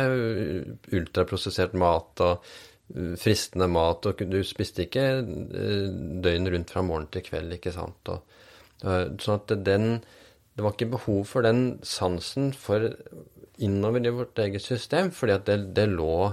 ultraprosessert 0.98 1.76
mat 1.80 2.20
og 2.26 2.44
uh, 2.92 3.14
fristende 3.16 3.70
mat. 3.72 4.10
og 4.10 4.20
Du 4.28 4.42
spiste 4.44 4.84
ikke 4.84 5.06
uh, 5.24 5.88
døgnet 6.20 6.52
rundt 6.52 6.74
fra 6.74 6.84
morgen 6.84 7.08
til 7.14 7.24
kveld, 7.30 7.56
ikke 7.56 7.72
sant. 7.72 8.12
Og, 8.12 8.36
uh, 8.84 9.06
sånn 9.24 9.40
at 9.40 9.56
den 9.64 9.90
det 10.58 10.64
var 10.66 10.74
ikke 10.74 10.90
behov 10.90 11.20
for 11.30 11.46
den 11.46 11.78
sansen 11.86 12.48
for 12.50 12.88
innover 13.62 14.02
i 14.02 14.10
vårt 14.10 14.40
eget 14.42 14.64
system, 14.64 15.12
fordi 15.14 15.36
at 15.36 15.44
det, 15.46 15.58
det 15.76 15.84
lå 15.92 16.32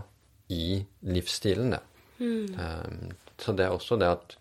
i 0.49 0.79
livsstilen, 1.05 1.75
det. 1.75 1.81
Mm. 2.17 2.55
Um, 2.57 3.11
så 3.37 3.53
det 3.53 3.67
er 3.67 3.75
også 3.75 3.99
det 4.01 4.09
at, 4.09 4.33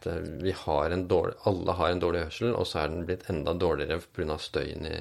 at 0.00 0.42
vi 0.42 0.52
har 0.56 0.90
en 0.90 1.06
dårlig, 1.08 1.34
alle 1.44 1.76
har 1.78 1.90
en 1.92 2.02
dårlig 2.02 2.24
hørsel, 2.28 2.54
og 2.54 2.66
så 2.68 2.82
er 2.82 2.92
den 2.92 3.06
blitt 3.08 3.26
enda 3.30 3.54
dårligere 3.54 4.00
pga. 4.00 4.38
støyen 4.38 4.86
i, 4.86 4.96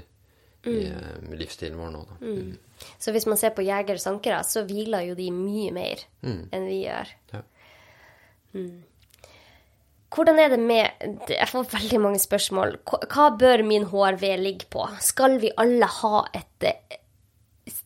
mm. 0.65 0.73
i 0.73 0.81
uh, 0.91 1.37
livsstilen 1.39 1.79
vår 1.79 1.95
nå. 1.95 2.03
Da. 2.09 2.19
Mm. 2.25 2.35
mm. 2.35 2.91
Så 2.99 3.11
hvis 3.11 3.27
man 3.27 3.37
ser 3.37 3.55
på 3.55 3.65
jegere 3.65 3.99
og 3.99 4.03
sankere, 4.03 4.43
så 4.47 4.63
hviler 4.67 5.09
jo 5.09 5.15
de 5.15 5.31
mye 5.35 5.71
mer 5.75 6.05
mm. 6.21 6.43
enn 6.55 6.67
vi 6.67 6.83
gjør. 6.85 7.15
Ja. 7.33 7.41
Mm. 8.53 8.83
Hvordan 10.09 10.39
er 10.41 10.49
det 10.49 10.57
med 10.57 11.27
Jeg 11.29 11.47
får 11.51 11.67
veldig 11.69 11.99
mange 12.01 12.19
spørsmål. 12.19 12.79
Hva 13.13 13.27
bør 13.37 13.61
min 13.67 13.85
HRV 13.91 14.23
ligge 14.41 14.65
på? 14.71 14.87
Skal 15.05 15.37
vi 15.41 15.51
alle 15.53 15.85
ha 15.85 16.23
et, 16.33 16.65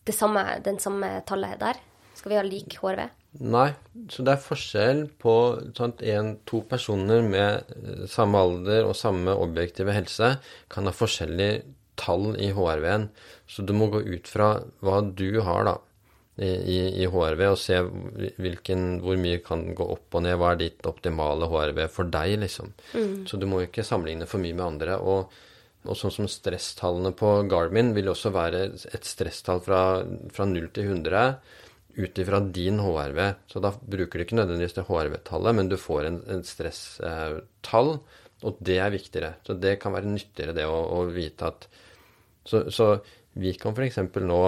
det 0.08 0.16
samme, 0.16 0.46
den 0.64 0.80
samme 0.80 1.18
tallet 1.28 1.60
der? 1.60 1.82
Skal 2.16 2.32
vi 2.32 2.40
ha 2.40 2.46
lik 2.48 2.78
HRV? 2.80 3.10
Nei, 3.42 3.72
så 4.14 4.22
det 4.26 4.36
er 4.36 4.44
forskjell 4.44 5.00
på 5.22 5.36
sant, 5.78 6.04
en, 6.06 6.36
to 6.46 6.62
personer 6.70 7.24
med 7.26 7.72
eh, 7.80 8.04
samme 8.10 8.38
alder 8.38 8.86
og 8.86 8.98
samme 8.98 9.34
objektive 9.34 9.96
helse 9.96 10.36
kan 10.70 10.86
ha 10.86 10.94
forskjellige 10.94 11.64
tall 11.98 12.36
i 12.38 12.52
HRV-en. 12.54 13.08
Så 13.50 13.66
du 13.66 13.74
må 13.78 13.90
gå 13.94 14.04
ut 14.06 14.30
fra 14.30 14.54
hva 14.86 15.02
du 15.02 15.42
har, 15.46 15.66
da 15.66 15.80
i, 16.36 16.50
i, 16.50 16.78
i 17.04 17.08
HRV 17.10 17.42
og 17.52 17.60
se 17.62 17.78
hvilken, 18.42 19.00
hvor 19.04 19.18
mye 19.22 19.42
kan 19.46 19.68
gå 19.78 19.86
opp 19.96 20.18
og 20.18 20.26
ned. 20.26 20.38
Hva 20.42 20.54
er 20.54 20.62
ditt 20.64 20.88
optimale 20.90 21.50
HRV 21.50 21.84
for 21.94 22.10
deg, 22.14 22.38
liksom. 22.42 22.74
Mm. 22.94 23.18
Så 23.30 23.38
du 23.38 23.46
må 23.50 23.64
ikke 23.64 23.86
sammenligne 23.86 24.30
for 24.30 24.42
mye 24.42 24.58
med 24.58 24.66
andre. 24.66 24.98
Og, 24.98 25.34
og 25.84 26.00
sånn 26.00 26.16
som 26.16 26.30
stresstallene 26.32 27.14
på 27.18 27.36
Garmin 27.52 27.94
vil 27.98 28.10
også 28.14 28.34
være 28.34 28.66
et 28.94 29.10
stresstall 29.10 29.62
fra, 29.66 29.84
fra 30.34 30.50
0 30.50 30.72
til 30.74 30.96
100 30.96 31.38
ut 31.96 32.20
ifra 32.20 32.40
din 32.40 32.82
HRV. 32.82 33.22
Så 33.48 33.62
da 33.64 33.74
bruker 33.74 34.20
du 34.20 34.26
ikke 34.26 34.38
nødvendigvis 34.40 34.76
det 34.78 34.88
HRV-tallet, 34.88 35.58
men 35.58 35.70
du 35.72 35.78
får 35.80 36.10
en, 36.10 36.20
en 36.36 36.46
stresstall, 36.48 37.96
og 38.44 38.62
det 38.66 38.78
er 38.82 38.94
viktigere. 38.94 39.34
Så 39.46 39.56
det 39.56 39.78
kan 39.82 39.96
være 39.96 40.12
nyttigere, 40.12 40.56
det 40.58 40.68
å, 40.68 40.80
å 40.98 41.04
vite 41.14 41.50
at 41.54 41.68
Så, 42.44 42.66
så 42.76 42.98
vi 43.40 43.54
kan 43.56 43.72
f.eks. 43.72 44.02
nå 44.20 44.40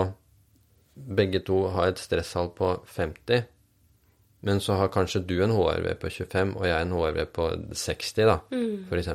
begge 1.16 1.40
to 1.48 1.62
har 1.72 1.94
et 1.94 2.00
stresstall 2.00 2.50
på 2.56 2.74
50, 2.92 3.46
men 4.46 4.60
så 4.62 4.76
har 4.78 4.92
kanskje 4.94 5.24
du 5.26 5.38
en 5.42 5.54
HRV 5.56 5.88
på 6.02 6.12
25 6.12 6.52
og 6.60 6.66
jeg 6.68 6.86
en 6.86 6.94
HRV 6.94 7.22
på 7.34 7.48
60, 7.72 8.28
da, 8.30 8.36
mm. 8.52 8.90
f.eks. 8.92 9.10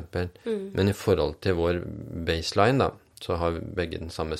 Mm. 0.47 0.65
Men 0.73 0.89
i 0.91 0.95
forhold 0.97 1.37
til 1.45 1.55
vår 1.59 1.83
baseline, 2.27 2.81
da, 2.81 2.89
så 3.21 3.37
har 3.39 3.55
vi 3.55 3.63
begge 3.77 4.01
den 4.01 4.11
samme 4.13 4.37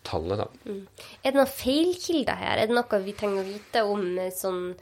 stresstallet, 0.00 0.38
da. 0.38 0.48
Mm. 0.66 0.86
Er 1.22 1.30
det 1.30 1.38
noen 1.38 1.50
feilkilder 1.50 2.36
her? 2.36 2.58
Er 2.58 2.68
det 2.68 2.76
noe 2.76 3.02
vi 3.04 3.12
trenger 3.12 3.42
å 3.42 3.48
vite 3.48 3.82
om 3.84 4.18
eh, 4.18 4.32
sånn 4.32 4.74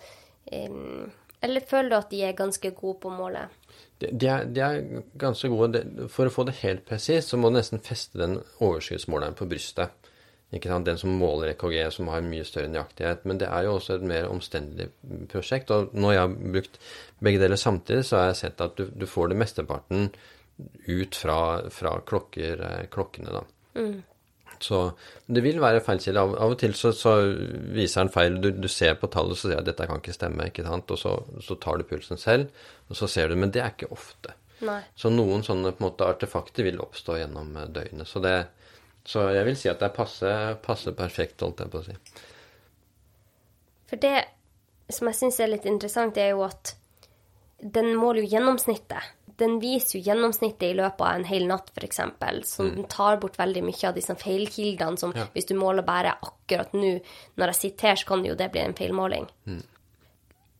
um, 0.53 1.11
Eller 1.41 1.61
føler 1.61 1.91
du 1.91 1.97
at 1.97 2.11
de 2.11 2.23
er 2.25 2.37
ganske 2.37 2.71
gode 2.75 3.01
på 3.01 3.11
målet? 3.11 3.49
De, 3.99 4.11
de, 4.13 4.27
er, 4.27 4.45
de 4.47 4.61
er, 4.61 5.03
ganske 5.19 5.49
gode. 5.49 5.85
For 6.09 6.27
å 6.27 6.33
få 6.33 6.45
det 6.47 6.61
helt 6.63 6.85
presist, 6.87 7.31
så 7.31 7.37
må 7.37 7.51
du 7.51 7.59
nesten 7.59 7.83
feste 7.83 8.19
den 8.19 8.39
overskuddsmåleren 8.61 9.35
på 9.35 9.49
brystet. 9.51 9.91
Ikke 10.55 10.71
sant? 10.71 10.87
Den 10.87 10.99
som 10.99 11.13
måler 11.19 11.53
EKG, 11.53 11.91
som 11.93 12.09
har 12.09 12.25
mye 12.25 12.47
større 12.47 12.71
nøyaktighet. 12.73 13.27
Men 13.29 13.41
det 13.43 13.51
er 13.51 13.67
jo 13.67 13.77
også 13.77 13.99
et 13.99 14.07
mer 14.07 14.31
omstendelig 14.31 14.89
prosjekt. 15.29 15.71
Og 15.75 15.93
når 15.93 16.15
jeg 16.15 16.23
har 16.23 16.37
brukt 16.55 16.79
begge 17.21 17.43
deler 17.43 17.61
samtidig, 17.61 18.07
så 18.07 18.21
har 18.21 18.31
jeg 18.31 18.43
sett 18.45 18.65
at 18.65 18.79
du, 18.79 18.87
du 18.95 19.07
får 19.07 19.33
det 19.33 19.41
mesteparten 19.43 20.09
ut 20.89 21.19
fra, 21.19 21.41
fra 21.71 21.99
klokker, 22.07 22.63
eh, 22.67 22.87
klokkene, 22.91 23.35
da. 23.35 23.45
Mm. 23.79 23.99
Så 24.63 24.81
det 25.27 25.43
vil 25.45 25.61
være 25.63 25.83
feilkilde. 25.85 26.23
Av, 26.23 26.35
av 26.43 26.55
og 26.55 26.59
til 26.61 26.75
så, 26.79 26.91
så, 26.97 27.15
viser 27.75 28.05
den 28.05 28.13
feil. 28.15 28.39
Du, 28.43 28.51
du, 28.55 28.69
ser 28.73 28.97
på 28.99 29.11
tallet 29.13 29.37
og 29.37 29.41
sier 29.41 29.61
at 29.61 29.69
dette 29.69 29.87
kan 29.87 30.01
ikke 30.03 30.17
stemme, 30.17 30.49
ikke 30.51 30.67
sant? 30.67 30.91
og 30.95 31.01
så, 31.01 31.15
så, 31.45 31.59
tar 31.63 31.79
du 31.79 31.87
pulsen 31.89 32.21
selv, 32.21 32.49
og 32.89 32.99
så 32.99 33.11
ser 33.11 33.31
du. 33.31 33.39
Men 33.39 33.55
det 33.55 33.63
er 33.63 33.75
ikke 33.75 33.91
ofte. 33.95 34.35
Nei. 34.67 34.81
Så 34.99 35.13
noen 35.15 35.45
sånne 35.47 35.71
på 35.75 35.85
en 35.85 35.89
måte 35.91 36.09
artefakter 36.09 36.67
vil 36.67 36.81
oppstå 36.83 37.21
gjennom 37.21 37.55
eh, 37.61 37.69
døgnet. 37.75 38.11
Så 38.11 38.23
det, 38.25 38.35
så 39.07 39.29
jeg 39.37 39.47
vil 39.47 39.61
si 39.61 39.71
at 39.71 39.79
det 39.83 39.93
er 39.93 39.95
passe, 39.95 40.33
passe 40.65 40.95
perfekt, 40.99 41.45
holdt 41.45 41.63
jeg 41.63 41.73
på 41.75 41.83
å 41.85 41.87
si. 41.87 41.95
For 43.89 44.03
det 44.03 44.17
som 44.93 45.09
jeg 45.11 45.21
syns 45.21 45.39
er 45.45 45.53
litt 45.53 45.69
interessant, 45.69 46.19
er 46.19 46.33
jo 46.35 46.43
at 46.47 46.75
den 47.59 47.93
måler 47.99 48.25
jo 48.25 48.33
gjennomsnittet. 48.35 49.15
Den 49.39 49.59
viser 49.63 49.99
jo 49.99 50.05
gjennomsnittet 50.09 50.65
i 50.67 50.77
løpet 50.79 51.05
av 51.07 51.15
en 51.15 51.27
hel 51.29 51.47
natt, 51.47 51.71
f.eks. 51.77 52.01
Så 52.49 52.67
mm. 52.67 52.71
den 52.75 52.87
tar 52.91 53.21
bort 53.23 53.39
veldig 53.39 53.63
mye 53.69 53.89
av 53.89 53.97
disse 53.99 54.17
feilkildene 54.19 54.99
som 55.01 55.15
ja. 55.15 55.29
hvis 55.35 55.47
du 55.47 55.55
måler 55.59 55.87
bare 55.87 56.17
akkurat 56.17 56.75
nå, 56.75 56.97
når 57.39 57.53
jeg 57.53 57.61
sitter 57.61 57.93
her, 57.93 58.01
så 58.01 58.09
kan 58.13 58.25
jo 58.27 58.37
det 58.39 58.51
bli 58.55 58.65
en 58.65 58.77
feilmåling. 58.79 59.29
Mm. 59.47 59.61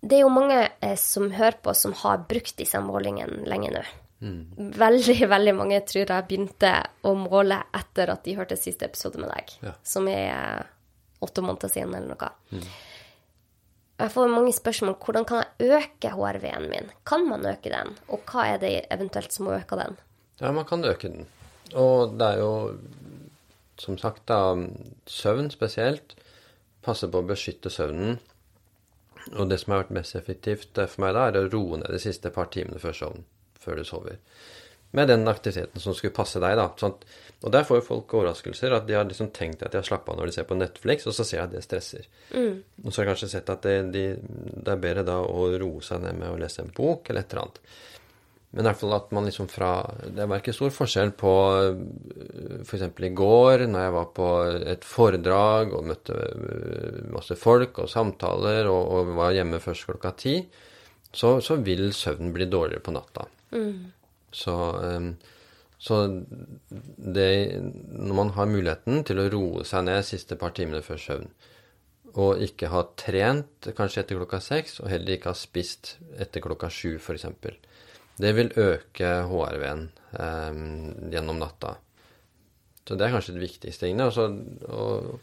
Det 0.01 0.19
er 0.19 0.23
jo 0.23 0.31
mange 0.31 0.61
eh, 0.63 0.99
som 1.01 1.31
hører 1.35 1.59
på, 1.63 1.75
som 1.75 1.97
har 2.05 2.23
brukt 2.31 2.55
disse 2.61 2.79
målingene 2.83 3.43
lenge 3.51 3.73
nå. 3.75 3.83
Mm. 4.23 4.73
Veldig, 4.79 5.19
veldig 5.35 5.55
mange 5.59 5.81
tror 5.87 6.05
jeg 6.05 6.29
begynte 6.31 6.73
å 7.07 7.15
måle 7.19 7.61
etter 7.75 8.15
at 8.15 8.23
de 8.27 8.37
hørte 8.39 8.59
siste 8.59 8.87
episode 8.87 9.19
med 9.23 9.33
deg, 9.35 9.57
ja. 9.67 9.75
som 9.83 10.07
er 10.11 10.69
åtte 11.25 11.43
måneder 11.43 11.71
siden 11.73 11.99
eller 11.99 12.15
noe. 12.15 12.63
Jeg 13.99 14.15
får 14.15 14.31
mange 14.31 14.53
spørsmål 14.55 14.95
hvordan 15.03 15.27
kan 15.27 15.43
jeg 15.43 15.73
øke 15.79 16.13
HRV-en 16.15 16.69
min. 16.71 16.93
Kan 17.07 17.27
man 17.27 17.47
øke 17.51 17.73
den, 17.73 17.97
og 18.09 18.23
hva 18.31 18.47
er 18.53 18.61
det 18.63 18.75
eventuelt 18.95 19.35
som 19.35 19.49
må 19.49 19.57
øke 19.59 19.79
den? 19.81 19.99
Ja, 20.41 20.53
man 20.55 20.69
kan 20.69 20.85
øke 20.87 21.11
den. 21.11 21.27
Og 21.75 22.15
det 22.19 22.29
er 22.29 22.39
jo 22.39 22.53
som 23.79 23.99
sagt, 23.99 24.25
da, 24.29 24.57
søvn 25.07 25.51
spesielt. 25.51 26.17
Passe 26.83 27.09
på 27.11 27.21
å 27.21 27.27
beskytte 27.27 27.71
søvnen. 27.71 28.19
Og 29.35 29.51
det 29.51 29.61
som 29.61 29.75
har 29.75 29.85
vært 29.85 29.97
mest 29.99 30.17
effektivt 30.19 30.79
for 30.79 31.03
meg 31.03 31.15
da, 31.15 31.29
er 31.29 31.41
å 31.43 31.51
roe 31.51 31.81
ned 31.81 31.91
de 31.93 32.01
siste 32.03 32.31
par 32.35 32.51
timene 32.55 32.81
før 32.83 32.97
søvn. 32.97 33.27
Før 33.59 33.81
du 33.81 33.85
sover. 33.87 34.19
Med 34.97 35.11
den 35.11 35.29
aktiviteten 35.29 35.83
som 35.83 35.97
skulle 35.97 36.17
passe 36.17 36.41
deg, 36.41 36.55
da. 36.57 36.71
Sånn, 36.81 36.95
og 37.45 37.53
der 37.55 37.67
får 37.69 37.83
jo 37.83 37.87
folk 37.91 38.15
overraskelser. 38.17 38.73
At 38.73 38.87
de 38.89 38.97
har 38.97 39.05
liksom 39.09 39.29
tenkt 39.37 39.63
at 39.63 39.75
de 39.75 39.83
har 39.83 39.87
slappa 39.87 40.15
av 40.15 40.21
når 40.21 40.31
de 40.31 40.37
ser 40.39 40.49
på 40.49 40.57
Netflix, 40.57 41.07
og 41.07 41.17
så 41.17 41.27
ser 41.27 41.43
jeg 41.43 41.51
at 41.51 41.55
det 41.55 41.65
stresser. 41.67 42.09
Mm. 42.33 42.63
Og 42.85 42.89
så 42.89 43.03
har 43.03 43.05
jeg 43.05 43.13
kanskje 43.13 43.31
sett 43.35 43.53
at 43.53 43.69
det, 43.69 43.77
de, 43.95 44.07
det 44.65 44.73
er 44.73 44.83
bedre 44.83 45.05
da 45.07 45.21
å 45.21 45.51
roe 45.61 45.85
seg 45.85 46.03
ned 46.07 46.19
med 46.23 46.33
å 46.33 46.41
lese 46.41 46.65
en 46.65 46.73
bok 46.75 47.11
eller 47.11 47.27
et 47.27 47.37
eller 47.37 47.45
annet. 47.45 47.63
Men 48.51 48.65
i 48.65 48.71
hvert 48.71 48.81
fall 48.81 48.95
at 48.97 49.11
man 49.13 49.27
liksom 49.29 49.49
fra 49.53 49.71
Det 50.17 50.25
var 50.25 50.41
ikke 50.41 50.55
stor 50.57 50.73
forskjell 50.73 51.11
på 51.21 51.33
f.eks. 52.63 52.87
For 52.97 53.05
i 53.05 53.13
går, 53.13 53.67
når 53.69 53.85
jeg 53.85 53.95
var 53.99 54.09
på 54.17 54.29
et 54.73 54.87
foredrag 54.89 55.75
og 55.77 55.91
møtte 55.91 56.17
masse 57.13 57.37
folk 57.37 57.83
og 57.85 57.93
samtaler 57.93 58.71
og, 58.73 58.81
og 58.97 59.13
var 59.21 59.37
hjemme 59.37 59.61
først 59.61 59.91
klokka 59.91 60.15
ti, 60.17 60.41
så, 61.13 61.39
så, 61.45 61.59
vil 61.65 61.91
søvnen 61.97 62.33
bli 62.33 62.49
dårligere 62.49 62.85
på 62.85 62.97
natta. 62.97 63.29
Mm. 63.53 63.93
Så, 64.35 64.55
um, 64.83 65.13
så 65.79 66.01
det 66.07 67.31
Når 67.63 68.15
man 68.15 68.33
har 68.37 68.51
muligheten 68.51 69.05
til 69.09 69.23
å 69.23 69.29
roe 69.33 69.65
seg 69.65 69.87
ned 69.87 70.05
siste 70.05 70.37
par 70.41 70.53
timene 70.57 70.83
før 70.85 71.01
søvn, 71.05 71.31
og 72.19 72.43
ikke 72.43 72.71
ha 72.73 72.83
trent 72.99 73.69
kanskje 73.77 74.03
etter 74.03 74.19
klokka 74.19 74.41
seks, 74.43 74.79
og 74.83 74.91
heller 74.91 75.17
ikke 75.19 75.33
ha 75.33 75.39
spist 75.39 75.97
etter 76.19 76.43
klokka 76.45 76.71
sju, 76.73 76.97
f.eks., 76.99 77.29
det 78.19 78.33
vil 78.35 78.49
øke 78.59 79.11
HRV-en 79.31 79.85
eh, 80.19 80.63
gjennom 81.13 81.39
natta. 81.39 81.77
Så 82.89 82.97
det 82.97 83.07
er 83.07 83.13
kanskje 83.13 83.37
det 83.37 83.45
viktigste 83.45 83.87
tingene. 83.87 84.09
Også, 84.09 84.25
og, 84.73 85.21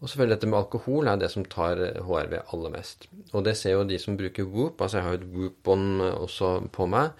og, 0.00 0.08
selvfølgelig 0.08 0.34
dette 0.34 0.48
med 0.48 0.58
alkohol 0.58 1.10
er 1.12 1.20
det 1.20 1.28
som 1.30 1.44
tar 1.46 1.78
HRV 2.00 2.38
aller 2.40 2.74
mest. 2.74 3.06
Og 3.30 3.44
det 3.46 3.54
ser 3.60 3.76
jo 3.76 3.84
de 3.86 4.00
som 4.02 4.16
bruker 4.18 4.48
Whoop. 4.48 4.80
Altså 4.80 4.98
jeg 4.98 5.06
har 5.06 5.14
jo 5.14 5.20
et 5.20 5.28
Whoop-bånd 5.36 6.02
også 6.08 6.54
på 6.72 6.88
meg. 6.90 7.12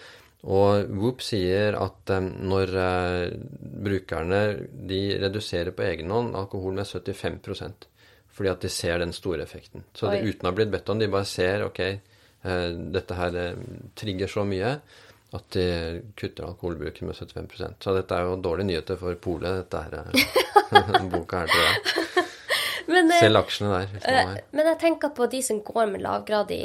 Og 0.42 0.88
Whoop 0.90 1.22
sier 1.22 1.76
at 1.78 2.10
um, 2.16 2.28
når 2.50 2.72
uh, 2.74 3.34
brukerne 3.84 4.40
de 4.90 5.02
reduserer 5.22 5.70
på 5.76 5.84
egen 5.86 6.10
hånd 6.10 6.34
alkohol 6.38 6.74
med 6.80 6.88
75% 6.88 7.88
fordi 8.32 8.48
at 8.48 8.62
de 8.64 8.68
ser 8.72 8.96
den 8.96 9.10
store 9.12 9.44
effekten. 9.44 9.82
Så 9.92 10.08
det, 10.08 10.22
uten 10.24 10.46
å 10.46 10.50
ha 10.50 10.56
blitt 10.56 10.70
bedt 10.72 10.88
om, 10.88 10.96
de 10.98 11.10
bare 11.12 11.28
ser 11.28 11.66
ok, 11.66 11.80
uh, 12.48 12.68
dette 12.94 13.18
her 13.18 13.36
trigger 13.98 14.30
så 14.32 14.46
mye 14.48 14.70
at 15.36 15.48
de 15.54 15.66
kutter 16.18 16.44
alkoholbruken 16.44 17.08
med 17.08 17.16
75% 17.16 17.84
Så 17.84 17.94
dette 17.96 18.16
er 18.16 18.26
jo 18.28 18.40
dårlige 18.40 18.68
nyheter 18.68 18.98
for 19.00 19.16
polet, 19.20 19.62
dette 19.62 19.80
her, 19.84 21.06
boka 21.12 21.44
her, 21.44 21.52
tror 21.52 21.68
jeg. 21.68 22.26
Men, 22.92 23.12
Selv 23.14 23.38
aksjene 23.44 23.78
der. 23.78 24.40
men 24.50 24.68
jeg 24.72 24.78
tenker 24.80 25.12
på 25.14 25.28
de 25.30 25.38
som 25.44 25.60
går 25.64 25.86
med 25.92 26.02
lavgradig 26.02 26.58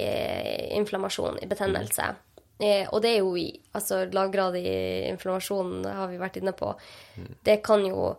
inflammasjon, 0.79 1.37
i 1.45 1.47
betennelse. 1.47 2.09
Mm. 2.15 2.23
Eh, 2.59 2.87
og 2.89 3.03
det 3.03 3.13
er 3.13 3.21
jo 3.21 3.35
i 3.37 3.51
altså 3.77 4.01
lavgradig 4.09 4.65
inflammasjon, 5.11 5.85
har 5.85 6.09
vi 6.09 6.19
vært 6.21 6.39
inne 6.41 6.53
på. 6.57 6.71
Mm. 7.17 7.31
Det 7.45 7.57
kan 7.65 7.85
jo 7.85 8.09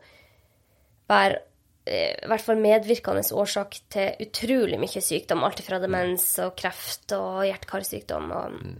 være 1.11 1.41
eh, 1.89 2.15
i 2.15 2.29
hvert 2.31 2.45
fall 2.45 2.61
medvirkende 2.63 3.25
årsak 3.35 3.81
til 3.91 4.29
utrolig 4.29 4.79
mye 4.81 5.03
sykdom. 5.03 5.43
Alt 5.47 5.65
fra 5.67 5.81
demens 5.83 6.31
og 6.45 6.55
kreft 6.59 7.17
og 7.17 7.43
hjerte-karsykdom. 7.49 8.35
Mm. 8.59 8.77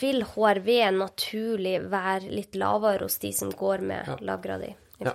Vil 0.00 0.24
HRV 0.26 0.70
naturlig 0.96 1.76
være 1.92 2.32
litt 2.32 2.56
lavere 2.58 3.06
hos 3.06 3.20
de 3.22 3.34
som 3.36 3.52
går 3.54 3.84
med 3.84 4.10
ja. 4.10 4.18
lavgradig? 4.26 4.74
Ja. 5.02 5.12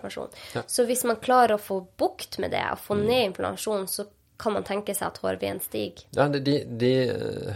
Ja. 0.54 0.64
Så 0.68 0.84
hvis 0.86 1.06
man 1.08 1.22
klarer 1.24 1.56
å 1.56 1.62
få 1.62 1.80
bukt 1.98 2.38
med 2.44 2.52
det 2.52 2.62
og 2.68 2.82
få 2.84 2.98
mm. 3.00 3.04
ned 3.08 3.22
inflammasjonen, 3.30 3.88
så 3.90 4.06
kan 4.40 4.56
man 4.56 4.66
tenke 4.68 4.96
seg 4.96 5.10
at 5.10 5.20
HRV-en 5.22 5.60
stiger? 5.64 6.06
Ja, 6.16 6.30
de, 6.32 6.56
de 6.80 6.94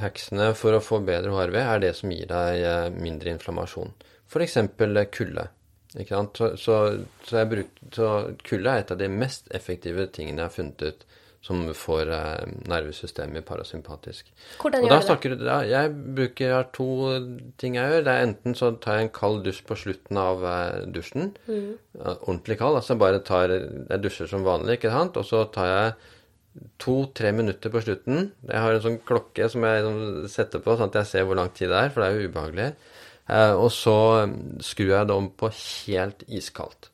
heksene 0.02 0.52
for 0.60 0.76
å 0.76 0.84
få 0.84 1.00
bedre 1.06 1.32
HRV 1.32 1.60
er 1.64 1.84
det 1.84 1.94
som 2.00 2.12
gir 2.12 2.28
deg 2.30 2.64
eh, 2.68 2.88
mindre 2.94 3.32
inflammasjon. 3.38 3.94
F.eks. 4.28 4.60
kulde. 5.14 5.48
Ikke 5.94 6.16
sant? 6.16 6.38
Så, 6.38 6.54
så, 6.58 6.78
så, 7.28 7.44
bruk, 7.50 7.70
så, 7.94 8.14
kulde 8.46 8.72
er 8.72 8.84
et 8.84 8.94
av 8.94 9.00
de 9.00 9.10
mest 9.12 9.52
effektive 9.54 10.08
tingene 10.12 10.42
jeg 10.42 10.50
har 10.50 10.56
funnet 10.56 10.88
ut 10.88 11.06
som 11.44 11.60
får 11.76 12.10
eh, 12.16 12.52
nervesystemet 12.72 13.44
parasympatisk. 13.46 14.30
Hvordan 14.62 14.86
gjør 14.88 15.18
du 15.20 15.28
det? 15.34 15.40
Da, 15.44 15.58
jeg 15.68 15.92
bruker 16.16 16.54
jeg 16.54 16.70
to 16.76 16.88
ting 17.60 17.76
jeg 17.76 17.92
gjør. 17.92 18.06
Det 18.08 18.14
er 18.14 18.28
Enten 18.30 18.56
så 18.56 18.72
tar 18.84 19.00
jeg 19.00 19.10
en 19.10 19.16
kald 19.18 19.44
dusj 19.44 19.60
på 19.68 19.78
slutten 19.82 20.20
av 20.20 20.44
eh, 20.48 20.86
dusjen. 20.96 21.34
Mm. 21.48 21.74
Ordentlig 22.14 22.58
kald. 22.64 22.80
Altså 22.80 22.96
bare 23.00 23.20
tar 23.28 23.52
Jeg 23.52 24.04
dusjer 24.04 24.32
som 24.32 24.48
vanlig, 24.48 24.80
ikke 24.80 24.94
sant. 24.96 25.20
Og 25.20 25.28
så 25.28 25.44
tar 25.52 25.72
jeg 25.72 25.96
to-tre 26.82 27.32
minutter 27.36 27.72
på 27.74 27.82
slutten. 27.84 28.32
Jeg 28.50 28.62
har 28.62 28.76
en 28.76 28.84
sånn 28.84 29.00
klokke 29.06 29.48
som 29.50 29.66
jeg 29.66 29.84
liksom 29.84 30.32
setter 30.32 30.64
på, 30.64 30.76
sånn 30.78 30.92
at 30.92 31.00
jeg 31.02 31.10
ser 31.10 31.28
hvor 31.28 31.40
lang 31.40 31.52
tid 31.56 31.72
det 31.74 31.80
er, 31.80 31.94
for 31.94 32.04
det 32.04 32.10
er 32.10 32.18
jo 32.18 32.32
ubehagelig. 32.32 32.72
Eh, 33.30 33.54
og 33.56 33.70
så 33.74 33.96
mm, 34.30 34.42
skrur 34.66 34.92
jeg 34.94 35.10
det 35.10 35.16
om 35.16 35.30
på 35.40 35.50
helt 35.54 36.26
iskaldt. 36.28 36.90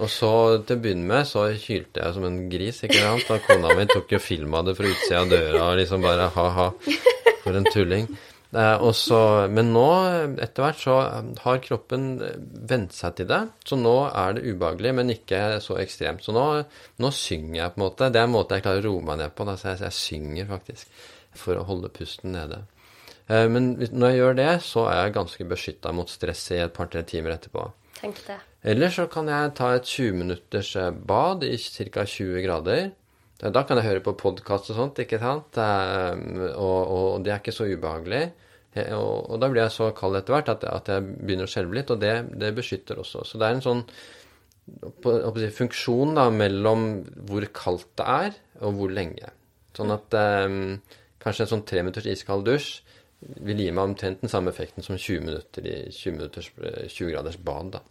Og 0.00 0.08
så 0.08 0.32
til 0.64 0.78
å 0.78 0.82
begynne 0.82 1.04
med 1.04 1.28
så 1.28 1.44
hylte 1.50 2.00
jeg 2.00 2.16
som 2.16 2.24
en 2.24 2.38
gris, 2.52 2.80
ikke 2.84 3.00
sant. 3.00 3.32
Og 3.34 3.48
kona 3.48 3.74
mi 3.76 3.84
tok 3.90 4.14
jo 4.14 4.20
film 4.24 4.56
av 4.56 4.68
det 4.68 4.76
fra 4.78 4.88
utsida 4.88 5.20
av 5.20 5.32
døra 5.32 5.64
og 5.66 5.80
liksom 5.82 6.06
bare 6.06 6.30
ha-ha, 6.36 6.68
for 7.42 7.58
en 7.58 7.68
tulling. 7.68 8.08
Eh, 8.52 8.82
også, 8.84 9.18
men 9.48 9.70
nå, 9.72 9.86
etter 10.44 10.66
hvert, 10.66 10.80
så 10.82 10.96
har 11.40 11.62
kroppen 11.64 12.10
vent 12.68 12.92
seg 12.92 13.14
til 13.16 13.30
det. 13.30 13.40
Så 13.64 13.78
nå 13.80 13.94
er 14.10 14.36
det 14.36 14.44
ubehagelig, 14.44 14.92
men 14.98 15.14
ikke 15.14 15.40
så 15.64 15.78
ekstremt. 15.80 16.24
Så 16.24 16.34
nå, 16.36 16.44
nå 17.00 17.12
synger 17.16 17.56
jeg, 17.56 17.72
på 17.72 17.80
en 17.80 17.84
måte. 17.86 18.10
Det 18.12 18.20
er 18.20 18.28
en 18.28 18.34
måte 18.34 18.58
jeg 18.58 18.66
klarer 18.66 18.84
å 18.84 18.90
roe 18.90 19.06
meg 19.08 19.22
ned 19.22 19.32
på. 19.38 19.48
Da. 19.48 19.56
Så 19.56 19.72
jeg, 19.72 19.80
jeg, 19.86 19.98
synger 20.02 20.52
faktisk 20.52 21.02
for 21.42 21.56
å 21.56 21.64
holde 21.64 21.92
pusten 21.96 22.36
nede. 22.36 22.60
Eh, 23.24 23.48
men 23.48 23.72
når 23.88 24.12
jeg 24.12 24.20
gjør 24.20 24.38
det, 24.42 24.50
så 24.68 24.84
er 24.90 25.00
jeg 25.00 25.16
ganske 25.16 25.48
beskytta 25.54 25.96
mot 25.96 26.12
stress 26.12 26.44
i 26.52 26.60
et 26.60 26.76
par-tre 26.76 27.06
timer 27.08 27.38
etterpå. 27.38 27.70
Tenk 28.02 28.20
det. 28.26 28.36
Eller 28.68 28.92
så 28.92 29.08
kan 29.10 29.32
jeg 29.32 29.56
ta 29.56 29.72
et 29.78 29.88
20 29.88 30.20
minutters 30.26 30.74
eh, 30.76 30.92
bad 30.92 31.48
i 31.48 31.56
ca. 31.56 32.04
20 32.04 32.44
grader. 32.44 32.90
Da 33.42 33.64
kan 33.66 33.80
jeg 33.80 33.88
høre 33.88 34.04
på 34.04 34.12
podkast 34.14 34.68
og 34.70 34.76
sånt, 34.76 35.00
ikke 35.02 35.18
sant? 35.18 35.56
Og, 35.58 36.80
og, 36.94 37.14
det 37.24 37.32
er 37.32 37.40
ikke 37.40 37.54
så 37.56 37.64
ubehagelig. 37.66 38.28
Og, 38.72 39.28
og, 39.28 39.36
da 39.40 39.50
blir 39.52 39.66
jeg 39.66 39.74
så 39.74 39.90
kald 39.96 40.16
etter 40.16 40.32
hvert 40.32 40.48
at, 40.48 40.64
at, 40.64 40.88
jeg 40.88 41.04
begynner 41.20 41.48
å 41.48 41.52
skjelve 41.52 41.76
litt, 41.76 41.92
og 41.92 42.00
det, 42.00 42.14
det, 42.40 42.54
beskytter 42.56 43.02
også. 43.02 43.24
Så 43.28 43.40
det 43.40 43.48
er 43.48 43.58
en 43.58 43.64
sånn 43.64 43.82
på, 45.04 45.12
på, 45.12 45.44
funksjon 45.58 46.16
da, 46.16 46.30
mellom 46.32 46.86
hvor 47.28 47.44
kaldt 47.52 47.90
det 48.00 48.08
er, 48.08 48.38
og 48.64 48.78
hvor 48.78 48.94
lenge. 48.94 49.28
Sånn 49.76 49.92
at 49.92 50.16
eh, 50.16 50.56
kanskje 51.20 51.44
en 51.44 51.52
sånn 51.52 51.66
tre 51.68 51.84
minutters 51.84 52.08
iskald 52.14 52.48
dusj 52.48 52.70
vil 53.44 53.60
gi 53.60 53.68
meg 53.70 53.92
omtrent 53.92 54.24
den 54.24 54.32
samme 54.32 54.50
effekten 54.50 54.82
som 54.82 54.96
20 54.96 55.26
minutter 55.28 55.66
i 55.68 55.76
20, 55.92 56.16
minutters, 56.16 56.48
20 56.56 57.12
graders 57.12 57.36
bad. 57.38 57.76
da. 57.76 57.82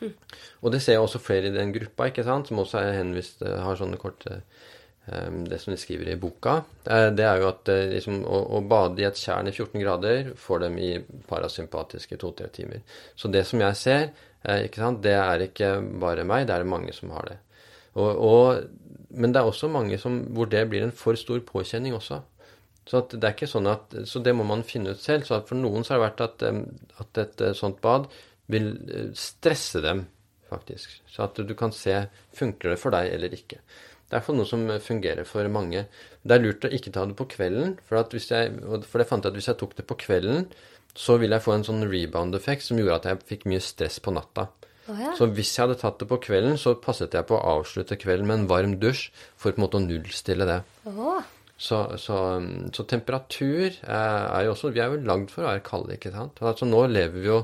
Mm. 0.00 0.12
Og 0.60 0.74
det 0.74 0.82
ser 0.84 0.98
jeg 0.98 1.06
også 1.06 1.22
flere 1.22 1.48
i 1.48 1.56
den 1.56 1.72
gruppa, 1.74 2.10
ikke 2.12 2.26
sant, 2.28 2.52
som 2.52 2.60
også 2.62 2.84
henvist, 2.92 3.42
har 3.42 3.80
sånne 3.80 3.98
korte 4.00 4.38
Ehm, 4.38 4.69
det 5.10 5.58
som 5.58 5.72
de 5.72 5.78
skriver 5.80 6.12
i 6.12 6.18
boka, 6.20 6.60
det 6.84 7.24
er 7.26 7.40
jo 7.40 7.48
at 7.48 7.70
eh, 7.72 7.88
liksom, 7.96 8.20
å, 8.22 8.40
å, 8.56 8.60
bade 8.62 9.02
i 9.02 9.06
et 9.08 9.18
tjern 9.18 9.48
i 9.50 9.52
14 9.54 9.80
grader 9.82 10.32
får 10.38 10.62
dem 10.66 10.76
i 10.78 10.90
parasympatiske 11.26 12.18
to-tre 12.20 12.46
timer. 12.54 12.84
Så 13.18 13.30
det 13.32 13.42
som 13.48 13.62
jeg 13.62 13.78
ser, 13.80 14.04
eh, 14.44 14.68
sant, 14.76 15.02
det 15.02 15.16
er 15.18 15.46
ikke 15.48 15.72
bare 16.02 16.26
meg, 16.28 16.46
det 16.46 16.54
er 16.54 16.62
det 16.62 16.70
mange 16.70 16.94
som 16.94 17.10
har 17.16 17.26
det. 17.32 17.38
Og, 17.98 18.22
og, 18.22 19.00
men 19.10 19.34
det 19.34 19.42
er 19.42 19.50
også 19.50 19.72
mange 19.72 19.98
som, 19.98 20.20
hvor 20.30 20.50
det 20.52 20.62
blir 20.70 20.86
en 20.86 20.94
for 20.94 21.18
stor 21.18 21.42
påkjenning 21.48 21.98
også. 21.98 22.20
Så 22.86 23.02
det 23.10 23.24
er 23.24 23.34
ikke 23.34 23.50
sånn 23.50 23.68
at, 23.70 23.92
så 24.06 24.22
det 24.22 24.34
må 24.34 24.46
man 24.46 24.62
finne 24.66 24.94
ut 24.94 25.02
selv. 25.02 25.26
Så 25.26 25.42
for 25.48 25.58
noen 25.58 25.82
så 25.82 25.96
har 25.96 26.00
det 26.00 26.06
vært 26.06 26.24
at, 26.28 26.48
at 27.02 27.24
et 27.24 27.46
eh, 27.48 27.58
sånt 27.58 27.82
bad 27.82 28.06
vil 28.50 28.72
stresse 29.18 29.82
dem, 29.82 30.06
faktisk. 30.50 31.00
Så 31.10 31.26
at 31.26 31.38
du 31.46 31.54
kan 31.58 31.74
se 31.74 32.04
funker 32.38 32.76
det 32.76 32.80
for 32.82 32.94
deg 32.94 33.10
eller 33.14 33.34
ikke. 33.34 33.58
Det 34.10 34.16
er 34.16 34.18
iallfall 34.18 34.40
noe 34.40 34.50
som 34.50 34.64
fungerer 34.82 35.26
for 35.28 35.46
mange. 35.54 35.84
Det 36.26 36.34
er 36.34 36.42
lurt 36.42 36.66
å 36.66 36.72
ikke 36.74 36.90
ta 36.94 37.04
det 37.06 37.14
på 37.14 37.28
kvelden, 37.30 37.76
for, 37.86 38.02
jeg, 38.18 38.56
for 38.90 39.02
jeg 39.02 39.08
fant 39.08 39.28
at 39.28 39.36
hvis 39.36 39.46
jeg 39.52 39.60
tok 39.60 39.76
det 39.78 39.86
på 39.86 39.96
kvelden, 40.02 40.48
så 40.98 41.14
ville 41.20 41.38
jeg 41.38 41.46
få 41.46 41.54
en 41.54 41.66
sånn 41.68 41.86
rebound-effekt 41.86 42.66
som 42.66 42.80
gjorde 42.80 42.98
at 42.98 43.06
jeg 43.06 43.28
fikk 43.28 43.46
mye 43.46 43.62
stress 43.62 44.00
på 44.02 44.10
natta. 44.16 44.48
Oh, 44.90 44.98
ja. 44.98 45.12
Så 45.14 45.28
hvis 45.30 45.52
jeg 45.54 45.68
hadde 45.68 45.78
tatt 45.78 46.00
det 46.02 46.08
på 46.10 46.18
kvelden, 46.26 46.58
så 46.58 46.74
passet 46.82 47.14
jeg 47.14 47.28
på 47.28 47.38
å 47.38 47.58
avslutte 47.60 47.98
kvelden 48.00 48.26
med 48.26 48.40
en 48.40 48.48
varm 48.50 48.74
dusj 48.82 49.10
for 49.38 49.52
på 49.52 49.60
en 49.60 49.66
måte 49.68 49.78
å 49.78 49.84
nullstille 49.84 50.48
det. 50.48 50.58
Oh. 50.90 51.20
Så, 51.60 51.78
så, 52.00 52.16
så, 52.72 52.84
temperatur 52.88 53.74
er 53.84 54.44
jo 54.46 54.54
også 54.54 54.70
Vi 54.72 54.80
er 54.80 54.94
jo 54.94 55.02
lagd 55.04 55.28
for 55.28 55.44
å 55.44 55.50
være 55.50 55.62
kalde, 55.66 55.98
ikke 55.98 56.14
sant. 56.14 56.40
Altså 56.40 56.66
nå 56.66 56.86
lever 56.88 57.20
vi 57.20 57.28
jo 57.28 57.42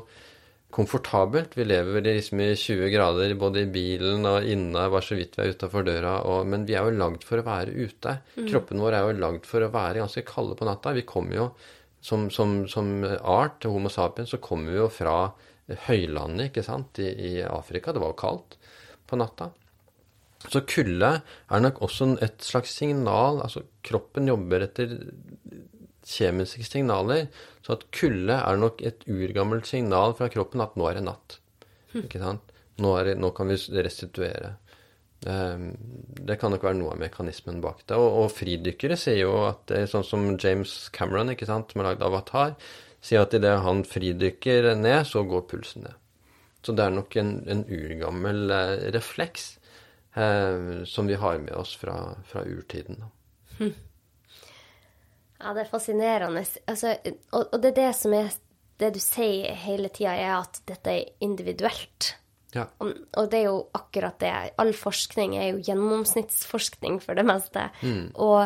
komfortabelt. 0.76 1.56
Vi 1.56 1.64
lever 1.64 2.04
liksom 2.04 2.40
i 2.44 2.50
20 2.56 2.90
grader 2.92 3.32
både 3.40 3.64
i 3.64 3.70
bilen 3.72 4.28
og 4.28 4.44
inne, 4.44 4.86
bare 4.92 5.04
så 5.04 5.16
vidt 5.16 5.38
vi 5.38 5.46
er 5.46 5.54
utafor 5.56 5.86
døra. 5.86 6.18
Og, 6.28 6.44
men 6.50 6.66
vi 6.68 6.76
er 6.76 6.84
jo 6.84 6.98
lagd 7.00 7.24
for 7.24 7.40
å 7.40 7.46
være 7.46 7.72
ute. 7.72 8.18
Mm. 8.36 8.46
Kroppen 8.50 8.82
vår 8.84 8.98
er 8.98 9.06
jo 9.06 9.18
lagd 9.22 9.48
for 9.48 9.64
å 9.64 9.72
være 9.72 10.02
ganske 10.02 10.24
kalde 10.28 10.58
på 10.58 10.68
natta. 10.68 10.92
Vi 10.96 11.06
kommer 11.08 11.40
jo 11.40 11.50
som, 12.04 12.28
som, 12.30 12.58
som 12.70 12.90
art, 13.06 13.64
Homo 13.64 13.90
sapiens, 13.92 14.34
så 14.34 14.42
kommer 14.42 14.74
vi 14.74 14.82
jo 14.82 14.90
fra 14.92 15.18
høylandet, 15.88 16.50
ikke 16.50 16.66
sant, 16.66 17.00
i, 17.02 17.08
i, 17.10 17.32
Afrika. 17.42 17.94
Det 17.94 18.02
var 18.02 18.12
jo 18.12 18.20
kaldt. 18.20 18.58
på 19.06 19.16
natta. 19.16 19.52
Så 20.50 20.60
kulde 20.68 21.10
er 21.22 21.62
nok 21.62 21.80
også 21.82 22.12
et 22.22 22.44
slags 22.44 22.74
signal 22.76 23.40
Altså 23.42 23.62
kroppen 23.86 24.28
jobber 24.28 24.66
etter 24.66 24.92
kjemiske 26.06 26.66
signaler. 26.66 27.26
Så 27.66 27.76
at 27.76 27.88
kulde 27.94 28.36
er 28.38 28.60
nok 28.60 28.82
et 28.86 29.02
urgammelt 29.10 29.66
signal 29.68 30.14
fra 30.18 30.30
kroppen 30.32 30.62
at 30.64 30.76
nå 30.78 30.86
er 30.90 31.00
det 31.00 31.08
natt. 31.08 31.40
Ikke 31.96 32.22
sant? 32.22 32.54
Nå, 32.82 32.92
det, 33.06 33.16
nå 33.18 33.32
kan 33.36 33.48
vi 33.48 33.56
restituere. 33.82 34.54
Ehm, 35.24 35.70
det 36.28 36.36
kan 36.40 36.52
nok 36.52 36.66
være 36.66 36.78
noe 36.78 36.94
av 36.94 37.00
mekanismen 37.00 37.62
bak 37.64 37.84
det. 37.86 37.96
Og, 37.96 38.08
og 38.22 38.34
fridykkere 38.34 38.98
sier 39.00 39.22
jo 39.24 39.36
at 39.48 39.64
det 39.70 39.82
er 39.82 39.92
sånn 39.92 40.06
som 40.06 40.26
James 40.34 40.74
Cameron, 40.94 41.32
ikke 41.32 41.48
sant, 41.48 41.72
som 41.72 41.82
har 41.82 41.92
lagd 41.92 42.04
Avatar, 42.06 42.56
sier 43.04 43.24
at 43.24 43.34
idet 43.36 43.56
han 43.64 43.84
fridykker 43.86 44.74
ned, 44.78 45.02
så 45.08 45.24
går 45.26 45.46
pulsen 45.50 45.86
ned. 45.86 46.02
Så 46.66 46.74
det 46.74 46.82
er 46.82 46.96
nok 46.96 47.14
en, 47.20 47.36
en 47.46 47.62
urgammel 47.70 48.50
eh, 48.50 48.88
refleks 48.96 49.52
eh, 50.18 50.82
som 50.88 51.06
vi 51.06 51.18
har 51.20 51.38
med 51.38 51.54
oss 51.54 51.76
fra, 51.78 52.16
fra 52.26 52.42
urtiden. 52.42 53.04
Hm. 53.60 53.70
Ja, 55.40 55.52
det 55.52 55.66
er 55.66 55.70
fascinerende. 55.70 56.44
Altså, 56.66 56.94
og, 57.32 57.42
og, 57.52 57.58
det 57.62 57.72
er 57.74 57.80
det 57.82 57.94
som 57.98 58.14
er 58.16 58.34
Det 58.76 58.90
du 58.92 59.00
sier 59.00 59.56
hele 59.56 59.88
tida, 59.88 60.12
er 60.12 60.34
at 60.36 60.58
dette 60.68 60.92
er 60.92 61.12
individuelt. 61.24 62.10
Ja. 62.52 62.66
Og, 62.84 62.90
og, 63.16 63.30
det 63.32 63.38
er 63.38 63.46
jo 63.48 63.62
akkurat 63.72 64.18
det. 64.20 64.32
All 64.60 64.74
forskning 64.76 65.36
er 65.38 65.46
jo 65.48 65.62
gjennomsnittsforskning 65.64 66.98
for 67.00 67.16
det 67.16 67.24
meste. 67.24 67.70
Mm. 67.80 68.10
Og 68.20 68.42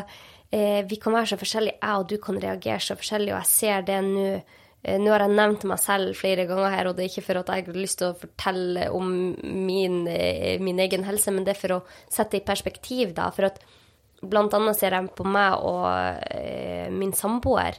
eh, 0.54 0.86
vi 0.86 1.00
kan 1.02 1.16
være 1.16 1.32
så 1.32 1.40
forskjellige. 1.40 1.80
Jeg 1.82 2.04
og 2.04 2.08
du 2.12 2.16
kan 2.22 2.38
reagere 2.42 2.78
så 2.84 2.94
forskjellig, 2.98 3.32
og 3.34 3.40
jeg 3.40 3.52
ser 3.56 3.86
det 3.90 4.00
nå. 4.06 4.26
Eh, 4.80 4.96
nå 4.96 5.10
har 5.12 5.26
jeg 5.26 5.36
nevnt 5.36 5.66
meg 5.68 5.80
selv 5.82 6.14
flere 6.16 6.46
ganger 6.48 6.72
her, 6.72 6.88
og 6.88 6.96
det 6.96 7.04
er 7.04 7.10
ikke 7.10 7.26
for 7.26 7.42
at 7.42 7.50
jeg 7.52 7.66
har 7.66 7.76
lyst 7.76 7.98
til 8.00 8.12
å 8.12 8.16
fortelle 8.16 8.86
om 8.96 9.10
min, 9.66 10.06
eh, 10.08 10.56
min 10.62 10.80
egen 10.80 11.04
helse, 11.04 11.34
men 11.34 11.44
det 11.44 11.52
er 11.52 11.60
for 11.60 11.76
å 11.76 11.82
sette 12.06 12.38
det 12.38 12.42
i 12.44 12.48
perspektiv, 12.48 13.12
da. 13.18 13.28
For 13.34 13.50
at 13.50 13.60
Blant 14.20 14.55
annet 14.56 14.76
ser 14.76 14.97
jeg 14.97 15.12
på 15.16 15.24
meg 15.24 15.62
og 15.64 15.86
eh, 16.30 16.88
min 16.92 17.12
samboer. 17.16 17.78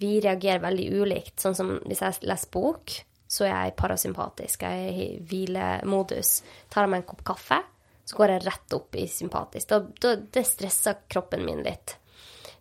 Vi 0.00 0.16
reagerer 0.24 0.62
veldig 0.62 0.86
ulikt. 1.02 1.34
Sånn 1.42 1.56
som 1.56 1.74
hvis 1.84 2.02
jeg 2.02 2.22
leser 2.28 2.52
bok, 2.52 2.94
så 3.32 3.46
er 3.48 3.54
jeg 3.54 3.76
parasympatisk. 3.78 4.64
Jeg 4.64 4.86
er 4.88 5.00
i 5.04 5.08
hvilemodus. 5.28 6.38
Tar 6.72 6.86
jeg 6.86 6.92
meg 6.92 7.02
en 7.02 7.10
kopp 7.12 7.24
kaffe, 7.32 7.60
så 8.04 8.18
går 8.18 8.34
jeg 8.34 8.46
rett 8.48 8.76
opp 8.76 8.98
i 8.98 9.08
sympatisk. 9.08 9.68
Da, 9.70 9.82
da, 10.04 10.14
det 10.36 10.46
stresser 10.48 11.04
kroppen 11.12 11.44
min 11.46 11.62
litt. 11.64 11.96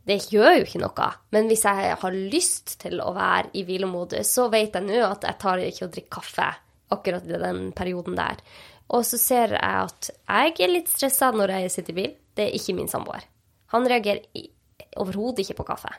Det 0.08 0.18
gjør 0.34 0.56
jo 0.58 0.66
ikke 0.66 0.82
noe. 0.82 1.08
Men 1.36 1.50
hvis 1.50 1.66
jeg 1.68 1.96
har 2.02 2.20
lyst 2.36 2.76
til 2.82 3.02
å 3.04 3.12
være 3.16 3.52
i 3.58 3.66
hvilemodus, 3.68 4.32
så 4.34 4.48
vet 4.54 4.76
jeg 4.78 4.88
nå 4.88 5.02
at 5.06 5.28
jeg 5.28 5.40
tar 5.42 5.62
ikke 5.64 5.88
å 5.88 5.94
drikke 5.94 6.16
kaffe 6.18 6.50
akkurat 6.92 7.28
i 7.28 7.42
den 7.42 7.70
perioden 7.76 8.18
der. 8.18 8.42
Og 8.92 9.06
så 9.08 9.20
ser 9.22 9.56
jeg 9.56 9.86
at 9.86 10.10
jeg 10.12 10.56
er 10.60 10.74
litt 10.74 10.90
stressa 10.92 11.32
når 11.36 11.56
jeg 11.56 11.74
sitter 11.76 11.94
i 11.94 12.00
bil. 12.02 12.16
Det 12.38 12.48
er 12.48 12.56
ikke 12.58 12.76
min 12.78 12.90
samboer. 12.92 13.26
Han 13.76 13.88
reagerer 13.88 14.26
overhodet 15.00 15.46
ikke 15.46 15.60
på 15.62 15.68
kaffe. 15.72 15.92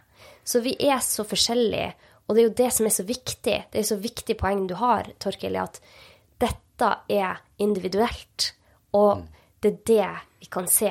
Så 0.45 0.63
vi 0.65 0.75
er 0.81 1.01
så 1.05 1.25
forskjellige, 1.29 1.93
og 2.27 2.35
det 2.35 2.43
er 2.43 2.49
jo 2.49 2.57
det 2.63 2.73
som 2.77 2.89
er 2.89 2.95
så 2.95 3.07
viktig. 3.09 3.59
Det 3.73 3.81
er 3.81 3.87
så 3.89 3.99
viktig 4.01 4.37
poeng 4.41 4.67
du 4.71 4.77
har, 4.81 5.09
Torkil, 5.23 5.57
at 5.61 5.81
dette 6.43 6.91
er 7.13 7.41
individuelt. 7.63 8.53
Og 8.99 9.23
mm. 9.23 9.25
det 9.63 9.73
er 9.73 9.81
det 9.93 10.11
vi 10.43 10.51
kan 10.53 10.69
se 10.71 10.91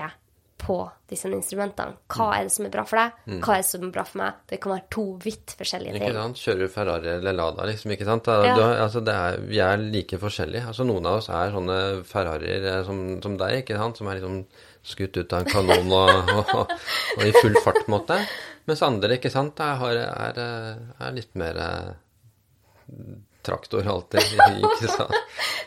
på 0.61 0.77
disse 1.09 1.29
instrumentene. 1.33 1.97
Hva 2.11 2.27
mm. 2.27 2.33
er 2.35 2.45
det 2.45 2.53
som 2.53 2.67
er 2.67 2.73
bra 2.73 2.83
for 2.87 3.01
deg? 3.01 3.21
Mm. 3.25 3.39
Hva 3.41 3.55
er 3.55 3.63
det 3.63 3.67
som 3.67 3.85
er 3.85 3.93
bra 3.95 4.03
for 4.07 4.21
meg? 4.21 4.41
Det 4.51 4.59
kan 4.61 4.73
være 4.75 4.85
to 4.93 5.05
vidt 5.23 5.53
forskjellige 5.57 5.95
ting. 5.95 6.05
Ikke 6.05 6.19
sant? 6.19 6.41
Kjører 6.41 6.61
du 6.61 6.73
Ferrari 6.75 7.13
eller 7.15 7.37
Lada, 7.37 7.67
liksom, 7.69 7.93
ikke 7.95 8.07
sant? 8.07 8.27
Da, 8.29 8.35
ja. 8.45 8.57
du, 8.57 8.63
altså, 8.69 9.01
er, 9.13 9.39
vi 9.49 9.61
er 9.65 9.81
like 9.81 10.19
forskjellige. 10.21 10.67
Altså, 10.69 10.85
noen 10.87 11.09
av 11.09 11.17
oss 11.21 11.31
er 11.33 11.55
sånne 11.55 11.79
Ferrarier 12.07 12.67
eh, 12.75 12.83
som, 12.87 13.01
som, 13.23 13.39
deg, 13.41 13.63
ikke 13.63 13.79
sant? 13.81 14.01
Som 14.01 14.11
er 14.11 14.21
liksom 14.21 14.43
skutt 14.83 15.17
ut 15.17 15.33
av 15.33 15.43
en 15.43 15.49
kanon 15.49 15.91
og, 15.93 16.31
og, 16.35 16.53
og, 17.17 17.25
i 17.25 17.33
full 17.37 17.57
fart, 17.63 17.83
på 17.83 17.91
en 17.91 17.97
måte. 17.97 18.21
Mens 18.69 18.81
andre, 18.85 19.17
ikke 19.17 19.31
sant, 19.33 19.59
er, 19.61 19.99
er, 20.01 20.39
er 21.01 21.15
litt 21.15 21.33
mer 21.39 21.59
eh, 21.61 21.91
traktor 23.45 23.87
alltid. 23.87 24.21
ikke 24.61 24.91
sant? 24.91 25.17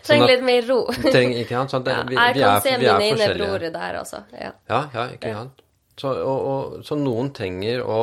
Trenger 0.05 0.35
litt 0.35 0.47
mer 0.47 0.69
ro. 0.69 0.79
treng, 1.09 1.35
ikke 1.41 1.59
sant? 1.59 1.75
Sånn, 1.75 1.87
det, 1.87 1.97
vi, 2.11 2.19
ja, 2.19 2.29
jeg 2.31 2.39
kan 2.39 2.55
er, 2.55 2.65
se 2.65 2.77
mine 2.83 3.11
ene 3.11 3.29
bror 3.39 3.67
der 3.79 4.01
også. 4.03 4.23
Ja, 4.37 4.55
ja, 4.71 4.81
ja 4.95 5.09
ikke 5.17 5.35
sant. 5.41 5.61
Så, 5.95 6.11
og, 6.11 6.47
og, 6.51 6.79
så, 6.87 6.99
noen 6.99 7.31
trenger 7.35 7.85
å 7.87 7.99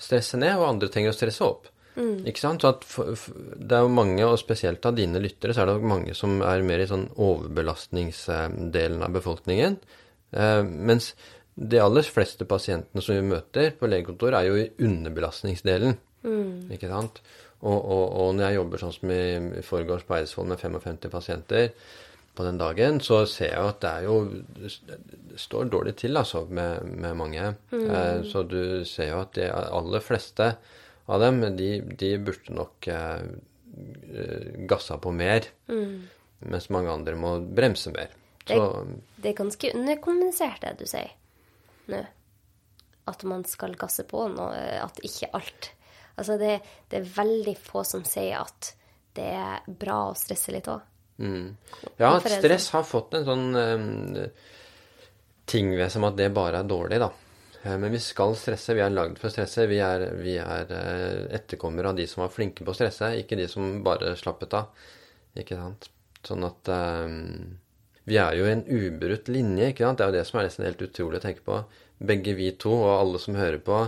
stresse 0.00 0.40
ned, 0.40 0.54
og 0.56 0.68
andre 0.70 0.88
trenger 0.92 1.12
å 1.12 1.16
stresse 1.16 1.44
opp. 1.44 1.68
Mm. 1.98 2.22
Ikke 2.30 2.40
sant? 2.40 2.64
Så 2.64 2.72
for, 2.88 3.12
for, 3.18 3.36
det 3.58 3.76
er 3.76 3.84
jo 3.84 3.92
mange, 3.92 4.22
og 4.24 4.38
spesielt 4.40 4.86
av 4.88 4.96
dine 4.96 5.20
lyttere, 5.22 5.54
så 5.54 5.64
er 5.64 5.72
det 5.72 5.92
mange 5.92 6.14
som 6.16 6.38
er 6.46 6.64
mer 6.66 6.84
i 6.84 6.88
sånn 6.88 7.08
overbelastningsdelen 7.14 9.04
av 9.04 9.16
befolkningen. 9.18 9.80
Eh, 10.32 10.62
mens 10.64 11.12
de 11.58 11.80
aller 11.82 12.06
fleste 12.06 12.46
pasientene 12.48 13.02
som 13.02 13.16
vi 13.16 13.30
møter 13.34 13.72
på 13.78 13.90
legekontor, 13.90 14.36
er 14.38 14.48
jo 14.48 14.58
i 14.60 14.68
underbelastningsdelen. 14.86 15.96
Mm. 16.26 16.68
Ikke 16.74 16.90
sant? 16.90 17.22
Og, 17.58 17.78
og, 17.78 18.04
og, 18.04 18.28
når 18.36 18.44
jeg 18.44 18.58
jobber 18.60 18.82
sånn 18.82 18.94
som 18.94 19.10
i, 19.10 19.22
i 19.58 19.64
forgårs 19.66 20.04
på 20.06 20.14
Eidsvoll 20.18 20.46
med 20.52 20.60
55 20.62 21.10
pasienter 21.10 21.72
på 22.38 22.46
den 22.46 22.60
dagen, 22.60 23.00
så 23.02 23.24
ser 23.26 23.50
jeg 23.50 23.72
at 23.72 23.80
det 23.82 23.90
er 23.90 24.04
jo 24.06 24.18
Det 24.54 25.40
står 25.42 25.70
dårlig 25.72 25.96
til, 25.98 26.16
altså, 26.20 26.44
med, 26.46 26.86
med 26.86 27.16
mange. 27.18 27.48
Mm. 27.72 27.88
Eh, 27.90 28.20
så 28.30 28.44
du 28.46 28.84
ser 28.86 29.10
jo 29.10 29.24
at 29.24 29.34
de 29.38 29.48
aller 29.50 30.04
fleste 30.04 30.52
av 31.08 31.24
dem, 31.24 31.42
de, 31.56 31.72
de 31.98 32.12
burde 32.22 32.54
nok 32.54 32.88
eh, 32.94 33.26
gassa 34.70 34.98
på 35.02 35.10
mer. 35.14 35.50
Mm. 35.66 35.98
Mens 36.52 36.70
mange 36.70 36.94
andre 36.94 37.18
må 37.18 37.38
bremse 37.42 37.90
mer. 37.94 38.14
Så, 38.48 38.84
det, 38.88 39.00
det, 39.16 39.32
er 39.32 39.40
ganske 39.42 39.72
underkommunisert, 39.74 40.62
det 40.64 40.76
du 40.80 40.88
sier 40.88 41.12
nå. 41.88 42.04
At 43.08 43.22
man 43.24 43.44
skal 43.48 43.76
gasse 43.80 44.04
på 44.08 44.26
nå. 44.28 44.50
At 44.84 44.98
ikke 45.06 45.30
alt 45.36 45.72
Altså 46.18 46.34
det, 46.34 46.58
det, 46.90 46.98
er 46.98 47.12
veldig 47.14 47.54
få 47.62 47.84
som 47.86 48.02
sier 48.06 48.40
at 48.40 48.72
det 49.14 49.28
er 49.38 49.66
bra 49.70 50.08
å 50.08 50.16
stresse 50.18 50.50
litt 50.50 50.66
òg. 50.70 50.82
Mm. 51.22 51.52
Ja, 51.98 52.10
stress 52.22 52.66
sånn? 52.66 52.74
har 52.74 52.86
fått 52.86 53.14
en 53.18 53.26
sånn 53.26 53.46
um, 53.54 54.26
ting 55.48 55.70
ved 55.78 55.92
som 55.94 56.06
at 56.08 56.18
det 56.18 56.28
bare 56.34 56.62
er 56.62 56.68
dårlig, 56.68 56.98
da. 57.02 57.10
Eh, 57.62 57.76
men 57.78 57.94
vi 57.94 58.00
skal 58.02 58.34
stresse. 58.38 58.74
Vi 58.74 58.82
er 58.82 58.94
lagd 58.94 59.18
for 59.22 59.30
å 59.30 59.34
stresse. 59.34 59.68
Vi 59.70 59.78
er, 59.82 60.08
vi 60.18 60.36
er 60.42 60.74
etterkommere 61.38 61.92
av 61.92 61.98
de 61.98 62.06
som 62.10 62.24
var 62.24 62.34
flinke 62.34 62.66
på 62.66 62.74
å 62.74 62.78
stresse, 62.80 63.14
ikke 63.22 63.38
de 63.38 63.46
som 63.50 63.78
bare 63.86 64.16
slappet 64.18 64.58
av. 64.58 64.90
Ikke 65.38 65.58
sant? 65.58 65.90
Sånn 66.26 66.46
at 66.46 66.70
um, 66.74 67.58
Vi 68.08 68.16
er 68.16 68.38
jo 68.38 68.46
i 68.46 68.54
en 68.54 68.64
ubrutt 68.64 69.28
linje, 69.28 69.72
ikke 69.72 69.84
sant? 69.84 70.00
Det 70.00 70.06
er 70.06 70.12
jo 70.12 70.16
det 70.16 70.26
som 70.28 70.38
er 70.40 70.48
nesten 70.48 70.64
helt 70.64 70.84
utrolig 70.86 71.20
å 71.20 71.24
tenke 71.26 71.44
på. 71.44 71.58
Begge 72.10 72.32
vi 72.38 72.52
to, 72.56 72.72
og 72.86 72.94
alle 72.94 73.20
som 73.20 73.36
hører 73.36 73.60
på, 73.64 73.82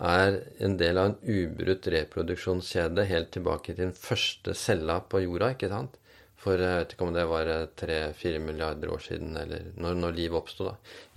er 0.00 0.38
en 0.64 0.76
del 0.80 0.98
av 0.98 1.10
en 1.10 1.16
ubrutt 1.28 1.86
reproduksjonskjede 1.92 3.04
helt 3.10 3.30
tilbake 3.36 3.74
til 3.74 3.84
den 3.84 3.96
første 3.96 4.54
cella 4.58 4.98
på 5.04 5.22
jorda. 5.26 5.52
ikke 5.54 5.70
sant? 5.70 5.98
For 6.40 6.56
jeg 6.56 6.80
vet 6.80 6.94
ikke 6.94 7.04
om 7.06 7.14
det 7.14 7.26
var 7.28 7.50
eh, 7.52 7.66
tre-fire 7.76 8.40
milliarder 8.40 8.92
år 8.94 9.02
siden, 9.04 9.34
eller 9.36 9.66
når, 9.76 9.98
når 10.06 10.16
liv 10.16 10.36
oppsto. 10.38 10.70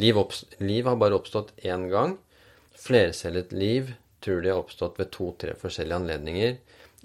Liv, 0.03 0.19
liv 0.59 0.89
har 0.89 0.99
bare 0.99 1.15
oppstått 1.15 1.53
én 1.63 1.87
gang. 1.93 2.17
Flercellet 2.75 3.53
liv 3.55 3.93
tror 4.23 4.43
de 4.43 4.51
har 4.51 4.59
oppstått 4.59 4.99
ved 4.99 5.13
to-tre 5.15 5.55
forskjellige 5.59 6.01
anledninger. 6.01 6.57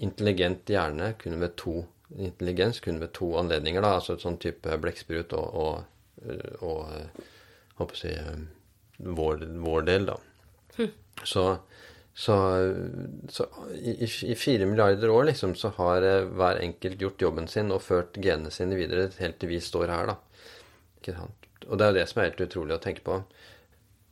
Intelligent 0.02 0.70
hjerne 0.70 1.12
kunne 1.20 1.38
ved 1.44 1.54
to 1.60 1.84
intelligens 2.16 2.80
kun 2.80 3.00
ved 3.02 3.12
to 3.16 3.32
anledninger. 3.40 3.82
da, 3.84 3.96
Altså 3.98 4.16
et 4.16 4.24
sånn 4.24 4.38
type 4.40 4.78
blekksprut 4.82 5.34
og, 5.36 5.54
og, 5.54 5.82
og, 6.62 6.62
og 6.62 7.82
håper 7.82 7.98
å 7.98 8.00
si, 8.00 8.14
vår, 8.98 9.44
vår 9.64 9.84
del, 9.88 10.08
da. 10.08 10.16
Hm. 10.78 10.92
Så, 11.26 11.44
så, 12.14 12.36
så 13.30 13.46
i, 13.74 13.94
i, 14.06 14.34
fire 14.38 14.66
milliarder 14.66 15.10
år 15.10 15.28
liksom, 15.30 15.54
så 15.58 15.70
har 15.78 16.06
eh, 16.06 16.24
hver 16.38 16.62
enkelt 16.62 17.02
gjort 17.02 17.22
jobben 17.22 17.50
sin 17.50 17.74
og 17.74 17.84
ført 17.86 18.18
genene 18.18 18.50
sine 18.54 18.78
videre 18.78 19.08
helt 19.18 19.38
til 19.38 19.52
vi 19.52 19.60
står 19.62 19.92
her. 19.94 20.14
da. 20.14 20.18
Og 21.68 21.78
det 21.78 21.84
er 21.84 21.92
jo 21.92 21.98
det 22.00 22.08
som 22.10 22.20
er 22.20 22.30
helt 22.30 22.46
utrolig 22.48 22.76
å 22.76 22.82
tenke 22.82 23.04
på. 23.06 23.20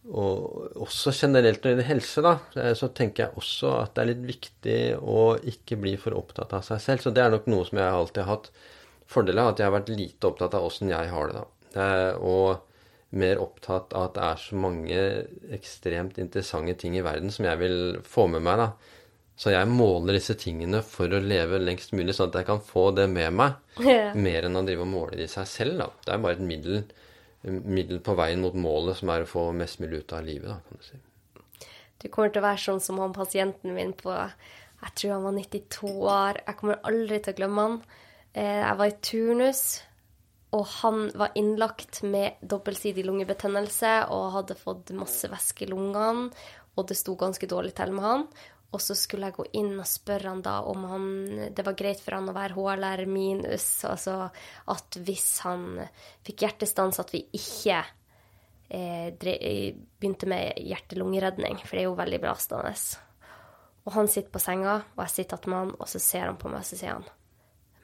Og 0.06 0.76
også 0.84 1.10
generelt 1.16 1.64
når 1.64 1.64
det 1.64 1.72
gjelder 1.72 1.88
helse, 1.88 2.22
da, 2.22 2.36
eh, 2.60 2.72
så 2.78 2.88
tenker 2.94 3.24
jeg 3.24 3.40
også 3.42 3.72
at 3.80 3.96
det 3.96 4.02
er 4.02 4.10
litt 4.12 4.24
viktig 4.28 4.78
å 5.02 5.24
ikke 5.52 5.78
bli 5.82 5.96
for 5.98 6.14
opptatt 6.18 6.54
av 6.54 6.62
seg 6.66 6.82
selv. 6.84 7.02
Så 7.02 7.12
det 7.14 7.24
er 7.24 7.34
nok 7.34 7.48
noe 7.50 7.66
som 7.66 7.80
jeg 7.80 7.98
alltid 7.98 8.22
har 8.22 8.36
hatt 8.36 8.50
fordel 9.10 9.42
av, 9.42 9.52
at 9.52 9.62
jeg 9.62 9.68
har 9.70 9.76
vært 9.78 9.92
lite 9.94 10.30
opptatt 10.30 10.54
av 10.54 10.68
åssen 10.68 10.92
jeg 10.92 11.10
har 11.10 11.32
det. 11.32 11.42
da. 11.74 11.90
Og 12.22 12.62
mer 13.16 13.40
opptatt 13.40 13.94
av 13.96 14.08
at 14.08 14.14
det 14.16 14.28
er 14.28 14.40
så 14.42 14.58
mange 14.60 15.00
ekstremt 15.56 16.18
interessante 16.22 16.74
ting 16.80 16.96
i 16.98 17.04
verden 17.06 17.32
som 17.34 17.46
jeg 17.48 17.60
vil 17.62 17.78
få 18.06 18.26
med 18.30 18.44
meg. 18.46 18.62
da. 18.62 18.94
Så 19.36 19.52
jeg 19.52 19.68
måler 19.68 20.16
disse 20.16 20.36
tingene 20.40 20.80
for 20.86 21.12
å 21.12 21.20
leve 21.20 21.60
lengst 21.60 21.92
mulig, 21.92 22.14
sånn 22.16 22.30
at 22.30 22.40
jeg 22.40 22.48
kan 22.48 22.62
få 22.64 22.88
det 22.96 23.04
med 23.12 23.34
meg. 23.36 23.58
Mer 24.26 24.48
enn 24.48 24.56
å 24.56 24.64
drive 24.66 24.86
og 24.86 24.92
måle 24.92 25.18
det 25.18 25.28
i 25.28 25.34
seg 25.34 25.50
selv. 25.50 25.82
da. 25.82 25.90
Det 26.06 26.14
er 26.14 26.22
bare 26.24 26.38
et 26.38 26.46
middel, 26.46 26.86
middel, 27.46 28.00
på 28.04 28.16
veien 28.18 28.42
mot 28.42 28.54
målet, 28.58 28.98
som 29.00 29.12
er 29.14 29.24
å 29.24 29.30
få 29.30 29.48
mest 29.56 29.80
mulig 29.82 30.04
ut 30.04 30.14
av 30.16 30.26
livet, 30.26 30.50
da, 30.50 30.58
kan 30.66 30.80
du 30.80 30.86
si. 30.86 31.00
Du 32.02 32.08
kommer 32.12 32.32
til 32.32 32.42
å 32.42 32.48
være 32.48 32.62
sånn 32.62 32.82
som 32.84 32.98
han 33.00 33.16
pasienten 33.16 33.72
min 33.74 33.94
på 33.96 34.12
Jeg 34.12 34.92
tror 35.00 35.14
han 35.14 35.24
var 35.24 35.36
92 35.38 35.92
år. 36.12 36.40
Jeg 36.44 36.58
kommer 36.58 36.82
aldri 36.84 37.18
til 37.24 37.32
å 37.32 37.38
glemme 37.38 37.62
han. 37.64 37.78
Eh, 38.36 38.60
jeg 38.60 38.78
var 38.78 38.90
i 38.90 38.98
turnus 39.00 39.62
og 40.56 40.66
han 40.80 41.06
var 41.18 41.34
innlagt 41.38 42.02
med 42.06 42.38
dobbeltsidig 42.40 43.04
lungebetennelse 43.06 43.92
og 44.14 44.32
hadde 44.36 44.58
fått 44.58 44.92
masse 44.96 45.28
væske 45.30 45.66
i 45.66 45.70
lungene, 45.70 46.30
og 46.76 46.88
det 46.88 46.98
sto 46.98 47.16
ganske 47.18 47.48
dårlig 47.50 47.74
til 47.76 47.94
med 47.96 48.04
han. 48.04 48.26
Og 48.74 48.82
så 48.82 48.96
skulle 48.98 49.28
jeg 49.28 49.36
gå 49.36 49.44
inn 49.60 49.76
og 49.78 49.86
spørre 49.88 50.32
han 50.32 50.42
da 50.44 50.56
om 50.66 50.84
han, 50.90 51.04
det 51.54 51.64
var 51.64 51.76
greit 51.78 52.00
for 52.02 52.16
han 52.18 52.28
å 52.28 52.34
være 52.36 52.56
HLR 52.56 53.04
minus, 53.08 53.68
altså 53.88 54.26
at 54.72 54.98
hvis 55.06 55.28
han 55.46 55.78
fikk 56.26 56.44
hjertestans, 56.44 56.98
at 57.00 57.14
vi 57.14 57.22
ikke 57.38 57.78
eh, 58.68 59.12
begynte 59.14 60.28
med 60.28 60.58
hjerte-lungeredning, 60.66 61.60
for 61.62 61.76
det 61.76 61.84
er 61.84 61.88
jo 61.88 61.98
veldig 61.98 62.22
belastende. 62.26 62.74
Og 63.86 63.94
han 63.94 64.10
sitter 64.10 64.34
på 64.34 64.42
senga, 64.42 64.80
og 64.96 65.04
jeg 65.06 65.14
sitter 65.14 65.38
attmed 65.38 65.62
han, 65.62 65.76
og 65.78 65.90
så 65.90 66.02
ser 66.02 66.26
han 66.26 66.40
på 66.40 66.50
meg, 66.50 66.64
og 66.64 66.68
så 66.68 66.80
sier 66.80 66.96
han 66.96 67.06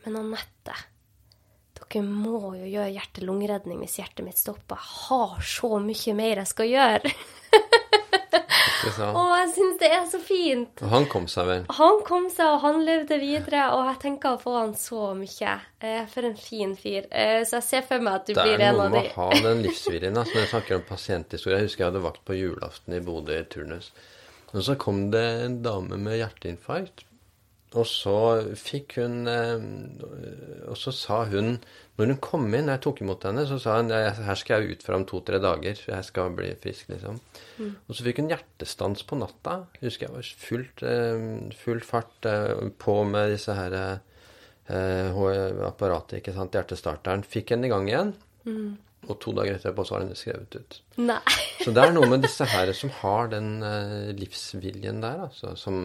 Men 0.03 0.19
Anette, 0.25 0.75
dere 1.79 2.03
må 2.03 2.57
jo 2.59 2.67
gjøre 2.67 2.91
hjerte-lungeredning 2.97 3.85
hvis 3.85 4.01
hjertet 4.01 4.27
mitt 4.27 4.41
stopper. 4.41 4.83
Jeg 4.83 5.07
har 5.07 5.47
så 5.47 5.79
mye 5.83 6.17
mer 6.19 6.43
jeg 6.43 6.51
skal 6.51 6.73
gjøre. 6.73 7.15
Å, 9.03 9.23
jeg 9.41 9.51
syns 9.55 9.79
det 9.81 9.91
er 9.95 10.07
så 10.11 10.19
fint. 10.23 10.83
Og 10.83 10.91
han 10.93 11.07
kom 11.11 11.29
seg 11.31 11.47
vel? 11.49 11.67
Han 11.79 12.01
kom 12.07 12.29
seg, 12.33 12.47
og 12.57 12.65
han 12.65 12.81
levde 12.87 13.19
videre. 13.23 13.69
Og 13.77 13.85
jeg 13.91 14.01
tenker 14.07 14.37
å 14.37 14.41
få 14.43 14.57
han 14.59 14.75
så 14.79 15.13
mye. 15.19 15.55
Eh, 15.83 16.03
for 16.13 16.29
en 16.29 16.39
fin 16.39 16.75
fyr. 16.79 17.07
Eh, 17.11 17.43
så 17.49 17.59
jeg 17.61 17.69
ser 17.69 17.87
for 17.89 18.03
meg 18.05 18.21
at 18.21 18.27
du 18.31 18.35
blir 18.39 18.59
en 18.59 18.59
av 18.59 18.59
de 18.59 18.63
Det 18.63 18.67
er 18.67 18.81
noe 18.81 18.91
med 18.97 19.13
å 19.13 19.21
ha 19.21 19.45
den 19.49 19.63
livsviljen. 19.67 20.19
Altså, 20.19 20.35
når 20.37 20.45
jeg 20.45 20.53
snakker 20.55 20.79
om 20.81 20.89
pasienthistorie 20.89 21.61
Jeg 21.61 21.69
husker 21.71 21.85
jeg 21.85 21.91
hadde 21.93 22.05
vakt 22.09 22.25
på 22.29 22.39
julaften 22.39 22.99
i 22.99 23.03
Bodø 23.05 23.39
i 23.39 23.47
turnus. 23.55 23.93
Og 24.53 24.61
så 24.67 24.77
kom 24.77 25.07
det 25.15 25.25
en 25.47 25.63
dame 25.65 25.97
med 26.01 26.19
hjerteinfarkt. 26.21 27.07
Og 27.79 27.87
så 27.89 28.17
fikk 28.59 28.99
hun 29.01 29.29
eh, 29.31 29.63
Og 30.69 30.77
så 30.79 30.93
sa 30.95 31.23
hun 31.31 31.55
Når 31.97 32.11
hun 32.11 32.21
kom 32.25 32.47
inn, 32.53 32.71
jeg 32.73 32.83
tok 32.85 33.03
imot 33.05 33.25
henne, 33.29 33.45
så 33.49 33.59
sa 33.63 33.79
hun 33.79 33.93
her 33.93 34.39
skal 34.39 34.65
jeg 34.65 34.77
ut 34.77 34.85
fra 34.85 34.97
om 34.99 35.05
to-tre 35.09 35.39
dager. 35.43 35.77
Jeg 35.77 36.07
skal 36.09 36.33
bli 36.35 36.49
frisk, 36.59 36.89
liksom. 36.91 37.19
Mm. 37.61 37.75
Og 37.85 37.95
så 37.95 38.07
fikk 38.07 38.23
hun 38.23 38.31
hjertestans 38.33 39.05
på 39.07 39.19
natta. 39.21 39.59
Husker 39.83 40.09
jeg 40.09 40.15
var 40.15 40.31
fullt, 40.47 40.83
eh, 40.89 41.27
full 41.61 41.83
fart 41.85 42.29
eh, 42.31 42.65
på 42.81 42.97
med 43.07 43.35
disse 43.37 43.55
her 43.55 43.77
apparatet, 44.73 46.23
ikke 46.23 46.33
sant, 46.33 46.57
hjertestarteren. 46.57 47.27
Fikk 47.29 47.53
henne 47.53 47.69
i 47.69 47.73
gang 47.75 47.91
igjen. 47.91 48.15
Mm. 48.49 48.73
Og 49.11 49.19
to 49.21 49.35
dager 49.37 49.59
etterpå 49.59 49.85
så 49.85 49.99
har 49.99 50.07
henne 50.07 50.17
skrevet 50.19 50.57
ut. 50.57 50.79
Nei. 51.03 51.21
så 51.61 51.77
det 51.77 51.85
er 51.85 51.93
noe 51.93 52.09
med 52.09 52.25
disse 52.27 52.49
her 52.49 52.73
som 52.79 52.95
har 53.03 53.29
den 53.37 53.53
livsviljen 54.17 55.05
der, 55.05 55.27
altså. 55.29 55.53
Som 55.61 55.77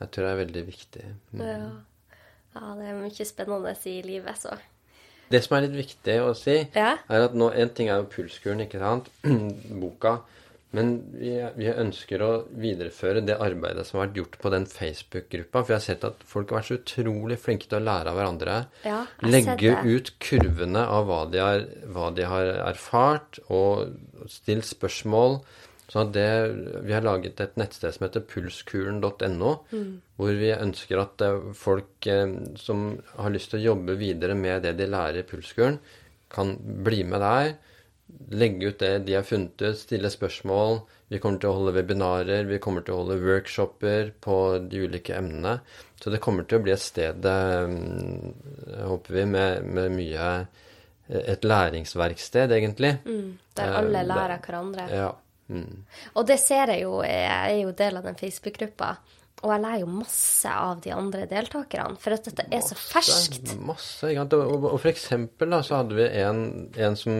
jeg 0.00 0.10
tror 0.10 0.26
det 0.26 0.30
er 0.32 0.40
veldig 0.42 0.66
viktig. 0.66 1.08
Mm. 1.32 1.42
Ja. 1.42 1.56
ja. 2.56 2.68
det 2.78 2.90
er 2.90 3.00
mye 3.00 3.26
spennende 3.28 3.74
i 3.90 3.96
livet, 4.06 4.40
så. 4.40 4.54
Det 5.32 5.40
som 5.44 5.56
er 5.56 5.66
litt 5.66 5.78
viktig 5.78 6.20
å 6.20 6.32
si, 6.36 6.60
ja. 6.76 6.94
er 7.08 7.26
at 7.26 7.34
nå, 7.36 7.48
en 7.56 7.74
ting 7.74 7.88
er 7.90 8.02
jo 8.02 8.10
pulskuren, 8.12 8.64
ikke 8.66 8.82
sant, 8.82 9.10
boka. 9.82 10.18
Men 10.74 10.94
vi, 11.14 11.30
vi, 11.54 11.68
ønsker 11.70 12.22
å 12.24 12.30
videreføre 12.58 13.22
det 13.22 13.36
arbeidet 13.38 13.84
som 13.86 14.00
har 14.00 14.08
vært 14.08 14.16
gjort 14.18 14.38
på 14.42 14.50
den 14.50 14.64
Facebook-gruppa. 14.66 15.60
For 15.62 15.70
jeg 15.70 15.78
har 15.78 15.84
sett 15.84 16.06
at 16.08 16.24
folk 16.26 16.50
har 16.50 16.58
vært 16.58 16.70
så 16.72 16.78
utrolig 16.80 17.38
flinke 17.38 17.68
til 17.70 17.78
å 17.78 17.84
lære 17.86 18.10
av 18.10 18.18
hverandre. 18.18 18.56
Ja, 18.82 19.04
Legge 19.22 19.76
ut 19.86 20.10
kurvene 20.22 20.82
av 20.90 21.06
hva 21.06 21.20
de, 21.30 21.42
har, 21.44 21.68
hva 21.94 22.08
de 22.16 22.26
har 22.26 22.50
erfart, 22.64 23.38
og 23.46 23.94
stilt 24.34 24.66
spørsmål. 24.66 25.38
Så 25.94 26.02
det, 26.10 26.26
vi 26.82 26.90
har 26.90 27.04
laget 27.06 27.38
et 27.38 27.52
nettsted 27.54 27.94
som 27.94 28.08
heter 28.08 28.24
pulskuren.no, 28.26 29.50
mm. 29.70 29.90
hvor 30.18 30.32
vi 30.40 30.48
ønsker 30.50 30.98
at 30.98 31.22
eh, 31.22 31.44
folk 31.54 32.08
eh, 32.10 32.32
som 32.58 32.96
har 33.14 33.30
lyst 33.30 33.52
til 33.52 33.60
å 33.60 33.68
jobbe 33.68 33.94
videre 34.00 34.34
med 34.34 34.66
det 34.66 34.72
de 34.80 34.88
lærer 34.90 35.20
i 35.20 35.28
pulskuren, 35.28 35.78
kan 36.34 36.50
bli 36.82 37.04
med 37.06 37.22
der. 37.22 37.52
Legge 38.34 38.72
ut 38.72 38.82
det 38.82 38.92
de 39.06 39.14
har 39.20 39.28
funnet 39.28 39.54
ut, 39.62 39.78
stille 39.78 40.10
spørsmål. 40.10 40.80
Vi 41.14 41.22
kommer 41.22 41.38
til 41.38 41.52
å 41.52 41.60
holde 41.60 41.76
webinarer, 41.78 42.50
vi 42.50 42.58
kommer 42.58 42.82
til 42.82 42.96
å 42.96 43.04
holde 43.04 43.22
workshoper 43.22 44.10
på 44.26 44.38
de 44.66 44.84
ulike 44.88 45.14
emnene. 45.14 45.60
Så 46.02 46.10
det 46.10 46.18
kommer 46.24 46.42
til 46.50 46.58
å 46.58 46.64
bli 46.66 46.74
et 46.74 46.82
sted, 46.82 47.22
eh, 47.22 48.82
håper 48.82 49.20
vi, 49.22 49.28
med, 49.38 49.74
med 49.78 49.98
mye 50.02 50.30
Et 51.04 51.42
læringsverksted, 51.44 52.50
egentlig. 52.56 52.94
Mm, 53.04 53.34
der 53.58 53.74
alle 53.76 54.00
lærer 54.08 54.38
hverandre. 54.40 54.86
Ja. 54.88 55.10
Mm. 55.52 55.84
Og 56.14 56.24
det 56.28 56.38
ser 56.40 56.72
jeg 56.72 56.86
jo, 56.86 57.02
jeg 57.04 57.26
er 57.28 57.60
jo 57.60 57.74
del 57.76 58.00
av 58.00 58.08
den 58.08 58.16
Facebook-gruppa. 58.18 58.94
Og 59.44 59.50
jeg 59.52 59.60
lærer 59.60 59.82
jo 59.82 59.90
masse 59.92 60.48
av 60.48 60.78
de 60.80 60.92
andre 60.94 61.26
deltakerne, 61.28 61.98
for 62.00 62.16
at 62.16 62.24
dette 62.30 62.46
er 62.48 62.62
så 62.64 62.76
ferskt. 62.78 63.52
Masse, 63.60 64.08
ikke 64.08 64.22
sant. 64.22 64.36
Og, 64.38 64.68
og 64.70 64.78
for 64.78 64.88
eksempel 64.88 65.52
da, 65.52 65.60
så 65.66 65.82
hadde 65.82 65.98
vi 65.98 66.06
en, 66.22 66.40
en, 66.86 66.96
som 66.96 67.18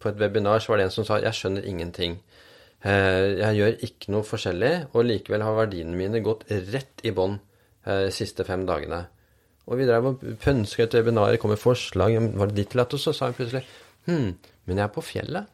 På 0.00 0.10
et 0.10 0.20
webinar 0.20 0.60
så 0.60 0.74
var 0.74 0.82
det 0.82 0.90
en 0.90 0.96
som 0.98 1.08
sa 1.08 1.20
'Jeg 1.22 1.38
skjønner 1.38 1.64
ingenting'. 1.64 2.18
Eh, 2.84 3.40
jeg 3.40 3.56
gjør 3.56 3.80
ikke 3.86 4.12
noe 4.12 4.28
forskjellig, 4.28 4.74
og 4.92 5.06
likevel 5.08 5.42
har 5.46 5.56
verdiene 5.56 5.96
mine 5.96 6.20
gått 6.20 6.44
rett 6.50 7.00
i 7.02 7.14
bånn 7.16 7.38
eh, 7.86 8.10
de 8.10 8.12
siste 8.12 8.44
fem 8.44 8.66
dagene. 8.68 9.06
Og 9.64 9.80
vi 9.80 9.86
drev 9.88 10.10
og 10.10 10.24
pønska 10.42 10.84
et 10.84 10.94
webinar, 10.98 11.36
kom 11.40 11.54
med 11.54 11.62
forslag, 11.62 12.18
var 12.36 12.52
det 12.52 12.58
ditt 12.58 12.74
eller 12.74 12.84
datt? 12.84 12.98
Og 12.98 13.00
så 13.00 13.16
sa 13.16 13.30
hun 13.30 13.38
plutselig 13.38 13.64
Hm, 14.04 14.34
men 14.68 14.76
jeg 14.76 14.84
er 14.84 14.92
på 14.92 15.00
fjellet. 15.00 15.53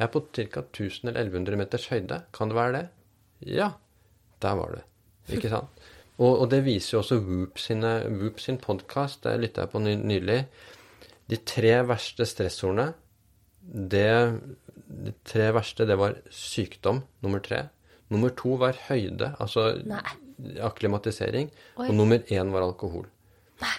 Jeg 0.00 0.06
er 0.08 0.12
på 0.14 0.22
ca. 0.32 0.62
1000 0.64 1.10
eller 1.10 1.26
1100 1.28 1.58
meters 1.60 1.86
høyde. 1.92 2.22
Kan 2.32 2.48
det 2.48 2.56
være 2.56 2.72
det? 2.78 2.86
Ja, 3.52 3.66
der 4.40 4.54
var 4.56 4.70
det. 4.78 4.84
Ikke 5.36 5.50
sant? 5.52 5.82
Og, 6.20 6.38
og 6.42 6.46
det 6.52 6.62
viser 6.64 6.94
jo 6.96 7.02
også 7.02 7.18
Whoop, 7.20 7.60
sine, 7.60 7.90
Whoop 8.08 8.40
sin 8.40 8.56
podkast, 8.60 9.22
det 9.24 9.34
lytta 9.42 9.66
jeg 9.66 9.72
på 9.74 9.82
nylig. 9.84 10.38
De 11.30 11.38
tre 11.48 11.74
verste 11.88 12.24
stressordene 12.28 12.90
det, 13.60 14.08
De 15.06 15.12
tre 15.28 15.50
verste, 15.54 15.84
det 15.86 15.96
var 16.00 16.16
sykdom, 16.32 17.02
nummer 17.24 17.44
tre. 17.44 17.66
Nummer 18.10 18.32
to 18.36 18.56
var 18.58 18.80
høyde, 18.88 19.34
altså 19.40 19.68
Nei. 19.86 20.00
akklimatisering. 20.64 21.52
Oi. 21.76 21.86
Og 21.90 21.94
nummer 21.94 22.24
én 22.32 22.50
var 22.56 22.64
alkohol. 22.66 23.04
Nei. 23.60 23.76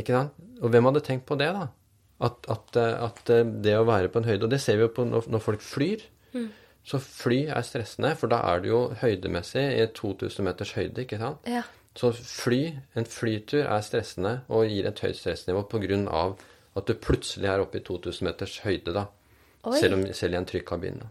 Ikke 0.00 0.16
sant? 0.16 0.40
Og 0.64 0.72
hvem 0.72 0.88
hadde 0.88 1.04
tenkt 1.04 1.28
på 1.28 1.36
det, 1.38 1.52
da? 1.54 1.68
At, 2.22 2.46
at, 2.52 2.76
at, 2.78 3.30
det 3.64 3.72
å 3.74 3.86
være 3.88 4.10
på 4.12 4.20
en 4.20 4.28
høyde 4.28 4.46
Og 4.46 4.52
det 4.52 4.60
ser 4.62 4.76
vi 4.78 4.84
jo 4.84 4.92
på 4.94 5.02
når, 5.08 5.24
når 5.32 5.40
folk 5.42 5.64
flyr. 5.64 6.04
Mm. 6.36 6.50
Så 6.86 6.98
fly 7.02 7.44
er 7.50 7.62
stressende, 7.66 8.12
for 8.18 8.30
da 8.30 8.40
er 8.50 8.62
det 8.62 8.70
jo 8.70 8.80
høydemessig 8.98 9.62
i 9.78 9.86
2000 9.94 10.46
meters 10.46 10.72
høyde, 10.74 11.04
ikke 11.04 11.18
sant? 11.20 11.46
Ja. 11.50 11.62
Så 11.98 12.10
fly, 12.16 12.60
en 12.98 13.06
flytur 13.06 13.66
er 13.66 13.84
stressende 13.84 14.32
og 14.50 14.70
gir 14.70 14.88
et 14.88 15.02
høyt 15.04 15.18
stressnivå 15.18 15.62
pga. 15.70 16.22
at 16.74 16.86
du 16.88 16.94
plutselig 16.94 17.48
er 17.48 17.60
oppe 17.60 17.78
i 17.78 17.84
2000 17.84 18.26
meters 18.26 18.58
høyde, 18.64 18.94
da. 18.96 19.06
Selv, 19.78 19.94
om, 19.94 20.06
selv, 20.12 20.34
i 20.34 20.38
en 20.40 20.46
trygg 20.48 20.64
kabin. 20.66 21.02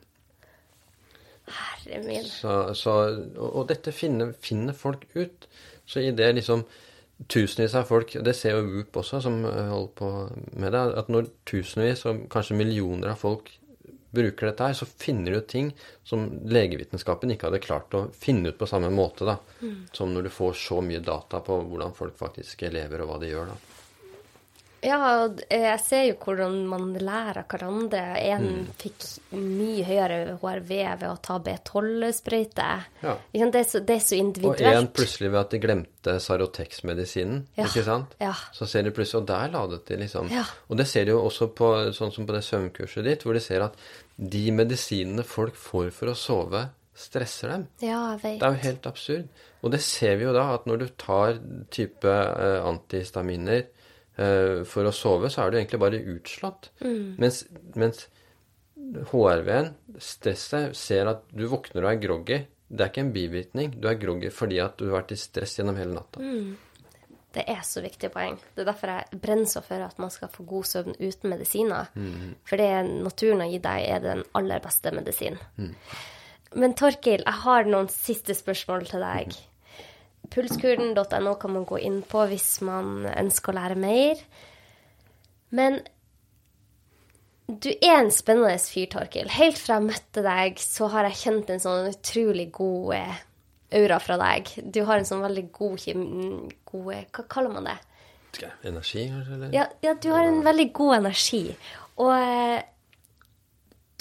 Herre 1.47 2.01
min. 2.03 2.25
Så, 2.27 2.73
så, 2.75 2.95
og, 3.37 3.47
og, 3.47 3.67
dette 3.69 3.93
finner, 3.95 4.33
finner 4.33 4.73
folk 4.73 5.05
ut. 5.15 5.47
Så 5.85 6.03
i 6.03 6.11
det 6.11 6.33
liksom 6.35 6.65
tusenvis 7.29 7.75
av 7.77 7.87
folk, 7.89 8.13
det 8.25 8.33
ser 8.37 8.57
jo 8.57 8.67
Whoop 8.67 9.01
også, 9.03 9.21
som 9.23 9.41
eh, 9.45 9.71
holder 9.71 9.95
på 9.97 10.11
med 10.61 10.73
det, 10.73 10.83
at 11.01 11.11
når 11.13 11.29
tusenvis 11.47 12.05
og 12.09 12.27
kanskje 12.33 12.57
millioner 12.57 13.13
av 13.13 13.21
folk 13.21 13.51
bruker 14.11 14.49
dette 14.49 14.67
her, 14.67 14.75
så 14.75 14.85
finner 14.85 15.37
du 15.37 15.41
ting 15.47 15.71
som 16.07 16.25
legevitenskapen 16.51 17.31
ikke 17.31 17.47
hadde 17.47 17.63
klart 17.63 17.95
å 17.95 18.05
finne 18.11 18.51
ut 18.51 18.59
på 18.59 18.67
samme 18.67 18.89
måte, 18.91 19.27
da. 19.27 19.37
Mm. 19.61 19.85
Som 19.95 20.11
når 20.11 20.27
du 20.27 20.33
får 20.35 20.57
så 20.59 20.81
mye 20.83 21.03
data 21.03 21.39
på 21.45 21.61
hvordan 21.69 21.95
folk 21.95 22.17
faktisk 22.19 22.65
lever, 22.67 23.03
og 23.03 23.13
hva 23.13 23.21
de 23.21 23.31
gjør, 23.31 23.53
da. 23.53 23.70
Ja, 24.81 25.29
jeg 25.45 25.77
ser 25.85 26.05
jo 26.07 26.15
hvordan 26.23 26.55
man 26.69 26.87
lærer 26.97 27.43
hverandre. 27.49 28.01
En 28.17 28.45
mm. 28.47 28.69
fikk 28.81 29.03
mye 29.37 29.83
høyere 29.85 30.37
HRV 30.41 30.71
ved 30.71 31.05
å 31.05 31.17
ta 31.21 31.37
B12-sprøyte. 31.45 32.69
Ja. 33.03 33.13
Det, 33.29 33.61
det, 33.77 33.95
er 33.95 34.01
så 34.01 34.17
individuelt. 34.17 34.65
Og 34.65 34.79
en 34.79 34.89
plutselig 34.95 35.29
ved 35.29 35.39
at 35.43 35.53
de 35.53 35.61
glemte 35.61 36.15
Sarotex-medisinen. 36.25 37.43
Ja. 37.59 37.67
ikke 37.69 37.85
sant? 37.85 38.15
Ja. 38.21 38.33
Så 38.57 38.65
ser 38.69 38.87
de 38.87 38.93
plutselig 38.95 39.21
Og 39.21 39.27
der 39.29 39.53
ladet 39.53 39.83
de, 39.91 39.99
liksom. 40.01 40.31
Ja. 40.33 40.47
Og 40.69 40.79
det 40.81 40.87
ser 40.89 41.05
de 41.05 41.13
jo 41.13 41.21
også 41.27 41.51
på 41.57 41.69
sånn 41.93 42.13
som 42.15 42.25
på 42.25 42.33
det 42.33 42.41
søvnkurset 42.47 43.05
ditt, 43.05 43.25
hvor 43.27 43.37
de 43.37 43.43
ser 43.43 43.67
at 43.67 43.77
de 44.17 44.47
medisinene 44.55 45.25
folk 45.25 45.57
får 45.57 45.91
for 45.93 46.09
å 46.09 46.17
sove, 46.17 46.63
stresser 46.97 47.53
dem. 47.53 47.67
Ja, 47.85 47.99
jeg 48.15 48.23
vet. 48.23 48.39
Det 48.41 48.47
er 48.49 48.57
jo 48.57 48.65
helt 48.65 48.89
absurd. 48.89 49.45
Og 49.61 49.75
det 49.75 49.81
ser 49.85 50.17
vi 50.17 50.25
jo 50.25 50.33
da, 50.33 50.47
at 50.55 50.65
når 50.69 50.81
du 50.81 50.87
tar 50.97 51.37
type 51.73 52.09
uh, 52.09 52.65
antihistaminer 52.65 53.67
for 54.67 54.87
å 54.87 54.93
sove, 54.95 55.29
så 55.31 55.43
er 55.43 55.51
du 55.51 55.59
egentlig 55.59 55.81
bare 55.81 56.01
utslått. 56.15 56.71
Mm. 56.83 57.15
Mens, 57.21 57.43
mens 57.79 58.05
HRV-en, 59.11 59.71
stresset, 60.01 60.75
ser 60.77 61.11
at 61.11 61.23
du 61.31 61.45
våkner 61.51 61.85
og 61.85 61.91
er 61.93 62.01
groggy. 62.01 62.41
Det 62.71 62.85
er 62.85 62.91
ikke 62.91 63.05
en 63.05 63.15
bivirkning. 63.15 63.73
Du 63.79 63.87
er 63.89 63.99
groggy 63.99 64.31
fordi 64.33 64.59
at 64.63 64.77
du 64.79 64.89
har 64.89 65.01
vært 65.01 65.15
i 65.15 65.19
stress 65.19 65.57
gjennom 65.59 65.79
hele 65.79 65.95
natta. 65.95 66.23
Mm. 66.23 66.53
Det 67.31 67.43
er 67.47 67.61
så 67.63 67.79
viktig 67.83 68.09
poeng. 68.11 68.35
Det 68.55 68.63
er 68.63 68.67
derfor 68.67 68.91
jeg 68.91 69.19
brenner 69.23 69.47
så 69.47 69.61
for 69.63 69.83
at 69.85 69.99
man 70.03 70.11
skal 70.11 70.31
få 70.33 70.43
god 70.47 70.67
søvn 70.67 70.97
uten 70.99 71.31
medisiner. 71.31 71.91
Mm. 71.95 72.33
For 72.47 72.59
det 72.59 72.71
naturen 72.89 73.43
har 73.43 73.53
gitt 73.53 73.67
deg, 73.67 73.85
er 73.87 74.03
den 74.03 74.25
aller 74.35 74.63
beste 74.63 74.91
medisin. 74.95 75.39
Mm. 75.55 75.71
Men 76.59 76.75
Torkil, 76.75 77.23
jeg 77.23 77.43
har 77.45 77.69
noen 77.69 77.87
siste 77.91 78.35
spørsmål 78.35 78.83
til 78.89 79.05
deg. 79.05 79.37
Pulskuren.no 80.31 81.33
kan 81.39 81.55
man 81.55 81.65
gå 81.67 81.81
inn 81.83 82.01
på 82.07 82.25
hvis 82.31 82.61
man 82.65 83.03
ønsker 83.11 83.51
å 83.51 83.57
lære 83.59 83.79
mer. 83.79 84.21
Men 85.51 85.81
du 87.51 87.69
er 87.73 87.97
en 87.97 88.11
spennende 88.15 88.55
fyr, 88.63 88.87
Torkil. 88.93 89.27
Helt 89.35 89.59
fra 89.59 89.79
jeg 89.79 89.89
møtte 89.89 90.23
deg, 90.23 90.61
så 90.63 90.87
har 90.93 91.09
jeg 91.09 91.19
kjent 91.25 91.51
en 91.51 91.63
sånn 91.63 91.89
utrolig 91.91 92.47
god 92.55 92.93
eh, 92.95 93.21
aura 93.81 93.99
fra 94.03 94.17
deg. 94.21 94.53
Du 94.71 94.83
har 94.87 94.99
en 94.99 95.07
sånn 95.07 95.23
veldig 95.25 95.47
god. 95.55 95.87
God, 96.71 96.91
eh, 96.95 97.07
hva 97.11 97.25
kaller 97.31 97.55
man 97.57 97.67
det? 97.67 97.77
Energi, 98.63 99.09
kanskje? 99.11 99.51
Ja, 99.51 99.67
ja, 99.83 99.95
du 99.99 100.07
har 100.13 100.29
en 100.29 100.39
veldig 100.45 100.69
god 100.77 101.01
energi. 101.01 101.43
Og 101.99 102.13
eh, 102.15 102.61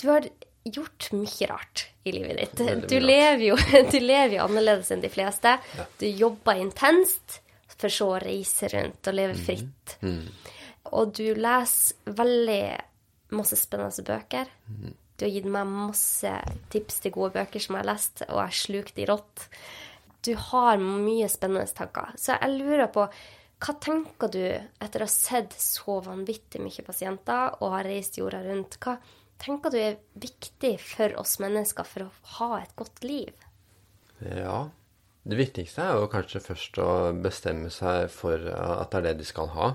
du 0.01 0.07
har 0.12 0.31
gjort 0.64 1.10
mye 1.16 1.46
rart 1.48 1.86
i 2.04 2.12
livet 2.12 2.36
ditt. 2.36 2.88
Du 2.88 2.96
lever, 3.00 3.44
jo, 3.50 3.56
du 3.92 4.00
lever, 4.00 4.36
jo, 4.36 4.44
annerledes 4.44 4.90
enn 4.92 5.04
de 5.04 5.10
fleste. 5.12 5.56
Ja. 5.76 5.86
Du 6.00 6.06
jobber 6.08 6.60
intenst, 6.60 7.40
for 7.80 7.92
så 7.92 8.10
å 8.12 8.20
reise 8.20 8.68
rundt 8.74 9.08
og 9.08 9.16
leve 9.16 9.36
mm. 9.36 9.44
fritt. 9.46 9.94
Mm. 10.04 10.16
Mm. 10.20 10.56
Og 11.00 11.12
du 11.16 11.26
leser 11.38 12.16
veldig 12.18 12.64
masse 13.36 13.56
spennende 13.56 14.04
bøker. 14.04 14.50
Mm. 14.68 14.94
Du 15.16 15.26
har 15.26 15.32
gitt 15.32 15.48
meg 15.52 15.68
masse 15.68 16.32
tips 16.72 17.02
til 17.04 17.14
gode 17.14 17.34
bøker 17.38 17.62
som 17.62 17.76
jeg 17.76 17.84
har 17.84 17.90
lest, 17.92 18.24
og 18.28 18.40
jeg 18.42 18.58
slukt 18.60 18.96
de 18.96 19.06
rått. 19.08 19.46
Du 20.24 20.34
har 20.50 20.80
mye 20.80 21.28
spennende 21.32 21.68
tanker. 21.76 22.12
Så 22.20 22.36
jeg 22.36 22.56
lurer 22.58 22.90
på 22.92 23.06
hva 23.60 23.74
tenker 23.76 24.30
du 24.32 24.40
etter 24.40 25.02
å 25.02 25.06
ha 25.08 25.12
sett 25.12 25.52
så 25.60 25.98
vanvittig 26.04 26.62
mye 26.64 26.84
pasienter 26.84 27.58
og 27.60 27.74
har 27.74 27.84
reist 27.84 28.16
jorda 28.16 28.40
rundt? 28.46 28.78
Hva 28.80 28.94
tenker 29.40 29.72
du 29.72 29.78
er 29.80 30.00
viktig 30.20 30.74
for 30.82 31.16
oss 31.20 31.38
mennesker 31.42 31.86
for 31.88 32.06
å 32.06 32.10
ha 32.36 32.50
et 32.60 32.74
godt 32.78 33.02
liv? 33.06 33.32
Ja, 34.20 34.68
det 35.28 35.38
viktigste 35.38 35.84
er 35.84 36.00
jo 36.00 36.10
kanskje 36.12 36.42
først 36.44 36.80
å 36.80 36.90
bestemme 37.24 37.72
seg 37.72 38.08
for 38.12 38.50
at 38.52 38.92
det 38.92 39.00
er 39.00 39.06
det 39.10 39.20
de 39.20 39.28
skal 39.28 39.52
ha. 39.56 39.70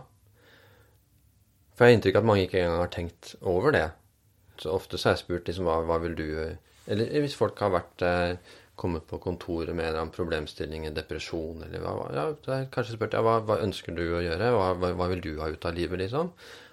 For 1.75 1.85
jeg 1.85 1.91
har 1.91 1.97
inntrykk 1.97 2.17
av 2.17 2.23
at 2.23 2.29
mange 2.29 2.45
ikke 2.45 2.61
engang 2.61 2.81
har 2.81 2.93
tenkt 2.93 3.33
over 3.41 3.73
det. 3.75 3.87
Så 4.61 4.71
ofte 4.71 4.97
så 4.97 5.09
har 5.09 5.17
jeg 5.17 5.25
spurt 5.25 5.49
liksom, 5.49 5.67
hva, 5.67 5.81
hva 5.85 5.97
vil 6.05 6.15
du? 6.15 6.27
Eller 6.87 7.25
hvis 7.25 7.35
folk 7.35 7.59
har 7.59 7.73
vært 7.73 8.05
eh, 8.07 8.53
kommet 8.79 9.07
på 9.09 9.19
kontoret 9.23 9.75
med 9.75 9.83
en 9.83 9.89
eller 9.89 10.03
annen 10.05 10.15
problemstilling, 10.15 10.85
en 10.87 10.95
depresjon 10.95 11.65
eller 11.65 11.83
hva, 11.83 12.07
ja, 12.15 12.25
kanskje 12.71 12.95
spurt 12.95 13.17
ja, 13.17 13.23
hva, 13.25 13.41
hva 13.43 13.59
ønsker 13.63 13.95
du 13.97 14.05
å 14.07 14.23
gjøre? 14.23 14.53
Hva, 14.55 14.69
hva, 14.95 15.09
vil 15.11 15.23
du 15.25 15.33
ha 15.41 15.49
ut 15.51 15.67
av 15.67 15.75
livet, 15.75 15.99
liksom? 16.05 16.31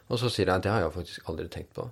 Og 0.09 0.21
så 0.21 0.31
sier 0.31 0.47
jeg 0.47 0.61
at 0.61 0.67
det 0.67 0.73
har 0.75 0.85
jeg 0.85 0.95
faktisk 0.95 1.29
aldri 1.33 1.49
tenkt 1.51 1.75
på. 1.79 1.89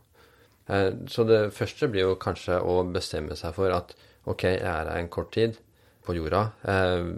Eh, 0.70 0.92
så 1.10 1.24
det 1.26 1.40
første 1.56 1.88
blir 1.90 2.06
jo 2.06 2.20
kanskje 2.20 2.60
å 2.62 2.80
bestemme 2.94 3.36
seg 3.38 3.56
for 3.56 3.74
at 3.74 3.96
ok, 4.30 4.44
jeg 4.46 4.60
er 4.60 4.86
her 4.86 4.92
en 4.98 5.10
kort 5.12 5.32
tid 5.34 5.58
på 6.06 6.14
jorda. 6.18 6.44
Eh, 6.62 7.08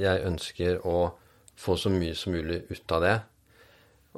jeg 0.00 0.24
ønsker 0.28 0.80
å 0.88 1.12
få 1.58 1.76
så 1.78 1.92
mye 1.92 2.16
som 2.18 2.34
mulig 2.34 2.62
ut 2.70 2.96
av 2.96 3.04
det. 3.04 3.18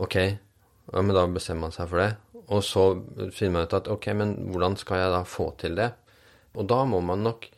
Ok, 0.00 0.16
ja, 0.20 1.00
men 1.00 1.14
da 1.16 1.26
bestemmer 1.30 1.68
man 1.68 1.74
seg 1.74 1.90
for 1.90 2.02
det. 2.02 2.12
Og 2.44 2.60
så 2.64 2.84
finner 3.32 3.58
man 3.58 3.68
ut 3.68 3.76
at 3.76 3.90
ok, 3.90 4.08
men 4.16 4.34
hvordan 4.52 4.76
skal 4.80 5.00
jeg 5.00 5.12
da 5.14 5.22
få 5.28 5.50
til 5.60 5.78
det? 5.78 5.90
Og 6.54 6.68
da 6.70 6.82
må 6.86 7.00
man 7.02 7.24
nok 7.24 7.48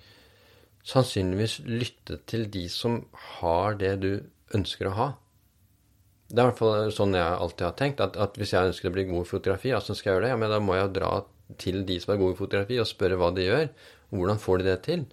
sannsynligvis 0.87 1.59
lytte 1.67 2.21
til 2.31 2.47
de 2.53 2.67
som 2.71 3.01
har 3.41 3.77
det 3.81 3.97
du 4.05 4.11
ønsker 4.55 4.89
å 4.89 4.97
ha. 4.97 5.09
Det 6.37 6.43
er 6.43 6.51
i 6.51 6.51
hvert 6.51 6.59
fall 6.61 6.91
sånn 6.93 7.15
jeg 7.17 7.37
alltid 7.41 7.65
har 7.65 7.77
tenkt, 7.79 8.01
at, 8.05 8.17
at 8.21 8.35
hvis 8.37 8.51
jeg 8.53 8.69
ønsker 8.69 8.91
å 8.91 8.93
bli 8.93 9.07
god 9.09 9.23
i 9.25 9.29
fotografi, 9.31 9.71
hvordan 9.73 9.97
skal 9.97 10.11
jeg 10.11 10.17
gjøre 10.19 10.27
det? 10.27 10.33
Ja, 10.35 10.41
men 10.43 10.51
da 10.53 10.59
må 10.61 10.75
jeg 10.77 10.91
dra 10.93 11.13
til 11.63 11.79
de 11.89 11.97
som 12.03 12.13
er 12.13 12.19
gode 12.21 12.37
i 12.37 12.41
fotografi, 12.43 12.77
og 12.83 12.91
spørre 12.91 13.17
hva 13.17 13.31
de 13.33 13.47
gjør. 13.47 13.71
Hvordan 14.13 14.43
får 14.43 14.61
de 14.61 14.67
det 14.67 14.75
til? 14.85 15.07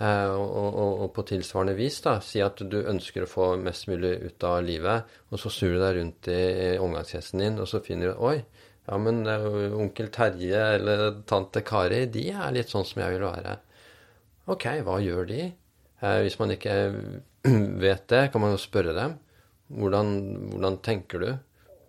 Eh, 0.00 0.32
og, 0.32 0.50
og, 0.56 0.90
og, 0.90 1.06
på 1.16 1.24
tilsvarende 1.30 1.76
vis 1.78 1.98
da, 2.04 2.18
si 2.24 2.42
at 2.44 2.60
du 2.60 2.76
ønsker 2.80 3.24
å 3.24 3.30
få 3.30 3.48
mest 3.60 3.88
mulig 3.88 4.14
ut 4.26 4.46
av 4.48 4.60
livet, 4.64 5.16
og 5.32 5.40
så 5.40 5.52
snur 5.52 5.78
du 5.78 5.80
deg 5.80 5.96
rundt 5.98 6.30
i, 6.32 6.40
i 6.40 6.68
omgangskretsen 6.80 7.44
din, 7.44 7.58
og 7.60 7.68
så 7.68 7.82
finner 7.84 8.12
du 8.12 8.22
Oi, 8.28 8.36
ja, 8.84 9.00
men 9.00 9.22
uh, 9.28 9.72
onkel 9.80 10.12
Terje 10.12 10.62
eller 10.76 11.04
tante 11.28 11.64
Kari, 11.64 12.06
de 12.12 12.30
er 12.32 12.54
litt 12.56 12.72
sånn 12.72 12.84
som 12.88 13.00
jeg 13.04 13.16
vil 13.16 13.26
være. 13.28 13.58
Ok, 14.50 14.66
hva 14.84 15.00
gjør 15.04 15.28
de? 15.28 15.42
Eh, 16.00 16.20
hvis 16.24 16.38
man 16.40 16.56
ikke 16.56 16.78
vet 17.84 18.06
det, 18.12 18.24
kan 18.32 18.44
man 18.44 18.56
jo 18.56 18.60
spørre 18.60 18.96
dem. 18.96 19.18
Hvordan, 19.70 20.12
hvordan 20.50 20.78
tenker 20.82 21.22
du? 21.22 21.30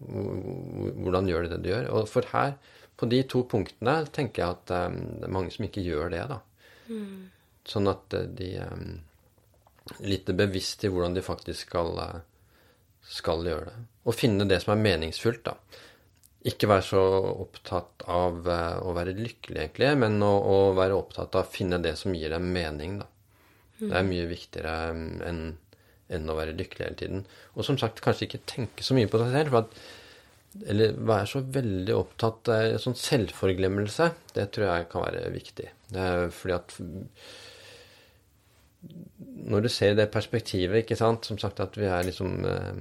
Hvordan 0.02 1.30
gjør 1.30 1.46
du 1.46 1.54
det 1.54 1.62
du 1.64 1.70
gjør? 1.72 1.90
Og 1.98 2.10
for 2.10 2.26
her, 2.34 2.56
på 2.98 3.10
de 3.10 3.22
to 3.30 3.44
punktene, 3.50 4.02
tenker 4.14 4.44
jeg 4.44 4.58
at 4.58 4.74
um, 4.90 4.98
det 5.18 5.28
er 5.28 5.34
mange 5.34 5.54
som 5.54 5.66
ikke 5.66 5.86
gjør 5.86 6.12
det, 6.14 6.26
da. 6.30 6.42
Mm. 6.92 7.30
Sånn 7.68 7.90
at 7.90 8.14
eh, 8.18 8.28
de 8.38 8.50
eh, 8.62 8.84
litt 10.06 10.30
bevisst 10.38 10.84
i 10.86 10.92
hvordan 10.92 11.16
de 11.18 11.24
faktisk 11.26 11.70
skal, 11.70 11.96
eh, 12.04 12.20
skal 13.18 13.46
gjøre 13.48 13.72
det. 13.72 13.88
Og 14.06 14.18
finne 14.18 14.46
det 14.50 14.62
som 14.64 14.76
er 14.76 14.84
meningsfullt, 14.84 15.44
da. 15.48 15.56
Ikke 16.50 16.70
være 16.70 16.86
så 16.88 17.02
opptatt 17.44 18.06
av 18.10 18.48
å 18.50 18.94
være 18.98 19.14
lykkelig, 19.14 19.60
egentlig, 19.62 19.92
men 20.02 20.16
å, 20.26 20.32
å 20.42 20.56
være 20.74 20.98
opptatt 20.98 21.38
av 21.38 21.46
å 21.46 21.54
finne 21.54 21.78
det 21.82 21.94
som 22.00 22.16
gir 22.18 22.34
dem 22.34 22.48
mening, 22.54 22.98
da. 23.04 23.10
Det 23.82 23.94
er 23.98 24.06
mye 24.06 24.26
viktigere 24.30 24.74
enn, 25.26 25.46
enn 26.12 26.30
å 26.30 26.38
være 26.38 26.56
lykkelig 26.60 26.86
hele 26.86 27.00
tiden. 27.00 27.26
Og 27.56 27.68
som 27.68 27.80
sagt, 27.80 28.04
kanskje 28.04 28.28
ikke 28.28 28.46
tenke 28.50 28.86
så 28.86 28.98
mye 28.98 29.10
på 29.12 29.22
seg 29.22 29.36
selv. 29.36 29.54
for 29.56 29.66
at 29.66 30.00
eller 30.68 30.98
være 31.08 31.28
så 31.32 31.40
veldig 31.48 31.94
opptatt 31.96 32.50
av 32.52 32.74
sånn 32.84 32.98
selvforglemmelse, 33.00 34.10
det 34.36 34.50
tror 34.52 34.68
jeg 34.68 34.90
kan 34.92 35.06
være 35.06 35.30
viktig. 35.32 35.70
Det 35.92 36.08
er 36.08 36.34
fordi 36.36 36.58
at 36.58 36.76
når 39.52 39.66
du 39.66 39.70
ser 39.72 39.96
det 39.96 40.12
perspektivet, 40.14 40.82
ikke 40.82 40.98
sant 40.98 41.28
Som 41.30 41.38
sagt 41.38 41.60
at 41.62 41.76
vi 41.78 41.86
er 41.86 42.08
liksom 42.08 42.46
eh, 42.50 42.80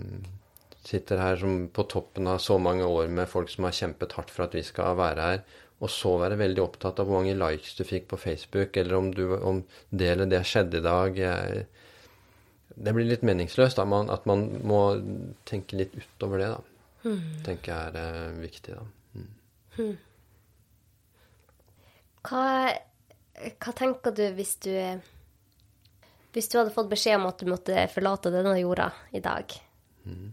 Sitter 0.80 1.20
her 1.20 1.42
på 1.76 1.84
toppen 1.92 2.30
av 2.30 2.38
så 2.40 2.56
mange 2.58 2.86
år 2.88 3.10
med 3.12 3.28
folk 3.28 3.50
som 3.52 3.66
har 3.68 3.76
kjempet 3.76 4.14
hardt 4.16 4.32
for 4.32 4.46
at 4.46 4.56
vi 4.56 4.62
skal 4.64 4.96
være 4.96 5.26
her, 5.26 5.42
og 5.84 5.92
så 5.92 6.14
være 6.22 6.38
veldig 6.40 6.62
opptatt 6.64 7.02
av 7.02 7.06
hvor 7.06 7.20
mange 7.20 7.36
likes 7.36 7.76
du 7.76 7.84
fikk 7.84 8.08
på 8.08 8.18
Facebook, 8.18 8.78
eller 8.80 8.96
om, 8.96 9.10
du, 9.12 9.26
om 9.36 9.60
det 9.92 10.08
eller 10.14 10.30
det 10.32 10.40
skjedde 10.48 10.80
i 10.80 10.86
dag. 10.86 11.20
Jeg, 11.20 11.66
det 12.80 12.94
blir 12.96 13.08
litt 13.08 13.24
meningsløst. 13.26 13.78
Da, 13.78 13.86
man, 13.88 14.10
at 14.12 14.26
man 14.28 14.46
må 14.66 14.80
tenke 15.48 15.78
litt 15.80 15.96
utover 15.98 16.42
det, 16.42 16.50
da. 16.56 16.66
Mm. 17.00 17.20
tenker 17.46 17.72
jeg 17.72 17.94
er 17.94 18.28
uh, 18.28 18.40
viktig, 18.42 18.76
da. 18.76 18.84
Mm. 19.80 19.94
Hva, 22.28 22.44
hva 23.56 23.72
tenker 23.78 24.12
du 24.12 24.26
hvis 24.36 24.58
du 24.60 24.74
hvis 26.30 26.48
du 26.48 26.58
hadde 26.60 26.74
fått 26.74 26.90
beskjed 26.90 27.16
om 27.18 27.26
at 27.26 27.40
du 27.40 27.48
måtte 27.50 27.86
forlate 27.90 28.30
denne 28.30 28.52
jorda 28.60 28.90
i 29.18 29.22
dag, 29.24 29.54
mm. 30.06 30.28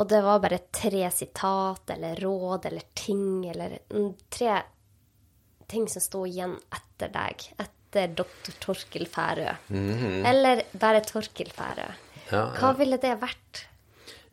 og 0.00 0.06
det 0.08 0.20
var 0.24 0.40
bare 0.40 0.62
tre 0.72 1.02
sitat 1.12 1.92
eller 1.92 2.22
råd 2.24 2.70
eller 2.70 2.86
ting 2.96 3.44
eller 3.50 3.76
tre 4.32 4.54
ting 5.68 5.84
som 5.92 6.04
sto 6.04 6.24
igjen 6.28 6.56
etter 6.72 7.12
deg, 7.12 7.44
etter 7.94 8.16
doktor 8.18 8.56
Torkil 8.60 9.06
Færø, 9.06 9.54
mm 9.68 9.90
-hmm. 9.90 10.26
eller 10.26 10.62
bare 10.80 11.00
Torkil 11.00 11.50
Færø, 11.50 11.86
ja, 12.32 12.50
hva 12.50 12.68
ja. 12.68 12.72
ville 12.72 12.96
det 12.96 13.20
vært? 13.20 13.66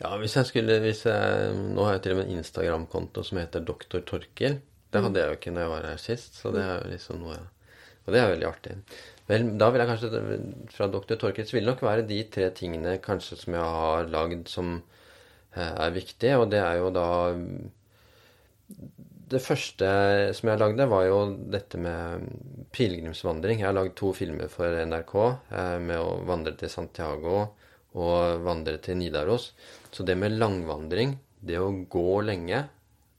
Ja, 0.02 0.18
hvis 0.18 0.36
jeg 0.36 0.46
skulle 0.46 0.80
hvis 0.80 1.06
jeg, 1.06 1.54
Nå 1.54 1.84
har 1.86 1.94
jeg 1.94 2.02
til 2.02 2.12
og 2.12 2.18
med 2.18 2.26
en 2.26 2.38
Instagram-konto 2.38 3.24
som 3.24 3.38
heter 3.38 3.60
Doktor 3.60 4.00
Torkil. 4.00 4.60
Det 4.92 5.02
hadde 5.04 5.20
jeg 5.20 5.28
jo 5.28 5.32
ikke 5.32 5.52
når 5.52 5.62
jeg 5.62 5.70
var 5.70 5.86
her 5.86 5.98
sist, 5.98 6.36
så 6.36 6.52
det 6.52 6.64
er 6.64 6.88
liksom 6.90 7.20
noe 7.20 7.38
Og 8.06 8.14
det 8.14 8.20
er 8.20 8.32
veldig 8.32 8.48
artig. 8.48 8.72
Vel, 9.28 9.58
da 9.58 9.70
vil 9.70 9.80
jeg 9.80 9.88
kanskje 9.88 10.40
fra 10.74 10.88
Dr. 10.88 11.16
så 11.46 11.54
vil 11.54 11.66
det 11.66 11.70
nok 11.70 11.82
være 11.82 12.08
de 12.08 12.24
tre 12.24 12.50
tingene 12.50 12.98
kanskje 12.98 13.38
som 13.38 13.54
jeg 13.54 13.62
har 13.62 14.10
lagd 14.10 14.50
som 14.50 14.82
eh, 15.56 15.86
er 15.86 15.92
viktige. 15.92 16.38
Og 16.38 16.52
det 16.52 16.60
er 16.60 16.74
jo 16.82 16.90
da 16.90 17.06
Det 19.32 19.40
første 19.40 19.88
som 20.36 20.50
jeg 20.50 20.60
lagde, 20.60 20.88
var 20.92 21.06
jo 21.08 21.20
dette 21.54 21.80
med 21.80 22.26
pilegrimsvandring. 22.76 23.62
Jeg 23.62 23.70
har 23.70 23.78
lagd 23.78 23.94
to 24.00 24.12
filmer 24.16 24.52
for 24.52 24.76
NRK 24.76 25.16
eh, 25.22 25.78
med 25.80 26.02
å 26.02 26.18
vandre 26.28 26.52
til 26.60 26.72
Santiago 26.74 27.46
og 27.96 28.44
vandre 28.44 28.76
til 28.84 29.00
Nidaros. 29.00 29.54
Så 29.92 30.04
det 30.08 30.18
med 30.20 30.36
langvandring, 30.36 31.16
det 31.40 31.62
å 31.64 31.72
gå 31.72 32.20
lenge 32.28 32.66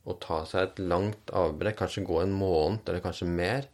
og 0.04 0.20
ta 0.20 0.42
seg 0.48 0.66
et 0.66 0.84
langt 0.92 1.32
avbrekk, 1.32 1.80
kanskje 1.80 2.04
gå 2.04 2.20
en 2.20 2.36
måned 2.36 2.88
eller 2.90 3.04
kanskje 3.04 3.32
mer, 3.32 3.68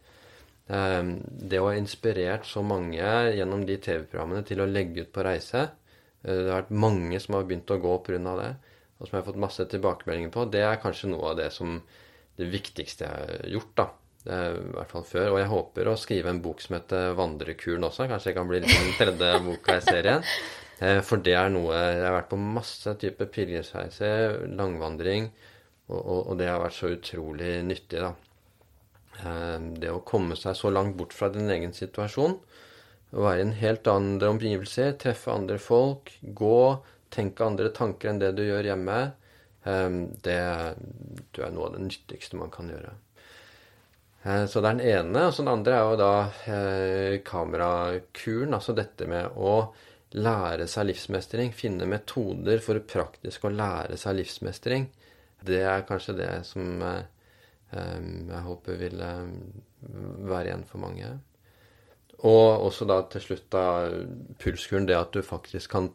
eh, 0.71 1.03
det 1.27 1.59
å 1.59 1.67
ha 1.67 1.75
inspirert 1.75 2.47
så 2.47 2.63
mange 2.63 3.03
gjennom 3.35 3.67
de 3.67 3.81
TV-programmene 3.83 4.47
til 4.47 4.63
å 4.63 4.69
legge 4.69 5.03
ut 5.03 5.15
på 5.15 5.27
reise 5.27 5.65
eh, 5.65 6.35
Det 6.35 6.45
har 6.47 6.61
vært 6.61 6.77
mange 6.87 7.19
som 7.19 7.35
har 7.35 7.49
begynt 7.49 7.75
å 7.75 7.83
gå 7.83 7.99
pga. 8.07 8.37
det, 8.43 8.51
og 8.99 9.07
som 9.07 9.15
jeg 9.17 9.23
har 9.25 9.31
fått 9.33 9.47
masse 9.47 9.71
tilbakemeldinger 9.73 10.31
på. 10.31 10.47
Det 10.47 10.63
er 10.63 10.79
kanskje 10.79 11.11
noe 11.11 11.33
av 11.33 11.41
det 11.43 11.51
som 11.51 11.81
det 12.39 12.47
viktigste 12.53 13.07
jeg 13.07 13.25
har 13.27 13.49
gjort, 13.55 13.73
da. 13.77 13.89
I 14.29 14.39
hvert 14.75 14.91
fall 14.91 15.05
før. 15.07 15.29
Og 15.33 15.37
jeg 15.39 15.49
håper 15.49 15.89
å 15.89 15.99
skrive 15.99 16.31
en 16.31 16.41
bok 16.43 16.59
som 16.61 16.75
heter 16.75 17.13
'Vandrekuren' 17.17 17.85
også. 17.87 18.07
Kanskje 18.11 18.31
det 18.31 18.37
kan 18.37 18.49
bli 18.49 18.59
den 18.65 18.91
tredje 18.99 19.29
boka 19.45 19.77
i 19.77 19.85
serien. 19.85 20.25
Eh, 20.79 21.01
for 21.03 21.19
det 21.23 21.35
er 21.35 21.51
noe 21.51 21.75
Jeg 21.75 22.03
har 22.05 22.15
vært 22.15 22.31
på 22.31 22.39
masse 22.39 22.93
typer 23.01 23.27
pilegrimsreiser, 23.33 24.47
langvandring, 24.55 25.29
og, 25.89 25.99
og, 25.99 26.19
og 26.31 26.37
det 26.39 26.47
har 26.47 26.61
vært 26.63 26.77
så 26.77 26.91
utrolig 26.93 27.51
nyttig, 27.67 27.99
da. 27.99 28.13
Eh, 29.19 29.57
det 29.81 29.91
å 29.91 30.03
komme 30.07 30.37
seg 30.39 30.55
så 30.55 30.71
langt 30.71 30.95
bort 30.99 31.15
fra 31.15 31.31
din 31.33 31.51
egen 31.51 31.75
situasjon, 31.75 32.37
å 33.09 33.25
være 33.25 33.41
i 33.41 33.47
en 33.47 33.57
helt 33.59 33.87
andre 33.91 34.29
omgivelser, 34.35 34.93
treffe 35.01 35.33
andre 35.33 35.57
folk, 35.59 36.13
gå, 36.21 36.59
tenke 37.11 37.43
andre 37.43 37.71
tanker 37.75 38.11
enn 38.11 38.21
det 38.21 38.35
du 38.37 38.43
gjør 38.45 38.69
hjemme, 38.71 38.99
det 39.69 40.41
tror 41.29 41.43
jeg 41.43 41.47
er 41.47 41.53
noe 41.55 41.67
av 41.69 41.75
det 41.75 41.85
nyttigste 41.85 42.39
man 42.39 42.51
kan 42.53 42.71
gjøre. 42.71 42.95
Eh, 44.23 44.45
så 44.45 44.61
det 44.61 44.69
er 44.69 44.79
den 44.79 44.87
ene. 44.87 45.27
Og 45.27 45.33
så 45.33 45.43
den 45.43 45.53
andre 45.53 45.77
er 45.77 45.85
jo 45.85 45.99
da 45.99 46.13
eh, 46.55 47.19
kamerakuren. 47.25 48.55
Altså 48.57 48.75
dette 48.77 49.07
med 49.09 49.37
å 49.37 49.53
lære 50.19 50.67
seg 50.69 50.89
livsmestring. 50.89 51.53
Finne 51.55 51.87
metoder 51.89 52.63
for 52.63 52.81
praktisk 52.83 53.47
å 53.47 53.53
lære 53.53 53.99
seg 53.99 54.19
livsmestring. 54.19 54.89
Det 55.45 55.63
er 55.63 55.87
kanskje 55.87 56.17
det 56.19 56.33
som 56.47 56.83
eh, 56.83 57.01
jeg 57.71 58.45
håper 58.47 58.79
vil 58.79 58.99
være 58.99 60.47
igjen 60.49 60.67
for 60.67 60.81
mange. 60.83 61.11
Og 62.27 62.65
også 62.65 62.87
da 62.89 62.97
til 63.07 63.23
slutt 63.23 63.45
da 63.53 63.65
pulskuren. 64.41 64.89
Det 64.89 64.97
at 64.97 65.13
du 65.15 65.21
faktisk 65.23 65.71
kan, 65.71 65.93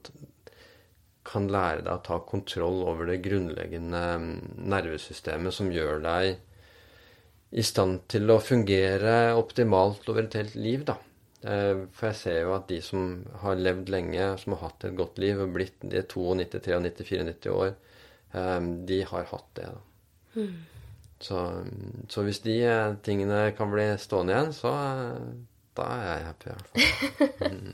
kan 1.24 1.48
lære 1.48 1.84
deg 1.86 1.92
å 1.94 2.04
ta 2.04 2.18
kontroll 2.28 2.82
over 2.84 3.08
det 3.08 3.22
grunnleggende 3.24 4.02
nervesystemet 4.74 5.56
som 5.56 5.72
gjør 5.72 6.02
deg 6.04 6.34
i 7.54 7.62
stand 7.62 8.02
til 8.10 8.30
å 8.34 8.42
fungere 8.42 9.34
optimalt 9.38 10.08
over 10.10 10.26
et 10.26 10.36
helt 10.40 10.56
liv, 10.58 10.84
da. 10.88 10.98
Eh, 11.44 11.84
for 11.94 12.10
jeg 12.10 12.18
ser 12.18 12.38
jo 12.42 12.54
at 12.56 12.68
de 12.70 12.80
som 12.82 13.18
har 13.44 13.60
levd 13.60 13.92
lenge, 13.92 14.28
som 14.40 14.56
har 14.56 14.70
hatt 14.70 14.86
et 14.88 14.96
godt 14.98 15.20
liv, 15.22 15.40
og 15.40 15.52
blitt 15.54 15.76
de 15.84 16.02
92, 16.02 16.24
93, 16.40 16.78
94 17.30 17.52
år, 17.54 17.74
eh, 18.34 18.60
de 18.90 19.00
har 19.10 19.28
hatt 19.30 19.50
det. 19.60 19.68
da. 19.70 20.40
Mm. 20.40 20.54
Så, 21.24 21.40
så, 22.10 22.24
hvis 22.26 22.42
de 22.44 22.58
eh, 22.66 22.96
tingene 23.06 23.46
kan 23.56 23.70
bli 23.72 23.86
stående 24.02 24.34
igjen, 24.34 24.56
så 24.56 24.72
da 25.78 25.86
er 25.94 26.08
jeg 26.08 26.26
happy, 26.30 26.48
i 26.48 26.54
hvert 26.54 26.68
fall. 26.72 26.80
Mm. 27.54 27.72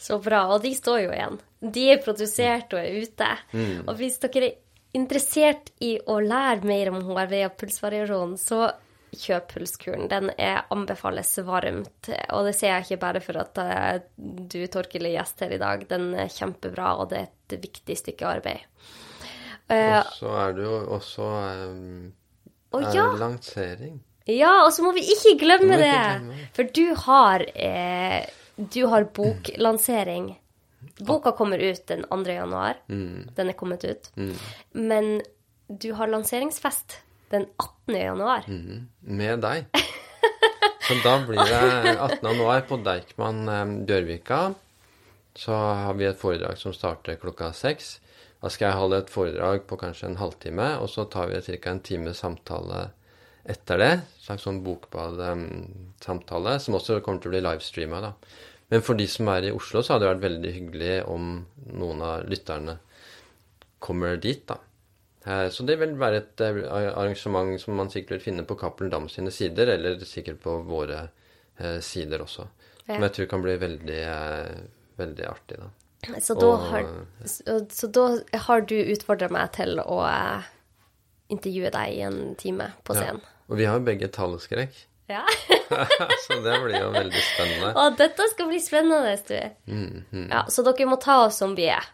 så 0.00 0.16
bra. 0.22 0.46
Og 0.54 0.62
de 0.64 0.70
står 0.74 1.00
jo 1.04 1.12
igjen. 1.12 1.38
De 1.60 1.84
er 1.92 2.02
produsert 2.02 2.74
og 2.74 2.80
er 2.80 3.02
ute. 3.02 3.30
Mm. 3.52 3.86
Og 3.86 3.94
hvis 3.98 4.18
dere 4.22 4.50
er 4.50 4.58
interessert 4.96 5.72
i 5.84 5.96
å 6.06 6.18
lære 6.22 6.66
mer 6.68 6.92
om 6.92 7.00
HRV 7.06 7.34
og 7.46 7.56
pulsvariasjon, 7.60 8.36
så 8.40 8.68
kjøp 9.16 9.52
pulskuren. 9.54 10.06
Den 10.10 10.30
er, 10.36 10.62
anbefales 10.74 11.32
varmt. 11.46 12.10
Og 12.36 12.48
det 12.48 12.54
ser 12.58 12.74
jeg 12.74 12.86
ikke 12.86 13.02
bare 13.06 13.22
for 13.24 13.40
at 13.40 13.60
uh, 13.62 14.00
du, 14.16 14.60
Torkil, 14.70 15.08
er 15.08 15.18
gjest 15.18 15.44
her 15.44 15.54
i 15.56 15.60
dag. 15.60 15.84
Den 15.90 16.10
er 16.14 16.32
kjempebra, 16.32 16.94
og 17.00 17.12
det 17.12 17.22
er 17.22 17.28
et 17.28 17.62
viktig 17.64 17.98
stykke 18.02 18.28
arbeid. 18.28 18.66
Uh, 19.68 19.98
og 20.00 20.12
så 20.16 20.34
er 20.44 20.54
det 20.56 20.64
jo 20.64 20.76
også 20.96 21.30
um, 21.68 22.12
oh, 22.76 22.84
ja. 22.94 23.08
lansering. 23.20 23.98
Ja, 24.28 24.52
og 24.66 24.74
så 24.76 24.84
må 24.84 24.92
vi 24.96 25.06
ikke 25.08 25.38
glemme 25.40 25.72
må 25.72 25.80
det. 25.80 25.94
Ikke 25.94 26.18
glemme. 26.18 26.50
For 26.56 26.74
du 26.76 26.84
har, 27.06 27.44
eh, 27.56 28.28
du 28.56 28.82
har 28.92 29.08
boklansering. 29.16 30.34
Boka 30.98 31.32
kommer 31.32 31.58
ut 31.58 31.86
den 31.86 32.04
2. 32.08 32.22
januar. 32.32 32.80
Mm. 32.88 33.28
Den 33.36 33.52
er 33.52 33.58
kommet 33.58 33.84
ut. 33.84 34.10
Mm. 34.16 34.34
Men 34.72 35.10
du 35.68 35.92
har 35.92 36.08
lanseringsfest 36.08 36.98
den 37.30 37.46
18. 37.56 37.96
januar. 37.96 38.44
Mm, 38.48 38.88
med 39.00 39.40
deg. 39.44 39.68
Så 40.88 40.96
da 41.04 41.18
blir 41.26 41.44
det 41.44 41.98
18. 41.98 42.18
januar 42.24 42.62
på 42.68 42.78
Deichman 42.80 43.44
Bjørvika, 43.44 43.84
Dørvika. 43.92 44.40
Så 45.38 45.52
har 45.54 45.94
vi 45.94 46.06
et 46.08 46.18
foredrag 46.18 46.56
som 46.58 46.72
starter 46.74 47.18
klokka 47.20 47.52
seks. 47.54 47.98
Da 48.40 48.50
skal 48.50 48.70
jeg 48.70 48.78
holde 48.78 48.98
et 49.02 49.10
foredrag 49.12 49.66
på 49.68 49.76
kanskje 49.78 50.08
en 50.08 50.18
halvtime, 50.18 50.70
og 50.82 50.88
så 50.90 51.04
tar 51.10 51.28
vi 51.30 51.40
ca. 51.42 51.70
en 51.70 51.80
times 51.80 52.18
samtale 52.22 52.90
etter 53.44 53.78
det. 53.78 53.92
En 54.00 54.22
slags 54.24 54.46
sånn 54.46 54.62
bokbad-samtale, 54.64 56.58
som 56.62 56.78
også 56.78 57.00
kommer 57.02 57.20
til 57.22 57.30
å 57.30 57.34
bli 57.36 57.44
livestreama. 57.44 58.12
Men 58.68 58.84
for 58.84 58.98
de 58.98 59.06
som 59.08 59.28
er 59.32 59.48
i 59.48 59.52
Oslo, 59.54 59.80
så 59.82 59.94
hadde 59.94 60.04
det 60.04 60.12
vært 60.12 60.26
veldig 60.26 60.54
hyggelig 60.54 60.94
om 61.08 61.28
noen 61.72 62.02
av 62.04 62.26
lytterne 62.28 62.76
kommer 63.80 64.18
dit, 64.20 64.42
da. 64.48 64.58
Eh, 65.24 65.48
så 65.52 65.64
det 65.66 65.78
vil 65.80 65.96
være 65.98 66.20
et 66.22 66.44
eh, 66.44 66.60
arrangement 66.68 67.54
som 67.60 67.78
man 67.78 67.90
sikkert 67.92 68.18
vil 68.18 68.26
finne 68.30 68.44
på 68.48 68.56
Cappelen 68.60 68.92
Dam 68.92 69.08
sine 69.12 69.32
sider, 69.34 69.72
eller 69.74 70.00
sikkert 70.08 70.42
på 70.44 70.58
våre 70.68 71.06
eh, 71.58 71.78
sider 71.84 72.24
også. 72.24 72.48
Ja. 72.84 72.94
Som 72.94 73.06
jeg 73.06 73.14
tror 73.16 73.30
kan 73.32 73.44
bli 73.44 73.56
veldig, 73.60 74.02
veldig 75.00 75.28
artig, 75.28 75.60
da. 75.64 75.72
Så 76.22 76.36
da, 76.38 76.46
og, 76.46 76.68
har, 76.70 76.86
så, 77.26 77.56
så 77.74 77.88
da 77.90 78.04
har 78.46 78.62
du 78.70 78.76
utfordra 78.78 79.26
meg 79.34 79.50
til 79.56 79.80
å 79.82 79.98
intervjue 81.34 81.72
deg 81.74 81.96
i 81.96 82.04
en 82.06 82.20
time 82.38 82.70
på 82.86 82.94
scenen. 82.94 83.18
Ja. 83.24 83.34
Og 83.48 83.58
vi 83.58 83.66
har 83.66 83.80
jo 83.80 83.84
begge 83.88 84.08
taleskrekk. 84.14 84.78
Ja. 85.08 85.24
så 86.26 86.36
det 86.44 86.56
blir 86.62 86.76
jo 86.76 86.88
veldig 86.92 87.22
spennende. 87.24 87.72
Å, 87.72 87.88
dette 87.96 88.26
skal 88.32 88.50
bli 88.50 88.60
spennende, 88.60 89.14
du. 89.28 89.72
Mm, 89.72 90.02
mm. 90.12 90.26
Ja, 90.28 90.42
så 90.52 90.64
dere 90.66 90.88
må 90.90 90.98
ta 91.00 91.22
oss 91.26 91.40
som 91.40 91.56
vi 91.58 91.70
er. 91.72 91.86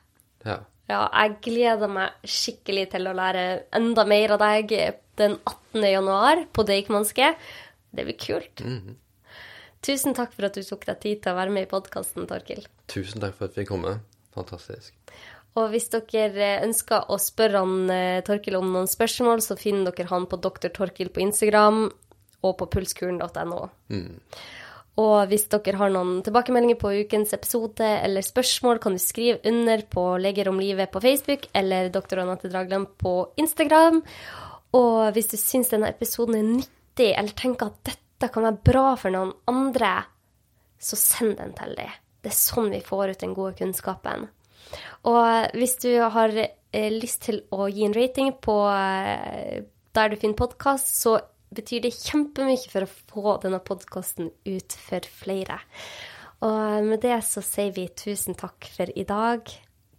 Ja. 0.44 0.60
Ja, 0.90 1.06
jeg 1.08 1.38
gleder 1.46 1.88
meg 1.88 2.26
skikkelig 2.28 2.90
til 2.92 3.08
å 3.08 3.14
lære 3.16 3.44
enda 3.72 4.04
mer 4.04 4.34
av 4.34 4.42
deg 4.42 4.74
den 5.16 5.38
18. 5.38 5.86
januar 5.88 6.42
på 6.52 6.66
Deichmanske. 6.68 7.30
Det 7.94 8.04
blir 8.04 8.18
kult. 8.20 8.60
Mm. 8.60 8.98
Tusen 9.84 10.16
takk 10.16 10.34
for 10.34 10.48
at 10.48 10.58
du 10.58 10.64
tok 10.64 10.84
deg 10.88 11.00
tid 11.00 11.22
til 11.24 11.32
å 11.32 11.38
være 11.38 11.54
med 11.54 11.66
i 11.66 11.70
podkasten, 11.70 12.26
Torkil. 12.28 12.66
Tusen 12.90 13.22
takk 13.22 13.38
for 13.38 13.48
at 13.48 13.56
vi 13.56 13.66
kom 13.68 13.84
med. 13.84 14.02
Fantastisk. 14.34 14.92
Og 15.54 15.68
hvis 15.70 15.86
dere 15.92 16.48
ønsker 16.66 17.10
å 17.14 17.18
spørre 17.22 17.60
han 17.62 17.90
eh, 17.92 18.22
Torkil 18.26 18.56
om 18.58 18.72
noen 18.74 18.88
spørsmål, 18.90 19.42
så 19.44 19.56
finner 19.60 19.94
dere 19.94 20.10
han 20.10 20.26
på 20.26 20.40
Dr. 20.42 20.72
Torkil 20.74 21.12
på 21.14 21.22
Instagram 21.22 21.86
og 22.44 22.58
på 22.60 22.68
pulskuren.no. 22.76 23.64
Mm. 23.92 24.20
Og 25.02 25.26
hvis 25.26 25.48
dere 25.50 25.78
har 25.80 25.90
noen 25.90 26.20
tilbakemeldinger 26.22 26.78
på 26.78 26.92
ukens 27.02 27.34
episode 27.34 27.82
eller 27.82 28.22
spørsmål, 28.22 28.78
kan 28.82 28.94
du 28.94 29.02
skrive 29.02 29.40
under 29.50 29.82
på 29.90 30.04
Leger 30.22 30.52
om 30.52 30.60
livet 30.62 30.92
på 30.92 31.02
Facebook 31.02 31.48
eller 31.56 31.90
Dr. 31.94 32.22
Anette 32.22 32.50
Dragland 32.52 32.92
på 33.02 33.16
Instagram. 33.40 34.04
Og 34.78 35.00
hvis 35.16 35.32
du 35.32 35.36
syns 35.38 35.72
denne 35.74 35.90
episoden 35.90 36.38
er 36.38 36.46
nyttig, 36.46 37.10
eller 37.10 37.34
tenker 37.34 37.72
at 37.72 37.90
dette 37.90 38.30
kan 38.30 38.46
være 38.46 38.62
bra 38.70 38.86
for 39.00 39.14
noen 39.14 39.34
andre, 39.50 39.96
så 40.78 40.98
send 41.00 41.38
den 41.40 41.54
til 41.58 41.74
dem. 41.78 42.00
Det 42.22 42.30
er 42.30 42.38
sånn 42.38 42.70
vi 42.72 42.80
får 42.84 43.14
ut 43.14 43.22
den 43.26 43.34
gode 43.36 43.58
kunnskapen. 43.58 44.28
Og 45.10 45.58
hvis 45.58 45.76
du 45.82 45.90
har 45.98 46.32
eh, 46.38 46.90
lyst 46.94 47.26
til 47.26 47.42
å 47.52 47.66
gi 47.68 47.84
en 47.86 47.96
rating 47.96 48.30
på 48.42 48.56
eh, 48.70 49.64
der 49.94 50.10
du 50.10 50.16
finner 50.18 50.38
podkast, 50.38 50.94
så 51.02 51.18
betyr 51.56 51.84
det 51.86 51.94
kjempemye 51.96 52.70
for 52.70 52.86
å 52.86 52.90
få 52.90 53.36
denne 53.44 53.62
podkasten 53.64 54.32
ut 54.46 54.76
for 54.86 55.08
flere. 55.22 55.60
Og 56.44 56.90
med 56.90 57.00
det 57.04 57.20
så 57.26 57.44
sier 57.44 57.72
vi 57.76 57.88
tusen 57.88 58.36
takk 58.38 58.68
for 58.74 58.90
i 58.92 59.06
dag. 59.08 59.48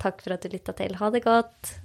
Takk 0.02 0.22
for 0.22 0.36
at 0.36 0.46
du 0.46 0.54
lytta 0.54 0.76
til. 0.78 1.00
Ha 1.00 1.12
det 1.16 1.26
godt. 1.26 1.76